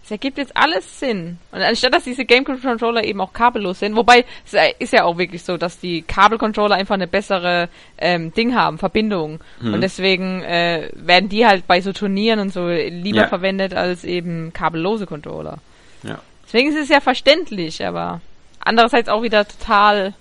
Es 0.03 0.11
ergibt 0.11 0.39
jetzt 0.39 0.57
alles 0.57 0.99
Sinn. 0.99 1.37
Und 1.53 1.61
anstatt 1.61 1.93
dass 1.93 2.05
diese 2.05 2.25
GameCube-Controller 2.25 3.05
eben 3.05 3.21
auch 3.21 3.35
kabellos 3.35 3.81
sind, 3.81 3.95
wobei 3.97 4.25
es 4.47 4.55
ist 4.79 4.95
ja 4.95 5.05
auch 5.05 5.19
wirklich 5.19 5.43
so, 5.43 5.59
dass 5.59 5.79
die 5.79 6.01
Kabel-Controller 6.01 6.75
einfach 6.75 6.95
eine 6.95 7.07
bessere 7.07 7.69
ähm, 7.99 8.33
Ding 8.33 8.55
haben, 8.55 8.79
Verbindung. 8.79 9.41
Mhm. 9.61 9.75
Und 9.75 9.83
deswegen 9.83 10.41
äh, 10.41 10.89
werden 10.95 11.29
die 11.29 11.47
halt 11.47 11.67
bei 11.67 11.83
so 11.83 11.93
Turnieren 11.93 12.41
und 12.41 12.51
so 12.51 12.67
lieber 12.67 13.21
ja. 13.21 13.29
verwendet 13.29 13.75
als 13.75 14.05
eben 14.05 14.55
kabellose 14.55 15.05
Controller. 15.05 15.59
Ja. 16.03 16.19
Deswegen 16.47 16.71
ist 16.71 16.79
es 16.79 16.89
ja 16.89 17.03
verständlich, 17.03 17.85
aber 17.85 18.23
andererseits 18.59 19.11
auch 19.11 19.23
wieder 19.23 19.47
total 19.47 20.15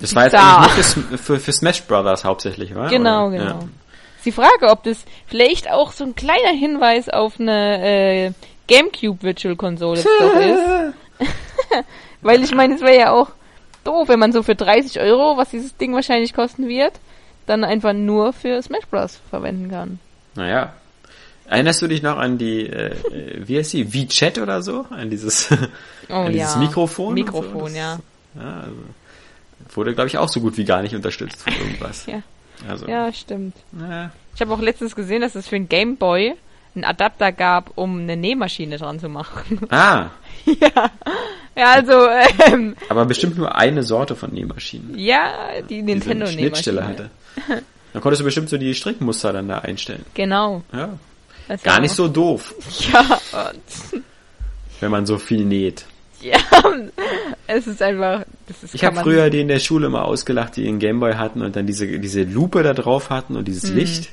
das 0.00 0.14
war 0.14 0.24
jetzt 0.24 0.34
eigentlich 0.34 0.96
nur 0.96 1.04
für, 1.04 1.18
für, 1.18 1.40
für, 1.40 1.52
Smash 1.52 1.82
Brothers 1.82 2.24
hauptsächlich, 2.24 2.74
oder? 2.74 2.88
Genau, 2.88 3.28
oder? 3.28 3.36
genau. 3.36 3.60
Ja. 3.60 3.68
Sie 4.22 4.32
frage, 4.32 4.68
ob 4.68 4.82
das 4.84 5.04
vielleicht 5.26 5.70
auch 5.70 5.92
so 5.92 6.04
ein 6.04 6.14
kleiner 6.14 6.50
Hinweis 6.50 7.08
auf 7.08 7.40
eine 7.40 7.82
äh, 7.82 8.32
GameCube 8.66 9.22
Virtual 9.22 9.56
Konsole 9.56 10.00
ist. 10.00 10.08
Weil 12.22 12.42
ich 12.44 12.54
meine, 12.54 12.74
es 12.74 12.82
wäre 12.82 12.98
ja 12.98 13.12
auch 13.12 13.30
doof, 13.84 14.08
wenn 14.08 14.18
man 14.18 14.32
so 14.32 14.42
für 14.42 14.54
30 14.54 15.00
Euro, 15.00 15.36
was 15.36 15.50
dieses 15.50 15.76
Ding 15.76 15.94
wahrscheinlich 15.94 16.34
kosten 16.34 16.68
wird, 16.68 16.92
dann 17.46 17.64
einfach 17.64 17.94
nur 17.94 18.32
für 18.32 18.60
Smash 18.62 18.86
Bros. 18.90 19.20
verwenden 19.30 19.70
kann. 19.70 19.98
Naja. 20.34 20.74
Erinnerst 21.46 21.82
du 21.82 21.88
dich 21.88 22.02
noch 22.02 22.16
an 22.16 22.38
die, 22.38 22.66
äh, 22.66 22.94
wie 23.44 23.58
heißt 23.58 23.72
die, 23.72 23.84
V-Chat 23.84 24.38
oder 24.38 24.62
so? 24.62 24.86
An 24.90 25.10
dieses, 25.10 25.50
oh, 26.08 26.14
an 26.14 26.32
dieses 26.32 26.54
ja. 26.54 26.60
Mikrofon? 26.60 27.14
Mikrofon, 27.14 27.70
so? 27.70 27.76
ja. 27.76 27.98
ja 28.36 28.60
also 28.60 28.76
wurde, 29.76 29.94
glaube 29.94 30.08
ich, 30.08 30.18
auch 30.18 30.28
so 30.28 30.40
gut 30.40 30.56
wie 30.56 30.64
gar 30.64 30.82
nicht 30.82 30.94
unterstützt 30.94 31.42
von 31.42 31.52
irgendwas. 31.52 32.06
ja. 32.06 32.22
Also, 32.68 32.86
ja, 32.86 33.12
stimmt. 33.12 33.56
Naja. 33.72 34.10
Ich 34.34 34.40
habe 34.40 34.52
auch 34.52 34.60
letztens 34.60 34.94
gesehen, 34.94 35.22
dass 35.22 35.34
es 35.34 35.48
für 35.48 35.56
ein 35.56 35.68
Game 35.68 35.96
Boy 35.96 36.34
einen 36.74 36.84
Adapter 36.84 37.32
gab, 37.32 37.72
um 37.76 38.00
eine 38.00 38.16
Nähmaschine 38.16 38.76
dran 38.76 39.00
zu 39.00 39.08
machen. 39.08 39.60
Ah. 39.70 40.10
ja. 40.46 40.90
Ja, 41.56 41.72
also. 41.72 42.06
Ähm, 42.46 42.76
Aber 42.88 43.04
bestimmt 43.04 43.36
nur 43.36 43.54
eine 43.54 43.82
Sorte 43.82 44.14
von 44.14 44.32
Nähmaschinen. 44.32 44.96
Ja, 44.98 45.60
die 45.68 45.82
Nintendo-Nähmaschine. 45.82 46.40
Schnittstelle 46.40 46.86
hatte. 46.86 47.10
Dann 47.92 48.02
konntest 48.02 48.20
du 48.20 48.24
bestimmt 48.24 48.48
so 48.48 48.56
die 48.56 48.74
Strickmuster 48.74 49.32
dann 49.32 49.48
da 49.48 49.58
einstellen. 49.58 50.04
Genau. 50.14 50.62
Ja. 50.72 50.90
Gar 51.64 51.80
nicht 51.80 51.92
so 51.94 52.08
doof. 52.08 52.54
Ja. 52.92 53.20
Wenn 54.80 54.90
man 54.90 55.04
so 55.04 55.18
viel 55.18 55.44
näht. 55.44 55.84
Ja, 56.22 56.38
es 57.46 57.66
ist 57.66 57.80
einfach. 57.80 58.24
Ist, 58.48 58.74
ich 58.74 58.84
habe 58.84 59.00
früher 59.00 59.30
die 59.30 59.40
in 59.40 59.48
der 59.48 59.58
Schule 59.58 59.86
immer 59.86 60.04
ausgelacht, 60.04 60.56
die 60.56 60.68
einen 60.68 60.78
Gameboy 60.78 61.14
hatten 61.14 61.42
und 61.42 61.56
dann 61.56 61.66
diese, 61.66 61.98
diese 61.98 62.24
Lupe 62.24 62.62
da 62.62 62.74
drauf 62.74 63.10
hatten 63.10 63.36
und 63.36 63.48
dieses 63.48 63.70
mhm. 63.70 63.76
Licht. 63.76 64.10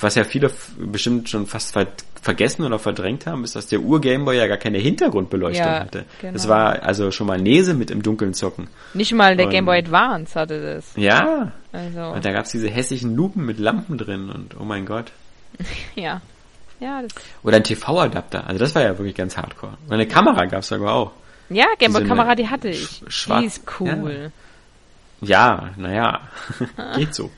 Was 0.00 0.14
ja 0.14 0.22
viele 0.22 0.52
bestimmt 0.78 1.28
schon 1.28 1.48
fast 1.48 1.72
ver 1.72 1.88
vergessen 2.20 2.64
oder 2.64 2.78
verdrängt 2.78 3.26
haben, 3.26 3.44
ist, 3.44 3.56
dass 3.56 3.68
der 3.68 3.80
Ur-Gameboy 3.80 4.36
ja 4.36 4.46
gar 4.46 4.56
keine 4.56 4.78
Hintergrundbeleuchtung 4.78 5.64
ja, 5.64 5.80
hatte. 5.80 6.04
Genau. 6.20 6.32
Das 6.32 6.48
war 6.48 6.82
also 6.82 7.10
schon 7.10 7.26
mal 7.26 7.40
Nese 7.40 7.74
mit 7.74 7.90
im 7.90 8.02
Dunkeln 8.02 8.34
zocken. 8.34 8.68
Nicht 8.94 9.12
mal 9.12 9.36
der 9.36 9.46
Gameboy 9.46 9.78
Advance 9.78 10.38
hatte 10.38 10.74
das. 10.74 10.92
Ja. 10.96 11.52
Also. 11.72 12.00
Und 12.00 12.24
da 12.24 12.32
gab's 12.32 12.50
diese 12.50 12.68
hässlichen 12.68 13.14
Lupen 13.14 13.46
mit 13.46 13.58
Lampen 13.58 13.98
drin 13.98 14.30
und 14.30 14.56
oh 14.60 14.64
mein 14.64 14.84
Gott. 14.84 15.12
ja. 15.94 16.20
Ja, 16.80 17.02
das 17.02 17.12
Oder 17.42 17.56
ein 17.56 17.64
TV-Adapter. 17.64 18.46
Also 18.46 18.58
das 18.58 18.74
war 18.74 18.82
ja 18.82 18.96
wirklich 18.98 19.16
ganz 19.16 19.36
hardcore. 19.36 19.78
Und 19.86 19.92
eine 19.92 20.06
Kamera 20.06 20.44
gab's 20.46 20.68
sogar 20.68 20.94
auch. 20.94 21.12
Ja, 21.50 21.66
Gameboy-Kamera, 21.78 22.34
die 22.34 22.48
hatte 22.48 22.68
ich. 22.68 23.02
Schwarz. 23.08 23.40
Die 23.40 23.46
ist 23.46 23.62
cool. 23.80 24.32
Ja, 25.20 25.70
naja, 25.76 26.20
geht 26.96 27.14
so. 27.14 27.30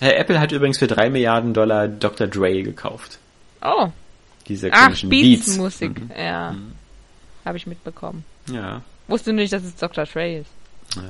Apple 0.00 0.40
hat 0.40 0.52
übrigens 0.52 0.78
für 0.78 0.86
drei 0.88 1.08
Milliarden 1.10 1.54
Dollar 1.54 1.86
Dr. 1.88 2.26
Dre 2.26 2.62
gekauft. 2.62 3.18
Oh. 3.62 3.88
Diese 4.48 4.70
Ach, 4.72 4.84
komischen 4.84 5.08
Beats. 5.10 5.46
Beats-Musik, 5.46 6.02
ja. 6.16 6.56
Habe 7.44 7.56
ich 7.56 7.66
mitbekommen. 7.66 8.24
Ja, 8.50 8.82
Wusste 9.08 9.32
nicht, 9.32 9.52
dass 9.52 9.62
es 9.64 9.76
Dr. 9.76 10.04
Dre 10.04 10.38
ist. 10.38 10.50
ja. 10.96 11.02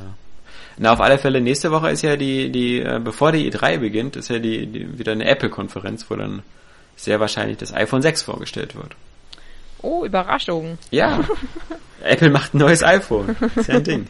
Na, 0.79 0.93
auf 0.93 1.01
alle 1.01 1.19
Fälle, 1.19 1.41
nächste 1.41 1.71
Woche 1.71 1.91
ist 1.91 2.03
ja 2.03 2.17
die, 2.17 2.51
die, 2.51 2.81
äh, 2.81 2.99
bevor 3.03 3.31
die 3.33 3.51
E3 3.51 3.79
beginnt, 3.79 4.17
ist 4.17 4.29
ja 4.31 4.39
die, 4.39 4.67
die 4.67 4.99
wieder 4.99 5.13
eine 5.13 5.27
Apple-Konferenz, 5.27 6.07
wo 6.09 6.17
dann 6.17 6.43
sehr 6.97 7.21
wahrscheinlich 7.21 7.59
das 7.59 7.75
iPhone 7.75 8.01
6 8.03 8.23
vorgestellt 8.23 8.75
wird. 8.75 8.97
Oh, 9.83 10.05
Überraschung. 10.05 10.79
Ja. 10.91 11.25
Apple 12.03 12.31
macht 12.31 12.55
ein 12.55 12.59
neues 12.59 12.83
iPhone. 12.83 13.37
Ist 13.57 13.69
ja 13.69 13.77
ein 13.77 13.85
Ding. 13.85 14.07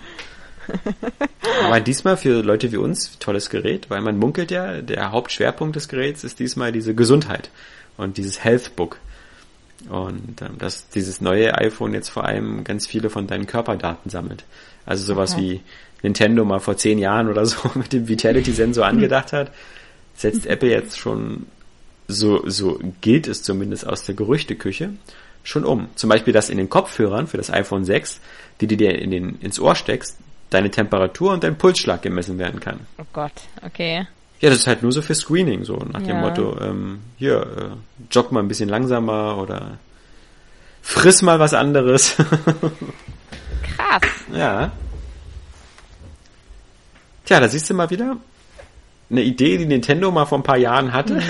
Aber 1.64 1.81
diesmal 1.81 2.16
für 2.16 2.43
Leute 2.43 2.70
wie 2.73 2.77
uns 2.77 3.18
tolles 3.18 3.51
Gerät, 3.51 3.91
weil 3.91 4.01
man 4.01 4.18
munkelt 4.18 4.51
ja, 4.51 4.81
der 4.81 5.11
Hauptschwerpunkt 5.11 5.77
des 5.77 5.89
Geräts 5.89 6.25
ist 6.25 6.39
diesmal 6.39 6.73
diese 6.73 6.95
Gesundheit 6.95 7.51
und 7.97 8.16
dieses 8.16 8.45
Healthbook. 8.45 8.99
Und 9.89 10.41
ähm, 10.43 10.59
dass 10.59 10.89
dieses 10.91 11.20
neue 11.20 11.55
iPhone 11.59 11.93
jetzt 11.93 12.09
vor 12.09 12.25
allem 12.25 12.62
ganz 12.62 12.87
viele 12.87 13.11
von 13.11 13.27
deinen 13.27 13.47
Körperdaten 13.47 14.11
sammelt. 14.11 14.45
Also 14.87 15.05
sowas 15.05 15.33
Okay. 15.35 15.43
wie 15.43 15.61
Nintendo 16.03 16.45
mal 16.45 16.61
vor 16.61 16.77
zehn 16.77 16.99
Jahren 16.99 17.29
oder 17.29 17.45
so 17.47 17.59
mit 17.75 17.93
dem 17.93 18.07
Vitality-Sensor 18.09 18.87
angedacht 18.87 19.33
hat, 19.33 19.51
setzt 20.14 20.47
Apple 20.47 20.70
jetzt 20.70 20.99
schon, 20.99 21.47
so, 22.07 22.49
so 22.49 22.79
gilt 23.01 23.27
es 23.27 23.43
zumindest 23.43 23.87
aus 23.87 24.05
der 24.05 24.14
Gerüchteküche, 24.14 24.91
schon 25.43 25.64
um. 25.64 25.88
Zum 25.97 26.09
Beispiel, 26.11 26.32
dass 26.32 26.51
in 26.51 26.59
den 26.59 26.68
Kopfhörern 26.70 27.26
für 27.26 27.36
das 27.36 27.51
iPhone 27.51 27.84
6, 27.84 28.20
die 28.61 28.66
du 28.66 28.76
dir 28.76 28.99
in 28.99 29.11
den, 29.11 29.38
ins 29.40 29.59
Ohr 29.61 29.74
steckst, 29.74 30.18
deine 30.51 30.70
Temperatur 30.70 31.32
und 31.32 31.45
dein 31.45 31.57
Pulsschlag 31.57 32.03
gemessen 32.03 32.38
werden 32.38 32.61
kann. 32.61 32.80
Oh 32.99 33.05
Gott, 33.12 33.32
okay. 33.64 34.07
Ja, 34.40 34.51
das 34.51 34.59
ist 34.59 34.66
halt 34.66 34.82
nur 34.82 34.93
so 34.93 35.03
für 35.03 35.14
Screening, 35.14 35.64
so 35.64 35.76
nach 35.76 36.01
dem 36.01 36.09
Ja. 36.16 36.20
Motto, 36.20 36.59
ähm, 36.61 37.01
hier, 37.16 37.40
äh, 37.43 38.05
jogg 38.11 38.32
mal 38.32 38.40
ein 38.40 38.49
bisschen 38.49 38.68
langsamer 38.68 39.38
oder 39.38 39.78
friss 40.82 41.22
mal 41.22 41.38
was 41.38 41.55
anderes. 41.55 42.16
Krass. 43.76 44.03
ja. 44.34 44.72
Tja, 47.24 47.38
da 47.40 47.49
siehst 47.49 47.70
du 47.70 47.74
mal 47.74 47.88
wieder 47.90 48.16
eine 49.11 49.22
Idee, 49.22 49.59
die 49.59 49.66
Nintendo 49.66 50.11
mal 50.11 50.24
vor 50.26 50.38
ein 50.38 50.43
paar 50.43 50.57
Jahren 50.57 50.93
hatte, 50.93 51.22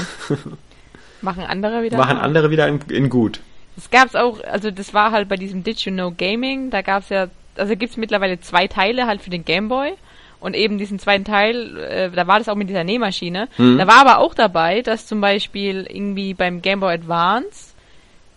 Machen 1.20 1.44
andere 1.44 1.82
wieder. 1.82 1.98
machen 1.98 2.16
andere 2.16 2.50
wieder 2.50 2.66
in, 2.66 2.80
in 2.88 3.08
gut. 3.10 3.40
Das 3.76 3.90
gab's 3.90 4.14
auch, 4.14 4.42
also 4.44 4.70
das 4.70 4.92
war 4.92 5.12
halt 5.12 5.28
bei 5.28 5.36
diesem 5.36 5.64
Did 5.64 5.80
You 5.80 5.92
Know 5.92 6.12
Gaming, 6.16 6.70
da 6.70 6.82
gab's 6.82 7.08
ja, 7.08 7.28
also 7.56 7.76
gibt's 7.76 7.96
mittlerweile 7.96 8.40
zwei 8.40 8.66
Teile 8.66 9.06
halt 9.06 9.22
für 9.22 9.30
den 9.30 9.44
Game 9.44 9.68
Boy 9.68 9.94
und 10.40 10.54
eben 10.54 10.76
diesen 10.76 10.98
zweiten 10.98 11.24
Teil, 11.24 11.78
äh, 11.78 12.10
da 12.10 12.26
war 12.26 12.38
das 12.38 12.48
auch 12.48 12.56
mit 12.56 12.68
dieser 12.68 12.84
Nähmaschine. 12.84 13.48
Mhm. 13.58 13.78
Da 13.78 13.86
war 13.86 14.00
aber 14.00 14.18
auch 14.18 14.34
dabei, 14.34 14.82
dass 14.82 15.06
zum 15.06 15.20
Beispiel 15.20 15.86
irgendwie 15.88 16.34
beim 16.34 16.60
Game 16.60 16.80
Boy 16.80 16.94
Advance 16.94 17.74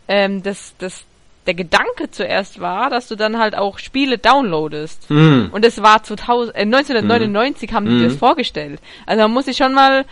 ähm, 0.08 0.44
das, 0.44 0.76
das, 0.78 1.04
der 1.48 1.54
Gedanke 1.54 2.10
zuerst 2.12 2.60
war, 2.60 2.90
dass 2.90 3.08
du 3.08 3.16
dann 3.16 3.38
halt 3.38 3.56
auch 3.56 3.78
Spiele 3.78 4.18
downloadest. 4.18 5.10
Hm. 5.10 5.50
Und 5.52 5.64
es 5.64 5.82
war 5.82 6.04
2000, 6.04 6.56
äh, 6.56 6.66
1999 6.66 7.72
haben 7.74 7.86
die 7.86 7.94
Mhm. 7.96 8.04
das 8.04 8.16
vorgestellt. 8.16 8.80
Also 9.06 9.22
man 9.24 9.32
muss 9.32 9.46
sich 9.46 9.58
schon 9.58 9.74
mal 9.74 10.06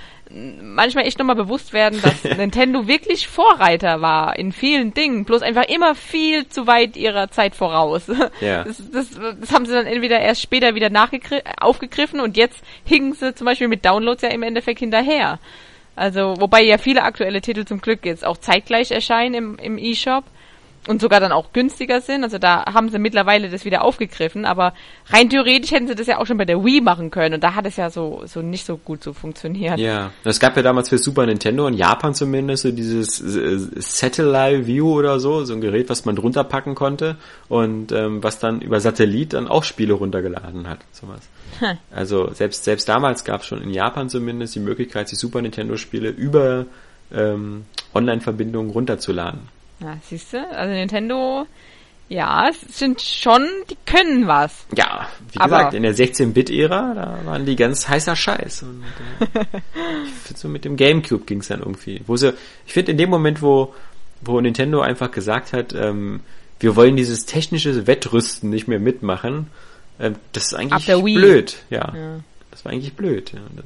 manchmal 0.61 1.05
echt 1.05 1.19
nochmal 1.19 1.35
bewusst 1.35 1.73
werden, 1.73 1.99
dass 2.01 2.23
Nintendo 2.37 2.87
wirklich 2.87 3.27
Vorreiter 3.27 4.01
war 4.01 4.37
in 4.37 4.51
vielen 4.51 4.93
Dingen, 4.93 5.25
bloß 5.25 5.41
einfach 5.41 5.65
immer 5.65 5.95
viel 5.95 6.47
zu 6.47 6.65
weit 6.65 6.97
ihrer 6.97 7.29
Zeit 7.29 7.55
voraus. 7.55 8.07
Ja. 8.39 8.63
Das, 8.73 8.81
das, 8.91 9.09
das 9.39 9.51
haben 9.51 9.65
sie 9.65 9.73
dann 9.73 9.85
entweder 9.85 10.19
erst 10.19 10.41
später 10.41 10.73
wieder 10.73 10.89
aufgegriffen 11.59 12.19
und 12.19 12.37
jetzt 12.37 12.63
hingen 12.85 13.13
sie 13.13 13.35
zum 13.35 13.45
Beispiel 13.45 13.67
mit 13.67 13.85
Downloads 13.85 14.21
ja 14.21 14.29
im 14.29 14.43
Endeffekt 14.43 14.79
hinterher. 14.79 15.39
Also, 15.95 16.35
wobei 16.39 16.63
ja 16.63 16.77
viele 16.77 17.03
aktuelle 17.03 17.41
Titel 17.41 17.65
zum 17.65 17.81
Glück 17.81 18.05
jetzt 18.05 18.25
auch 18.25 18.37
zeitgleich 18.37 18.91
erscheinen 18.91 19.35
im, 19.35 19.57
im 19.59 19.77
E-Shop 19.77 20.23
und 20.87 21.01
sogar 21.01 21.19
dann 21.19 21.31
auch 21.31 21.53
günstiger 21.53 22.01
sind. 22.01 22.23
Also 22.23 22.37
da 22.37 22.65
haben 22.73 22.89
sie 22.89 22.99
mittlerweile 22.99 23.49
das 23.49 23.65
wieder 23.65 23.83
aufgegriffen, 23.83 24.45
aber 24.45 24.73
rein 25.07 25.29
theoretisch 25.29 25.71
hätten 25.71 25.87
sie 25.87 25.95
das 25.95 26.07
ja 26.07 26.19
auch 26.19 26.25
schon 26.25 26.37
bei 26.37 26.45
der 26.45 26.63
Wii 26.63 26.81
machen 26.81 27.11
können 27.11 27.35
und 27.35 27.43
da 27.43 27.55
hat 27.55 27.65
es 27.65 27.77
ja 27.77 27.89
so, 27.89 28.23
so 28.25 28.41
nicht 28.41 28.65
so 28.65 28.77
gut 28.77 29.03
so 29.03 29.13
funktioniert. 29.13 29.79
Ja, 29.79 30.11
es 30.23 30.39
gab 30.39 30.55
ja 30.57 30.63
damals 30.63 30.89
für 30.89 30.97
Super 30.97 31.25
Nintendo 31.25 31.67
in 31.67 31.75
Japan 31.75 32.13
zumindest 32.13 32.63
so 32.63 32.71
dieses 32.71 33.21
äh, 33.21 33.57
Satellite 33.77 34.67
View 34.67 34.91
oder 34.91 35.19
so, 35.19 35.45
so 35.45 35.53
ein 35.53 35.61
Gerät, 35.61 35.89
was 35.89 36.05
man 36.05 36.15
drunter 36.15 36.43
packen 36.43 36.75
konnte 36.75 37.17
und 37.49 37.91
ähm, 37.91 38.23
was 38.23 38.39
dann 38.39 38.61
über 38.61 38.79
Satellit 38.79 39.33
dann 39.33 39.47
auch 39.47 39.63
Spiele 39.63 39.93
runtergeladen 39.93 40.67
hat, 40.67 40.79
sowas. 40.91 41.21
Hm. 41.59 41.77
Also 41.91 42.31
selbst 42.33 42.63
selbst 42.63 42.89
damals 42.89 43.23
gab 43.23 43.41
es 43.41 43.47
schon 43.47 43.61
in 43.61 43.69
Japan 43.69 44.09
zumindest 44.09 44.55
die 44.55 44.59
Möglichkeit, 44.59 45.11
die 45.11 45.15
Super 45.15 45.41
Nintendo 45.41 45.77
Spiele 45.77 46.09
über 46.09 46.65
ähm, 47.13 47.65
Online-Verbindungen 47.93 48.71
runterzuladen. 48.71 49.52
Ja, 49.83 49.97
siehst 50.07 50.33
du? 50.33 50.37
Also 50.49 50.73
Nintendo, 50.73 51.45
ja, 52.09 52.47
es 52.49 52.77
sind 52.77 53.01
schon, 53.01 53.45
die 53.69 53.77
können 53.85 54.27
was. 54.27 54.65
Ja, 54.75 55.07
wie 55.31 55.39
Aber- 55.39 55.57
gesagt, 55.57 55.73
in 55.73 55.83
der 55.83 55.95
16-Bit-Ära, 55.95 56.93
da 56.93 57.19
waren 57.25 57.45
die 57.45 57.55
ganz 57.55 57.87
heißer 57.87 58.15
Scheiß. 58.15 58.63
Und, 58.63 58.83
äh, 59.19 59.39
ich 60.05 60.11
find, 60.23 60.37
so 60.37 60.47
mit 60.47 60.65
dem 60.65 60.75
Gamecube 60.75 61.25
ging's 61.25 61.47
dann 61.47 61.59
irgendwie. 61.59 62.01
Wo 62.07 62.15
sie, 62.17 62.33
ich 62.65 62.73
finde, 62.73 62.91
in 62.91 62.97
dem 62.97 63.09
Moment, 63.09 63.41
wo, 63.41 63.73
wo 64.21 64.39
Nintendo 64.39 64.81
einfach 64.81 65.11
gesagt 65.11 65.53
hat, 65.53 65.73
ähm, 65.73 66.21
wir 66.59 66.75
wollen 66.75 66.95
dieses 66.95 67.25
technische 67.25 67.87
Wettrüsten 67.87 68.49
nicht 68.49 68.67
mehr 68.67 68.79
mitmachen, 68.79 69.47
ähm, 69.99 70.15
das 70.31 70.45
ist 70.47 70.53
eigentlich 70.53 70.85
blöd. 71.15 71.57
Ja, 71.69 71.93
Ja. 71.95 72.19
das 72.51 72.63
war 72.63 72.71
eigentlich 72.71 72.93
blöd. 72.93 73.31
Ja. 73.33 73.39
Das 73.55 73.65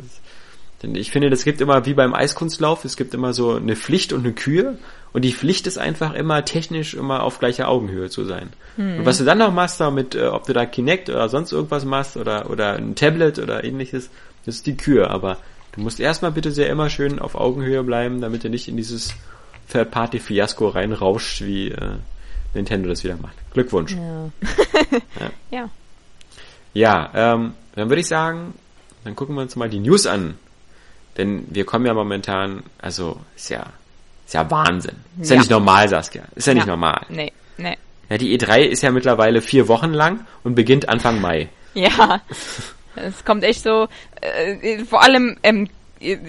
denn 0.84 0.93
ich 0.93 1.09
finde, 1.09 1.32
das 1.32 1.43
gibt 1.43 1.59
immer, 1.59 1.88
wie 1.88 1.95
beim 1.95 2.13
Eiskunstlauf, 2.13 2.86
es 2.86 2.97
gibt 2.97 3.15
immer 3.15 3.34
so 3.34 3.55
eine 3.55 3.76
Pflicht 3.76 4.13
und 4.13 4.24
eine 4.24 4.34
Kür. 4.34 4.78
Und 5.18 5.24
die 5.24 5.34
Pflicht 5.34 5.65
ist 5.65 5.80
einfach 5.80 6.13
immer 6.13 6.45
technisch 6.45 6.93
immer 6.93 7.24
auf 7.24 7.39
gleicher 7.39 7.70
Augenhöhe 7.70 8.07
zu 8.07 8.24
sein. 8.24 8.51
Und 8.78 9.03
was 9.07 9.18
du 9.18 9.24
dann 9.24 9.39
noch 9.39 9.51
machst, 9.51 9.80
damit, 9.80 10.13
äh, 10.13 10.28
ob 10.28 10.45
du 10.45 10.53
da 10.53 10.68
Kinect 10.68 11.09
oder 11.09 11.28
sonst 11.28 11.51
irgendwas 11.51 11.86
machst 11.86 12.18
oder, 12.18 12.51
oder 12.51 12.74
ein 12.74 12.93
Tablet 12.93 13.39
oder 13.39 13.63
ähnliches, 13.63 14.11
das 14.45 14.57
ist 14.57 14.68
die 14.68 14.78
Kür. 14.78 15.09
Aber 15.09 15.38
du 15.72 15.82
musst 15.82 15.99
erstmal 15.99 16.32
bitte 16.34 16.51
sehr 16.51 16.70
immer 16.70 16.91
schön 16.91 17.18
auf 17.18 17.34
Augenhöhe 17.34 17.82
bleiben, 17.82 18.22
damit 18.22 18.43
du 18.43 18.51
nicht 18.51 18.68
in 18.68 18.78
dieses 18.78 19.15
Third-Party-Fiasko 19.72 20.68
reinrauscht, 20.68 21.41
wie 21.41 21.70
äh, 21.70 21.95
Nintendo 22.53 22.88
das 22.88 23.03
wieder 23.03 23.18
macht. 23.18 23.38
Glückwunsch. 23.53 23.95
Ja. 23.95 24.30
ja. 25.49 25.70
Ja, 26.76 27.11
ähm, 27.15 27.53
dann 27.74 27.89
würde 27.89 28.01
ich 28.01 28.07
sagen, 28.07 28.53
dann 29.03 29.15
gucken 29.15 29.34
wir 29.34 29.41
uns 29.41 29.55
mal 29.55 29.68
die 29.68 29.80
News 29.80 30.05
an. 30.05 30.36
Denn 31.18 31.47
wir 31.49 31.65
kommen 31.65 31.88
ja 31.88 31.95
momentan, 31.95 32.61
also 32.78 33.20
ist 33.36 33.49
ja, 33.49 33.74
ist 34.28 34.34
ja 34.34 34.52
Wahnsinn. 34.52 34.98
Ist 35.20 35.30
ja, 35.32 35.36
Ja. 35.38 35.42
nicht 35.42 35.50
normal, 35.52 35.90
Saskia. 35.90 36.22
Ist 36.36 36.46
ja, 36.48 36.54
nicht 36.54 36.66
Ja. 36.68 36.72
normal. 36.74 37.02
Nee, 37.10 37.32
nee. 37.58 37.78
Ja, 38.10 38.18
die 38.20 38.38
E3 38.38 38.60
ist 38.62 38.84
ja 38.84 38.92
mittlerweile 38.92 39.42
vier 39.42 39.68
Wochen 39.68 39.92
lang 39.94 40.26
und 40.44 40.54
beginnt 40.56 40.88
Anfang 40.90 41.20
Mai. 41.20 41.50
Ja, 41.74 42.22
es 42.96 43.24
kommt 43.26 43.44
echt 43.44 43.64
so, 43.64 43.88
äh, 44.22 44.80
vor 44.86 45.02
allem, 45.04 45.38
ähm, 45.44 45.68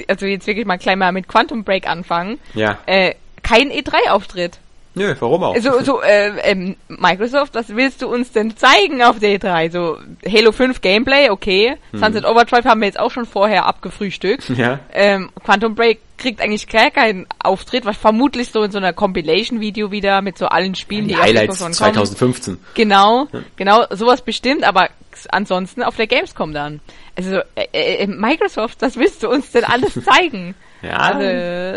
also 0.09 0.27
jetzt 0.27 0.47
wirklich 0.47 0.67
mal 0.67 0.79
gleich 0.79 0.97
mal 0.97 1.13
mit 1.13 1.29
Quantum 1.29 1.65
Break 1.65 1.87
anfangen, 1.89 2.39
Ja. 2.55 2.79
äh, 2.87 3.15
kein 3.43 3.71
E3-Auftritt. 3.71 4.59
Nö, 4.95 5.15
warum 5.21 5.45
auch? 5.45 5.57
So, 5.59 5.81
so 5.83 6.03
äh, 6.03 6.31
ähm, 6.43 6.75
Microsoft, 6.89 7.55
was 7.55 7.69
willst 7.69 8.03
du 8.03 8.09
uns 8.09 8.33
denn 8.33 8.57
zeigen 8.57 9.01
auf 9.03 9.21
der 9.21 9.39
E3? 9.39 9.71
So, 9.71 9.99
Halo 10.27 10.51
5 10.51 10.81
Gameplay, 10.81 11.31
okay. 11.31 11.77
Sunset 11.93 12.25
Overdrive 12.25 12.65
haben 12.65 12.81
wir 12.81 12.87
jetzt 12.89 12.99
auch 12.99 13.11
schon 13.13 13.25
vorher 13.27 13.67
abgefrühstückt. 13.67 14.49
ja. 14.57 14.81
Ähm, 14.93 15.31
Quantum 15.45 15.75
Break 15.77 16.01
kriegt 16.19 16.41
eigentlich 16.41 16.67
gar 16.69 16.91
keinen 16.91 17.27
Auftritt, 17.43 17.85
was 17.87 17.97
vermutlich 17.97 18.51
so 18.51 18.63
in 18.63 18.71
so 18.71 18.79
einer 18.79 18.93
Compilation-Video 18.93 19.91
wieder 19.91 20.21
mit 20.21 20.37
so 20.37 20.47
allen 20.47 20.75
Spielen, 20.75 21.09
Die 21.09 21.15
auf 21.17 21.23
Highlights 21.23 21.59
kommen. 21.61 21.73
2015. 21.73 22.59
Genau, 22.75 23.29
genau, 23.57 23.85
sowas 23.91 24.21
bestimmt, 24.23 24.65
aber 24.65 24.91
ansonsten 25.31 25.83
auf 25.83 25.97
der 25.97 26.07
Gamescom 26.07 26.53
dann. 26.53 26.81
Also, 27.17 27.39
äh, 27.55 27.67
äh, 27.73 28.07
Microsoft, 28.07 28.83
was 28.83 28.97
willst 28.97 29.23
du 29.23 29.29
uns 29.31 29.51
denn 29.53 29.65
alles 29.65 29.95
zeigen? 30.05 30.55
Ja, 30.83 30.97
Also, 30.97 31.23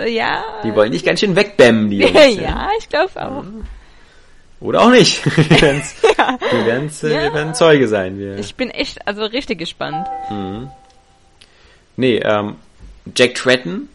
ja. 0.10 0.44
die 0.64 0.76
wollen 0.76 0.92
dich 0.92 1.04
ganz 1.04 1.20
schön 1.22 1.36
wegbämmen, 1.36 1.90
die 1.90 2.00
Jungs. 2.00 2.36
ja, 2.40 2.70
ich 2.78 2.88
glaube 2.90 3.12
auch. 3.16 3.44
Oder 4.60 4.82
auch 4.82 4.92
nicht. 4.92 5.26
wir 5.50 5.62
werden's, 5.62 5.96
wir 6.04 6.66
werden's, 6.68 7.04
äh, 7.04 7.14
Ja. 7.14 7.24
wir 7.24 7.34
werden 7.34 7.56
Zeuge 7.56 7.88
sein. 7.88 8.20
Wir, 8.20 8.38
Ich 8.38 8.54
bin 8.54 8.70
echt, 8.70 9.08
also 9.08 9.24
richtig 9.26 9.58
gespannt. 9.58 10.06
Nee, 11.98 12.18
ähm, 12.18 12.56
Jack 13.16 13.34
Tretton, 13.36 13.90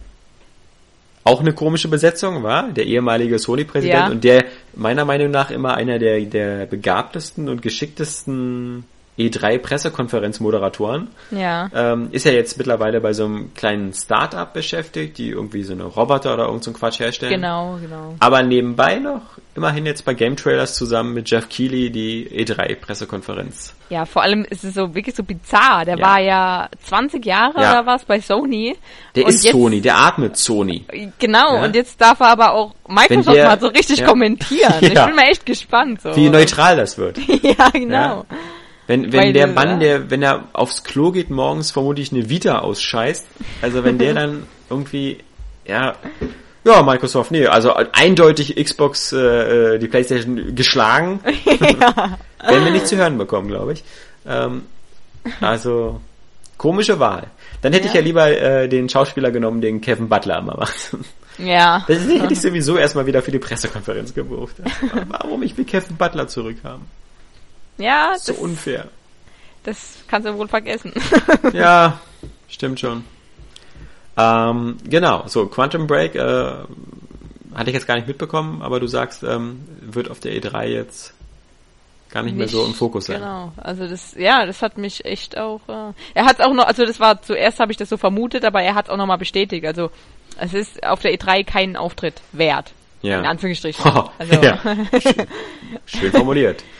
auch 1.27 1.40
eine 1.40 1.53
komische 1.53 1.89
Besetzung, 1.89 2.43
war 2.43 2.69
der 2.70 2.86
ehemalige 2.86 3.39
Sony-Präsident 3.39 3.94
Ja. 3.94 4.09
und 4.09 4.23
der 4.24 4.44
meiner 4.74 5.05
Meinung 5.05 5.31
nach 5.31 5.51
immer 5.51 5.74
einer 5.74 5.98
der, 5.98 6.20
der 6.20 6.66
begabtesten 6.66 7.48
und 7.48 7.62
geschicktesten 7.62 8.85
E3-Pressekonferenzmoderatoren. 9.18 11.09
Ja. 11.30 11.68
Ähm, 11.74 12.09
ist 12.12 12.24
ja 12.26 12.32
jetzt 12.32 12.59
mittlerweile 12.59 13.01
bei 13.01 13.12
so 13.12 13.24
einem 13.24 13.55
kleinen 13.55 13.93
Start-up 13.93 14.52
beschäftigt, 14.55 15.18
die 15.18 15.30
irgendwie 15.30 15.62
so 15.62 15.72
eine 15.72 15.84
Roboter 15.84 16.34
oder 16.34 16.47
irgend 16.47 16.64
so 16.64 16.70
einen 16.70 16.78
Quatsch 16.78 17.01
herstellen. 17.01 17.32
Genau, 17.32 17.78
genau. 17.80 18.14
Aber 18.20 18.43
nebenbei 18.43 18.97
noch 18.98 19.22
immerhin 19.55 19.86
jetzt 19.86 20.05
bei 20.05 20.12
Game 20.14 20.36
Trailers 20.36 20.74
zusammen 20.74 21.14
mit 21.14 21.30
Jeff 21.30 21.48
Keighley 21.48 21.90
die 21.90 22.28
E3-Pressekonferenz. 22.30 23.72
Ja, 23.88 24.05
vor 24.05 24.22
allem 24.22 24.44
ist 24.44 24.64
es 24.64 24.74
so 24.74 24.94
wirklich 24.94 25.14
so 25.16 25.22
bizarr. 25.22 25.84
Der 25.84 25.97
Ja. 25.98 26.06
war 26.06 26.20
ja 26.20 26.68
20 26.84 27.24
Jahre 27.24 27.60
Ja. 27.62 27.70
oder 27.72 27.86
was 27.86 28.05
bei 28.05 28.20
Sony. 28.20 28.76
Der 29.14 29.26
ist 29.26 29.44
jetzt- 29.44 29.52
Sony, 29.55 29.80
der 29.80 29.97
atmet 29.97 30.36
Sony. 30.36 30.84
Genau, 31.18 31.55
Ja. 31.56 31.64
und 31.64 31.74
jetzt 31.74 32.01
darf 32.01 32.20
er 32.20 32.28
aber 32.28 32.52
auch 32.52 32.74
Microsoft 32.88 33.34
der- 33.36 33.47
mal 33.47 33.60
so 33.60 33.68
richtig 33.68 34.05
kommentieren. 34.05 34.74
Ich 34.80 34.93
bin 34.93 35.14
mal 35.16 35.28
echt 35.30 35.47
gespannt. 35.47 36.02
So. 36.02 36.14
Wie 36.16 36.28
neutral 36.28 36.76
das 36.76 36.98
wird. 36.98 37.18
ja, 37.43 37.70
genau. 37.72 38.26
Wenn, 38.86 39.12
Weil 39.12 39.24
wenn 39.24 39.34
der 39.34 39.46
Mann, 39.48 39.68
ja. 39.68 39.78
der, 39.78 40.10
wenn 40.10 40.22
er 40.22 40.44
aufs 40.52 40.84
Klo 40.84 41.10
geht 41.10 41.30
morgens, 41.30 41.70
vermutlich 41.70 42.12
eine 42.12 42.28
Vita 42.28 42.60
ausscheißt. 42.60 43.26
Also 43.62 43.84
wenn 43.84 43.98
der 43.98 44.14
dann 44.14 44.44
irgendwie, 44.70 45.18
ja, 45.66 45.94
ja, 46.66 46.82
Microsoft, 46.82 47.30
nee, 47.30 47.46
also 47.46 47.74
eindeutig 47.92 48.56
Xbox, 48.56 49.12
äh, 49.12 49.74
äh, 49.74 49.78
die 49.78 49.86
Playstation 49.86 50.56
geschlagen. 50.56 51.20
Werden 51.44 52.64
wir 52.64 52.72
nicht 52.72 52.88
zu 52.88 52.96
hören 52.96 53.18
bekommen, 53.18 53.46
glaube 53.46 53.74
ich. 53.74 53.84
Ähm, 54.26 54.62
also, 55.40 56.00
komische 56.58 56.98
Wahl. 56.98 57.28
Dann 57.62 57.72
hätte 57.72 57.86
ich 57.86 57.94
ja 57.94 58.00
lieber 58.00 58.28
äh, 58.28 58.68
den 58.68 58.88
Schauspieler 58.88 59.30
genommen, 59.30 59.60
den 59.60 59.80
Kevin 59.80 60.08
Butler 60.08 60.40
immer 60.40 60.56
macht. 60.56 60.96
Ja. 61.38 61.84
Das 61.88 61.98
hätte 62.08 62.32
ich 62.32 62.40
sowieso 62.40 62.76
erstmal 62.76 63.06
wieder 63.06 63.22
für 63.22 63.30
die 63.30 63.38
Pressekonferenz 63.38 64.12
gebucht. 64.12 64.56
Warum 65.08 65.44
ich 65.44 65.56
will 65.56 65.66
Kevin 65.66 65.96
Butler 65.96 66.26
zurückhaben? 66.26 66.82
Ja, 67.78 68.15
So 68.19 68.32
das, 68.32 68.40
unfair. 68.43 68.89
das 69.65 69.98
kannst 70.09 70.28
du 70.28 70.36
wohl 70.39 70.48
vergessen. 70.48 70.93
Ja, 71.53 72.01
stimmt 72.48 72.81
schon. 72.81 73.05
Ähm, 74.16 74.78
genau, 74.85 75.24
so 75.27 75.47
Quantum 75.47 75.86
Break 75.86 76.15
äh, 76.15 76.53
hatte 77.55 77.70
ich 77.70 77.74
jetzt 77.74 77.86
gar 77.86 77.97
nicht 77.97 78.09
mitbekommen, 78.09 78.62
aber 78.62 78.81
du 78.81 78.86
sagst, 78.86 79.23
ähm, 79.23 79.61
wird 79.81 80.11
auf 80.11 80.20
der 80.20 80.32
E3 80.32 80.65
jetzt 80.69 81.12
gar 82.11 82.23
nicht, 82.23 82.35
mehr 82.36 82.48
so 82.48 82.65
im 82.65 82.73
Fokus 82.73 83.07
sein. 83.07 83.20
Genau, 83.20 83.53
also 83.59 83.86
das, 83.86 84.15
ja, 84.15 84.47
das 84.47 84.62
hat 84.62 84.78
mich 84.78 85.05
echt 85.05 85.36
auch. 85.36 85.61
Äh, 85.69 85.93
er 86.15 86.24
hat 86.24 86.40
auch 86.40 86.55
noch, 86.55 86.65
also 86.66 86.86
das 86.86 86.98
war 86.98 87.20
zuerst 87.20 87.61
habe 87.61 87.73
ich 87.73 87.77
das 87.78 87.90
so 87.90 87.98
vermutet, 87.98 88.44
aber 88.44 88.62
er 88.62 88.74
hat 88.74 88.89
auch 88.89 88.97
noch 88.97 89.07
mal 89.07 89.16
bestätigt. 89.19 89.66
Also 89.66 89.90
es 90.39 90.55
ist 90.55 90.82
auf 90.82 91.01
der 91.01 91.12
E3 91.12 91.44
keinen 91.44 91.77
Auftritt 91.77 92.23
wert. 92.32 92.73
Ja. 93.03 93.19
In 93.19 93.27
Anführungsstrichen. 93.27 93.85
Oh, 93.94 94.09
Also, 94.19 94.35
ja. 94.40 94.59
Schön 95.85 96.11
formuliert. 96.12 96.65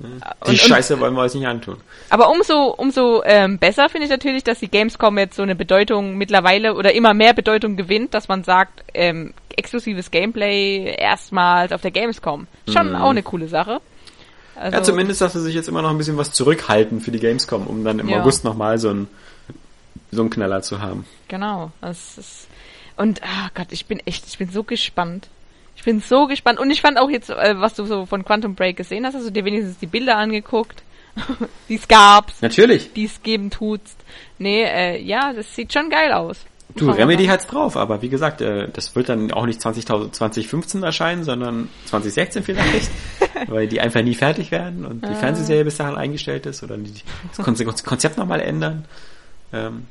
Die 0.00 0.50
Und- 0.50 0.58
Scheiße 0.58 1.00
wollen 1.00 1.14
wir 1.14 1.22
uns 1.22 1.34
nicht 1.34 1.46
antun. 1.46 1.76
Aber 2.10 2.30
umso, 2.30 2.66
umso 2.76 3.22
ähm, 3.24 3.58
besser 3.58 3.88
finde 3.88 4.04
ich 4.04 4.10
natürlich, 4.10 4.44
dass 4.44 4.60
die 4.60 4.68
Gamescom 4.70 5.18
jetzt 5.18 5.36
so 5.36 5.42
eine 5.42 5.56
Bedeutung 5.56 6.16
mittlerweile 6.16 6.74
oder 6.74 6.94
immer 6.94 7.14
mehr 7.14 7.34
Bedeutung 7.34 7.76
gewinnt, 7.76 8.14
dass 8.14 8.28
man 8.28 8.44
sagt, 8.44 8.84
ähm, 8.94 9.34
exklusives 9.56 10.10
Gameplay 10.12 10.94
erstmals 10.96 11.72
auf 11.72 11.80
der 11.82 11.90
Gamescom. 11.90 12.46
Schon 12.68 12.94
auch 12.94 13.10
eine 13.10 13.24
coole 13.24 13.48
Sache. 13.48 13.80
Also. 14.54 14.76
Ja, 14.76 14.82
zumindest, 14.82 15.20
dass 15.20 15.32
sie 15.32 15.40
sich 15.42 15.54
jetzt 15.54 15.68
immer 15.68 15.82
noch 15.82 15.90
ein 15.90 15.98
bisschen 15.98 16.16
was 16.16 16.32
zurückhalten 16.32 17.00
für 17.00 17.10
die 17.10 17.20
Gamescom, 17.20 17.66
um 17.66 17.84
dann 17.84 17.98
im 17.98 18.08
Ja. 18.08 18.20
August 18.20 18.44
nochmal 18.44 18.78
so 18.78 18.90
einen 18.90 19.08
so 20.10 20.22
einen 20.22 20.30
Knaller 20.30 20.62
zu 20.62 20.80
haben. 20.80 21.04
Genau. 21.28 21.70
Das 21.80 22.16
ist, 22.18 22.46
und, 22.96 23.22
ah 23.22 23.50
Gott, 23.54 23.68
ich 23.70 23.86
bin 23.86 24.00
echt, 24.06 24.26
ich 24.26 24.38
bin 24.38 24.50
so 24.50 24.62
gespannt. 24.62 25.28
Ich 25.78 25.84
bin 25.84 26.00
so 26.00 26.26
gespannt. 26.26 26.58
Und 26.58 26.70
ich 26.72 26.80
fand 26.82 26.98
auch 26.98 27.08
jetzt, 27.08 27.30
äh, 27.30 27.54
was 27.60 27.74
du 27.74 27.84
so 27.86 28.04
von 28.04 28.24
Quantum 28.24 28.56
Break 28.56 28.76
gesehen 28.76 29.06
hast, 29.06 29.14
also 29.14 29.30
dir 29.30 29.44
wenigstens 29.44 29.78
die 29.78 29.86
Bilder 29.86 30.16
angeguckt, 30.16 30.82
die 31.68 31.76
es 31.76 31.86
gab, 31.86 32.32
Natürlich. 32.42 32.92
die 32.94 33.04
es 33.04 33.22
geben 33.22 33.48
tutst. 33.50 33.96
Nee, 34.38 34.64
äh, 34.64 35.00
ja, 35.00 35.32
das 35.32 35.54
sieht 35.54 35.72
schon 35.72 35.88
geil 35.88 36.12
aus. 36.12 36.38
Du, 36.74 36.90
Remedy 36.90 37.26
hat's 37.26 37.46
drauf, 37.46 37.76
aber 37.76 38.02
wie 38.02 38.08
gesagt, 38.08 38.40
äh, 38.40 38.68
das 38.72 38.94
wird 38.94 39.08
dann 39.08 39.32
auch 39.32 39.46
nicht 39.46 39.60
20.000 39.60 40.12
2015 40.12 40.82
erscheinen, 40.82 41.22
sondern 41.24 41.68
2016 41.86 42.42
vielleicht, 42.42 42.90
weil 43.46 43.66
die 43.68 43.80
einfach 43.80 44.02
nie 44.02 44.14
fertig 44.14 44.50
werden 44.50 44.84
und 44.84 45.02
Ah. 45.04 45.08
die 45.08 45.14
Fernsehserie 45.14 45.64
bis 45.64 45.76
dahin 45.78 45.94
eingestellt 45.96 46.44
ist 46.46 46.62
oder 46.64 46.76
die 46.76 46.92
das 47.36 47.44
Konze- 47.46 47.64
Konzept 47.84 48.18
nochmal 48.18 48.40
ändern. 48.40 48.84
Ähm, 49.52 49.86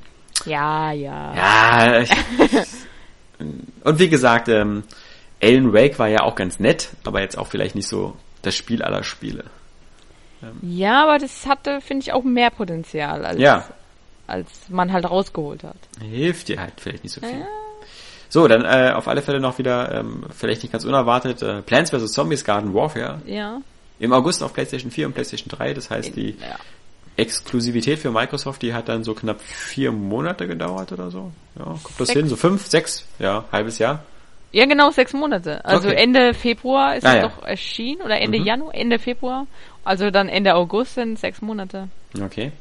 Ja, 0.45 0.91
ja. 0.91 1.33
ja, 1.35 2.01
ich, 2.01 2.11
und 3.83 3.99
wie 3.99 4.09
gesagt, 4.09 4.47
ähm, 4.49 4.83
Alan 5.41 5.73
Wake 5.73 5.99
war 5.99 6.07
ja 6.07 6.21
auch 6.23 6.35
ganz 6.35 6.59
nett, 6.59 6.89
aber 7.03 7.21
jetzt 7.21 7.37
auch 7.37 7.47
vielleicht 7.47 7.75
nicht 7.75 7.87
so 7.87 8.15
das 8.41 8.55
Spiel 8.55 8.81
aller 8.81 9.03
Spiele. 9.03 9.45
Ja, 10.61 11.03
aber 11.03 11.17
das 11.17 11.45
hatte, 11.47 11.81
finde 11.81 12.03
ich, 12.03 12.13
auch 12.13 12.23
mehr 12.23 12.49
Potenzial, 12.51 13.25
als, 13.25 13.39
Ja. 13.39 13.65
als 14.27 14.47
man 14.69 14.93
halt 14.93 15.09
rausgeholt 15.09 15.63
hat. 15.63 15.77
Hilft 15.99 16.47
dir 16.47 16.59
halt 16.59 16.73
vielleicht 16.77 17.03
nicht 17.03 17.13
so 17.13 17.21
viel. 17.21 17.45
So, 18.29 18.47
dann 18.47 18.65
äh, 18.65 18.91
auf 18.93 19.07
alle 19.07 19.21
Fälle 19.21 19.39
noch 19.39 19.57
wieder, 19.57 19.91
ähm, 19.99 20.25
vielleicht 20.35 20.61
nicht 20.63 20.71
ganz 20.71 20.85
unerwartet, 20.85 21.41
äh, 21.41 21.61
Plants 21.61 21.91
vs. 21.91 22.11
Zombies 22.11 22.43
Garden 22.43 22.73
Warfare. 22.73 23.21
Ja. 23.25 23.61
Im 23.99 24.13
August 24.13 24.43
auf 24.43 24.53
PlayStation 24.53 24.91
4 24.91 25.07
und 25.07 25.13
PlayStation 25.13 25.49
3. 25.49 25.73
Das 25.73 25.89
heißt, 25.89 26.15
die 26.15 26.31
ja. 26.39 26.57
Exklusivität 27.15 27.97
für 27.99 28.11
Microsoft, 28.11 28.61
die 28.61 28.73
hat 28.73 28.89
dann 28.89 29.03
so 29.03 29.15
knapp 29.15 29.41
vier 29.41 29.91
Monate 29.91 30.47
gedauert 30.47 30.91
oder 30.91 31.09
so. 31.09 31.31
Ja, 31.57 31.65
kommt 31.65 31.99
das 31.99 32.11
hin? 32.11 32.27
So 32.27 32.35
fünf, 32.35 32.67
sechs, 32.67 33.05
ja, 33.17 33.45
halbes 33.51 33.79
Jahr. 33.79 34.03
Ja, 34.51 34.65
genau, 34.65 34.91
sechs 34.91 35.13
Monate. 35.13 35.63
Also 35.65 35.89
Okay. 35.89 35.97
Ende 36.03 36.33
Februar 36.33 36.95
ist 36.95 37.05
Ah, 37.05 37.09
es 37.09 37.15
ja. 37.15 37.21
doch 37.27 37.43
erschienen 37.43 38.01
oder 38.01 38.19
Ende 38.19 38.39
Mhm. 38.39 38.45
Januar, 38.45 38.75
Ende 38.75 38.97
Februar. 38.99 39.45
Also 39.83 40.09
dann 40.09 40.29
Ende 40.29 40.55
August 40.55 40.95
sind 40.95 41.19
sechs 41.19 41.41
Monate. 41.41 41.89
Okay. 42.21 42.51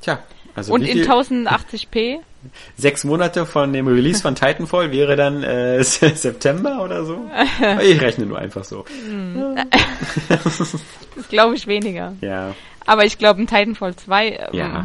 Tja, 0.00 0.18
also 0.54 0.72
Und 0.72 0.82
in 0.82 0.98
viel? 0.98 1.10
1080p? 1.10 2.18
sechs 2.76 3.04
Monate 3.04 3.46
von 3.46 3.72
dem 3.72 3.86
Release 3.86 4.20
von 4.22 4.34
Titanfall 4.34 4.90
wäre 4.92 5.16
dann 5.16 5.42
äh, 5.42 5.82
September 5.84 6.82
oder 6.82 7.04
so? 7.04 7.30
Ich 7.82 8.00
rechne 8.00 8.26
nur 8.26 8.38
einfach 8.38 8.64
so. 8.64 8.84
Das 10.28 11.28
glaube 11.28 11.54
ich 11.54 11.66
weniger. 11.66 12.14
Ja. 12.20 12.54
Aber 12.86 13.04
ich 13.04 13.18
glaube, 13.18 13.40
ein 13.42 13.46
Titanfall 13.46 13.94
2, 13.96 14.28
ähm, 14.28 14.38
Ja. 14.52 14.84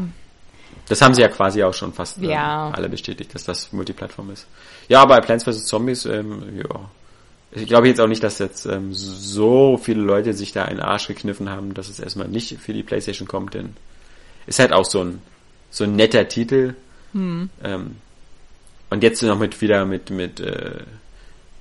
Das 0.87 1.01
haben 1.01 1.13
sie 1.13 1.21
ja 1.21 1.27
quasi 1.27 1.63
auch 1.63 1.73
schon 1.73 1.93
fast 1.93 2.17
ähm, 2.17 2.25
Ja. 2.29 2.71
alle 2.73 2.89
bestätigt, 2.89 3.33
dass 3.35 3.43
das 3.43 3.71
Multiplattform 3.73 4.31
ist. 4.31 4.47
Ja, 4.89 5.05
bei 5.05 5.21
Plants 5.21 5.45
vs. 5.45 5.65
Zombies, 5.65 6.05
ähm, 6.05 6.43
ja. 6.57 6.89
Ich 7.51 7.65
glaube 7.67 7.87
jetzt 7.87 7.99
auch 8.01 8.07
nicht, 8.07 8.21
dass 8.23 8.37
jetzt 8.39 8.65
ähm, 8.65 8.93
so 8.93 9.77
viele 9.77 10.01
Leute 10.01 10.33
sich 10.33 10.51
da 10.51 10.65
einen 10.65 10.79
Arsch 10.81 11.07
gekniffen 11.07 11.49
haben, 11.49 11.73
dass 11.73 11.89
es 11.89 11.99
erstmal 11.99 12.27
nicht 12.27 12.59
für 12.59 12.73
die 12.73 12.83
Playstation 12.83 13.27
kommt, 13.27 13.53
denn 13.55 13.75
ist 14.45 14.59
halt 14.59 14.73
auch 14.73 14.85
so 14.85 15.01
ein 15.03 15.21
so 15.71 15.83
ein 15.83 15.95
netter 15.95 16.27
Titel. 16.27 16.73
Hm. 17.13 17.49
Ähm, 17.63 17.95
und 18.91 19.03
jetzt 19.03 19.21
noch 19.23 19.37
mit 19.39 19.59
wieder 19.61 19.85
mit 19.85 20.09
mit 20.11 20.39
äh, 20.39 20.79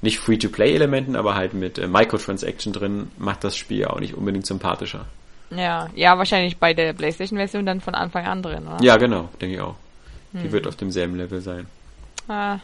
nicht 0.02 0.18
Free-to-Play-Elementen, 0.18 1.16
aber 1.16 1.34
halt 1.34 1.55
mit 1.55 1.78
äh, 1.78 1.86
Microtransaction 1.86 2.72
drin, 2.72 3.10
macht 3.18 3.44
das 3.44 3.56
Spiel 3.56 3.78
ja 3.78 3.90
auch 3.90 4.00
nicht 4.00 4.14
unbedingt 4.14 4.46
sympathischer. 4.46 5.06
ja, 5.50 5.88
ja, 5.94 6.16
wahrscheinlich 6.18 6.59
bei 6.59 6.72
der 6.74 6.92
PlayStation-Version 6.92 7.64
dann 7.66 7.80
von 7.80 7.94
Anfang 7.94 8.26
an 8.26 8.42
drin, 8.42 8.66
oder? 8.66 8.82
Ja, 8.82 8.96
genau, 8.96 9.28
denke 9.40 9.55
ich 9.56 9.60
auch. 9.60 9.74
Die 10.34 10.44
Hm. 10.44 10.52
wird 10.52 10.66
auf 10.66 10.76
demselben 10.76 11.16
Level 11.16 11.40
sein. 11.40 11.66
Ah, 12.28 12.59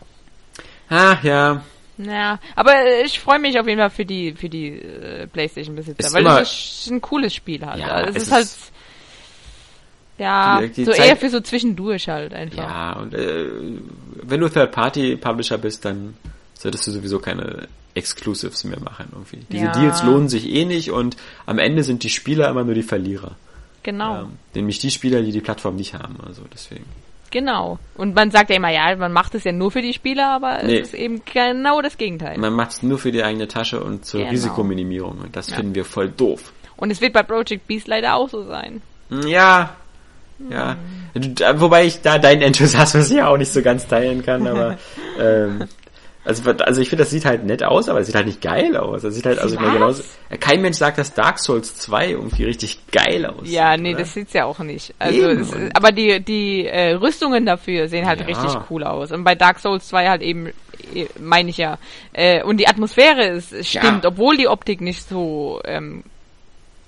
Ah, 0.89 1.16
ja. 1.23 1.62
ja, 1.98 2.39
aber 2.56 2.74
äh, 2.74 3.02
ich 3.05 3.19
freue 3.20 3.39
mich 3.39 3.59
auf 3.59 3.66
jeden 3.66 3.81
Fall 3.81 3.90
für 3.90 4.05
die 4.05 4.32
für 4.35 4.48
die 4.48 4.69
äh, 4.81 5.27
PlayStation-Besitzer, 5.27 6.12
weil 6.12 6.27
es 6.43 6.82
ist 6.85 6.90
ein 6.90 7.01
cooles 7.01 7.35
Spiel 7.35 7.65
halt. 7.65 7.81
Ja, 7.81 7.89
also 7.89 8.11
es, 8.11 8.16
es 8.16 8.23
ist 8.24 8.32
halt 8.32 8.44
ist- 8.44 8.73
ja 10.19 10.61
Die- 10.61 10.69
die 10.70 10.85
so 10.85 10.93
Zeit- 10.93 11.06
eher 11.06 11.16
für 11.16 11.31
so 11.31 11.40
zwischendurch 11.40 12.09
halt 12.09 12.35
einfach. 12.35 12.59
Ja, 12.62 12.93
und 12.94 13.15
äh, 13.15 13.47
wenn 14.23 14.40
du 14.40 14.48
Third-Party-Publisher 14.48 15.59
bist, 15.59 15.85
dann 15.85 16.15
solltest 16.55 16.86
du 16.86 16.90
sowieso 16.93 17.19
keine 17.19 17.69
Exclusives 17.94 18.65
mehr 18.65 18.81
machen 18.81 19.06
irgendwie. 19.12 19.40
Diese 19.51 19.65
Ja. 19.66 19.73
Deals 19.73 20.02
lohnen 20.02 20.28
sich 20.28 20.47
eh 20.48 20.65
nicht 20.65 20.90
und 20.90 21.16
am 21.47 21.59
Ende 21.59 21.82
sind 21.85 22.02
die 22.02 22.11
Spieler 22.11 22.48
immer 22.48 22.65
nur 22.65 22.74
die 22.74 22.82
Verlierer. 22.82 23.36
Genau. 23.82 24.23
Ähm, 24.23 24.28
nämlich 24.55 24.78
die 24.78 24.90
Spieler, 24.90 25.23
die 25.23 25.31
die 25.32 25.40
Plattform 25.40 25.77
nicht 25.77 25.94
haben. 25.94 26.16
Also 26.27 26.43
deswegen. 26.52 26.85
Genau. 27.35 27.81
Und 27.97 28.15
man 28.15 28.31
sagt 28.31 28.48
ja 28.51 28.56
immer, 28.56 28.70
ja, 28.70 28.94
man 28.94 29.12
macht 29.12 29.35
es 29.35 29.43
ja 29.43 29.51
nur 29.51 29.73
für 29.73 29.82
die 29.82 29.93
Spieler, 29.93 30.28
aber 30.28 30.62
Nee. 30.62 30.78
es 30.78 30.89
ist 30.89 30.94
eben 30.94 31.20
genau 31.31 31.82
das 31.82 31.98
Gegenteil. 31.98 32.39
Man 32.39 32.52
macht 32.52 32.70
es 32.70 32.82
nur 32.85 32.97
für 32.97 33.11
die 33.11 33.24
eigene 33.24 33.48
Tasche 33.48 33.82
und 33.82 34.05
zur 34.06 34.20
Genau. 34.20 34.31
Risikominimierung. 34.31 35.19
Und 35.19 35.35
das 35.35 35.51
Ja. 35.51 35.56
finden 35.56 35.74
wir 35.74 35.85
voll 35.85 36.09
doof. 36.11 36.52
Und 36.77 36.93
es 36.93 37.01
wird 37.01 37.12
bei 37.12 37.24
Project 37.24 37.66
Beast 37.66 37.89
leider 37.89 38.15
auch 38.15 38.28
so 38.28 38.44
sein. 38.44 38.82
Hm, 39.11 39.27
Ja, 39.27 39.70
ja. 40.48 40.77
Du- 41.15 41.61
Wobei 41.61 41.86
ich 41.86 42.02
da 42.02 42.19
deinen 42.19 42.43
Enthusiasmus 42.43 43.11
ja 43.11 43.27
auch 43.27 43.36
nicht 43.36 43.52
so 43.52 43.62
ganz 43.62 43.86
teilen 43.89 44.23
kann, 44.24 44.47
aber 44.47 44.78
ähm, 45.19 45.65
also, 46.25 46.51
also 46.51 46.81
ich 46.81 46.89
finde, 46.89 47.03
das 47.05 47.11
sieht 47.11 47.25
halt 47.25 47.45
nett 47.45 47.63
aus, 47.63 47.89
aber 47.89 48.01
es 48.01 48.07
sieht 48.07 48.15
halt 48.15 48.27
nicht 48.27 48.41
geil 48.41 48.77
aus. 48.77 49.03
Das 49.03 49.15
sieht 49.15 49.27
halt 49.27 49.39
also 49.39 49.57
Was? 49.57 49.73
genauso. 49.73 50.03
Kein 50.41 50.63
Mensch 50.63 50.79
sagt, 50.79 50.99
dass 50.99 51.13
Dark 51.13 51.39
Souls 51.39 51.77
2 51.77 52.11
irgendwie 52.11 52.45
richtig 52.45 52.79
geil 52.91 53.27
aussieht. 53.27 53.53
Ja, 53.53 53.77
nee, 53.77 53.91
oder? 53.91 54.01
das 54.01 54.15
sieht's 54.15 54.33
ja 54.33 54.45
auch 54.47 54.59
nicht. 54.61 54.95
Also, 54.99 55.29
es, 55.29 55.53
aber 55.75 55.93
die 55.93 56.21
die 56.21 56.67
äh, 56.67 56.93
Rüstungen 56.95 57.45
dafür 57.47 57.89
sehen 57.89 58.07
halt 58.07 58.21
Ja. 58.21 58.27
richtig 58.27 58.59
cool 58.71 58.85
aus. 58.85 59.13
Und 59.13 59.25
bei 59.25 59.35
Dark 59.35 59.59
Souls 59.59 59.87
2 59.89 60.09
halt 60.09 60.23
eben, 60.23 60.47
äh, 60.95 61.07
meine 61.21 61.51
ich 61.51 61.59
ja. 61.59 61.79
Äh, 62.13 62.43
und 62.43 62.59
die 62.59 62.69
Atmosphäre 62.69 63.25
ist, 63.27 63.49
stimmt, 63.67 64.05
Ja. 64.05 64.11
obwohl 64.11 64.37
die 64.37 64.49
Optik 64.49 64.81
nicht 64.81 65.07
so 65.09 65.61
ähm, 65.65 66.05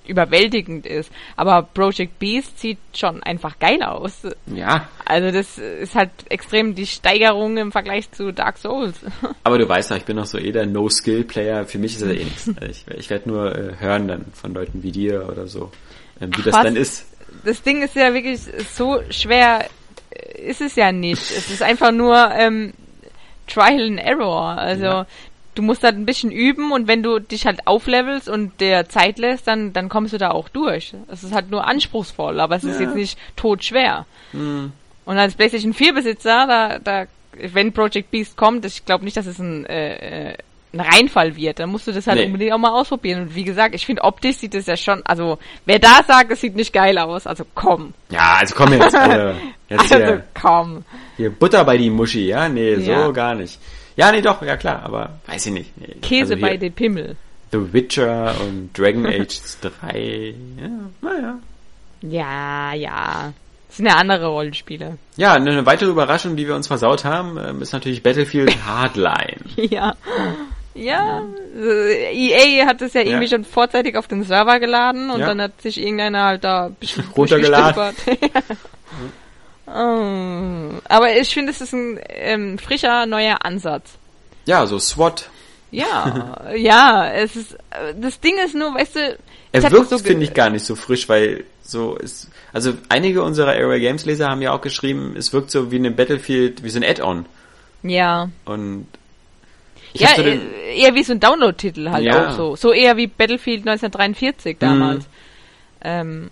überwältigend 0.07 0.85
ist. 0.85 1.11
Aber 1.35 1.63
Project 1.63 2.19
Beast 2.19 2.59
sieht 2.59 2.79
schon 2.93 3.21
einfach 3.23 3.59
geil 3.59 3.81
aus. 3.83 4.23
Ja. 4.47 4.87
Also 5.05 5.31
das 5.31 5.57
ist 5.57 5.95
halt 5.95 6.11
extrem 6.29 6.75
die 6.75 6.85
Steigerung 6.85 7.57
im 7.57 7.71
Vergleich 7.71 8.11
zu 8.11 8.31
Dark 8.31 8.57
Souls. 8.57 8.95
Aber 9.43 9.57
du 9.57 9.67
weißt 9.67 9.91
ja, 9.91 9.97
ich 9.97 10.05
bin 10.05 10.15
noch 10.15 10.25
so 10.25 10.37
eh 10.37 10.51
der 10.51 10.65
No-Skill-Player. 10.65 11.65
Für 11.65 11.79
mich 11.79 11.93
ist 11.93 12.01
das 12.01 12.09
eh 12.09 12.23
nichts. 12.23 12.47
Also 12.59 12.71
ich, 12.71 12.85
ich 12.97 13.09
werde 13.09 13.29
nur 13.29 13.55
äh, 13.55 13.73
hören 13.79 14.07
dann 14.07 14.25
von 14.33 14.53
Leuten 14.53 14.81
wie 14.81 14.91
dir 14.91 15.27
oder 15.29 15.47
so, 15.47 15.71
ähm, 16.19 16.31
wie 16.35 16.41
Ach, 16.41 16.45
das 16.45 16.53
was? 16.55 16.63
dann 16.63 16.75
ist. 16.75 17.05
Das 17.45 17.61
Ding 17.61 17.83
ist 17.83 17.95
ja 17.95 18.13
wirklich 18.13 18.39
so 18.73 19.01
schwer, 19.09 19.65
äh, 20.09 20.41
ist 20.41 20.61
es 20.61 20.75
ja 20.75 20.91
nicht. 20.91 21.21
Es 21.21 21.51
ist 21.51 21.61
einfach 21.61 21.91
nur 21.91 22.31
ähm, 22.31 22.73
Trial 23.47 23.87
and 23.87 23.99
Error. 23.99 24.57
Also 24.57 24.85
ja 24.85 25.07
du 25.57 25.63
musst 25.63 25.83
halt 25.83 25.95
ein 25.95 26.05
bisschen 26.05 26.31
üben 26.31 26.71
und 26.71 26.87
wenn 26.87 27.01
du 27.01 27.19
dich 27.19 27.45
halt 27.45 27.65
auflevelst 27.65 28.29
und 28.29 28.59
der 28.59 28.87
Zeit 28.89 29.17
lässt, 29.17 29.47
dann, 29.47 29.73
dann 29.73 29.89
kommst 29.89 30.13
du 30.13 30.17
da 30.17 30.31
auch 30.31 30.49
durch. 30.49 30.93
Es 31.11 31.23
ist 31.23 31.33
halt 31.33 31.49
nur 31.49 31.67
anspruchsfvoll, 31.67 32.39
aber 32.39 32.57
es 32.57 32.63
ja. 32.63 32.69
ist 32.69 32.79
jetzt 32.79 32.95
nicht 32.95 33.17
totschwer. 33.35 34.05
Mhm. 34.33 34.71
Und 35.05 35.17
als 35.17 35.35
PlayStation 35.35 35.73
4 35.73 35.93
Besitzer, 35.93 36.45
da, 36.47 36.79
da, 36.79 37.05
wenn 37.31 37.73
Project 37.73 38.11
Beast 38.11 38.37
kommt, 38.37 38.65
ich 38.65 38.85
glaube 38.85 39.03
nicht, 39.03 39.17
dass 39.17 39.25
es 39.25 39.39
ein, 39.39 39.65
äh, 39.65 40.31
äh, 40.31 40.37
ein 40.73 40.79
Reinfall 40.81 41.35
wird, 41.35 41.59
dann 41.59 41.69
musst 41.69 41.87
du 41.87 41.91
das 41.91 42.05
halt 42.05 42.19
nee. 42.19 42.25
unbedingt 42.25 42.53
auch 42.53 42.59
mal 42.59 42.71
ausprobieren. 42.71 43.23
Und 43.23 43.35
wie 43.35 43.43
gesagt, 43.43 43.73
ich 43.73 43.85
finde 43.85 44.03
optisch 44.03 44.35
sieht 44.35 44.53
es 44.53 44.67
ja 44.67 44.77
schon, 44.77 45.01
also 45.05 45.39
wer 45.65 45.79
da 45.79 46.03
sagt, 46.05 46.31
es 46.31 46.41
sieht 46.41 46.55
nicht 46.55 46.73
geil 46.73 46.97
aus, 46.99 47.25
also 47.25 47.45
komm. 47.55 47.93
Ja, 48.09 48.35
also 48.39 48.53
komm 48.55 48.73
jetzt. 48.73 48.95
Also, 49.07 49.39
jetzt 49.69 49.91
also 49.91 49.95
hier, 49.95 50.23
komm. 50.39 50.85
Hier 51.15 51.29
Butter 51.29 51.63
bei 51.65 51.77
die 51.77 51.89
Muschi, 51.89 52.27
ja? 52.27 52.47
Nee, 52.47 52.75
ja. 52.75 53.05
so 53.05 53.13
gar 53.13 53.33
nicht. 53.33 53.59
Ja, 53.97 54.11
nee, 54.11 54.21
doch, 54.21 54.41
ja 54.43 54.55
klar, 54.57 54.83
aber 54.83 55.19
weiß 55.25 55.47
ich 55.47 55.51
nicht. 55.51 55.77
Nee, 55.77 55.95
Käse 56.01 56.35
also 56.35 56.45
bei 56.45 56.55
den 56.55 56.71
Pimmel. 56.71 57.17
The 57.51 57.73
Witcher 57.73 58.35
und 58.41 58.69
Dragon 58.77 59.05
Age 59.07 59.39
3. 59.81 60.35
Ja, 60.61 60.69
naja. 61.01 61.39
Ja, 62.01 62.73
ja. 62.73 63.33
Das 63.67 63.77
sind 63.77 63.87
ja 63.87 63.95
andere 63.95 64.27
Rollenspiele. 64.27 64.97
Ja, 65.17 65.33
eine 65.33 65.65
weitere 65.65 65.89
Überraschung, 65.89 66.35
die 66.35 66.47
wir 66.47 66.55
uns 66.55 66.67
versaut 66.67 67.05
haben, 67.05 67.37
ähm, 67.37 67.61
ist 67.61 67.73
natürlich 67.73 68.03
Battlefield 68.03 68.55
Hardline. 68.65 69.41
ja. 69.55 69.95
Ja, 70.75 71.23
EA 72.13 72.67
hat 72.67 72.83
es 72.83 72.93
ja 72.93 73.01
irgendwie 73.01 73.25
ja. 73.25 73.31
schon 73.31 73.45
vorzeitig 73.45 73.97
auf 73.97 74.07
den 74.07 74.23
Server 74.23 74.59
geladen 74.59 75.09
und 75.09 75.21
ja. 75.21 75.25
dann 75.25 75.41
hat 75.41 75.59
sich 75.59 75.81
irgendeiner 75.81 76.25
halt 76.25 76.43
da 76.43 76.69
runtergeladen. 77.15 77.95
Oh. 79.67 80.79
Aber 80.85 81.17
ich 81.19 81.33
finde, 81.33 81.51
es 81.51 81.61
ist 81.61 81.73
ein 81.73 81.99
ähm, 82.09 82.57
frischer, 82.57 83.05
neuer 83.05 83.45
Ansatz. 83.45 83.97
Ja, 84.45 84.65
so 84.65 84.79
SWAT. 84.79 85.29
Ja, 85.71 86.39
ja, 86.55 87.11
es 87.11 87.35
ist, 87.35 87.53
äh, 87.53 87.93
das 87.99 88.19
Ding 88.21 88.35
ist 88.43 88.55
nur, 88.55 88.73
weißt 88.73 88.95
du, 88.95 89.17
er 89.51 89.71
wirkt, 89.71 89.89
so 89.89 89.97
finde 89.97 90.23
ich, 90.23 90.33
gar 90.33 90.49
nicht 90.49 90.65
so 90.65 90.75
frisch, 90.75 91.09
weil 91.09 91.43
so 91.61 91.95
ist, 91.95 92.29
also 92.53 92.73
einige 92.89 93.23
unserer 93.23 93.51
Area 93.51 93.79
Games 93.79 94.05
Leser 94.05 94.29
haben 94.29 94.41
ja 94.41 94.51
auch 94.53 94.61
geschrieben, 94.61 95.15
es 95.17 95.33
wirkt 95.33 95.51
so 95.51 95.71
wie 95.71 95.75
eine 95.75 95.91
Battlefield, 95.91 96.63
wie 96.63 96.69
so 96.69 96.79
ein 96.79 96.83
Add-on. 96.83 97.25
Ja. 97.83 98.29
Und 98.45 98.87
ja, 99.93 100.09
so 100.15 100.23
den, 100.23 100.41
eher 100.75 100.95
wie 100.95 101.03
so 101.03 101.13
ein 101.13 101.19
Download-Titel 101.19 101.89
halt 101.89 102.03
ja. 102.05 102.29
auch 102.29 102.35
so. 102.35 102.55
So 102.55 102.71
eher 102.71 102.97
wie 102.97 103.07
Battlefield 103.07 103.67
1943 103.67 104.57
damals. 104.59 105.05
Mhm. 105.05 105.09
Ähm, 105.81 106.29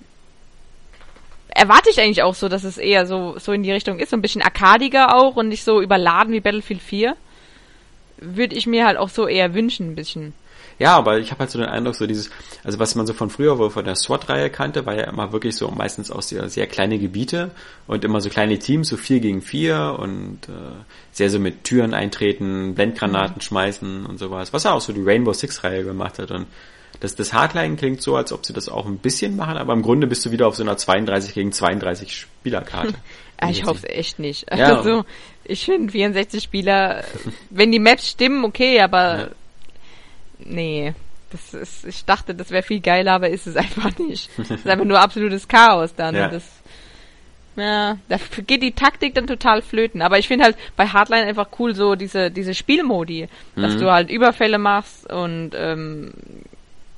erwarte 1.56 1.90
ich 1.90 2.00
eigentlich 2.00 2.22
auch 2.22 2.36
so, 2.36 2.50
dass 2.50 2.64
es 2.64 2.78
eher 2.78 3.08
so, 3.08 3.40
so 3.40 3.54
in 3.54 3.64
die 3.64 3.72
Richtung 3.72 3.98
ist, 3.98 4.10
so 4.10 4.18
ein 4.18 4.22
bisschen 4.22 4.42
arkadiger 4.42 5.16
auch 5.16 5.38
und 5.38 5.48
nicht 5.48 5.64
so 5.64 5.82
überladen 5.82 6.34
wie 6.34 6.42
Battlefield 6.42 6.82
4. 6.82 7.16
Würde 8.18 8.56
ich 8.56 8.68
mir 8.68 8.86
halt 8.86 8.98
auch 8.98 9.10
so 9.10 9.28
eher 9.28 9.54
wünschen, 9.54 9.92
ein 9.92 9.96
bisschen. 9.96 10.34
Ja, 10.78 10.98
aber 10.98 11.20
ich 11.20 11.32
habe 11.32 11.40
halt 11.40 11.52
so 11.52 11.60
den 11.60 11.70
Eindruck, 11.70 11.96
so 11.96 12.06
dieses, 12.06 12.30
also 12.64 12.80
was 12.80 12.96
man 12.96 13.08
so 13.08 13.14
von 13.14 13.30
früher 13.30 13.58
wohl 13.58 13.70
von 13.70 13.86
der 13.86 13.96
SWAT-Reihe 13.96 14.50
kannte, 14.50 14.86
war 14.86 14.96
ja 14.96 15.06
immer 15.06 15.32
wirklich 15.32 15.56
so 15.56 15.70
meistens 15.70 16.12
aus 16.12 16.30
sehr, 16.30 16.50
sehr 16.50 16.68
kleine 16.68 17.00
Gebiete 17.00 17.52
und 17.88 18.04
immer 18.04 18.20
so 18.20 18.30
kleine 18.30 18.60
Teams, 18.60 18.90
so 18.90 18.98
vier 18.98 19.22
gegen 19.22 19.42
vier 19.42 19.96
und 19.98 20.40
äh, 20.50 20.52
sehr 21.12 21.30
so 21.30 21.40
mit 21.40 21.64
Türen 21.64 21.94
eintreten, 21.94 22.76
Blendgranaten 22.76 23.38
mhm. 23.38 23.42
schmeißen 23.42 24.06
und 24.06 24.18
sowas, 24.18 24.52
was 24.52 24.64
ja 24.64 24.74
auch 24.74 24.82
so 24.82 24.92
die 24.92 25.04
Rainbow 25.04 25.34
Six-Reihe 25.34 25.84
gemacht 25.84 26.20
hat 26.20 26.32
und 26.32 26.48
das, 27.00 27.16
das 27.16 27.34
Hardline 27.34 27.76
klingt 27.76 28.02
so, 28.02 28.16
als 28.16 28.32
ob 28.32 28.46
sie 28.46 28.54
das 28.54 28.70
auch 28.70 28.86
ein 28.86 28.98
bisschen 28.98 29.36
machen, 29.36 29.58
aber 29.58 29.74
im 29.74 29.82
Grunde 29.82 30.08
bist 30.08 30.26
du 30.26 30.32
wieder 30.32 30.48
auf 30.48 30.56
so 30.56 30.64
einer 30.64 30.78
32 30.78 31.34
gegen 31.34 31.52
32 31.52 32.16
Spielerkarte. 32.16 32.94
ich 33.50 33.66
hoffe 33.66 33.86
es 33.86 33.98
echt 33.98 34.20
nicht. 34.20 34.48
Ja. 34.50 34.78
Also, 34.78 35.06
ich 35.44 35.66
finde 35.66 35.92
64 35.92 36.44
Spieler, 36.44 37.04
wenn 37.50 37.72
die 37.72 37.80
Maps 37.80 38.10
stimmen, 38.10 38.46
okay, 38.46 38.80
aber 38.80 39.20
ja. 39.20 39.28
Nee. 40.40 40.94
Das 41.32 41.54
ist, 41.54 41.86
ich 41.86 42.06
dachte, 42.06 42.34
das 42.36 42.52
wäre 42.52 42.64
viel 42.64 42.80
geiler, 42.80 43.14
aber 43.14 43.30
ist 43.30 43.48
es 43.48 43.56
einfach 43.58 43.98
nicht. 43.98 44.30
Das 44.38 44.52
ist 44.52 44.68
einfach 44.68 44.86
nur 44.86 45.00
absolutes 45.00 45.48
Chaos 45.48 45.96
dann. 45.96 46.16
Ja. 46.16 46.30
Das, 46.30 46.44
ja, 47.56 47.98
da 48.10 48.18
geht 48.46 48.62
die 48.62 48.74
Taktik 48.74 49.16
dann 49.16 49.28
total 49.28 49.62
flöten. 49.62 50.02
Aber 50.02 50.20
ich 50.20 50.28
finde 50.28 50.46
halt 50.46 50.58
bei 50.76 50.88
Hardline 50.88 51.26
einfach 51.26 51.48
cool 51.60 51.74
so 51.74 51.96
diese, 51.96 52.30
diese 52.32 52.54
Spielmodi, 52.54 53.28
mhm. 53.56 53.62
dass 53.62 53.78
du 53.78 53.92
halt 53.92 54.10
Überfälle 54.10 54.58
machst 54.58 55.12
und 55.12 55.52
ähm, 55.56 56.14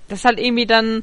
das 0.07 0.25
halt 0.25 0.39
irgendwie 0.39 0.65
dann 0.65 0.97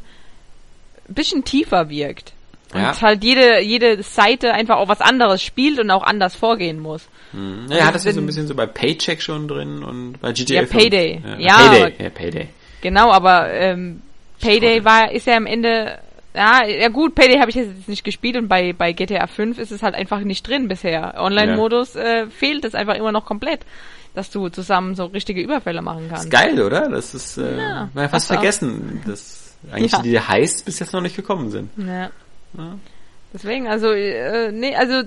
ein 1.08 1.14
bisschen 1.14 1.44
tiefer 1.44 1.88
wirkt. 1.88 2.33
Und 2.74 2.80
ja. 2.80 3.00
halt 3.00 3.22
jede, 3.22 3.60
jede 3.60 4.02
Seite 4.02 4.52
einfach 4.52 4.78
auch 4.78 4.88
was 4.88 5.00
anderes 5.00 5.42
spielt 5.42 5.78
und 5.78 5.90
auch 5.92 6.02
anders 6.02 6.34
vorgehen 6.34 6.80
muss. 6.80 7.08
Hm. 7.30 7.66
Ja, 7.70 7.86
hat 7.86 7.94
das 7.94 8.04
ist 8.04 8.16
so 8.16 8.20
ein 8.20 8.26
bisschen 8.26 8.48
so 8.48 8.54
bei 8.54 8.66
Paycheck 8.66 9.22
schon 9.22 9.46
drin 9.46 9.84
und 9.84 10.20
bei 10.20 10.32
GTA 10.32 10.54
ja, 10.54 10.62
Payday. 10.64 11.22
Ja, 11.24 11.38
ja, 11.38 11.56
Payday. 11.56 11.82
Aber, 11.82 12.02
ja, 12.02 12.10
Payday. 12.10 12.48
Genau, 12.80 13.12
aber 13.12 13.52
ähm, 13.52 14.02
Payday 14.40 14.84
war, 14.84 15.12
ist 15.12 15.26
ja 15.28 15.36
am 15.36 15.46
Ende, 15.46 15.98
ja, 16.34 16.66
ja 16.66 16.88
gut, 16.88 17.14
Payday 17.14 17.38
habe 17.38 17.50
ich 17.50 17.56
jetzt 17.56 17.88
nicht 17.88 18.02
gespielt 18.02 18.36
und 18.36 18.48
bei, 18.48 18.72
bei 18.72 18.92
GTA 18.92 19.28
5 19.28 19.56
ist 19.58 19.70
es 19.70 19.84
halt 19.84 19.94
einfach 19.94 20.20
nicht 20.20 20.46
drin 20.46 20.66
bisher. 20.66 21.14
Online-Modus 21.16 21.94
äh, 21.94 22.26
fehlt 22.26 22.64
es 22.64 22.74
einfach 22.74 22.96
immer 22.96 23.12
noch 23.12 23.24
komplett 23.24 23.60
dass 24.14 24.30
du 24.30 24.48
zusammen 24.48 24.94
so 24.94 25.06
richtige 25.06 25.42
Überfälle 25.42 25.82
machen 25.82 26.06
kannst. 26.08 26.26
Ist 26.26 26.30
geil, 26.30 26.62
oder? 26.62 26.88
Das 26.88 27.14
ist 27.14 27.36
äh, 27.36 27.58
ja, 27.58 27.90
ja 27.92 28.08
fast 28.08 28.28
vergessen, 28.28 29.00
auch. 29.02 29.08
dass 29.10 29.56
eigentlich 29.72 29.92
ja. 29.92 30.02
die 30.02 30.20
Heiß 30.20 30.62
bis 30.62 30.78
jetzt 30.78 30.92
noch 30.92 31.00
nicht 31.00 31.16
gekommen 31.16 31.50
sind. 31.50 31.70
Ja. 31.76 32.10
Ja. 32.56 32.78
Deswegen, 33.32 33.66
also 33.66 33.90
äh, 33.92 34.52
nee, 34.52 34.76
also 34.76 35.02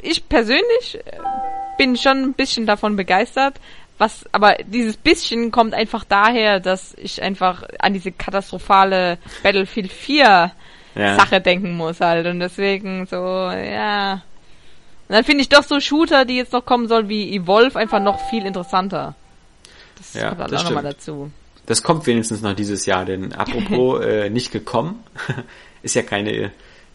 ich 0.00 0.28
persönlich 0.28 0.98
äh, 1.04 1.18
bin 1.78 1.96
schon 1.96 2.18
ein 2.22 2.32
bisschen 2.34 2.66
davon 2.66 2.96
begeistert, 2.96 3.54
was, 3.98 4.24
aber 4.32 4.56
dieses 4.66 4.96
bisschen 4.96 5.50
kommt 5.50 5.74
einfach 5.74 6.04
daher, 6.04 6.60
dass 6.60 6.94
ich 6.98 7.22
einfach 7.22 7.64
an 7.78 7.94
diese 7.94 8.12
katastrophale 8.12 9.18
Battlefield 9.42 9.92
4 9.92 10.52
ja. 10.94 11.16
Sache 11.16 11.40
denken 11.40 11.76
muss 11.76 12.00
halt 12.00 12.26
und 12.26 12.40
deswegen 12.40 13.06
so, 13.06 13.16
ja, 13.16 14.22
und 15.12 15.16
dann 15.16 15.24
finde 15.24 15.42
ich 15.42 15.50
doch 15.50 15.62
so 15.62 15.78
Shooter, 15.78 16.24
die 16.24 16.36
jetzt 16.36 16.54
noch 16.54 16.64
kommen 16.64 16.88
sollen, 16.88 17.10
wie 17.10 17.34
Evolve, 17.34 17.78
einfach 17.78 18.00
noch 18.00 18.18
viel 18.30 18.46
interessanter. 18.46 19.14
Das 19.98 20.14
ja, 20.14 20.28
kommt 20.30 20.40
dann 20.40 20.54
auch 20.56 20.64
nochmal 20.64 20.84
dazu. 20.84 21.30
Das 21.66 21.82
kommt 21.82 22.06
wenigstens 22.06 22.40
noch 22.40 22.54
dieses 22.54 22.86
Jahr, 22.86 23.04
denn 23.04 23.32
apropos 23.34 24.00
äh, 24.04 24.30
nicht 24.30 24.52
gekommen, 24.52 25.04
ist 25.82 25.94
ja 25.94 26.02
keine, 26.02 26.50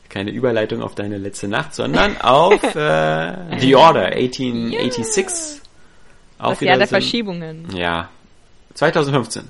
keine 0.09 0.31
Überleitung 0.31 0.81
auf 0.81 0.95
deine 0.95 1.17
letzte 1.17 1.47
Nacht, 1.47 1.73
sondern 1.75 2.17
auf 2.21 2.63
äh, 2.75 3.59
The 3.59 3.75
Order 3.75 4.05
1886. 4.07 5.61
Auch 6.39 6.51
das 6.51 6.61
Jahr 6.61 6.77
der 6.77 6.88
Verschiebungen. 6.88 7.67
Ja, 7.75 8.09
2015. 8.73 9.43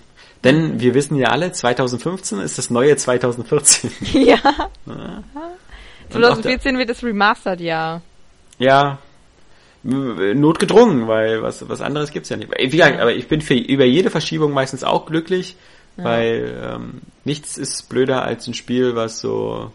Denn 0.44 0.80
wir 0.80 0.94
wissen 0.94 1.16
ja 1.16 1.30
alle, 1.30 1.52
2015 1.52 2.40
ist 2.40 2.58
das 2.58 2.70
neue 2.70 2.96
2014. 2.96 3.92
Ja. 4.14 4.40
ja. 4.86 5.24
2014 6.10 6.78
wird 6.78 6.90
das 6.90 7.04
Remastered 7.04 7.60
Jahr. 7.60 8.02
Ja, 8.60 9.00
notgedrungen, 9.84 11.08
weil 11.08 11.42
was, 11.42 11.68
was 11.70 11.82
anderes 11.82 12.12
gibt's 12.12 12.30
ja 12.30 12.38
nicht. 12.38 12.50
Wie 12.58 12.70
gesagt, 12.70 13.00
aber 13.00 13.14
ich 13.14 13.28
bin 13.28 13.42
für, 13.42 13.56
über 13.56 13.86
jede 13.86 14.10
Verschiebung 14.10 14.52
meistens 14.52 14.84
auch 14.84 15.06
glücklich, 15.06 15.56
ja. 15.98 16.04
weil 16.04 16.62
ähm, 16.64 17.02
nichts 17.26 17.58
ist 17.58 17.90
blöder 17.90 18.24
als 18.24 18.48
ein 18.48 18.54
Spiel, 18.54 18.96
was 18.96 19.20
so 19.20 19.72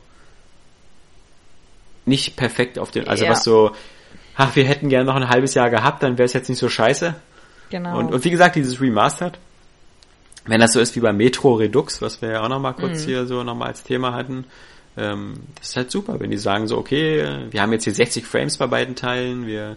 nicht 2.05 2.37
perfekt 2.37 2.79
auf 2.79 2.91
den, 2.91 3.09
also 3.09 3.25
ja. 3.25 3.31
was 3.31 3.45
so, 3.45 3.73
ach, 4.37 4.57
wir 4.57 4.65
hätten 4.65 4.89
gerne 4.89 5.05
noch 5.05 5.17
ein 5.17 5.29
halbes 5.29 5.55
Jahr 5.55 5.71
gehabt, 5.71 6.03
dann 6.03 6.19
wäre 6.19 6.27
es 6.27 6.33
jetzt 6.33 6.49
nicht 6.49 6.59
so 6.59 6.69
scheiße. 6.69 7.15
Genau. 7.71 7.99
Und, 7.99 8.13
und 8.13 8.25
wie 8.25 8.31
gesagt, 8.31 8.57
dieses 8.57 8.81
Remastered, 8.81 9.39
wenn 10.47 10.61
das 10.61 10.73
so 10.73 10.81
ist 10.81 10.97
wie 10.97 11.01
bei 11.01 11.13
Metro 11.13 11.55
Redux, 11.55 12.03
was 12.03 12.21
wir 12.21 12.31
ja 12.31 12.43
auch 12.43 12.49
nochmal 12.49 12.75
kurz 12.75 13.03
mhm. 13.03 13.07
hier 13.07 13.27
so 13.27 13.43
nochmal 13.45 13.69
als 13.69 13.83
Thema 13.83 14.13
hatten, 14.13 14.45
ähm, 14.97 15.35
das 15.55 15.71
ist 15.71 15.77
halt 15.77 15.91
super, 15.91 16.21
wenn 16.21 16.31
die 16.31 16.39
sagen 16.39 16.67
so, 16.67 16.77
okay, 16.77 17.47
wir 17.51 17.63
haben 17.63 17.73
jetzt 17.73 17.85
hier 17.85 17.95
60 17.95 18.27
Frames 18.27 18.59
bei 18.59 18.67
beiden 18.67 18.95
Teilen, 18.95 19.47
wir, 19.47 19.77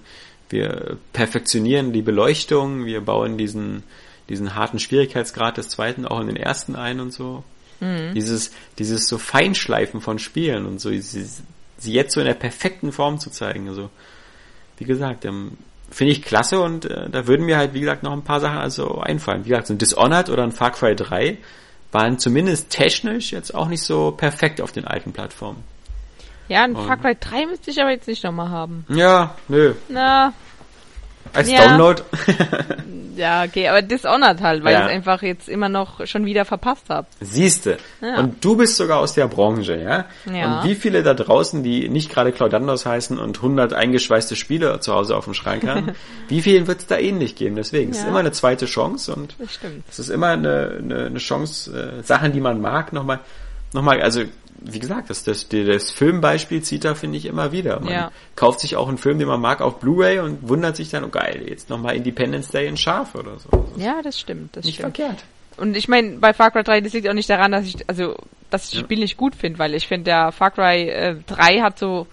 wir 0.50 0.98
perfektionieren 1.14 1.94
die 1.94 2.02
Beleuchtung, 2.02 2.86
wir 2.86 3.02
bauen 3.02 3.38
diesen, 3.38 3.84
diesen 4.28 4.56
harten 4.56 4.80
Schwierigkeitsgrad 4.80 5.58
des 5.58 5.70
zweiten 5.70 6.06
auch 6.06 6.20
in 6.20 6.28
den 6.28 6.38
ersten 6.38 6.76
ein 6.76 7.00
und 7.00 7.14
so. 7.14 7.44
Mhm. 7.80 8.14
Dieses, 8.14 8.52
dieses 8.78 9.08
so 9.08 9.18
Feinschleifen 9.18 10.02
von 10.02 10.20
Spielen 10.20 10.66
und 10.66 10.80
so, 10.82 10.90
sie, 10.90 11.28
sie 11.78 11.94
jetzt 11.94 12.14
so 12.14 12.20
in 12.20 12.28
der 12.28 12.34
perfekten 12.34 12.92
Form 12.92 13.20
zu 13.20 13.30
zeigen. 13.30 13.68
Also, 13.68 13.90
wie 14.78 14.86
gesagt, 14.86 15.26
ähm, 15.26 15.58
finde 15.90 16.12
ich 16.12 16.22
klasse 16.22 16.60
und 16.60 16.86
äh, 16.86 17.10
da 17.10 17.28
würden 17.28 17.46
mir 17.46 17.58
halt, 17.58 17.74
wie 17.74 17.80
gesagt, 17.80 18.04
noch 18.04 18.12
ein 18.12 18.24
paar 18.24 18.40
Sachen 18.40 18.58
also 18.58 19.00
einfallen. 19.00 19.46
Wie 19.46 19.50
gesagt, 19.50 19.68
so 19.68 19.74
ein 19.74 19.78
Dishonored 19.78 20.30
oder 20.30 20.44
ein 20.44 20.52
Far 20.52 20.72
Cry 20.72 20.96
3 20.96 21.38
waren 21.92 22.20
zumindest 22.20 22.70
technisch 22.70 23.32
jetzt 23.32 23.56
auch 23.56 23.68
nicht 23.68 23.84
so 23.84 24.12
perfekt 24.12 24.60
auf 24.62 24.72
den 24.72 24.86
alten 24.86 25.14
Plattformen. 25.14 25.64
Ja, 26.48 26.64
ein 26.64 26.76
Far 26.76 26.98
Cry 26.98 27.16
3 27.20 27.46
müsste 27.48 27.72
ich 27.72 27.82
aber 27.82 27.92
jetzt 27.92 28.08
nicht 28.08 28.24
nochmal 28.24 28.50
haben. 28.50 28.86
Ja, 28.90 29.36
nö. 29.48 29.74
Na. 29.90 30.34
Als 31.34 31.50
Ja. 31.50 31.68
Download. 31.68 32.02
Ja, 33.18 33.44
okay, 33.46 33.70
aber 33.70 33.82
Dishonored 33.82 34.42
halt, 34.42 34.64
weil 34.66 34.74
Ja. 34.74 34.80
ich 34.82 34.86
es 34.88 34.92
einfach 34.92 35.22
jetzt 35.22 35.48
immer 35.48 35.70
noch 35.70 36.06
schon 36.06 36.26
wieder 36.26 36.44
verpasst 36.44 36.90
habe. 36.90 37.08
Siehste. 37.22 37.78
Ja. 38.02 38.20
Und 38.20 38.44
du 38.44 38.58
bist 38.58 38.76
sogar 38.76 39.00
aus 39.00 39.14
der 39.14 39.28
Branche, 39.28 39.78
ja? 39.78 40.06
Ja. 40.32 40.60
Und 40.60 40.68
wie 40.70 40.76
viele 40.76 41.02
da 41.02 41.14
draußen, 41.14 41.64
die 41.64 41.88
nicht 41.88 42.10
gerade 42.12 42.34
Claudandos 42.34 42.86
heißen 42.86 43.18
und 43.18 43.38
100 43.38 43.74
eingeschweißte 43.74 44.36
Spiele 44.36 44.82
zu 44.82 44.94
Hause 44.94 45.16
auf 45.16 45.24
dem 45.26 45.34
Schrank 45.34 45.66
haben, 45.66 45.92
wie 46.28 46.42
vielen 46.42 46.68
wird 46.68 46.80
es 46.80 46.88
da 46.88 46.98
ähnlich 46.98 47.36
geben? 47.36 47.56
Deswegen, 47.56 47.92
es 47.92 48.00
ist 48.00 48.08
immer 48.08 48.20
eine 48.20 48.34
zweite 48.34 48.66
Chance 48.66 49.14
und 49.16 49.36
es 49.90 50.00
ist 50.00 50.10
immer 50.10 50.28
eine, 50.32 50.76
eine, 50.80 51.06
eine 51.06 51.20
Chance, 51.20 52.00
äh, 52.00 52.04
Sachen, 52.04 52.34
die 52.34 52.42
man 52.42 52.60
mag, 52.60 52.92
nochmal, 52.92 53.20
nochmal, 53.72 54.02
also 54.02 54.24
wie 54.62 54.80
gesagt, 54.80 55.10
das, 55.10 55.24
das, 55.24 55.48
das 55.50 55.92
Filmbeispiel 55.92 56.62
zieht 56.62 56.86
da, 56.86 56.96
finde 56.96 57.18
ich, 57.18 57.26
immer 57.26 57.52
wieder. 57.52 57.80
Man 57.80 57.94
Ja. 57.94 58.12
kauft 58.36 58.60
sich 58.62 58.76
auch 58.76 58.88
einen 58.88 58.98
Film, 58.98 59.20
den 59.20 59.28
man 59.28 59.42
mag, 59.42 59.62
auf 59.62 59.80
Blu-ray 59.80 60.20
und 60.20 60.48
wundert 60.48 60.76
sich 60.76 60.90
dann, 60.90 61.04
oh 61.04 61.10
geil, 61.10 61.44
jetzt 61.48 61.70
nochmal 61.70 61.96
Independence 61.96 62.50
Day 62.50 62.68
in 62.68 62.78
Scharf 62.78 63.16
oder 63.16 63.38
so. 63.40 63.50
Das 63.76 63.84
Ja, 63.84 64.02
das 64.02 64.20
stimmt, 64.20 64.56
das 64.56 64.66
nicht 64.66 64.76
stimmt. 64.76 64.96
verkehrt. 64.98 65.24
Und 65.58 65.78
ich 65.78 65.88
meine, 65.88 66.18
bei 66.18 66.34
Far 66.34 66.52
Cry 66.52 66.64
3, 66.64 66.82
das 66.82 66.94
liegt 66.94 67.08
auch 67.08 67.14
nicht 67.14 67.30
daran, 67.30 67.52
dass 67.52 67.66
ich, 67.66 67.78
also, 67.88 68.16
dass 68.50 68.66
ich 68.66 68.72
das 68.72 68.80
Spiel 68.82 69.00
nicht 69.00 69.16
gut 69.18 69.36
finde, 69.36 69.60
weil 69.60 69.74
ich 69.74 69.88
finde, 69.88 70.06
der 70.06 70.32
Far 70.32 70.52
Cry 70.52 70.90
äh, 70.90 71.16
3 71.28 71.62
hat 71.62 71.80
so 71.80 72.08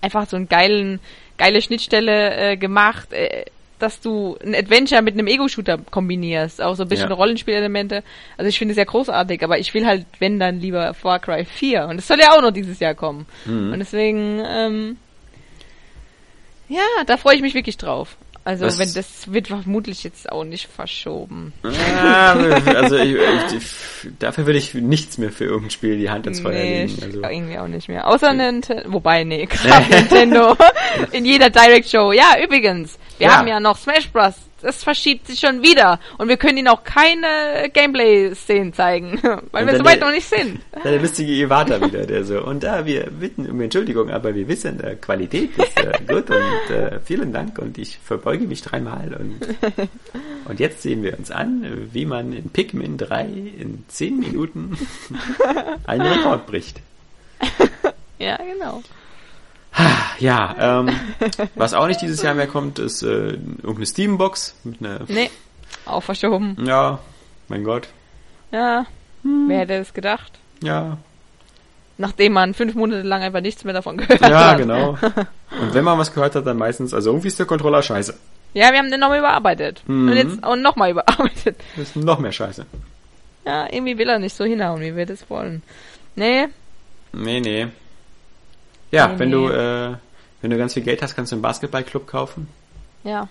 einfach 0.00 0.28
so 0.28 0.36
einen 0.36 0.48
geilen, 0.48 1.00
geile 1.36 1.60
Schnittstelle 1.60 2.36
äh, 2.52 2.56
gemacht, 2.56 3.12
äh, 3.12 3.44
dass 3.78 4.00
du 4.00 4.36
ein 4.44 4.54
Adventure 4.54 5.02
mit 5.02 5.14
einem 5.14 5.26
Ego-Shooter 5.26 5.78
kombinierst, 5.90 6.60
auch 6.60 6.74
so 6.74 6.82
ein 6.82 6.88
bisschen 6.88 7.10
Ja. 7.10 7.14
Rollenspielelemente. 7.14 8.02
Also 8.36 8.48
ich 8.48 8.58
finde 8.58 8.72
es 8.72 8.78
ja 8.78 8.84
großartig, 8.84 9.42
aber 9.42 9.58
ich 9.58 9.72
will 9.74 9.86
halt, 9.86 10.06
wenn 10.18 10.38
dann 10.38 10.60
lieber 10.60 10.94
Far 10.94 11.18
Cry 11.20 11.44
4. 11.44 11.86
Und 11.86 11.98
es 11.98 12.08
soll 12.08 12.18
ja 12.20 12.32
auch 12.36 12.42
noch 12.42 12.50
dieses 12.50 12.80
Jahr 12.80 12.94
kommen. 12.94 13.26
Mhm. 13.44 13.72
Und 13.72 13.78
deswegen, 13.78 14.42
ähm, 14.44 14.96
ja, 16.68 16.82
da 17.06 17.16
freue 17.16 17.36
ich 17.36 17.42
mich 17.42 17.54
wirklich 17.54 17.76
drauf. 17.76 18.16
Also 18.48 18.64
Was- 18.64 18.78
wenn 18.78 18.94
das 18.94 19.30
wird 19.30 19.48
vermutlich 19.48 20.04
jetzt 20.04 20.32
auch 20.32 20.42
nicht 20.42 20.68
verschoben. 20.74 21.52
Ja, 21.64 22.32
also 22.76 22.96
ich, 22.96 23.14
ich, 23.54 23.62
dafür 24.18 24.46
würde 24.46 24.58
ich 24.58 24.72
nichts 24.72 25.18
mehr 25.18 25.30
für 25.30 25.44
irgendein 25.44 25.70
Spiel 25.70 25.98
die 25.98 26.08
Hand 26.08 26.26
ins 26.26 26.40
Feuer 26.40 26.52
Nee, 26.54 26.84
legen. 26.86 27.02
Also, 27.04 27.22
irgendwie 27.24 27.58
auch 27.58 27.68
nicht 27.68 27.88
mehr. 27.88 28.06
Außer 28.08 28.32
Nintendo, 28.32 28.90
wobei, 28.90 29.24
nee, 29.24 29.46
Nintendo 29.90 30.56
in 31.12 31.26
jeder 31.26 31.50
Direct 31.50 31.90
Show. 31.90 32.12
Ja, 32.12 32.36
übrigens, 32.42 32.98
wir 33.18 33.26
Ja. 33.26 33.36
haben 33.36 33.48
ja 33.48 33.60
noch 33.60 33.76
Smash 33.76 34.08
Bros. 34.08 34.32
Das 34.60 34.82
verschiebt 34.82 35.26
sich 35.26 35.38
schon 35.40 35.62
wieder. 35.62 36.00
Und 36.18 36.28
wir 36.28 36.36
können 36.36 36.58
ihnen 36.58 36.68
auch 36.68 36.82
keine 36.84 37.70
Gameplay-Szenen 37.72 38.72
zeigen, 38.72 39.20
weil 39.52 39.64
Und 39.64 39.70
wir 39.72 39.78
soweit 39.78 40.00
noch 40.00 40.10
nicht 40.10 40.28
sind. 40.28 40.60
der 40.84 40.98
lustige 41.00 41.32
Iwata 41.32 41.80
wieder, 41.80 42.06
der 42.06 42.24
so, 42.24 42.42
und 42.42 42.62
da, 42.64 42.84
wir 42.84 43.10
bitten 43.10 43.48
um 43.48 43.60
Entschuldigung, 43.60 44.10
aber 44.10 44.34
wir 44.34 44.48
wissen, 44.48 44.80
äh, 44.80 44.96
Qualität 44.96 45.50
ist 45.56 45.78
äh, 45.78 45.92
gut 46.08 46.30
und 46.30 46.74
äh, 46.74 46.98
vielen 47.04 47.32
Dank 47.32 47.58
und 47.58 47.78
ich 47.78 47.98
verbeuge 47.98 48.46
mich 48.46 48.62
dreimal 48.62 49.14
und, 49.18 49.40
und 50.46 50.60
jetzt 50.60 50.82
sehen 50.82 51.02
wir 51.02 51.18
uns 51.18 51.30
an, 51.30 51.88
wie 51.92 52.06
man 52.06 52.32
in 52.32 52.50
Pikmin 52.50 52.98
3 52.98 53.24
in 53.26 53.84
10 53.88 54.18
Minuten 54.18 54.76
einen 55.86 56.02
Rekord 56.02 56.46
bricht. 56.46 56.80
Ja, 58.18 58.36
genau. 58.36 58.82
Ja, 60.18 60.54
ähm, 60.80 60.90
was 61.54 61.74
auch 61.74 61.86
nicht 61.86 62.00
dieses 62.02 62.22
Jahr 62.22 62.34
mehr 62.34 62.48
kommt, 62.48 62.78
ist 62.78 63.02
äh, 63.02 63.06
irgendeine 63.34 63.86
Steambox 63.86 64.56
mit 64.64 64.80
einer, 64.80 65.00
Nee, 65.08 65.30
auch 65.86 66.02
verschoben. 66.02 66.56
ja, 66.64 66.98
mein 67.48 67.62
Gott, 67.64 67.88
Ja, 68.50 68.86
Hm. 69.22 69.44
wer 69.48 69.58
hätte 69.60 69.74
es 69.74 69.92
gedacht? 69.94 70.32
ja, 70.62 70.96
Nachdem 72.00 72.32
man 72.34 72.54
fünf 72.54 72.74
Monate 72.76 73.02
lang 73.02 73.22
einfach 73.22 73.40
nichts 73.40 73.64
mehr 73.64 73.74
davon 73.74 73.96
gehört 73.96 74.20
ja, 74.20 74.50
hat. 74.52 74.58
genau. 74.58 74.90
Und 75.60 75.74
wenn 75.74 75.82
man 75.82 75.98
was 75.98 76.14
gehört 76.14 76.36
hat, 76.36 76.46
dann 76.46 76.56
meistens, 76.56 76.94
also 76.94 77.10
irgendwie 77.10 77.26
ist 77.26 77.40
der 77.40 77.46
Controller 77.46 77.82
scheiße. 77.82 78.14
Ja, 78.54 78.70
wir 78.70 78.78
haben 78.78 78.88
den 78.90 79.00
nochmal 79.00 79.18
überarbeitet. 79.18 79.82
Mhm. 79.88 80.08
Und 80.08 80.16
jetzt 80.16 80.44
auch 80.44 80.54
nochmal 80.54 80.90
überarbeitet. 80.92 81.56
Das 81.76 81.88
ist 81.88 81.96
noch 81.96 82.20
mehr 82.20 82.30
scheiße. 82.30 82.66
Ja, 83.44 83.66
irgendwie 83.72 83.98
will 83.98 84.08
er 84.08 84.20
nicht 84.20 84.36
so 84.36 84.44
hinhauen, 84.44 84.80
wie 84.80 84.94
wir 84.94 85.06
das 85.06 85.28
wollen. 85.28 85.62
Nee, 86.14 86.46
Nee, 87.12 87.40
nee. 87.40 87.66
Ja, 88.90 89.08
Nee, 89.08 89.18
wenn 89.18 89.28
nee. 89.30 89.34
du, 89.34 89.48
äh, 89.48 89.94
wenn 90.40 90.50
du 90.50 90.56
ganz 90.58 90.74
viel 90.74 90.82
Geld 90.82 91.02
hast, 91.02 91.14
kannst 91.14 91.32
du 91.32 91.36
einen 91.36 91.42
Basketballclub 91.42 92.06
kaufen. 92.06 92.48
ja. 93.04 93.28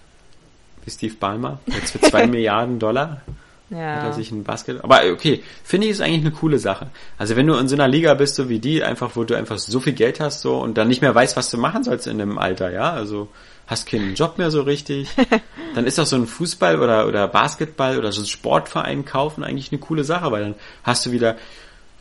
Wie 0.86 0.92
Steve 0.92 1.16
Ballmer. 1.20 1.60
Jetzt 1.66 1.92
für 1.92 2.00
zwei 2.00 2.28
Milliarden 2.28 2.80
Dollar 2.80 3.22
hat 3.70 3.78
Ja. 3.78 3.78
er 4.06 4.14
sich 4.14 4.32
ein 4.32 4.46
Basket. 4.46 4.82
Aber 4.86 5.02
okay, 5.12 5.44
finde 5.66 5.88
ich 5.88 5.92
ist 5.92 6.00
eigentlich 6.02 6.22
eine 6.22 6.32
coole 6.32 6.60
Sache. 6.60 6.88
Also 7.18 7.36
wenn 7.36 7.46
du 7.46 7.56
in 7.56 7.68
so 7.68 7.76
einer 7.76 7.90
Liga 7.90 8.14
bist, 8.14 8.36
so 8.36 8.48
wie 8.48 8.60
die, 8.60 8.82
einfach, 8.86 9.18
wo 9.18 9.26
du 9.26 9.36
einfach 9.36 9.58
so 9.58 9.82
viel 9.82 9.92
Geld 9.92 10.22
hast, 10.22 10.40
so, 10.40 10.58
und 10.60 10.78
dann 10.78 10.88
nicht 10.88 11.02
mehr 11.02 11.14
weißt, 11.14 11.36
was 11.36 11.50
du 11.52 11.58
machen 11.58 11.84
sollst 11.84 12.08
in 12.08 12.20
dem 12.20 12.38
Alter, 12.38 12.72
ja, 12.72 12.92
also, 12.94 13.28
hast 13.66 13.86
keinen 13.90 14.16
Job 14.16 14.38
mehr 14.38 14.50
so 14.50 14.62
richtig, 14.62 15.10
dann 15.76 15.86
ist 15.86 15.98
doch 15.98 16.06
so 16.06 16.16
ein 16.16 16.26
Fußball 16.26 16.80
oder, 16.80 17.06
oder 17.06 17.28
Basketball 17.28 17.98
oder 17.98 18.14
so 18.14 18.22
ein 18.22 18.26
Sportverein 18.28 19.04
kaufen 19.04 19.44
eigentlich 19.44 19.74
eine 19.74 19.80
coole 19.82 20.06
Sache, 20.06 20.32
weil 20.32 20.42
dann 20.44 20.56
hast 20.84 21.06
du 21.06 21.12
wieder, 21.12 21.36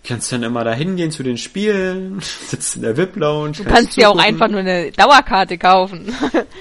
kannst 0.06 0.32
dann 0.32 0.42
immer 0.42 0.64
da 0.64 0.72
hingehen 0.72 1.10
zu 1.10 1.22
den 1.22 1.36
Spielen, 1.36 2.20
sitzt 2.20 2.76
in 2.76 2.82
der 2.82 2.96
VIP-Lounge. 2.96 3.52
Du 3.52 3.64
kannst 3.64 3.96
dir 3.96 4.08
auch 4.10 4.18
einfach 4.18 4.48
nur 4.48 4.60
eine 4.60 4.90
Dauerkarte 4.92 5.58
kaufen. 5.58 6.14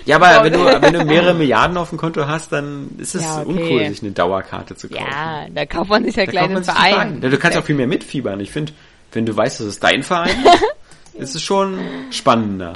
Ja, 0.06 0.18
aber 0.18 0.44
wenn 0.44 0.54
du, 0.54 0.60
wenn 0.82 0.94
du 0.94 1.06
mehrere 1.06 1.34
Milliarden 1.34 1.78
auf 1.78 1.90
dem 1.90 1.98
Konto 1.98 2.28
hast, 2.28 2.52
dann 2.52 2.90
ist 2.98 3.16
es 3.16 3.24
Ja, 3.24 3.42
okay. 3.42 3.50
uncool, 3.50 3.88
sich 3.90 4.02
eine 4.02 4.12
Dauerkarte 4.12 4.76
zu 4.76 4.90
kaufen. 4.90 5.06
ja, 5.10 5.46
da 5.54 5.66
kauft 5.66 5.90
man 5.90 6.04
sich 6.04 6.16
ja 6.16 6.26
Da 6.26 6.32
gleich 6.32 6.44
einen 6.50 6.64
Verein. 6.64 7.20
Ja, 7.22 7.30
du 7.30 7.38
kannst 7.38 7.58
auch 7.58 7.64
viel 7.66 7.76
mehr 7.76 7.88
mitfiebern. 7.88 8.40
Ich 8.40 8.52
finde, 8.52 8.74
wenn 9.14 9.26
du 9.26 9.36
weißt, 9.36 9.60
dass 9.62 9.68
es 9.68 9.80
dein 9.80 10.04
Verein 10.04 10.36
ist, 10.46 10.64
ist 11.22 11.36
es 11.36 11.42
schon 11.42 11.80
spannender. 12.12 12.74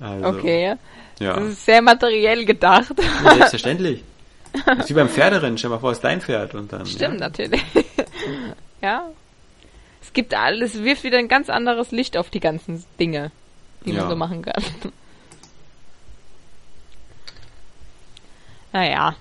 Also, 0.00 0.26
Okay, 0.26 0.74
Ja, 1.20 1.34
das 1.36 1.44
ist 1.50 1.64
sehr 1.64 1.80
materiell 1.82 2.44
gedacht. 2.44 2.92
Ja, 3.24 3.34
selbstverständlich. 3.34 4.02
Das 4.66 4.78
ist 4.78 4.90
wie 4.90 4.94
beim 4.94 5.08
Pferderennen. 5.08 5.58
Stell 5.58 5.70
mal 5.70 5.78
vor, 5.78 5.90
es 5.92 5.98
ist 5.98 6.04
dein 6.04 6.20
Pferd 6.20 6.54
und 6.54 6.72
dann. 6.72 6.86
Stimmt 6.86 7.18
natürlich. 7.20 7.62
ja. 8.82 9.08
Es 10.14 10.16
gibt 10.16 10.32
alles, 10.34 10.84
wirft 10.84 11.02
wieder 11.02 11.18
ein 11.18 11.26
ganz 11.26 11.50
anderes 11.50 11.90
Licht 11.90 12.16
auf 12.16 12.30
die 12.30 12.38
ganzen 12.38 12.84
Dinge, 13.00 13.32
die 13.84 13.90
Ja. 13.90 14.02
man 14.02 14.10
so 14.10 14.14
machen 14.14 14.42
kann. 14.42 14.62
naja. 18.72 19.16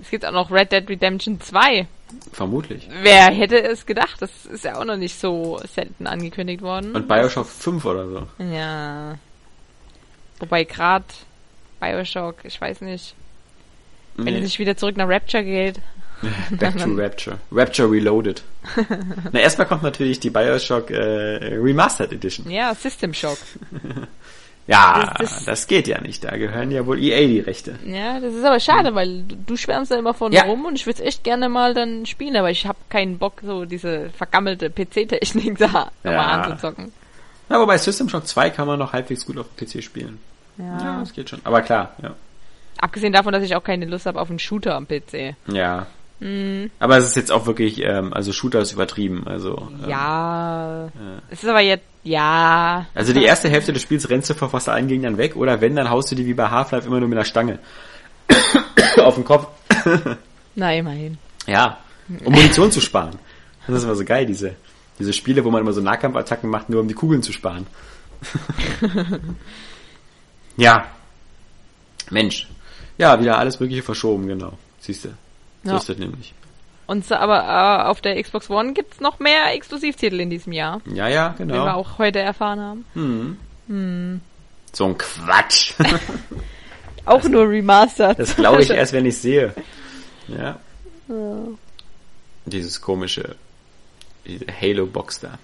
Es 0.00 0.08
gibt 0.08 0.24
auch 0.24 0.32
noch 0.32 0.50
Red 0.50 0.72
Dead 0.72 0.88
Redemption 0.88 1.38
2. 1.42 1.86
Vermutlich. 2.32 2.88
Wer 3.02 3.26
hätte 3.30 3.62
es 3.62 3.84
gedacht? 3.84 4.16
Das 4.20 4.46
ist 4.46 4.64
ja 4.64 4.78
auch 4.80 4.84
noch 4.86 4.96
nicht 4.96 5.20
so 5.20 5.60
selten 5.70 6.06
angekündigt 6.06 6.62
worden. 6.62 6.96
Und 6.96 7.06
Bioshock 7.06 7.46
5 7.46 7.84
oder 7.84 8.08
so. 8.08 8.26
Ja. 8.42 9.18
Wobei 10.38 10.64
gerade 10.64 11.04
Bioshock, 11.80 12.36
ich 12.44 12.58
weiß 12.58 12.80
nicht, 12.80 13.14
wenn 14.14 14.24
Nee. 14.24 14.36
es 14.38 14.42
nicht 14.44 14.58
wieder 14.58 14.74
zurück 14.74 14.96
nach 14.96 15.06
Rapture 15.06 15.44
geht. 15.44 15.80
Back 16.50 16.76
to 16.78 16.90
Rapture. 16.96 17.38
Rapture 17.50 17.90
Reloaded. 17.90 18.42
Na, 19.32 19.40
erstmal 19.40 19.66
kommt 19.66 19.82
natürlich 19.82 20.20
die 20.20 20.30
Bioshock 20.30 20.90
äh, 20.90 21.54
Remastered 21.56 22.12
Edition. 22.12 22.50
Ja, 22.50 22.74
System 22.74 23.12
Shock. 23.14 23.38
Ja, 24.68 25.12
Das- 25.18 25.34
das, 25.34 25.44
das- 25.44 25.66
geht 25.66 25.88
ja 25.88 26.00
nicht. 26.00 26.22
Da 26.22 26.36
gehören 26.36 26.70
ja 26.70 26.86
wohl 26.86 27.02
EA 27.02 27.26
die 27.26 27.40
Rechte. 27.40 27.74
Ja, 27.84 28.20
das 28.20 28.32
ist 28.32 28.44
aber 28.44 28.60
schade, 28.60 28.94
weil 28.94 29.24
du, 29.24 29.56
schwärmst 29.56 29.90
da 29.90 29.98
immer 29.98 30.14
von 30.14 30.30
Ja. 30.32 30.44
rum 30.44 30.64
und 30.66 30.76
ich 30.76 30.86
würde 30.86 31.00
es 31.02 31.04
echt 31.08 31.24
gerne 31.24 31.48
mal 31.48 31.74
dann 31.74 32.06
spielen, 32.06 32.36
aber 32.36 32.48
ich 32.50 32.64
habe 32.64 32.78
keinen 32.88 33.18
Bock, 33.18 33.40
so 33.44 33.64
diese 33.64 34.10
vergammelte 34.10 34.70
PC-Technik 34.70 35.58
da 35.58 35.90
nochmal 36.04 36.14
Ja. 36.14 36.26
anzuzocken. 36.42 36.92
Na, 37.48 37.56
aber 37.56 37.66
bei 37.66 37.76
System 37.76 38.08
Shock 38.08 38.24
2 38.28 38.50
kann 38.50 38.68
man 38.68 38.78
noch 38.78 38.92
halbwegs 38.92 39.26
gut 39.26 39.36
auf 39.36 39.46
dem 39.58 39.66
PC 39.66 39.82
spielen. 39.82 40.20
Ja. 40.58 40.78
Ja, 40.80 41.00
das 41.00 41.12
geht 41.12 41.28
schon. 41.28 41.40
Aber 41.42 41.60
klar, 41.62 41.96
ja. 42.00 42.14
Abgesehen 42.78 43.12
davon, 43.12 43.32
dass 43.32 43.42
ich 43.42 43.56
auch 43.56 43.64
keine 43.64 43.86
Lust 43.86 44.06
habe 44.06 44.20
auf 44.20 44.30
einen 44.30 44.38
Shooter 44.38 44.76
am 44.76 44.86
PC. 44.86 45.34
Ja. 45.48 45.86
Hm, 46.22 46.70
Aber 46.78 46.98
es 46.98 47.04
ist 47.04 47.16
jetzt 47.16 47.32
auch 47.32 47.46
wirklich, 47.46 47.82
ähm, 47.82 48.12
also 48.12 48.32
Shooter 48.32 48.60
ist 48.60 48.70
übertrieben. 48.70 49.26
Also, 49.26 49.68
ähm, 49.82 49.90
ja. 49.90 50.88
Es 51.30 51.42
ist 51.42 51.48
aber 51.48 51.60
jetzt, 51.60 51.82
ja. 52.04 52.86
Also 52.94 53.12
die 53.12 53.24
erste 53.24 53.48
Hälfte 53.48 53.72
des 53.72 53.82
Spiels 53.82 54.08
rennst 54.08 54.30
du 54.30 54.34
vor 54.34 54.48
fast 54.48 54.68
allen 54.68 54.86
Gegnern 54.86 55.18
weg 55.18 55.34
oder 55.34 55.60
wenn, 55.60 55.74
dann 55.74 55.90
haust 55.90 56.12
du 56.12 56.14
die 56.14 56.24
wie 56.24 56.34
bei 56.34 56.48
Half-Life 56.48 56.86
immer 56.86 57.00
nur 57.00 57.08
mit 57.08 57.18
einer 57.18 57.24
Stange 57.24 57.58
auf 58.98 59.16
den 59.16 59.24
Kopf. 59.24 59.48
Na, 60.54 60.72
immerhin. 60.72 61.18
Ja, 61.48 61.78
um 62.24 62.32
Munition 62.32 62.70
zu 62.70 62.80
sparen. 62.80 63.18
Das 63.66 63.78
ist 63.78 63.82
immer 63.82 63.96
so 63.96 64.04
geil, 64.04 64.24
diese, 64.24 64.54
diese 65.00 65.12
Spiele, 65.12 65.44
wo 65.44 65.50
man 65.50 65.60
immer 65.60 65.72
so 65.72 65.80
Nahkampfattacken 65.80 66.48
macht, 66.48 66.70
nur 66.70 66.82
um 66.82 66.88
die 66.88 66.94
Kugeln 66.94 67.24
zu 67.24 67.32
sparen. 67.32 67.66
ja. 70.56 70.86
Mensch. 72.10 72.48
Ja, 72.96 73.20
wieder 73.20 73.38
alles 73.38 73.58
Mögliche 73.58 73.82
verschoben, 73.82 74.28
genau. 74.28 74.52
Siehst 74.78 75.06
du. 75.06 75.08
So 75.64 75.70
Ja. 75.70 75.76
ist 75.78 75.88
das 75.88 75.98
nämlich. 75.98 76.34
Und 76.86 77.06
so, 77.06 77.14
aber 77.14 77.42
äh, 77.44 77.88
auf 77.88 78.00
der 78.00 78.20
Xbox 78.22 78.50
One 78.50 78.72
gibt's 78.72 79.00
noch 79.00 79.18
mehr 79.18 79.54
Exklusivtitel 79.54 80.20
in 80.20 80.30
diesem 80.30 80.52
Jahr, 80.52 80.80
Ja, 80.92 81.08
ja, 81.08 81.34
wie 81.36 81.40
wir 81.40 81.46
genau. 81.46 81.70
auch 81.72 81.98
heute 81.98 82.18
erfahren 82.18 82.60
haben. 82.60 83.38
Hm. 83.68 84.20
So 84.72 84.86
ein 84.86 84.98
Quatsch. 84.98 85.74
Auch 87.04 87.24
nur 87.24 87.48
remastered. 87.48 88.18
Das 88.18 88.36
glaube 88.36 88.62
ich 88.62 88.70
erst, 88.70 88.92
wenn 88.92 89.06
ich 89.06 89.18
sehe. 89.18 89.54
Ja. 90.28 90.58
dieses 92.44 92.80
komische 92.80 93.36
diese 94.26 94.46
Halo-Box 94.46 95.20
da. 95.20 95.38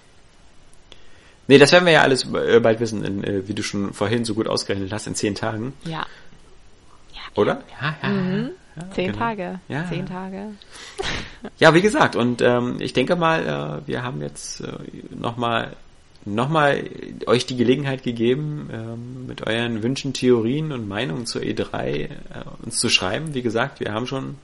Nee, 1.47 1.57
das 1.57 1.71
werden 1.71 1.85
wir 1.85 1.93
ja 1.93 2.01
alles 2.01 2.25
äh, 2.33 2.59
bald 2.59 2.79
wissen, 2.79 3.03
in, 3.03 3.23
äh, 3.23 3.47
wie 3.47 3.53
du 3.53 3.63
schon 3.63 3.93
vorhin 3.93 4.23
so 4.23 4.35
gut 4.35 4.47
ausgerechnet 4.47 4.91
hast, 4.93 5.07
in 5.07 5.15
zehn 5.15 5.35
Tagen. 5.35 5.73
Ja. 5.83 6.05
ja 7.13 7.21
Oder? 7.35 7.63
Ja, 7.81 7.95
ja. 8.03 8.09
Mhm. 8.09 8.49
Ja 8.79 8.91
zehn 8.91 9.07
genau. 9.07 9.17
Tage. 9.17 9.59
Ja. 9.67 9.85
Zehn 9.89 10.05
Tage. 10.05 10.51
Ja, 11.57 11.73
wie 11.73 11.81
gesagt, 11.81 12.15
und 12.15 12.41
ähm, 12.41 12.77
ich 12.79 12.93
denke 12.93 13.15
mal, 13.15 13.81
äh, 13.85 13.87
wir 13.87 14.03
haben 14.03 14.21
jetzt 14.21 14.61
äh, 14.61 14.67
nochmal 15.15 15.75
nochmal 16.25 16.83
euch 17.27 17.45
die 17.45 17.55
Gelegenheit 17.55 18.03
gegeben, 18.03 18.69
ähm, 18.71 19.27
mit 19.27 19.47
euren 19.47 19.83
Wünschen, 19.83 20.13
Theorien 20.13 20.71
und 20.71 20.87
Meinungen 20.87 21.25
zur 21.25 21.41
E3 21.41 21.85
äh, 21.85 22.09
uns 22.63 22.77
zu 22.77 22.89
schreiben. 22.89 23.33
Wie 23.33 23.41
gesagt, 23.41 23.79
wir 23.79 23.93
haben 23.93 24.07
schon 24.07 24.35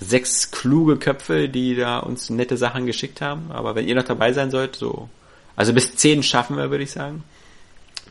sechs 0.00 0.50
kluge 0.50 0.96
Köpfe, 0.96 1.48
die 1.48 1.76
da 1.76 1.98
uns 1.98 2.30
nette 2.30 2.56
Sachen 2.56 2.86
geschickt 2.86 3.20
haben. 3.20 3.50
Aber 3.50 3.74
wenn 3.74 3.86
ihr 3.86 3.94
noch 3.94 4.04
dabei 4.04 4.32
sein 4.32 4.50
sollt, 4.50 4.76
so, 4.76 5.08
also 5.56 5.72
bis 5.72 5.96
zehn 5.96 6.22
schaffen 6.22 6.56
wir, 6.56 6.70
würde 6.70 6.84
ich 6.84 6.92
sagen. 6.92 7.24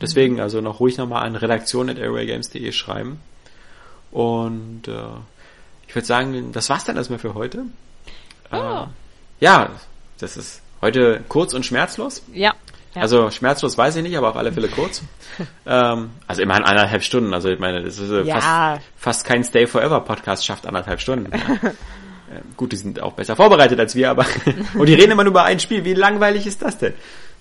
Deswegen 0.00 0.40
also 0.40 0.60
noch 0.60 0.80
ruhig 0.80 0.96
nochmal 0.98 1.24
an 1.24 1.36
redaktion.airwaygames.de 1.36 2.72
schreiben. 2.72 3.20
Und 4.12 4.86
äh, 4.86 4.92
ich 5.88 5.94
würde 5.94 6.06
sagen, 6.06 6.52
das 6.52 6.70
war's 6.70 6.84
dann 6.84 6.96
erstmal 6.96 7.18
für 7.18 7.34
heute. 7.34 7.64
Oh. 8.52 8.56
Äh, 8.56 8.86
ja, 9.40 9.70
das 10.18 10.36
ist 10.36 10.62
heute 10.80 11.24
kurz 11.28 11.54
und 11.54 11.66
schmerzlos. 11.66 12.22
Ja. 12.32 12.54
Ja. 12.94 13.00
Also 13.00 13.30
schmerzlos 13.30 13.78
weiß 13.78 13.96
ich 13.96 14.02
nicht, 14.02 14.16
aber 14.18 14.28
auf 14.28 14.36
alle 14.36 14.52
Fälle 14.52 14.68
kurz. 14.68 15.02
ähm, 15.66 16.10
also 16.26 16.42
immerhin 16.42 16.64
anderthalb 16.64 17.02
Stunden. 17.02 17.32
Also 17.32 17.48
ich 17.48 17.58
meine, 17.58 17.82
das 17.82 17.98
ist 17.98 18.10
äh, 18.10 18.22
ja. 18.22 18.38
fast, 18.38 18.82
fast 18.96 19.24
kein 19.24 19.44
Stay 19.44 19.66
Forever 19.66 20.00
Podcast 20.00 20.44
schafft 20.44 20.66
anderthalb 20.66 21.00
Stunden. 21.00 21.32
Ja. 21.32 21.68
äh, 21.68 22.42
gut, 22.56 22.72
die 22.72 22.76
sind 22.76 23.00
auch 23.00 23.14
besser 23.14 23.34
vorbereitet 23.34 23.80
als 23.80 23.94
wir, 23.94 24.10
aber 24.10 24.26
und 24.74 24.86
die 24.86 24.94
reden 24.94 25.12
immer 25.12 25.24
nur 25.24 25.30
über 25.30 25.44
ein 25.44 25.58
Spiel. 25.58 25.86
Wie 25.86 25.94
langweilig 25.94 26.46
ist 26.46 26.60
das 26.60 26.76
denn? 26.76 26.92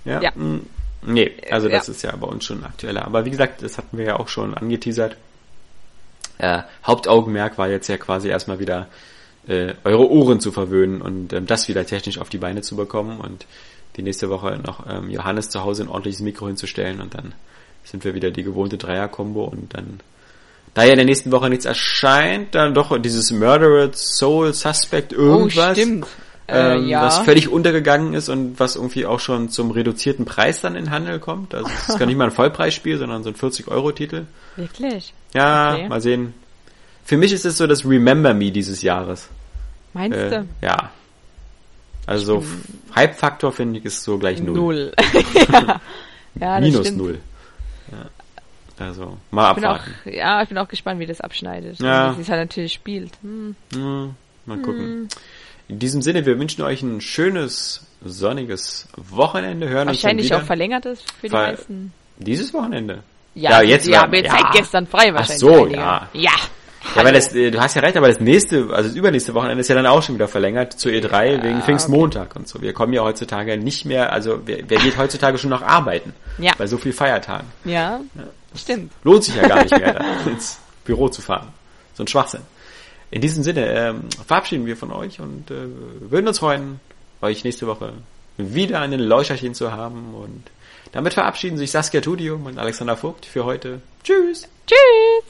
Ja. 0.06 0.22
ja. 0.22 0.32
Mm, 0.36 0.66
nee, 1.02 1.34
also 1.52 1.68
das 1.68 1.90
ist 1.90 2.02
ja 2.02 2.16
bei 2.16 2.28
uns 2.28 2.46
schon 2.46 2.64
aktueller. 2.64 3.04
Aber 3.04 3.26
wie 3.26 3.32
gesagt, 3.32 3.62
das 3.62 3.78
hatten 3.78 3.98
wir 3.98 4.06
ja 4.06 4.16
auch 4.20 4.30
schon 4.30 4.54
angeteasert. 4.54 5.18
Äh, 6.42 6.64
Hauptaugenmerk 6.84 7.60
war 7.60 7.70
jetzt 7.70 7.88
ja 7.88 7.98
quasi 7.98 8.28
erstmal 8.28 8.60
wieder 8.60 8.88
äh, 9.48 9.76
eure 9.84 10.10
Ohren 10.10 10.40
zu 10.40 10.52
verwöhnen 10.52 11.00
und 11.00 11.34
ähm, 11.34 11.46
das 11.46 11.68
wieder 11.68 11.86
technisch 11.86 12.18
auf 12.18 12.30
die 12.30 12.40
Beine 12.40 12.62
zu 12.62 12.76
bekommen 12.76 13.20
und 13.20 13.46
die 13.96 14.02
nächste 14.02 14.28
Woche 14.30 14.60
noch 14.66 14.88
ähm, 14.90 15.12
Johannes 15.12 15.50
zu 15.50 15.64
Hause 15.64 15.84
ein 15.84 15.88
ordentliches 15.88 16.22
Mikro 16.22 16.48
hinzustellen 16.48 17.00
und 17.00 17.14
dann 17.14 17.34
sind 17.84 18.04
wir 18.06 18.16
wieder 18.16 18.32
die 18.32 18.42
gewohnte 18.42 18.80
Dreier-Kombo 18.80 19.44
und 19.44 19.76
dann, 19.76 20.00
da 20.74 20.84
ja 20.84 20.92
in 20.92 20.96
der 20.96 21.06
nächsten 21.06 21.32
Woche 21.32 21.48
nichts 21.48 21.66
erscheint, 21.66 22.56
dann 22.56 22.74
doch 22.74 23.00
dieses 23.00 23.30
Murdered 23.30 23.96
Soul 23.96 24.52
Suspect 24.52 25.14
irgendwas. 25.14 25.78
Oh, 25.78 25.82
stimmt. 25.82 26.08
Äh, 26.52 26.76
ähm, 26.76 26.88
ja. 26.88 27.04
Was 27.04 27.20
völlig 27.20 27.50
untergegangen 27.50 28.14
ist 28.14 28.30
und 28.30 28.60
was 28.60 28.76
irgendwie 28.76 29.06
auch 29.06 29.20
schon 29.20 29.50
zum 29.50 29.72
reduzierten 29.72 30.26
Preis 30.26 30.62
dann 30.62 30.76
in 30.76 30.92
Handel 30.92 31.20
kommt. 31.20 31.56
Also 31.56 31.70
es 31.70 31.90
ist 31.90 32.00
gar 32.00 32.06
nicht 32.06 32.18
mal 32.18 32.26
ein 32.26 32.32
Vollpreisspiel, 32.32 32.98
sondern 32.98 33.24
so 33.24 33.30
ein 33.30 33.36
40-Euro-Titel. 33.36 34.26
Wirklich? 34.56 35.14
Ja, 35.34 35.74
okay. 35.74 35.90
mal 35.90 36.02
sehen. 36.02 36.34
Für 37.06 37.18
mich 37.18 37.32
ist 37.32 37.46
es 37.46 37.58
so 37.58 37.68
das 37.68 37.86
Remember 37.86 38.34
Me 38.34 38.52
dieses 38.52 38.82
Jahres. 38.82 39.30
Meinst 39.94 40.18
äh, 40.18 40.30
du? 40.30 40.48
Ja, 40.62 40.92
also 42.06 42.42
so 42.42 42.46
Hype-Faktor 42.96 43.52
finde 43.52 43.80
ich 43.80 43.86
ist 43.86 44.04
so 44.04 44.18
gleich 44.18 44.42
null. 44.42 44.56
Null. 44.56 44.92
ja. 45.54 45.82
ja 46.40 46.60
Minus 46.60 46.88
stimmt. 46.88 46.98
null. 46.98 47.20
Ja. 47.92 48.86
Also 48.86 49.18
mal 49.30 49.50
abwarten. 49.50 49.92
Auch, 50.06 50.12
ja, 50.12 50.42
ich 50.42 50.50
bin 50.50 50.58
auch 50.58 50.68
gespannt, 50.68 51.00
wie 51.00 51.06
das 51.06 51.22
abschneidet. 51.22 51.80
Ja. 51.80 52.08
Also, 52.08 52.18
wie 52.18 52.22
es 52.24 52.30
halt 52.30 52.42
natürlich 52.42 52.74
spielt. 52.74 53.12
Hm. 53.22 53.56
Hm, 53.74 54.16
mal 54.46 54.58
gucken. 54.58 54.80
Hm. 54.80 55.08
In 55.72 55.80
diesem 55.80 56.02
Sinne, 56.02 56.26
wir 56.26 56.38
wünschen 56.38 56.64
euch 56.64 56.82
ein 56.82 57.00
schönes, 57.00 57.86
sonniges 58.04 58.90
Wochenende. 58.98 59.70
Hören 59.70 59.88
Wahrscheinlich 59.88 60.34
auch 60.36 60.42
verlängertes 60.42 61.02
für 61.02 61.28
die 61.28 61.30
Ver 61.30 61.48
meisten. 61.48 61.94
Dieses 62.18 62.54
Wochenende? 62.54 63.04
Ja, 63.36 63.52
ja 63.52 63.62
jetzt. 63.62 63.88
Ja, 63.88 64.12
wir 64.12 64.22
ja. 64.22 64.32
seit 64.32 64.52
gestern 64.52 64.86
frei 64.86 65.14
wahrscheinlich. 65.14 65.50
Ach 65.50 65.56
so, 65.56 65.68
ja. 65.68 66.10
Ja. 66.12 66.32
Ja, 66.94 67.06
weil 67.06 67.14
das, 67.14 67.34
äh, 67.34 67.52
du 67.52 67.62
hast 67.62 67.76
ja 67.76 67.82
recht, 67.84 67.96
aber 67.96 68.10
das 68.10 68.20
nächste, 68.20 68.68
also 68.74 68.90
das 68.90 68.98
übernächste 68.98 69.34
Wochenende 69.34 69.62
ist 69.62 69.70
ja 69.70 69.76
dann 69.76 69.86
auch 69.86 70.04
schon 70.04 70.16
wieder 70.16 70.28
verlängert 70.28 70.74
zu 70.74 70.90
E3 70.90 71.38
ja, 71.38 71.44
wegen 71.44 71.62
Pfingstmontag 71.62 72.32
okay. 72.32 72.40
und 72.40 72.50
so. 72.50 72.62
Wir 72.62 72.74
kommen 72.74 72.92
ja 72.92 73.04
heutzutage 73.04 73.56
nicht 73.56 73.86
mehr, 73.86 74.12
also 74.12 74.42
wer, 74.46 74.58
wer 74.68 74.78
geht 74.80 74.98
heutzutage 74.98 75.38
schon 75.38 75.52
noch 75.52 75.62
arbeiten? 75.62 76.14
Ja. 76.38 76.52
Bei 76.58 76.68
so 76.68 76.78
viel 76.78 76.92
Feiertagen. 76.92 77.48
Ja, 77.64 78.02
ja 78.14 78.24
stimmt. 78.56 78.92
Lohnt 79.04 79.24
sich 79.24 79.36
ja 79.36 79.48
gar 79.48 79.64
nicht 79.64 79.78
mehr, 79.78 80.04
ins 80.26 80.60
Büro 80.84 81.08
zu 81.08 81.22
fahren. 81.22 81.48
So 81.94 82.04
ein 82.04 82.08
Schwachsinn. 82.08 82.42
In 83.12 83.22
diesem 83.22 83.44
Sinne 83.44 83.68
ähm, 83.68 84.04
verabschieden 84.26 84.66
wir 84.66 84.78
von 84.78 84.92
euch 84.92 85.20
und 85.20 85.52
äh, 85.52 85.68
würden 86.10 86.28
uns 86.28 86.40
freuen, 86.40 86.80
euch 87.22 87.44
nächste 87.44 87.68
Woche 87.68 87.94
wieder 88.38 88.80
einen 88.80 89.02
Läucherchen 89.02 89.54
zu 89.54 89.74
haben 89.74 90.16
und 90.16 90.44
damit 90.94 91.14
verabschieden 91.14 91.58
sich 91.58 91.72
Saskia 91.72 92.02
Tudium 92.02 92.46
und 92.46 92.58
Alexander 92.58 92.96
Vogt 92.96 93.26
für 93.26 93.44
heute. 93.46 93.82
Tschüss. 94.04 94.48
Tschüss. 94.66 95.26